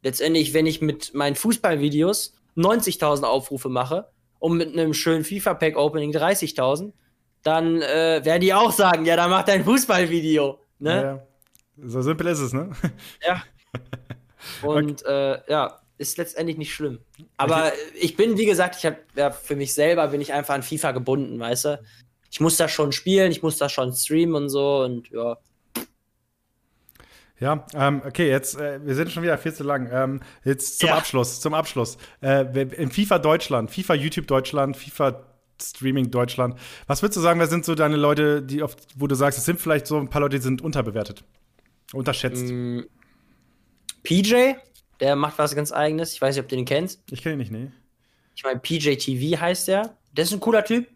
Letztendlich, 0.04 0.54
wenn 0.54 0.66
ich 0.66 0.82
mit 0.82 1.14
meinen 1.14 1.36
Fußballvideos 1.36 2.34
90.000 2.56 3.24
Aufrufe 3.24 3.68
mache 3.68 4.10
und 4.40 4.56
mit 4.56 4.70
einem 4.70 4.94
schönen 4.94 5.26
FIFA-Pack-Opening 5.26 6.12
30.000, 6.12 6.94
dann 7.44 7.82
äh, 7.82 8.22
werden 8.24 8.40
die 8.40 8.54
auch 8.54 8.72
sagen, 8.72 9.06
ja, 9.06 9.18
dann 9.18 9.30
mach 9.30 9.44
dein 9.44 9.66
Fußballvideo. 9.66 10.62
Ne? 10.80 10.96
Ja, 10.96 11.02
ja. 11.02 11.28
So 11.86 12.02
simpel 12.02 12.28
ist 12.28 12.40
es, 12.40 12.54
ne? 12.54 12.72
Ja. 13.28 13.44
Und 14.62 15.04
okay. 15.04 15.34
äh, 15.34 15.52
ja, 15.52 15.82
ist 15.98 16.18
letztendlich 16.18 16.58
nicht 16.58 16.74
schlimm. 16.74 17.00
Aber 17.36 17.68
okay. 17.68 17.76
ich 18.00 18.16
bin, 18.16 18.38
wie 18.38 18.46
gesagt, 18.46 18.78
ich 18.78 18.86
habe 18.86 18.98
ja 19.16 19.30
für 19.32 19.58
mich 19.58 19.74
selber 19.74 20.08
bin 20.08 20.22
ich 20.22 20.32
einfach 20.32 20.54
an 20.54 20.64
FIFA 20.64 20.94
gebunden, 20.94 21.38
weißt 21.38 21.66
du? 21.66 21.84
Ich 22.32 22.40
muss 22.40 22.56
das 22.56 22.72
schon 22.72 22.94
spielen, 22.94 23.32
ich 23.32 23.44
muss 23.44 23.58
das 23.58 23.74
schon 23.74 23.92
streamen 23.92 24.36
und 24.36 24.50
so 24.50 24.84
und 24.84 25.10
ja. 25.10 25.38
Ja, 27.40 27.66
ähm, 27.74 28.02
okay, 28.06 28.30
jetzt, 28.30 28.58
äh, 28.58 28.80
wir 28.86 28.96
sind 28.96 29.12
schon 29.12 29.24
wieder 29.24 29.38
viel 29.38 29.54
zu 29.54 29.64
lang. 29.64 29.90
Ähm, 29.92 30.22
jetzt 30.44 30.80
zum 30.80 30.90
ja. 30.90 30.98
Abschluss, 30.98 31.42
zum 31.42 31.54
Abschluss. 31.54 31.98
Äh, 32.22 32.62
in 32.62 32.92
FIFA 32.92 33.20
Deutschland, 33.20 33.72
FIFA 33.72 33.96
YouTube 33.96 34.28
Deutschland, 34.28 34.78
FIFA 34.78 35.26
Streaming 35.62 36.12
Deutschland. 36.12 36.60
Was 36.88 37.02
würdest 37.02 37.18
du 37.18 37.22
sagen, 37.22 37.40
wer 37.40 37.48
sind 37.48 37.66
so 37.66 37.76
deine 37.76 37.96
Leute, 37.96 38.42
die 38.42 38.62
oft, 38.62 38.80
wo 38.96 39.08
du 39.08 39.16
sagst, 39.16 39.40
es 39.40 39.46
sind 39.46 39.60
vielleicht 39.60 39.88
so 39.88 39.98
ein 39.98 40.10
paar 40.10 40.22
Leute, 40.22 40.38
die 40.38 40.44
sind 40.44 40.62
unterbewertet, 40.62 41.24
unterschätzt? 41.94 42.46
Mm, 42.46 42.82
PJ, 44.04 44.54
der 45.00 45.16
macht 45.16 45.38
was 45.38 45.56
ganz 45.56 45.72
eigenes. 45.72 46.14
Ich 46.14 46.22
weiß 46.22 46.36
nicht, 46.36 46.44
ob 46.44 46.50
du 46.50 46.56
den 46.56 46.66
kennst. 46.66 47.02
Ich 47.12 47.22
kenne 47.22 47.36
ihn 47.36 47.40
nicht, 47.40 47.52
nee. 47.52 47.72
Ich 48.36 48.44
meine, 48.44 48.60
PJ 48.60 48.96
TV 48.96 49.40
heißt 49.40 49.68
der. 49.68 49.98
Der 50.12 50.24
ist 50.24 50.34
ein 50.34 50.40
cooler 50.40 50.64
Typ. 50.64 50.88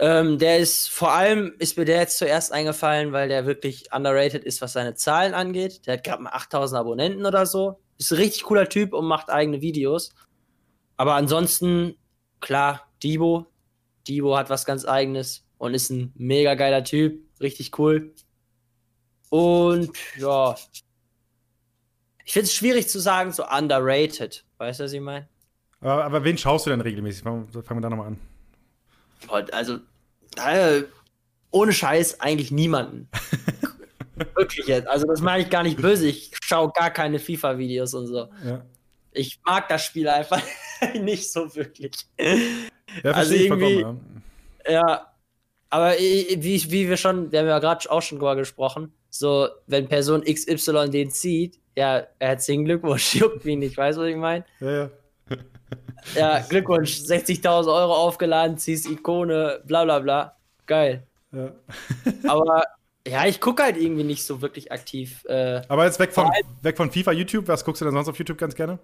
Ähm, 0.00 0.38
der 0.38 0.58
ist 0.58 0.90
vor 0.90 1.12
allem, 1.12 1.54
ist 1.58 1.78
mir 1.78 1.84
der 1.84 2.00
jetzt 2.00 2.18
zuerst 2.18 2.52
eingefallen, 2.52 3.12
weil 3.12 3.28
der 3.28 3.46
wirklich 3.46 3.92
underrated 3.92 4.44
ist, 4.44 4.60
was 4.60 4.72
seine 4.72 4.94
Zahlen 4.94 5.34
angeht. 5.34 5.86
Der 5.86 5.94
hat 5.94 6.04
gerade 6.04 6.22
mal 6.22 6.30
8000 6.30 6.80
Abonnenten 6.80 7.24
oder 7.26 7.46
so. 7.46 7.80
Ist 7.98 8.12
ein 8.12 8.18
richtig 8.18 8.42
cooler 8.44 8.68
Typ 8.68 8.92
und 8.92 9.06
macht 9.06 9.30
eigene 9.30 9.60
Videos. 9.60 10.12
Aber 10.96 11.14
ansonsten, 11.14 11.96
klar, 12.40 12.88
Debo. 13.02 13.46
Debo 14.08 14.36
hat 14.36 14.50
was 14.50 14.64
ganz 14.64 14.84
eigenes 14.84 15.46
und 15.58 15.74
ist 15.74 15.90
ein 15.90 16.12
mega 16.16 16.54
geiler 16.54 16.82
Typ. 16.82 17.22
Richtig 17.40 17.78
cool. 17.78 18.14
Und 19.30 19.90
ja. 20.18 20.56
Ich 22.24 22.32
finde 22.32 22.46
es 22.46 22.54
schwierig 22.54 22.88
zu 22.88 23.00
sagen, 23.00 23.32
so 23.32 23.44
underrated. 23.46 24.44
Weißt 24.58 24.80
du, 24.80 24.84
was 24.84 24.92
ich 24.92 25.00
meine? 25.00 25.28
Aber, 25.80 26.04
aber, 26.04 26.24
wen 26.24 26.38
schaust 26.38 26.66
du 26.66 26.70
denn 26.70 26.80
regelmäßig? 26.80 27.22
Fangen 27.22 27.52
wir 27.52 27.80
da 27.80 27.90
nochmal 27.90 28.08
an. 28.08 28.33
Also, 29.30 29.78
äh, 30.36 30.82
ohne 31.50 31.72
Scheiß 31.72 32.20
eigentlich 32.20 32.50
niemanden. 32.50 33.08
Wirklich 34.36 34.66
jetzt. 34.66 34.88
Also, 34.88 35.06
das 35.06 35.20
meine 35.20 35.42
ich 35.42 35.50
gar 35.50 35.62
nicht 35.62 35.80
böse. 35.80 36.06
Ich 36.06 36.32
schaue 36.42 36.70
gar 36.72 36.90
keine 36.90 37.18
FIFA-Videos 37.18 37.94
und 37.94 38.06
so. 38.06 38.28
Ja. 38.44 38.64
Ich 39.12 39.40
mag 39.44 39.68
das 39.68 39.84
Spiel 39.84 40.08
einfach 40.08 40.42
nicht 41.00 41.30
so 41.30 41.54
wirklich. 41.54 41.92
Ja, 42.18 43.12
also 43.12 43.34
irgendwie, 43.34 43.80
ja. 43.80 43.96
ja. 44.68 45.12
aber 45.70 45.92
wie, 45.96 46.70
wie 46.70 46.88
wir 46.88 46.96
schon, 46.96 47.30
wir 47.30 47.40
haben 47.40 47.46
ja 47.46 47.60
gerade 47.60 47.90
auch 47.90 48.02
schon 48.02 48.18
drüber 48.18 48.36
gesprochen, 48.36 48.92
so, 49.08 49.48
wenn 49.68 49.88
Person 49.88 50.24
XY 50.24 50.90
den 50.90 51.10
zieht, 51.10 51.60
ja, 51.76 52.06
herzlichen 52.18 52.64
Glückwunsch, 52.64 53.14
juckt 53.20 53.44
mich 53.44 53.56
nicht, 53.56 53.76
weißt 53.76 53.98
du, 53.98 54.02
was 54.02 54.08
ich 54.08 54.16
meine? 54.16 54.44
Ja, 54.60 54.70
ja. 54.70 54.90
ja, 56.14 56.40
Glückwunsch, 56.40 56.92
60.000 56.92 57.66
Euro 57.66 57.94
aufgeladen, 57.94 58.58
ziehst 58.58 58.88
Ikone, 58.88 59.62
bla 59.64 59.84
bla 59.84 59.98
bla. 60.00 60.36
Geil. 60.66 61.06
Ja. 61.32 61.52
aber 62.28 62.62
ja, 63.06 63.26
ich 63.26 63.40
gucke 63.40 63.62
halt 63.62 63.76
irgendwie 63.76 64.04
nicht 64.04 64.24
so 64.24 64.40
wirklich 64.40 64.72
aktiv. 64.72 65.24
Äh, 65.26 65.62
aber 65.68 65.84
jetzt 65.84 65.98
weg 65.98 66.12
von, 66.12 66.30
weg 66.62 66.76
von 66.76 66.90
FIFA, 66.90 67.12
YouTube, 67.12 67.48
was 67.48 67.64
guckst 67.64 67.80
du 67.80 67.84
denn 67.84 67.94
sonst 67.94 68.08
auf 68.08 68.18
YouTube 68.18 68.38
ganz 68.38 68.54
gerne? 68.54 68.78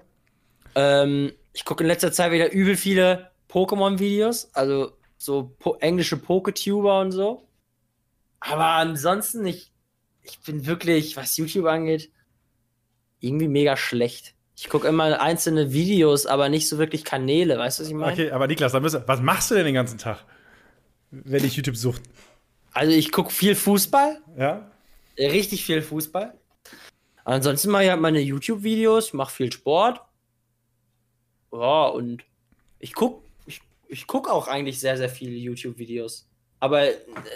Ähm, 0.74 1.32
ich 1.52 1.64
gucke 1.64 1.84
in 1.84 1.88
letzter 1.88 2.12
Zeit 2.12 2.32
wieder 2.32 2.52
übel 2.52 2.76
viele 2.76 3.30
Pokémon-Videos, 3.48 4.54
also 4.54 4.92
so 5.16 5.54
po 5.58 5.76
englische 5.80 6.16
Poketuber 6.16 7.00
und 7.00 7.12
so. 7.12 7.48
Aber 8.40 8.66
ansonsten, 8.66 9.44
ich, 9.46 9.72
ich 10.22 10.40
bin 10.40 10.66
wirklich, 10.66 11.16
was 11.16 11.36
YouTube 11.36 11.66
angeht, 11.66 12.10
irgendwie 13.20 13.48
mega 13.48 13.76
schlecht. 13.76 14.34
Ich 14.62 14.68
gucke 14.68 14.86
immer 14.86 15.22
einzelne 15.22 15.72
Videos, 15.72 16.26
aber 16.26 16.50
nicht 16.50 16.68
so 16.68 16.76
wirklich 16.76 17.02
Kanäle, 17.02 17.58
weißt 17.58 17.78
du, 17.78 17.82
was 17.82 17.88
ich 17.88 17.94
meine? 17.94 18.12
Okay, 18.12 18.30
aber 18.30 18.46
Niklas, 18.46 18.72
dann 18.72 18.82
müssen, 18.82 19.02
was 19.06 19.22
machst 19.22 19.50
du 19.50 19.54
denn 19.54 19.64
den 19.64 19.74
ganzen 19.74 19.96
Tag, 19.96 20.22
wenn 21.10 21.42
ich 21.42 21.56
YouTube 21.56 21.78
suche? 21.78 22.02
Also 22.72 22.92
ich 22.92 23.10
gucke 23.10 23.30
viel 23.30 23.54
Fußball. 23.54 24.20
Ja. 24.36 24.70
Richtig 25.18 25.64
viel 25.64 25.80
Fußball. 25.80 26.34
Ansonsten 27.24 27.70
mache 27.70 27.84
ich 27.84 27.90
halt 27.90 28.02
meine 28.02 28.20
YouTube-Videos, 28.20 29.14
mache 29.14 29.32
viel 29.32 29.50
Sport. 29.50 30.02
Ja, 31.52 31.86
und 31.86 32.22
ich 32.80 32.92
gucke 32.92 33.24
ich, 33.46 33.62
ich 33.88 34.06
guck 34.06 34.28
auch 34.28 34.46
eigentlich 34.46 34.78
sehr, 34.78 34.98
sehr 34.98 35.08
viele 35.08 35.36
YouTube-Videos. 35.36 36.29
Aber 36.62 36.88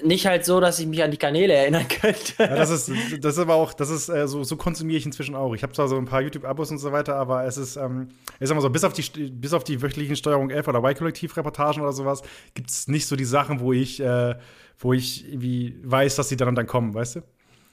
nicht 0.02 0.26
halt 0.26 0.44
so, 0.44 0.60
dass 0.60 0.78
ich 0.78 0.86
mich 0.86 1.02
an 1.02 1.10
die 1.10 1.16
Kanäle 1.16 1.54
erinnern 1.54 1.88
könnte. 1.88 2.34
Ja, 2.38 2.54
das 2.56 2.68
ist, 2.68 2.92
das 3.24 3.34
ist 3.34 3.38
aber 3.38 3.54
auch, 3.54 3.72
das 3.72 3.88
ist, 3.88 4.10
äh, 4.10 4.28
so, 4.28 4.44
so 4.44 4.56
konsumiere 4.56 4.98
ich 4.98 5.06
inzwischen 5.06 5.34
auch. 5.34 5.54
Ich 5.54 5.62
habe 5.62 5.72
zwar 5.72 5.88
so 5.88 5.96
ein 5.96 6.04
paar 6.04 6.20
YouTube-Abos 6.20 6.70
und 6.70 6.78
so 6.78 6.92
weiter, 6.92 7.16
aber 7.16 7.44
es 7.46 7.56
ist, 7.56 7.76
ähm, 7.76 8.10
ich 8.38 8.48
sag 8.48 8.54
mal 8.54 8.60
so, 8.60 8.68
bis 8.68 8.84
auf 8.84 8.92
die, 8.92 9.30
bis 9.30 9.54
auf 9.54 9.64
die 9.64 9.80
wöchentlichen 9.80 10.16
Steuerung 10.16 10.50
11 10.50 10.68
oder 10.68 10.80
Y-Kollektiv-Reportagen 10.80 11.80
oder 11.80 11.92
sowas, 11.92 12.20
gibt 12.52 12.68
es 12.68 12.86
nicht 12.86 13.06
so 13.06 13.16
die 13.16 13.24
Sachen, 13.24 13.60
wo 13.60 13.72
ich, 13.72 13.98
äh, 14.00 14.34
wo 14.78 14.92
ich 14.92 15.26
irgendwie 15.26 15.80
weiß, 15.82 16.16
dass 16.16 16.28
sie 16.28 16.36
dann 16.36 16.48
und 16.48 16.56
dann 16.56 16.66
kommen, 16.66 16.92
weißt 16.92 17.16
du? 17.16 17.20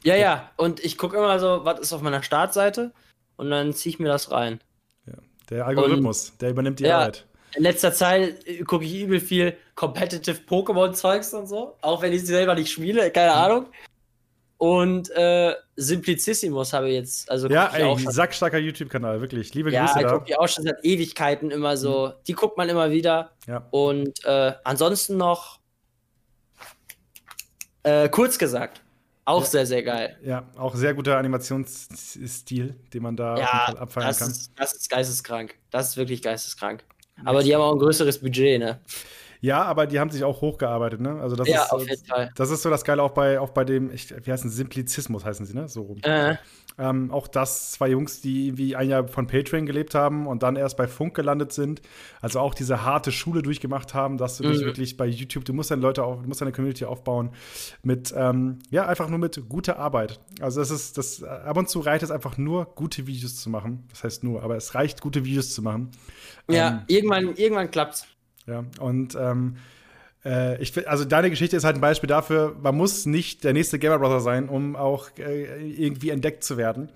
Ja, 0.04 0.16
ja. 0.16 0.50
Und 0.56 0.80
ich 0.80 0.98
gucke 0.98 1.18
immer 1.18 1.38
so, 1.38 1.66
was 1.66 1.82
ist 1.82 1.92
auf 1.92 2.02
meiner 2.02 2.24
Startseite 2.24 2.94
und 3.36 3.50
dann 3.50 3.74
ziehe 3.74 3.94
ich 3.94 4.00
mir 4.00 4.08
das 4.08 4.32
rein. 4.32 4.62
Ja. 5.06 5.16
Der 5.50 5.66
Algorithmus, 5.66 6.30
und, 6.30 6.42
der 6.42 6.52
übernimmt 6.52 6.80
die 6.80 6.86
ja, 6.86 7.00
Arbeit 7.00 7.26
in 7.56 7.64
letzter 7.64 7.94
Zeit 7.94 8.46
gucke 8.66 8.86
ich 8.86 9.02
übel 9.02 9.20
viel 9.20 9.56
Competitive 9.82 10.38
Pokémon-Zeugs 10.48 11.34
und 11.34 11.48
so. 11.48 11.76
Auch 11.82 12.04
wenn 12.04 12.14
ich 12.14 12.22
sie 12.22 12.28
selber 12.28 12.54
nicht 12.54 12.72
spiele, 12.72 13.10
keine. 13.10 13.34
Ahnung. 13.34 13.66
Und 14.58 15.10
äh, 15.10 15.56
Simplicissimus 15.76 16.72
habe 16.72 16.90
ich 16.90 16.94
jetzt. 16.94 17.32
Also 17.32 17.50
ja, 17.50 17.66
ey, 17.74 17.98
sackstarker 17.98 18.60
YouTube-Kanal, 18.60 19.22
wirklich. 19.22 19.56
Liebe 19.56 19.72
ja, 19.72 19.88
Grüße. 19.88 20.02
Ja, 20.02 20.12
gucke 20.12 20.26
ich 20.28 20.38
auch 20.38 20.48
schon 20.48 20.66
seit 20.66 20.86
Ewigkeiten 20.86 21.50
immer 21.50 21.78
so. 21.78 22.10
Mhm. 22.10 22.24
Die 22.28 22.34
guckt 22.34 22.58
man 22.58 22.70
immer 22.70 22.92
wieder. 22.92 23.32
Ja. 23.48 23.68
Und 23.72 24.24
äh, 24.24 24.54
ansonsten 24.64 25.18
noch 25.18 25.60
äh, 27.82 28.08
kurz 28.10 28.38
gesagt. 28.38 28.84
Auch 29.26 29.42
ja. 29.42 29.48
sehr, 29.48 29.66
sehr 29.66 29.82
geil. 29.82 30.16
Ja, 30.24 30.48
auch 30.58 30.76
sehr 30.76 30.94
guter 30.94 31.18
Animationsstil, 31.18 32.76
den 32.94 33.02
man 33.02 33.16
da 33.16 33.36
ja, 33.36 33.74
abfeiern 33.80 34.08
das 34.10 34.20
kann. 34.20 34.30
Ist, 34.30 34.52
das 34.56 34.74
ist 34.74 34.90
geisteskrank. 34.92 35.56
Das 35.72 35.90
ist 35.90 35.98
wirklich 35.98 36.22
geisteskrank. 36.22 36.84
Aber 37.26 37.42
die 37.42 37.56
haben 37.56 37.62
auch 37.62 37.74
ein 37.74 37.80
größeres 37.80 38.20
Budget, 38.20 38.60
ne? 38.60 38.80
Ja, 39.42 39.64
aber 39.64 39.88
die 39.88 40.00
haben 40.00 40.12
sich 40.12 40.24
auch 40.24 40.42
hochgearbeitet, 40.42 41.02
ne? 41.02 41.20
Also 41.20 41.36
das 41.36 41.48
ja, 41.48 41.64
ist, 41.64 41.72
auf 41.72 41.88
jeden 41.88 42.06
Fall. 42.06 42.32
Das 42.36 42.52
ist 42.52 42.62
so 42.62 42.70
das 42.70 42.84
Geile 42.84 43.02
auch 43.02 43.10
bei, 43.10 43.40
auch 43.40 43.50
bei 43.50 43.66
dem, 43.66 43.92
ich, 43.92 44.14
wie 44.26 44.32
heißt 44.32 44.46
es, 44.46 44.54
Simplizismus 44.54 45.26
heißen 45.26 45.48
sie, 45.48 45.56
ne? 45.56 45.68
So 45.68 45.82
rum. 45.82 45.98
Äh. 46.04 46.36
Ähm, 46.78 47.12
auch 47.12 47.28
das, 47.28 47.72
zwei 47.72 47.90
Jungs, 47.90 48.22
die 48.22 48.48
irgendwie 48.48 48.76
ein 48.76 48.88
Jahr 48.88 49.08
von 49.08 49.26
Patreon 49.26 49.66
gelebt 49.66 49.96
haben 49.96 50.28
und 50.28 50.44
dann 50.44 50.56
erst 50.56 50.78
bei 50.78 50.88
Funk 50.88 51.16
gelandet 51.16 51.54
sind. 51.54 51.82
Also 52.22 52.40
auch 52.40 52.54
diese 52.54 52.86
harte 52.86 53.12
Schule 53.12 53.42
durchgemacht 53.42 53.96
haben, 53.96 54.18
dass 54.18 54.38
du 54.38 54.48
mhm. 54.48 54.52
dich 54.52 54.62
wirklich 54.62 54.98
bei 54.98 55.08
YouTube, 55.08 55.44
du 55.44 55.54
musst 55.54 55.72
deine 55.72 55.82
Leute 55.82 56.04
auf, 56.04 56.22
du 56.22 56.28
musst 56.28 56.42
deine 56.42 56.52
Community 56.52 56.86
aufbauen 56.86 57.32
mit, 57.82 58.14
ähm, 58.16 58.60
ja, 58.70 58.86
einfach 58.86 59.10
nur 59.10 59.20
mit 59.20 59.50
guter 59.50 59.80
Arbeit. 59.80 60.20
Also 60.40 60.60
das 60.60 60.70
ist, 60.70 61.00
das, 61.00 61.24
ab 61.24 61.58
und 61.58 61.68
zu 61.68 61.80
reicht 61.80 62.04
es 62.04 62.12
einfach 62.12 62.38
nur, 62.38 62.66
gute 62.76 63.08
Videos 63.08 63.38
zu 63.38 63.50
machen. 63.50 63.88
Das 63.90 64.04
heißt 64.04 64.24
nur, 64.24 64.44
aber 64.44 64.56
es 64.56 64.76
reicht, 64.76 65.02
gute 65.02 65.26
Videos 65.26 65.54
zu 65.54 65.64
machen. 65.64 65.90
Ja, 66.48 66.70
ähm, 66.70 66.80
irgendwann, 66.88 67.36
irgendwann 67.36 67.72
klappt's. 67.72 68.06
Ja, 68.48 68.64
und 68.80 69.16
ähm, 69.20 69.58
äh, 70.26 70.62
ich, 70.62 70.88
also 70.88 71.06
deine 71.06 71.30
Geschichte 71.30 71.56
ist 71.56 71.64
halt 71.64 71.76
ein 71.76 71.82
Beispiel 71.82 72.08
dafür, 72.08 72.56
man 72.62 72.76
muss 72.76 73.06
nicht 73.06 73.44
der 73.44 73.54
nächste 73.54 73.80
Gamer 73.80 74.00
Brother 74.00 74.20
sein, 74.20 74.50
um 74.50 74.76
auch 74.76 75.10
äh, 75.18 75.68
irgendwie 75.68 76.10
entdeckt 76.10 76.44
zu 76.44 76.58
werden. 76.58 76.90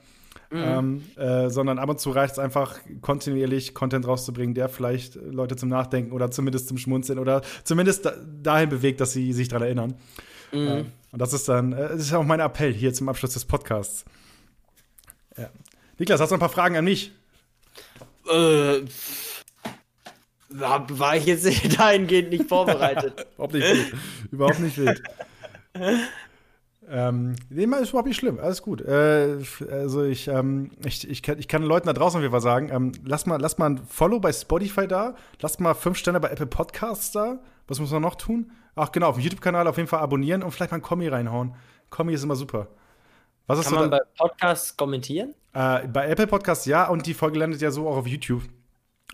Mhm. 0.52 0.64
Ähm, 0.64 1.04
äh, 1.16 1.50
sondern 1.50 1.80
ab 1.80 1.90
und 1.90 2.00
zu 2.00 2.12
reicht 2.12 2.34
es 2.34 2.40
einfach, 2.40 2.78
kontinuierlich 3.02 3.74
Content 3.74 4.08
rauszubringen, 4.08 4.54
der 4.54 4.70
vielleicht 4.70 5.16
Leute 5.16 5.56
zum 5.56 5.70
Nachdenken 5.70 6.12
oder 6.12 6.30
zumindest 6.30 6.68
zum 6.68 6.78
Schmunzeln 6.78 7.18
oder 7.18 7.42
zumindest 7.64 8.06
da, 8.06 8.14
dahin 8.44 8.70
bewegt, 8.70 9.02
dass 9.02 9.12
sie 9.12 9.34
sich 9.34 9.48
daran 9.48 9.64
erinnern. 9.64 9.96
Mhm. 10.52 10.68
Äh, 10.68 10.86
und 11.12 11.22
das 11.22 11.34
ist 11.34 11.50
dann, 11.50 11.74
äh, 11.74 11.90
das 11.90 12.02
ist 12.02 12.14
auch 12.14 12.24
mein 12.24 12.40
Appell 12.40 12.74
hier 12.74 12.94
zum 12.94 13.10
Abschluss 13.10 13.34
des 13.34 13.46
Podcasts. 13.46 14.06
Ja. 15.36 15.50
Niklas, 15.98 16.22
hast 16.22 16.30
du 16.30 16.36
noch 16.36 16.38
ein 16.38 16.48
paar 16.48 16.50
Fragen 16.50 16.78
an 16.78 16.86
mich? 16.86 17.12
Äh 18.32 18.82
war, 20.50 20.86
war 21.00 21.16
ich 21.16 21.26
jetzt 21.26 21.46
dahingehend 21.80 22.30
nicht 22.30 22.48
vorbereitet. 22.48 23.28
überhaupt 23.36 23.54
nicht 23.54 23.68
wild. 23.68 23.94
Überhaupt 24.32 24.60
nicht 24.60 24.78
wild. 24.78 25.04
ähm, 26.90 27.36
nee, 27.50 27.64
ist 27.64 27.90
überhaupt 27.90 28.08
nicht 28.08 28.18
schlimm. 28.18 28.40
Alles 28.40 28.62
gut. 28.62 28.82
Äh, 28.82 29.38
also 29.72 30.04
ich, 30.04 30.28
ähm, 30.28 30.72
ich, 30.86 31.10
ich, 31.10 31.24
kann, 31.24 31.40
ich 31.40 31.48
kann 31.48 31.64
Leuten 31.64 31.88
da 31.88 31.94
draußen 31.94 32.18
auf 32.18 32.22
jeden 32.22 32.32
Fall 32.32 32.42
sagen, 32.42 32.70
ähm, 32.72 32.92
lass, 33.04 33.26
mal, 33.26 33.40
lass 33.40 33.58
mal 33.58 33.72
ein 33.72 33.78
Follow 33.88 34.20
bei 34.20 34.32
Spotify 34.32 34.88
da, 34.88 35.16
lass 35.42 35.60
mal 35.60 35.74
fünf 35.74 35.98
Sterne 35.98 36.20
bei 36.20 36.30
Apple 36.30 36.48
Podcasts 36.48 37.12
da. 37.12 37.40
Was 37.68 37.80
muss 37.80 37.92
man 37.92 38.02
noch 38.02 38.16
tun? 38.16 38.52
Ach 38.76 38.92
genau, 38.92 39.10
auf 39.10 39.16
dem 39.16 39.24
YouTube-Kanal 39.24 39.68
auf 39.68 39.78
jeden 39.78 39.88
Fall 39.88 40.02
abonnieren 40.02 40.44
und 40.44 40.52
vielleicht 40.52 40.72
mal 40.72 40.78
ein 40.78 40.84
Kommi 40.84 41.08
reinhauen. 41.08 41.56
Kommi 41.90 42.14
ist 42.14 42.24
immer 42.24 42.36
super. 42.36 42.68
Was 43.48 43.64
kann 43.64 43.76
man 43.76 43.92
da? 43.92 43.98
bei 43.98 44.04
Podcasts 44.18 44.76
kommentieren? 44.76 45.34
Äh, 45.54 45.88
bei 45.88 46.08
Apple 46.08 46.28
Podcasts 46.28 46.66
ja 46.66 46.88
und 46.88 47.06
die 47.06 47.14
Folge 47.14 47.40
landet 47.40 47.62
ja 47.62 47.72
so 47.72 47.88
auch 47.88 47.98
auf 47.98 48.08
YouTube. 48.08 48.44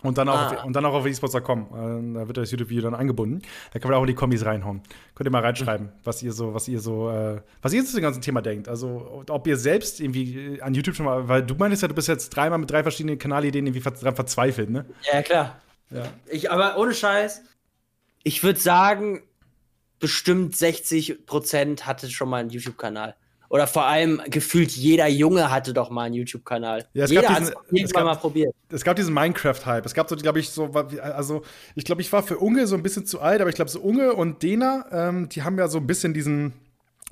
Und 0.02 0.18
dann, 0.18 0.28
auch 0.28 0.34
ah. 0.34 0.48
auf, 0.48 0.64
und 0.64 0.74
dann 0.74 0.84
auch 0.84 0.94
auf 0.94 1.06
esports.com. 1.06 1.60
Äh, 1.60 2.18
da 2.18 2.26
wird 2.26 2.36
das 2.36 2.50
YouTube-Video 2.50 2.82
dann 2.82 2.94
angebunden. 2.94 3.42
Da 3.72 3.78
kann 3.78 3.90
man 3.90 3.98
auch 3.98 4.02
in 4.02 4.08
die 4.08 4.14
Kommis 4.14 4.44
reinhauen. 4.44 4.82
Könnt 5.14 5.28
ihr 5.28 5.30
mal 5.30 5.42
reinschreiben, 5.42 5.86
mhm. 5.86 5.92
was 6.04 6.22
ihr 6.22 6.32
so, 6.32 6.54
was 6.54 6.68
ihr 6.68 6.80
so, 6.80 7.10
äh, 7.10 7.40
was 7.60 7.72
ihr 7.72 7.84
zu 7.84 7.96
dem 7.96 8.02
ganzen 8.02 8.22
Thema 8.22 8.42
denkt. 8.42 8.68
Also, 8.68 9.24
ob 9.28 9.46
ihr 9.46 9.56
selbst 9.56 10.00
irgendwie 10.00 10.60
an 10.60 10.74
YouTube 10.74 10.96
schon 10.96 11.06
mal, 11.06 11.28
weil 11.28 11.42
du 11.42 11.54
meinst 11.54 11.82
ja, 11.82 11.88
du 11.88 11.94
bist 11.94 12.08
jetzt 12.08 12.30
dreimal 12.30 12.58
mit 12.58 12.70
drei 12.70 12.82
verschiedenen 12.82 13.18
Kanalideen 13.18 13.66
irgendwie 13.66 13.88
dran 13.88 14.14
verzweifelt, 14.14 14.70
ne? 14.70 14.86
Ja, 15.12 15.22
klar. 15.22 15.60
Ja. 15.90 16.04
Ich, 16.26 16.50
aber 16.50 16.78
ohne 16.78 16.94
Scheiß, 16.94 17.42
ich 18.24 18.42
würde 18.42 18.58
sagen, 18.58 19.22
bestimmt 19.98 20.56
60 20.56 21.26
Prozent 21.26 21.86
hatte 21.86 22.10
schon 22.10 22.28
mal 22.28 22.38
einen 22.38 22.50
YouTube-Kanal. 22.50 23.14
Oder 23.52 23.66
vor 23.66 23.84
allem 23.84 24.22
gefühlt 24.28 24.70
jeder 24.70 25.06
Junge 25.08 25.50
hatte 25.50 25.74
doch 25.74 25.90
mal 25.90 26.04
einen 26.04 26.14
YouTube-Kanal. 26.14 26.86
Ja, 26.94 27.04
jeder 27.04 27.28
hat 27.28 27.42
es 27.42 27.52
irgendwann 27.70 28.04
mal 28.06 28.14
probiert. 28.14 28.54
Es 28.70 28.82
gab 28.82 28.96
diesen 28.96 29.12
Minecraft-Hype. 29.12 29.84
Es 29.84 29.92
gab 29.92 30.08
so, 30.08 30.16
glaube 30.16 30.40
ich, 30.40 30.48
so, 30.48 30.70
also 30.72 31.42
ich 31.74 31.84
glaube, 31.84 32.00
ich 32.00 32.10
war 32.14 32.22
für 32.22 32.38
Unge 32.38 32.66
so 32.66 32.74
ein 32.76 32.82
bisschen 32.82 33.04
zu 33.04 33.20
alt, 33.20 33.42
aber 33.42 33.50
ich 33.50 33.56
glaube, 33.56 33.70
so 33.70 33.78
Unge 33.82 34.14
und 34.14 34.42
Dena, 34.42 34.86
ähm, 34.90 35.28
die 35.28 35.42
haben 35.42 35.58
ja 35.58 35.68
so 35.68 35.76
ein 35.76 35.86
bisschen 35.86 36.14
diesen 36.14 36.54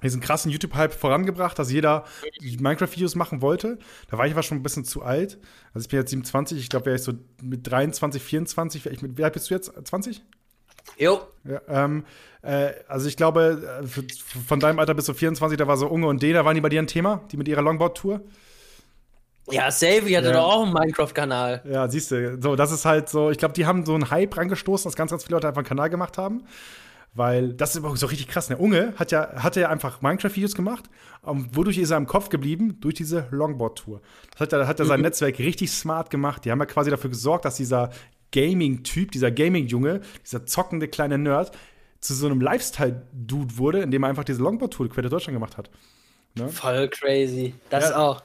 diesen 0.03 0.23
krassen 0.23 0.51
YouTube-Hype 0.51 0.95
vorangebracht, 0.95 1.59
dass 1.59 1.71
jeder 1.71 2.05
Minecraft-Videos 2.41 3.17
machen 3.17 3.43
wollte. 3.43 3.79
Da 4.09 4.17
war 4.17 4.25
ich 4.25 4.33
aber 4.33 4.43
schon 4.43 4.57
ein 4.57 4.63
bisschen 4.63 4.87
zu 4.87 5.03
alt. 5.03 5.39
Also 5.75 5.85
ich 5.85 5.91
bin 5.91 5.99
jetzt 5.99 6.09
27, 6.09 6.59
ich 6.59 6.71
glaube, 6.71 6.87
wäre 6.87 6.97
ich 6.97 7.03
so 7.03 7.13
mit 7.43 7.71
23, 7.71 8.23
24, 8.23 8.87
ich 8.87 9.03
mit, 9.03 9.19
wie 9.19 9.25
alt 9.25 9.35
bist 9.35 9.51
du 9.51 9.55
jetzt? 9.55 9.71
20? 9.85 10.23
Jo. 11.01 11.21
Ja, 11.45 11.61
ähm, 11.69 12.05
äh, 12.43 12.71
also 12.89 13.09
ich 13.09 13.17
glaube, 13.17 13.81
äh, 13.83 13.87
von 14.47 14.61
deinem 14.61 14.79
Alter 14.79 14.95
bis 14.95 15.07
zu 15.07 15.15
24, 15.15 15.57
da 15.59 15.67
war 15.67 15.77
so 15.77 15.89
Unge 15.89 16.07
und 16.07 16.23
D, 16.23 16.33
da 16.33 16.45
waren 16.45 16.55
die 16.55 16.61
bei 16.61 16.69
dir 16.69 16.81
ein 16.81 16.87
Thema, 16.87 17.23
die 17.33 17.37
mit 17.37 17.49
ihrer 17.49 17.63
Longboard-Tour? 17.63 18.21
Ja, 19.51 19.71
Savvy 19.71 20.13
hatte 20.13 20.29
Ja. 20.29 20.35
doch 20.35 20.45
auch 20.53 20.63
einen 20.65 20.73
Minecraft-Kanal. 20.73 21.63
Ja, 21.69 21.89
siehst 21.89 22.11
du, 22.11 22.39
so, 22.41 22.55
das 22.57 22.71
ist 22.71 22.85
halt 22.85 23.09
so, 23.09 23.31
ich 23.31 23.39
glaube, 23.39 23.55
die 23.55 23.67
haben 23.67 23.85
so 23.85 23.95
einen 23.95 24.11
Hype 24.11 24.37
angestoßen, 24.39 24.85
dass 24.89 24.97
ganz, 24.97 25.11
ganz 25.11 25.25
viele 25.25 25.37
Leute 25.37 25.49
einfach 25.49 25.61
einen 25.61 25.67
Kanal 25.69 25.91
gemacht 25.91 26.19
haben. 26.19 26.45
Weil 27.13 27.55
das 27.55 27.75
ist 27.75 27.83
so 27.83 28.07
richtig 28.07 28.29
krass. 28.29 28.47
Der 28.47 28.61
Unge 28.61 28.93
hat 28.97 29.11
ja, 29.11 29.43
hatte 29.43 29.61
ja 29.61 29.69
einfach 29.69 30.01
Minecraft-Videos 30.01 30.55
gemacht. 30.55 30.85
Und 31.23 31.57
wodurch 31.57 31.77
ist 31.79 31.91
er 31.91 31.97
im 31.97 32.07
Kopf 32.07 32.29
geblieben? 32.29 32.79
Durch 32.81 32.95
diese 32.95 33.27
Longboard-Tour. 33.33 34.01
Das 34.31 34.41
hat, 34.43 34.53
er- 34.53 34.69
hat 34.69 34.79
er 34.79 34.87
sein 34.87 35.01
Netzwerk 35.01 35.41
richtig 35.41 35.73
smart 35.73 36.11
gemacht. 36.11 36.45
Die 36.45 36.53
haben 36.53 36.61
ja 36.61 36.67
quasi 36.67 36.89
dafür 36.89 37.11
gesorgt, 37.11 37.45
dass 37.47 37.57
dieser 37.57 37.91
Gaming-Typ, 38.33 39.11
dieser 39.13 39.31
Gaming-Junge, 39.31 40.01
dieser 40.25 40.47
zockende 40.47 40.89
kleine 40.89 41.19
Nerd, 41.19 41.53
zu 42.01 42.15
so 42.15 42.27
einem 42.27 42.41
Lifestyle-Dude 42.41 43.59
wurde, 43.59 43.83
indem 43.83 44.05
er 44.05 44.09
einfach 44.09 44.25
diese 44.25 44.43
Longboard-Tour 44.43 44.89
quer 44.89 45.03
durch 45.03 45.13
Deutschland 45.13 45.37
gemacht 45.37 45.57
hat. 45.57 45.71
Voll 46.49 46.89
crazy. 46.89 47.55
Das 47.69 47.91
Ja. 47.91 47.97
auch. 47.99 48.23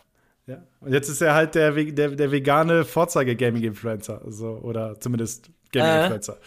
Ja. 0.48 0.64
Und 0.80 0.94
jetzt 0.94 1.10
ist 1.10 1.22
er 1.22 1.34
halt 1.34 1.56
der, 1.56 1.72
der, 1.72 2.10
der 2.10 2.32
vegane 2.32 2.86
Vorzeige-Gaming-Influencer. 2.86 4.22
So, 4.28 4.50
oder 4.62 5.00
zumindest 5.00 5.50
Gaming-Influencer. 5.72 6.38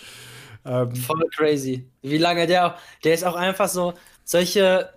Ähm, 0.64 0.94
Voll 0.94 1.24
crazy. 1.36 1.88
Wie 2.02 2.18
lange 2.18 2.46
der 2.46 2.66
auch. 2.66 2.74
Der 3.04 3.14
ist 3.14 3.24
auch 3.24 3.34
einfach 3.34 3.68
so. 3.68 3.94
Solche, 4.24 4.90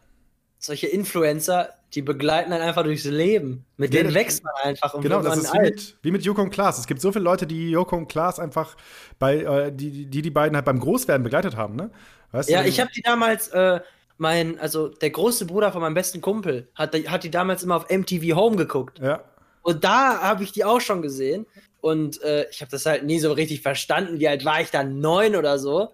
solche 0.59 0.87
Influencer, 0.87 1.69
die 1.93 2.01
begleiten 2.01 2.53
einen 2.53 2.61
einfach 2.63 2.83
durchs 2.83 3.03
Leben. 3.05 3.65
Mit 3.77 3.93
Ja, 3.93 4.03
denen 4.03 4.13
wächst 4.13 4.43
man 4.43 4.53
einfach. 4.63 4.93
Und 4.93 5.01
genau, 5.01 5.21
das 5.21 5.37
ist 5.37 5.53
wie 5.53 5.59
mit, 5.59 5.97
wie 6.01 6.11
mit 6.11 6.23
Joko 6.23 6.41
und 6.41 6.49
Klaas. 6.51 6.79
Es 6.79 6.87
gibt 6.87 7.01
so 7.01 7.11
viele 7.11 7.23
Leute, 7.25 7.47
die 7.47 7.71
Joko 7.71 7.97
und 7.97 8.07
Klaas 8.07 8.39
einfach 8.39 8.75
bei, 9.19 9.37
äh, 9.41 9.71
die, 9.73 10.05
die 10.07 10.21
die 10.21 10.31
beiden 10.31 10.55
halt 10.55 10.65
beim 10.65 10.79
Großwerden 10.79 11.23
begleitet 11.23 11.55
haben, 11.57 11.75
ne? 11.75 11.91
Weißt 12.31 12.49
Ja, 12.49 12.61
du? 12.61 12.67
ich 12.67 12.79
habe 12.79 12.91
die 12.95 13.01
damals, 13.01 13.49
äh, 13.49 13.81
mein, 14.17 14.59
also 14.59 14.87
der 14.89 15.09
große 15.09 15.45
Bruder 15.45 15.71
von 15.71 15.81
meinem 15.81 15.93
besten 15.95 16.21
Kumpel, 16.21 16.69
hat, 16.75 16.95
hat 17.07 17.23
die 17.23 17.31
damals 17.31 17.63
immer 17.63 17.75
auf 17.77 17.89
MTV 17.89 18.35
Home 18.35 18.55
geguckt. 18.55 18.99
Ja, 18.99 19.23
Und 19.61 19.83
da 19.83 20.21
habe 20.21 20.43
ich 20.43 20.51
die 20.51 20.63
auch 20.65 20.81
schon 20.81 21.01
gesehen. 21.01 21.45
Und 21.81 22.21
äh, 22.21 22.47
ich 22.51 22.61
habe 22.61 22.71
das 22.71 22.85
halt 22.85 23.03
nie 23.03 23.19
so 23.19 23.31
richtig 23.33 23.61
verstanden. 23.61 24.19
Wie 24.19 24.27
alt 24.27 24.45
war 24.45 24.61
ich 24.61 24.69
dann? 24.71 24.99
Neun 24.99 25.35
oder 25.35 25.57
so. 25.59 25.89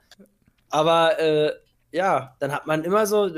Aber 0.70 1.20
äh, 1.20 1.54
ja, 1.92 2.36
dann 2.40 2.52
hat 2.52 2.68
man 2.68 2.84
immer 2.84 3.06
so. 3.08 3.32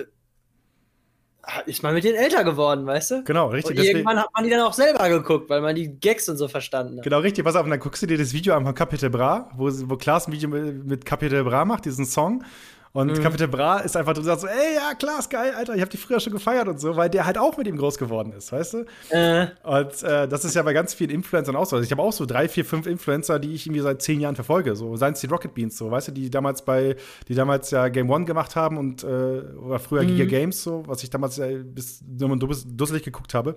Ist 1.66 1.82
man 1.84 1.94
mit 1.94 2.04
denen 2.04 2.18
älter 2.18 2.44
geworden, 2.44 2.86
weißt 2.86 3.12
du? 3.12 3.24
genau, 3.24 3.48
richtig. 3.48 3.72
Und 3.72 3.78
Deswegen, 3.78 4.00
irgendwann 4.00 4.20
hat 4.20 4.30
man 4.36 4.44
die 4.44 4.50
dann 4.50 4.62
auch 4.62 4.74
selber 4.74 5.10
geguckt, 5.10 5.50
weil 5.50 5.62
man 5.62 5.76
die 5.76 5.90
Gags 6.00 6.28
und 6.30 6.38
so 6.38 6.48
verstanden 6.48 6.98
hat. 6.98 7.04
genau, 7.04 7.20
richtig. 7.20 7.44
Pass 7.44 7.56
auf, 7.56 7.64
und 7.64 7.72
dann 7.72 7.80
guckst 7.80 8.02
du 8.04 8.08
dir 8.08 8.18
das 8.18 8.34
Video 8.34 8.54
an 8.56 8.66
von 8.66 8.76
Capital 8.76 9.10
Bra, 9.10 9.50
wo, 9.56 9.70
wo 9.72 9.96
Klaas 9.96 10.28
ein 10.28 10.34
Video 10.34 10.50
mit, 10.50 10.86
mit 10.86 11.06
Capital 11.06 11.44
Bra 11.44 11.66
macht, 11.66 11.86
diesen 11.86 12.06
Song. 12.06 12.44
Und 12.92 13.12
Mhm. 13.12 13.22
Capital 13.22 13.48
Bra 13.48 13.80
ist 13.80 13.96
einfach, 13.96 14.14
du 14.14 14.22
sagst 14.22 14.42
so, 14.42 14.48
ey, 14.48 14.76
ja, 14.76 14.94
Klaas, 14.96 15.30
geil, 15.30 15.54
Alter, 15.56 15.76
ich 15.76 15.82
hab 15.82 15.90
die 15.92 15.98
früher 15.98 16.20
schon 16.20 16.34
gefeiert 16.34 16.68
und 16.68 16.80
so, 16.80 16.96
weil 16.96 17.10
der 17.10 17.26
halt 17.26 17.38
auch 17.38 17.56
mit 17.58 17.68
ihm 17.68 17.78
groß 17.78 17.98
geworden 18.00 18.34
ist, 18.34 18.52
weißt 18.52 18.74
du? 18.74 18.86
Äh, 19.12 19.48
Und 19.64 20.02
äh, 20.04 20.28
das 20.28 20.44
ist 20.44 20.56
ja 20.56 20.64
bei 20.64 20.74
ganz 20.74 20.96
vielen 20.96 21.12
Influencern 21.12 21.56
auch 21.56 21.66
so. 21.68 21.76
Also 21.76 21.86
ich 21.86 21.92
habe 21.92 22.02
auch 22.02 22.12
so 22.12 22.26
drei, 22.26 22.48
vier, 22.50 22.66
fünf 22.66 22.88
Influencer, 22.88 23.38
die 23.38 23.54
ich 23.54 23.68
irgendwie 23.68 23.82
seit 23.82 24.02
zehn 24.02 24.20
Jahren 24.20 24.36
verfolge. 24.36 24.76
So 24.76 24.96
seien 24.96 25.14
es 25.14 25.20
die 25.20 25.28
Rocket 25.28 25.54
Beans, 25.54 25.78
so, 25.78 25.92
weißt 25.92 26.08
du, 26.08 26.12
die 26.14 26.30
damals 26.32 26.66
bei, 26.66 26.96
die 27.28 27.36
damals 27.36 27.70
ja 27.70 27.90
Game 27.90 28.10
One 28.10 28.26
gemacht 28.26 28.56
haben 28.56 28.78
und 28.78 29.04
äh, 29.04 29.08
oder 29.08 29.78
früher 29.80 30.04
Giga 30.06 30.26
Games, 30.26 30.64
so, 30.64 30.84
was 30.88 31.04
ich 31.04 31.12
damals 31.12 31.38
äh, 31.38 31.58
bis 31.64 32.02
dumm 32.06 32.32
und 32.32 32.40
dusselig 32.80 33.04
geguckt 33.04 33.34
habe. 33.36 33.56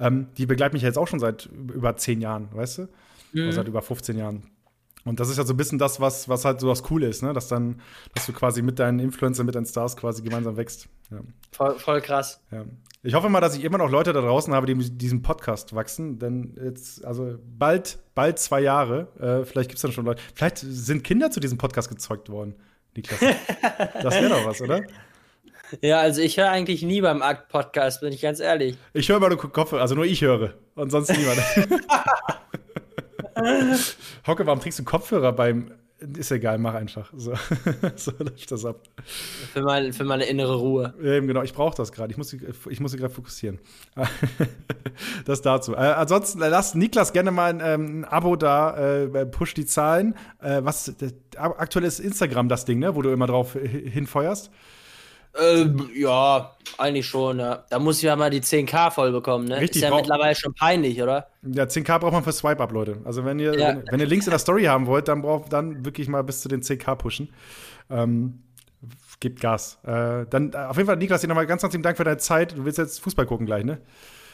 Ähm, 0.00 0.26
die 0.36 0.46
begleiten 0.46 0.74
mich 0.74 0.82
ja 0.82 0.88
jetzt 0.88 0.98
auch 0.98 1.06
schon 1.06 1.20
seit 1.20 1.48
über 1.72 1.96
zehn 1.96 2.20
Jahren, 2.20 2.48
weißt 2.52 2.78
du? 2.78 2.82
Oder 3.44 3.52
seit 3.52 3.68
über 3.68 3.82
15 3.82 4.18
Jahren. 4.18 4.42
Und 5.04 5.20
das 5.20 5.28
ist 5.28 5.36
ja 5.36 5.44
so 5.44 5.52
ein 5.52 5.56
bisschen 5.56 5.78
das, 5.78 6.00
was, 6.00 6.28
was 6.28 6.44
halt 6.44 6.60
so 6.60 6.68
das 6.68 6.82
Coole 6.82 7.06
ist, 7.08 7.22
ne? 7.22 7.32
Dass 7.32 7.48
dann, 7.48 7.80
dass 8.14 8.26
du 8.26 8.32
quasi 8.32 8.62
mit 8.62 8.78
deinen 8.78 9.00
Influencern, 9.00 9.44
mit 9.44 9.54
deinen 9.54 9.66
Stars 9.66 9.96
quasi 9.96 10.22
gemeinsam 10.22 10.56
wächst. 10.56 10.88
Ja. 11.10 11.18
voll, 11.52 11.78
voll 11.78 12.00
krass. 12.00 12.40
Ja. 12.50 12.64
Ich 13.02 13.12
hoffe 13.12 13.28
mal, 13.28 13.42
dass 13.42 13.54
ich 13.54 13.64
immer 13.64 13.76
noch 13.76 13.90
Leute 13.90 14.14
da 14.14 14.22
draußen 14.22 14.54
habe, 14.54 14.66
die 14.66 14.74
mit 14.74 15.02
diesem 15.02 15.20
Podcast 15.20 15.74
wachsen. 15.74 16.18
Denn 16.18 16.56
jetzt, 16.62 17.04
also 17.04 17.38
bald, 17.44 17.98
bald 18.14 18.38
zwei 18.38 18.60
Jahre, 18.60 19.08
äh, 19.20 19.44
vielleicht 19.44 19.68
gibt 19.68 19.76
es 19.76 19.82
dann 19.82 19.92
schon 19.92 20.06
Leute. 20.06 20.22
Vielleicht 20.34 20.58
sind 20.58 21.04
Kinder 21.04 21.30
zu 21.30 21.38
diesem 21.38 21.58
Podcast 21.58 21.90
gezeugt 21.90 22.30
worden, 22.30 22.54
Niklas. 22.96 23.20
das 24.02 24.14
wäre 24.14 24.30
doch 24.30 24.46
was, 24.46 24.62
oder? 24.62 24.82
Ja, 25.82 26.00
also 26.00 26.22
ich 26.22 26.38
höre 26.38 26.50
eigentlich 26.50 26.82
nie 26.82 27.02
beim 27.02 27.20
Akt-Podcast, 27.20 28.00
bin 28.00 28.12
ich 28.12 28.22
ganz 28.22 28.40
ehrlich. 28.40 28.78
Ich 28.94 29.08
höre 29.10 29.20
mal 29.20 29.28
nur 29.28 29.38
Kopf, 29.38 29.74
also 29.74 29.94
nur 29.94 30.06
ich 30.06 30.22
höre. 30.22 30.54
Und 30.74 30.90
sonst 30.90 31.10
niemand. 31.10 31.40
Hocke, 34.26 34.46
warum 34.46 34.60
trägst 34.60 34.78
du 34.78 34.84
Kopfhörer 34.84 35.32
beim. 35.32 35.70
Ist 36.18 36.32
egal, 36.32 36.58
mach 36.58 36.74
einfach. 36.74 37.10
So, 37.16 37.32
so 37.96 38.12
läuft 38.18 38.50
das 38.50 38.64
ab. 38.66 38.80
Für, 39.54 39.62
mein, 39.62 39.92
für 39.92 40.04
meine 40.04 40.24
innere 40.24 40.56
Ruhe. 40.56 40.92
Eben, 41.02 41.28
genau, 41.28 41.42
ich 41.42 41.54
brauche 41.54 41.76
das 41.76 41.92
gerade. 41.92 42.10
Ich 42.10 42.18
muss, 42.18 42.32
ich 42.32 42.80
muss 42.80 42.90
sie 42.90 42.98
gerade 42.98 43.14
fokussieren. 43.14 43.58
das 45.24 45.40
dazu. 45.40 45.72
Äh, 45.74 45.76
ansonsten 45.78 46.42
äh, 46.42 46.48
lasst 46.48 46.74
Niklas 46.74 47.12
gerne 47.12 47.30
mal 47.30 47.50
ein, 47.50 47.60
ähm, 47.64 48.00
ein 48.00 48.04
Abo 48.04 48.36
da, 48.36 48.76
äh, 49.04 49.24
push 49.26 49.54
die 49.54 49.64
Zahlen. 49.66 50.14
Äh, 50.42 50.60
was 50.64 50.88
äh, 50.88 51.12
aktuell 51.36 51.84
ist 51.84 52.00
Instagram 52.00 52.48
das 52.48 52.64
Ding, 52.64 52.80
ne, 52.80 52.94
wo 52.96 53.02
du 53.02 53.10
immer 53.10 53.26
drauf 53.26 53.54
hi- 53.54 53.90
hinfeuerst. 53.90 54.50
Ähm, 55.40 55.90
ja, 55.94 56.52
eigentlich 56.78 57.06
schon, 57.06 57.38
ja. 57.40 57.64
Da 57.68 57.78
muss 57.78 57.96
ich 57.98 58.02
ja 58.04 58.14
mal 58.16 58.30
die 58.30 58.40
10k 58.40 58.90
voll 58.90 59.10
bekommen, 59.12 59.46
ne? 59.46 59.56
Richtig, 59.60 59.82
Ist 59.82 59.88
ja 59.88 59.94
mittlerweile 59.94 60.34
schon 60.34 60.54
peinlich, 60.54 61.02
oder? 61.02 61.28
Ja, 61.42 61.64
10k 61.64 61.98
braucht 61.98 62.12
man 62.12 62.22
für 62.24 62.32
Swipe-Up, 62.32 62.70
Leute. 62.72 62.98
Also 63.04 63.24
wenn 63.24 63.38
ihr, 63.38 63.58
Ja. 63.58 63.68
wenn, 63.68 63.84
wenn 63.90 64.00
ihr 64.00 64.06
Links 64.06 64.26
in 64.26 64.30
der 64.30 64.38
Story 64.38 64.64
haben 64.64 64.86
wollt, 64.86 65.08
dann 65.08 65.22
braucht 65.22 65.52
dann 65.52 65.84
wirklich 65.84 66.08
mal 66.08 66.22
bis 66.22 66.40
zu 66.40 66.48
den 66.48 66.62
10k 66.62 66.94
pushen. 66.96 67.28
Ähm, 67.90 68.42
gebt 69.20 69.40
Gas. 69.40 69.78
Äh, 69.84 70.26
dann 70.30 70.52
äh, 70.52 70.56
auf 70.56 70.76
jeden 70.76 70.86
Fall, 70.86 70.96
Niklas, 70.96 71.20
dir 71.22 71.28
nochmal 71.28 71.46
ganz, 71.46 71.62
lieben 71.62 71.82
Dank 71.82 71.96
für 71.96 72.04
deine 72.04 72.18
Zeit. 72.18 72.56
Du 72.56 72.64
willst 72.64 72.78
jetzt 72.78 73.00
Fußball 73.00 73.26
gucken 73.26 73.46
gleich, 73.46 73.64
ne? 73.64 73.80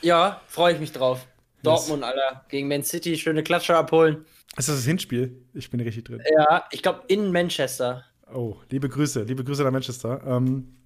Ja, 0.03 0.41
freue 0.49 0.75
ich 0.75 0.81
mich 0.81 0.93
drauf. 0.93 1.27
Dortmund, 1.63 2.05
Alter. 2.05 2.45
Gegen 2.49 2.69
Man 2.69 2.83
City, 2.83 3.17
schöne 3.17 3.43
Klatsche 3.43 3.77
abholen. 3.77 4.25
Ist 4.57 4.69
das 4.69 4.77
das 4.77 4.85
Hinspiel? 4.85 5.37
Ich 5.55 5.71
bin 5.71 5.81
richtig 5.81 6.05
drin. 6.05 6.21
Ja, 6.37 6.65
ich 6.71 6.83
glaube 6.83 7.03
in 7.09 7.31
Manchester. 7.33 8.05
Oh, 8.33 8.57
liebe 8.71 8.89
Grüße, 8.89 9.23
liebe 9.23 9.45
Grüße 9.45 9.63
nach 9.63 9.71
Manchester. 9.71 10.21
Ähm, 10.27 10.77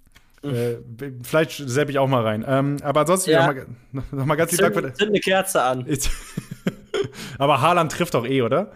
äh, 0.45 0.77
vielleicht 1.23 1.69
sepp 1.69 1.91
ich 1.91 1.99
auch 1.99 2.09
mal 2.09 2.23
rein. 2.23 2.45
Ähm, 2.47 2.77
aber 2.83 3.01
ansonsten 3.01 3.31
Ja. 3.31 3.47
nochmal 3.47 3.67
noch 3.93 4.13
noch 4.13 4.27
mal 4.27 4.35
ganz 4.37 4.53
lieben 4.53 4.73
Dank 4.73 4.97
Zünd, 4.97 5.11
eine 5.11 5.21
Kerze 5.21 5.63
an. 5.63 5.87
Aber 7.39 7.61
Haaland 7.61 7.93
trifft 7.93 8.15
doch 8.15 8.27
eh, 8.27 8.43
oder? 8.43 8.73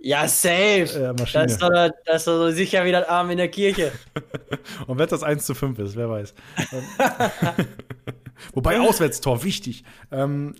Ja, 0.00 0.28
safe. 0.28 0.88
Ja, 1.00 1.12
Maschine. 1.12 1.44
das, 1.44 1.52
ist 1.52 1.62
doch, 1.62 1.70
das 2.06 2.16
ist 2.16 2.26
doch 2.26 2.36
so 2.36 2.50
sicher 2.50 2.84
wie 2.84 2.92
das 2.92 3.08
Arm 3.08 3.30
in 3.30 3.36
der 3.38 3.48
Kirche. 3.48 3.92
Und 4.86 4.98
wenn 4.98 5.08
das 5.08 5.22
1 5.22 5.44
zu 5.44 5.54
5 5.54 5.78
ist, 5.80 5.96
wer 5.96 6.08
weiß. 6.08 6.34
Wobei 8.54 8.80
Auswärtstor, 8.80 9.42
wichtig. 9.42 9.82
Ähm, 10.12 10.54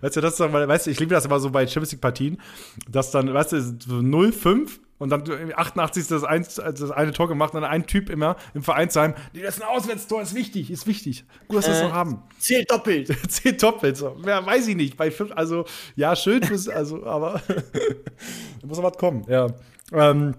weißt 0.00 0.16
du, 0.16 0.20
das 0.20 0.40
ist 0.40 0.52
weißt 0.52 0.86
du, 0.86 0.90
ich 0.90 0.98
liebe 0.98 1.14
das 1.14 1.24
immer 1.24 1.38
so 1.38 1.50
bei 1.50 1.66
Champions 1.66 1.92
League-Partien, 1.92 2.40
dass 2.88 3.12
dann, 3.12 3.32
weißt 3.32 3.52
du, 3.52 3.60
so 3.60 3.96
0-5 3.98 4.80
und 4.98 5.10
dann 5.10 5.24
im 5.26 5.52
88. 5.54 6.08
das, 6.08 6.24
eins, 6.24 6.58
also 6.58 6.86
das 6.86 6.96
eine 6.96 7.12
Tor 7.12 7.28
gemacht 7.28 7.54
und 7.54 7.62
dann 7.62 7.70
ein 7.70 7.86
Typ 7.86 8.08
immer 8.10 8.36
im 8.54 8.62
Vereinsheim, 8.62 9.14
nee, 9.32 9.42
das 9.42 9.56
ist 9.56 9.62
ein 9.62 9.68
Auswärtstor, 9.68 10.22
ist 10.22 10.34
wichtig, 10.34 10.70
ist 10.70 10.86
wichtig. 10.86 11.24
Gut, 11.48 11.58
dass 11.58 11.66
wir 11.66 11.74
es 11.74 11.80
Äh. 11.80 11.84
noch 11.84 11.92
haben. 11.92 12.22
Zählt 12.38 12.70
doppelt. 12.70 13.14
Zehn 13.30 13.56
Doppelt, 13.58 13.96
so. 13.96 14.14
Mehr 14.24 14.44
weiß 14.44 14.68
ich 14.68 14.76
nicht. 14.76 14.96
Bei 14.96 15.10
fünf, 15.10 15.32
also, 15.34 15.64
ja, 15.96 16.16
schön 16.16 16.42
fürs, 16.42 16.68
also, 16.68 17.04
aber 17.06 17.40
da 18.60 18.66
muss 18.66 18.78
noch 18.78 18.84
was 18.84 18.98
kommen, 18.98 19.24
ja. 19.28 19.48
Ähm, 19.92 20.34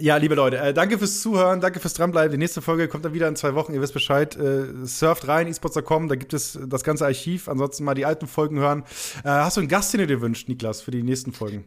ja, 0.00 0.16
liebe 0.16 0.34
Leute, 0.34 0.58
äh, 0.58 0.72
danke 0.74 0.98
fürs 0.98 1.20
Zuhören, 1.22 1.60
danke 1.60 1.80
fürs 1.80 1.94
Dranbleiben. 1.94 2.30
Die 2.30 2.38
nächste 2.38 2.62
Folge 2.62 2.86
kommt 2.88 3.04
dann 3.04 3.14
wieder 3.14 3.26
in 3.26 3.36
zwei 3.36 3.54
Wochen. 3.54 3.72
Ihr 3.74 3.80
wisst 3.80 3.94
Bescheid. 3.94 4.36
Äh, 4.36 4.84
surft 4.84 5.26
rein, 5.26 5.48
esports.com, 5.48 6.08
da 6.08 6.14
gibt 6.14 6.34
es 6.34 6.58
das 6.66 6.84
ganze 6.84 7.04
Archiv. 7.06 7.48
Ansonsten 7.48 7.84
mal 7.84 7.94
die 7.94 8.04
alten 8.04 8.26
Folgen 8.28 8.58
hören. 8.58 8.84
Äh, 9.24 9.28
hast 9.30 9.56
du 9.56 9.60
einen 9.60 9.68
Gast, 9.68 9.92
den 9.92 10.00
du 10.00 10.06
dir 10.06 10.20
wünschst, 10.20 10.48
Niklas, 10.48 10.82
für 10.82 10.90
die 10.92 11.02
nächsten 11.02 11.32
Folgen? 11.32 11.64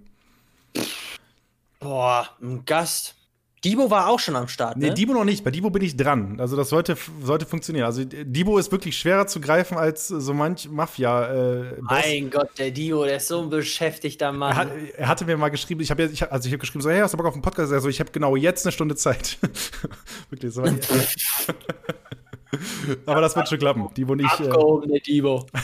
Boah, 1.82 2.28
ein 2.42 2.64
Gast. 2.66 3.16
Dibo 3.64 3.92
war 3.92 4.10
auch 4.10 4.20
schon 4.20 4.36
am 4.36 4.48
Start, 4.48 4.78
Nee, 4.78 4.88
ne? 4.88 4.94
Dibo 4.96 5.14
noch 5.14 5.24
nicht. 5.24 5.44
Bei 5.44 5.52
Dibo 5.52 5.70
bin 5.70 5.84
ich 5.84 5.96
dran. 5.96 6.40
Also 6.40 6.56
das 6.56 6.70
sollte, 6.70 6.98
sollte 7.24 7.46
funktionieren. 7.46 7.86
Also 7.86 8.04
Dibo 8.04 8.58
ist 8.58 8.72
wirklich 8.72 8.98
schwerer 8.98 9.28
zu 9.28 9.40
greifen 9.40 9.78
als 9.78 10.08
so 10.08 10.34
manch 10.34 10.68
Mafia. 10.68 11.28
Äh, 11.72 11.76
mein 11.82 12.32
Gott, 12.32 12.50
der 12.58 12.72
Dio, 12.72 13.06
der 13.06 13.18
ist 13.18 13.28
so 13.28 13.40
ein 13.42 13.50
beschäftigter 13.52 14.32
Mann. 14.32 14.52
Er, 14.52 14.56
hat, 14.56 14.70
er 14.98 15.08
hatte 15.08 15.26
mir 15.26 15.38
mal 15.38 15.50
geschrieben, 15.50 15.82
ich 15.82 15.92
habe 15.92 16.06
ich, 16.06 16.24
hab- 16.24 16.32
also 16.32 16.48
ich 16.48 16.54
habe 16.54 16.60
geschrieben, 16.62 16.82
so, 16.82 16.90
hey, 16.90 17.02
hast 17.02 17.14
du 17.14 17.18
Bock 17.18 17.28
auf 17.28 17.34
einen 17.34 17.44
Podcast? 17.44 17.72
Er 17.72 17.82
so, 17.82 17.88
ich 17.90 18.00
habe 18.00 18.10
genau 18.12 18.36
jetzt 18.36 18.66
eine 18.66 18.72
Stunde 18.72 18.96
Zeit. 18.96 19.38
Wirklich, 20.32 20.52
so. 20.54 20.64
aber 23.06 23.22
das 23.22 23.36
wird 23.36 23.48
schon 23.48 23.60
klappen. 23.60 23.88
Divo 23.96 24.14
und 24.14 24.22
ich. 24.22 24.26
Äh, 24.40 24.48
Abgehoben, 24.50 24.90
der 24.90 25.02
Dibo. 25.02 25.46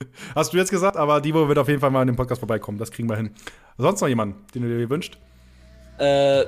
hast 0.34 0.52
du 0.52 0.56
jetzt 0.56 0.70
gesagt, 0.70 0.96
aber 0.96 1.20
Divo 1.20 1.48
wird 1.48 1.58
auf 1.58 1.68
jeden 1.68 1.80
Fall 1.80 1.90
mal 1.90 2.02
in 2.02 2.08
den 2.08 2.16
Podcast 2.16 2.40
vorbeikommen. 2.40 2.78
Das 2.78 2.90
kriegen 2.90 3.08
wir 3.08 3.16
hin. 3.16 3.30
Sonst 3.78 4.00
noch 4.00 4.08
jemanden, 4.08 4.44
den 4.54 4.62
du 4.62 4.68
dir 4.68 4.88
wünscht? 4.90 5.18
Äh, 5.98 6.44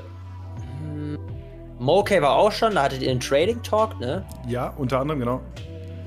Moke 1.78 2.20
war 2.22 2.36
auch 2.36 2.52
schon, 2.52 2.74
da 2.74 2.84
hattet 2.84 3.02
ihr 3.02 3.10
einen 3.10 3.20
Trading 3.20 3.62
Talk, 3.62 3.98
ne? 4.00 4.24
Ja, 4.48 4.68
unter 4.76 5.00
anderem, 5.00 5.20
genau. 5.20 5.40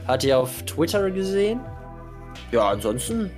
Hat 0.07 0.23
ihr 0.23 0.37
auf 0.37 0.63
Twitter 0.63 1.09
gesehen? 1.11 1.59
Ja, 2.51 2.69
ansonsten. 2.69 3.31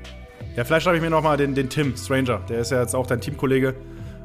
Ja, 0.55 0.63
vielleicht 0.63 0.83
schreibe 0.83 0.97
ich 0.97 1.03
mir 1.03 1.09
noch 1.09 1.21
mal 1.21 1.37
den, 1.37 1.53
den 1.55 1.69
Tim 1.69 1.95
Stranger. 1.95 2.41
Der 2.49 2.59
ist 2.59 2.71
ja 2.71 2.81
jetzt 2.81 2.95
auch 2.95 3.07
dein 3.07 3.21
Teamkollege 3.21 3.75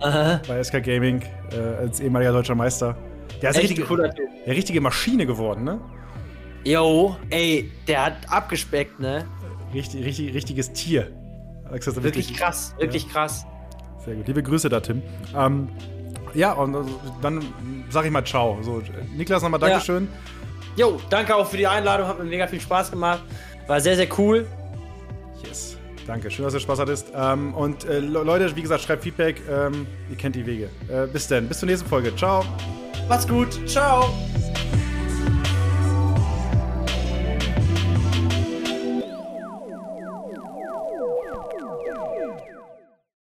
Aha. 0.00 0.40
bei 0.46 0.62
SK 0.62 0.82
Gaming, 0.82 1.22
äh, 1.52 1.56
als 1.56 2.00
ehemaliger 2.00 2.32
deutscher 2.32 2.54
Meister. 2.54 2.96
Der 3.40 3.50
ist 3.50 3.56
Echt 3.56 3.64
richtige, 3.64 3.86
cooler 3.86 4.10
Typ. 4.14 4.26
eine 4.44 4.54
richtige 4.54 4.80
Maschine 4.80 5.26
geworden, 5.26 5.64
ne? 5.64 5.80
Jo, 6.64 7.16
ey, 7.30 7.70
der 7.88 8.06
hat 8.06 8.14
abgespeckt, 8.28 9.00
ne? 9.00 9.24
Richtig, 9.74 10.04
richtig, 10.04 10.34
richtiges 10.34 10.72
Tier. 10.72 11.10
Alex 11.68 11.86
ist 11.86 11.96
wirklich, 11.96 12.28
wirklich 12.28 12.38
krass, 12.38 12.74
wirklich 12.78 13.04
ja. 13.04 13.10
krass. 13.10 13.46
Sehr 14.04 14.14
gut. 14.14 14.26
Liebe 14.26 14.42
Grüße 14.42 14.68
da, 14.68 14.80
Tim. 14.80 15.02
Ähm, 15.36 15.68
ja, 16.34 16.52
und 16.52 16.74
also, 16.74 17.00
dann 17.20 17.44
sag 17.90 18.04
ich 18.04 18.10
mal 18.10 18.24
Ciao. 18.24 18.58
So, 18.62 18.82
Niklas, 19.16 19.42
nochmal 19.42 19.60
Dankeschön. 19.60 20.08
Ja. 20.76 20.86
Jo, 20.86 21.00
danke 21.10 21.36
auch 21.36 21.46
für 21.46 21.58
die 21.58 21.66
Einladung. 21.66 22.06
Hat 22.08 22.18
mir 22.18 22.24
mega 22.24 22.46
viel 22.46 22.60
Spaß 22.60 22.90
gemacht. 22.90 23.22
War 23.66 23.80
sehr, 23.80 23.96
sehr 23.96 24.08
cool. 24.18 24.46
Yes. 25.46 25.76
Danke, 26.06 26.30
schön, 26.30 26.44
dass 26.44 26.54
du 26.54 26.60
Spaß 26.60 26.78
hattest. 26.78 27.08
Ähm, 27.14 27.54
und 27.54 27.84
äh, 27.84 28.00
Leute, 28.00 28.56
wie 28.56 28.62
gesagt, 28.62 28.82
schreibt 28.82 29.02
Feedback. 29.02 29.40
Ähm, 29.48 29.86
ihr 30.10 30.16
kennt 30.16 30.34
die 30.34 30.46
Wege. 30.46 30.68
Äh, 30.88 31.06
bis 31.06 31.28
dann, 31.28 31.46
bis 31.48 31.58
zur 31.58 31.68
nächsten 31.68 31.88
Folge. 31.88 32.14
Ciao. 32.16 32.44
Macht's 33.08 33.28
gut. 33.28 33.68
Ciao. 33.68 34.12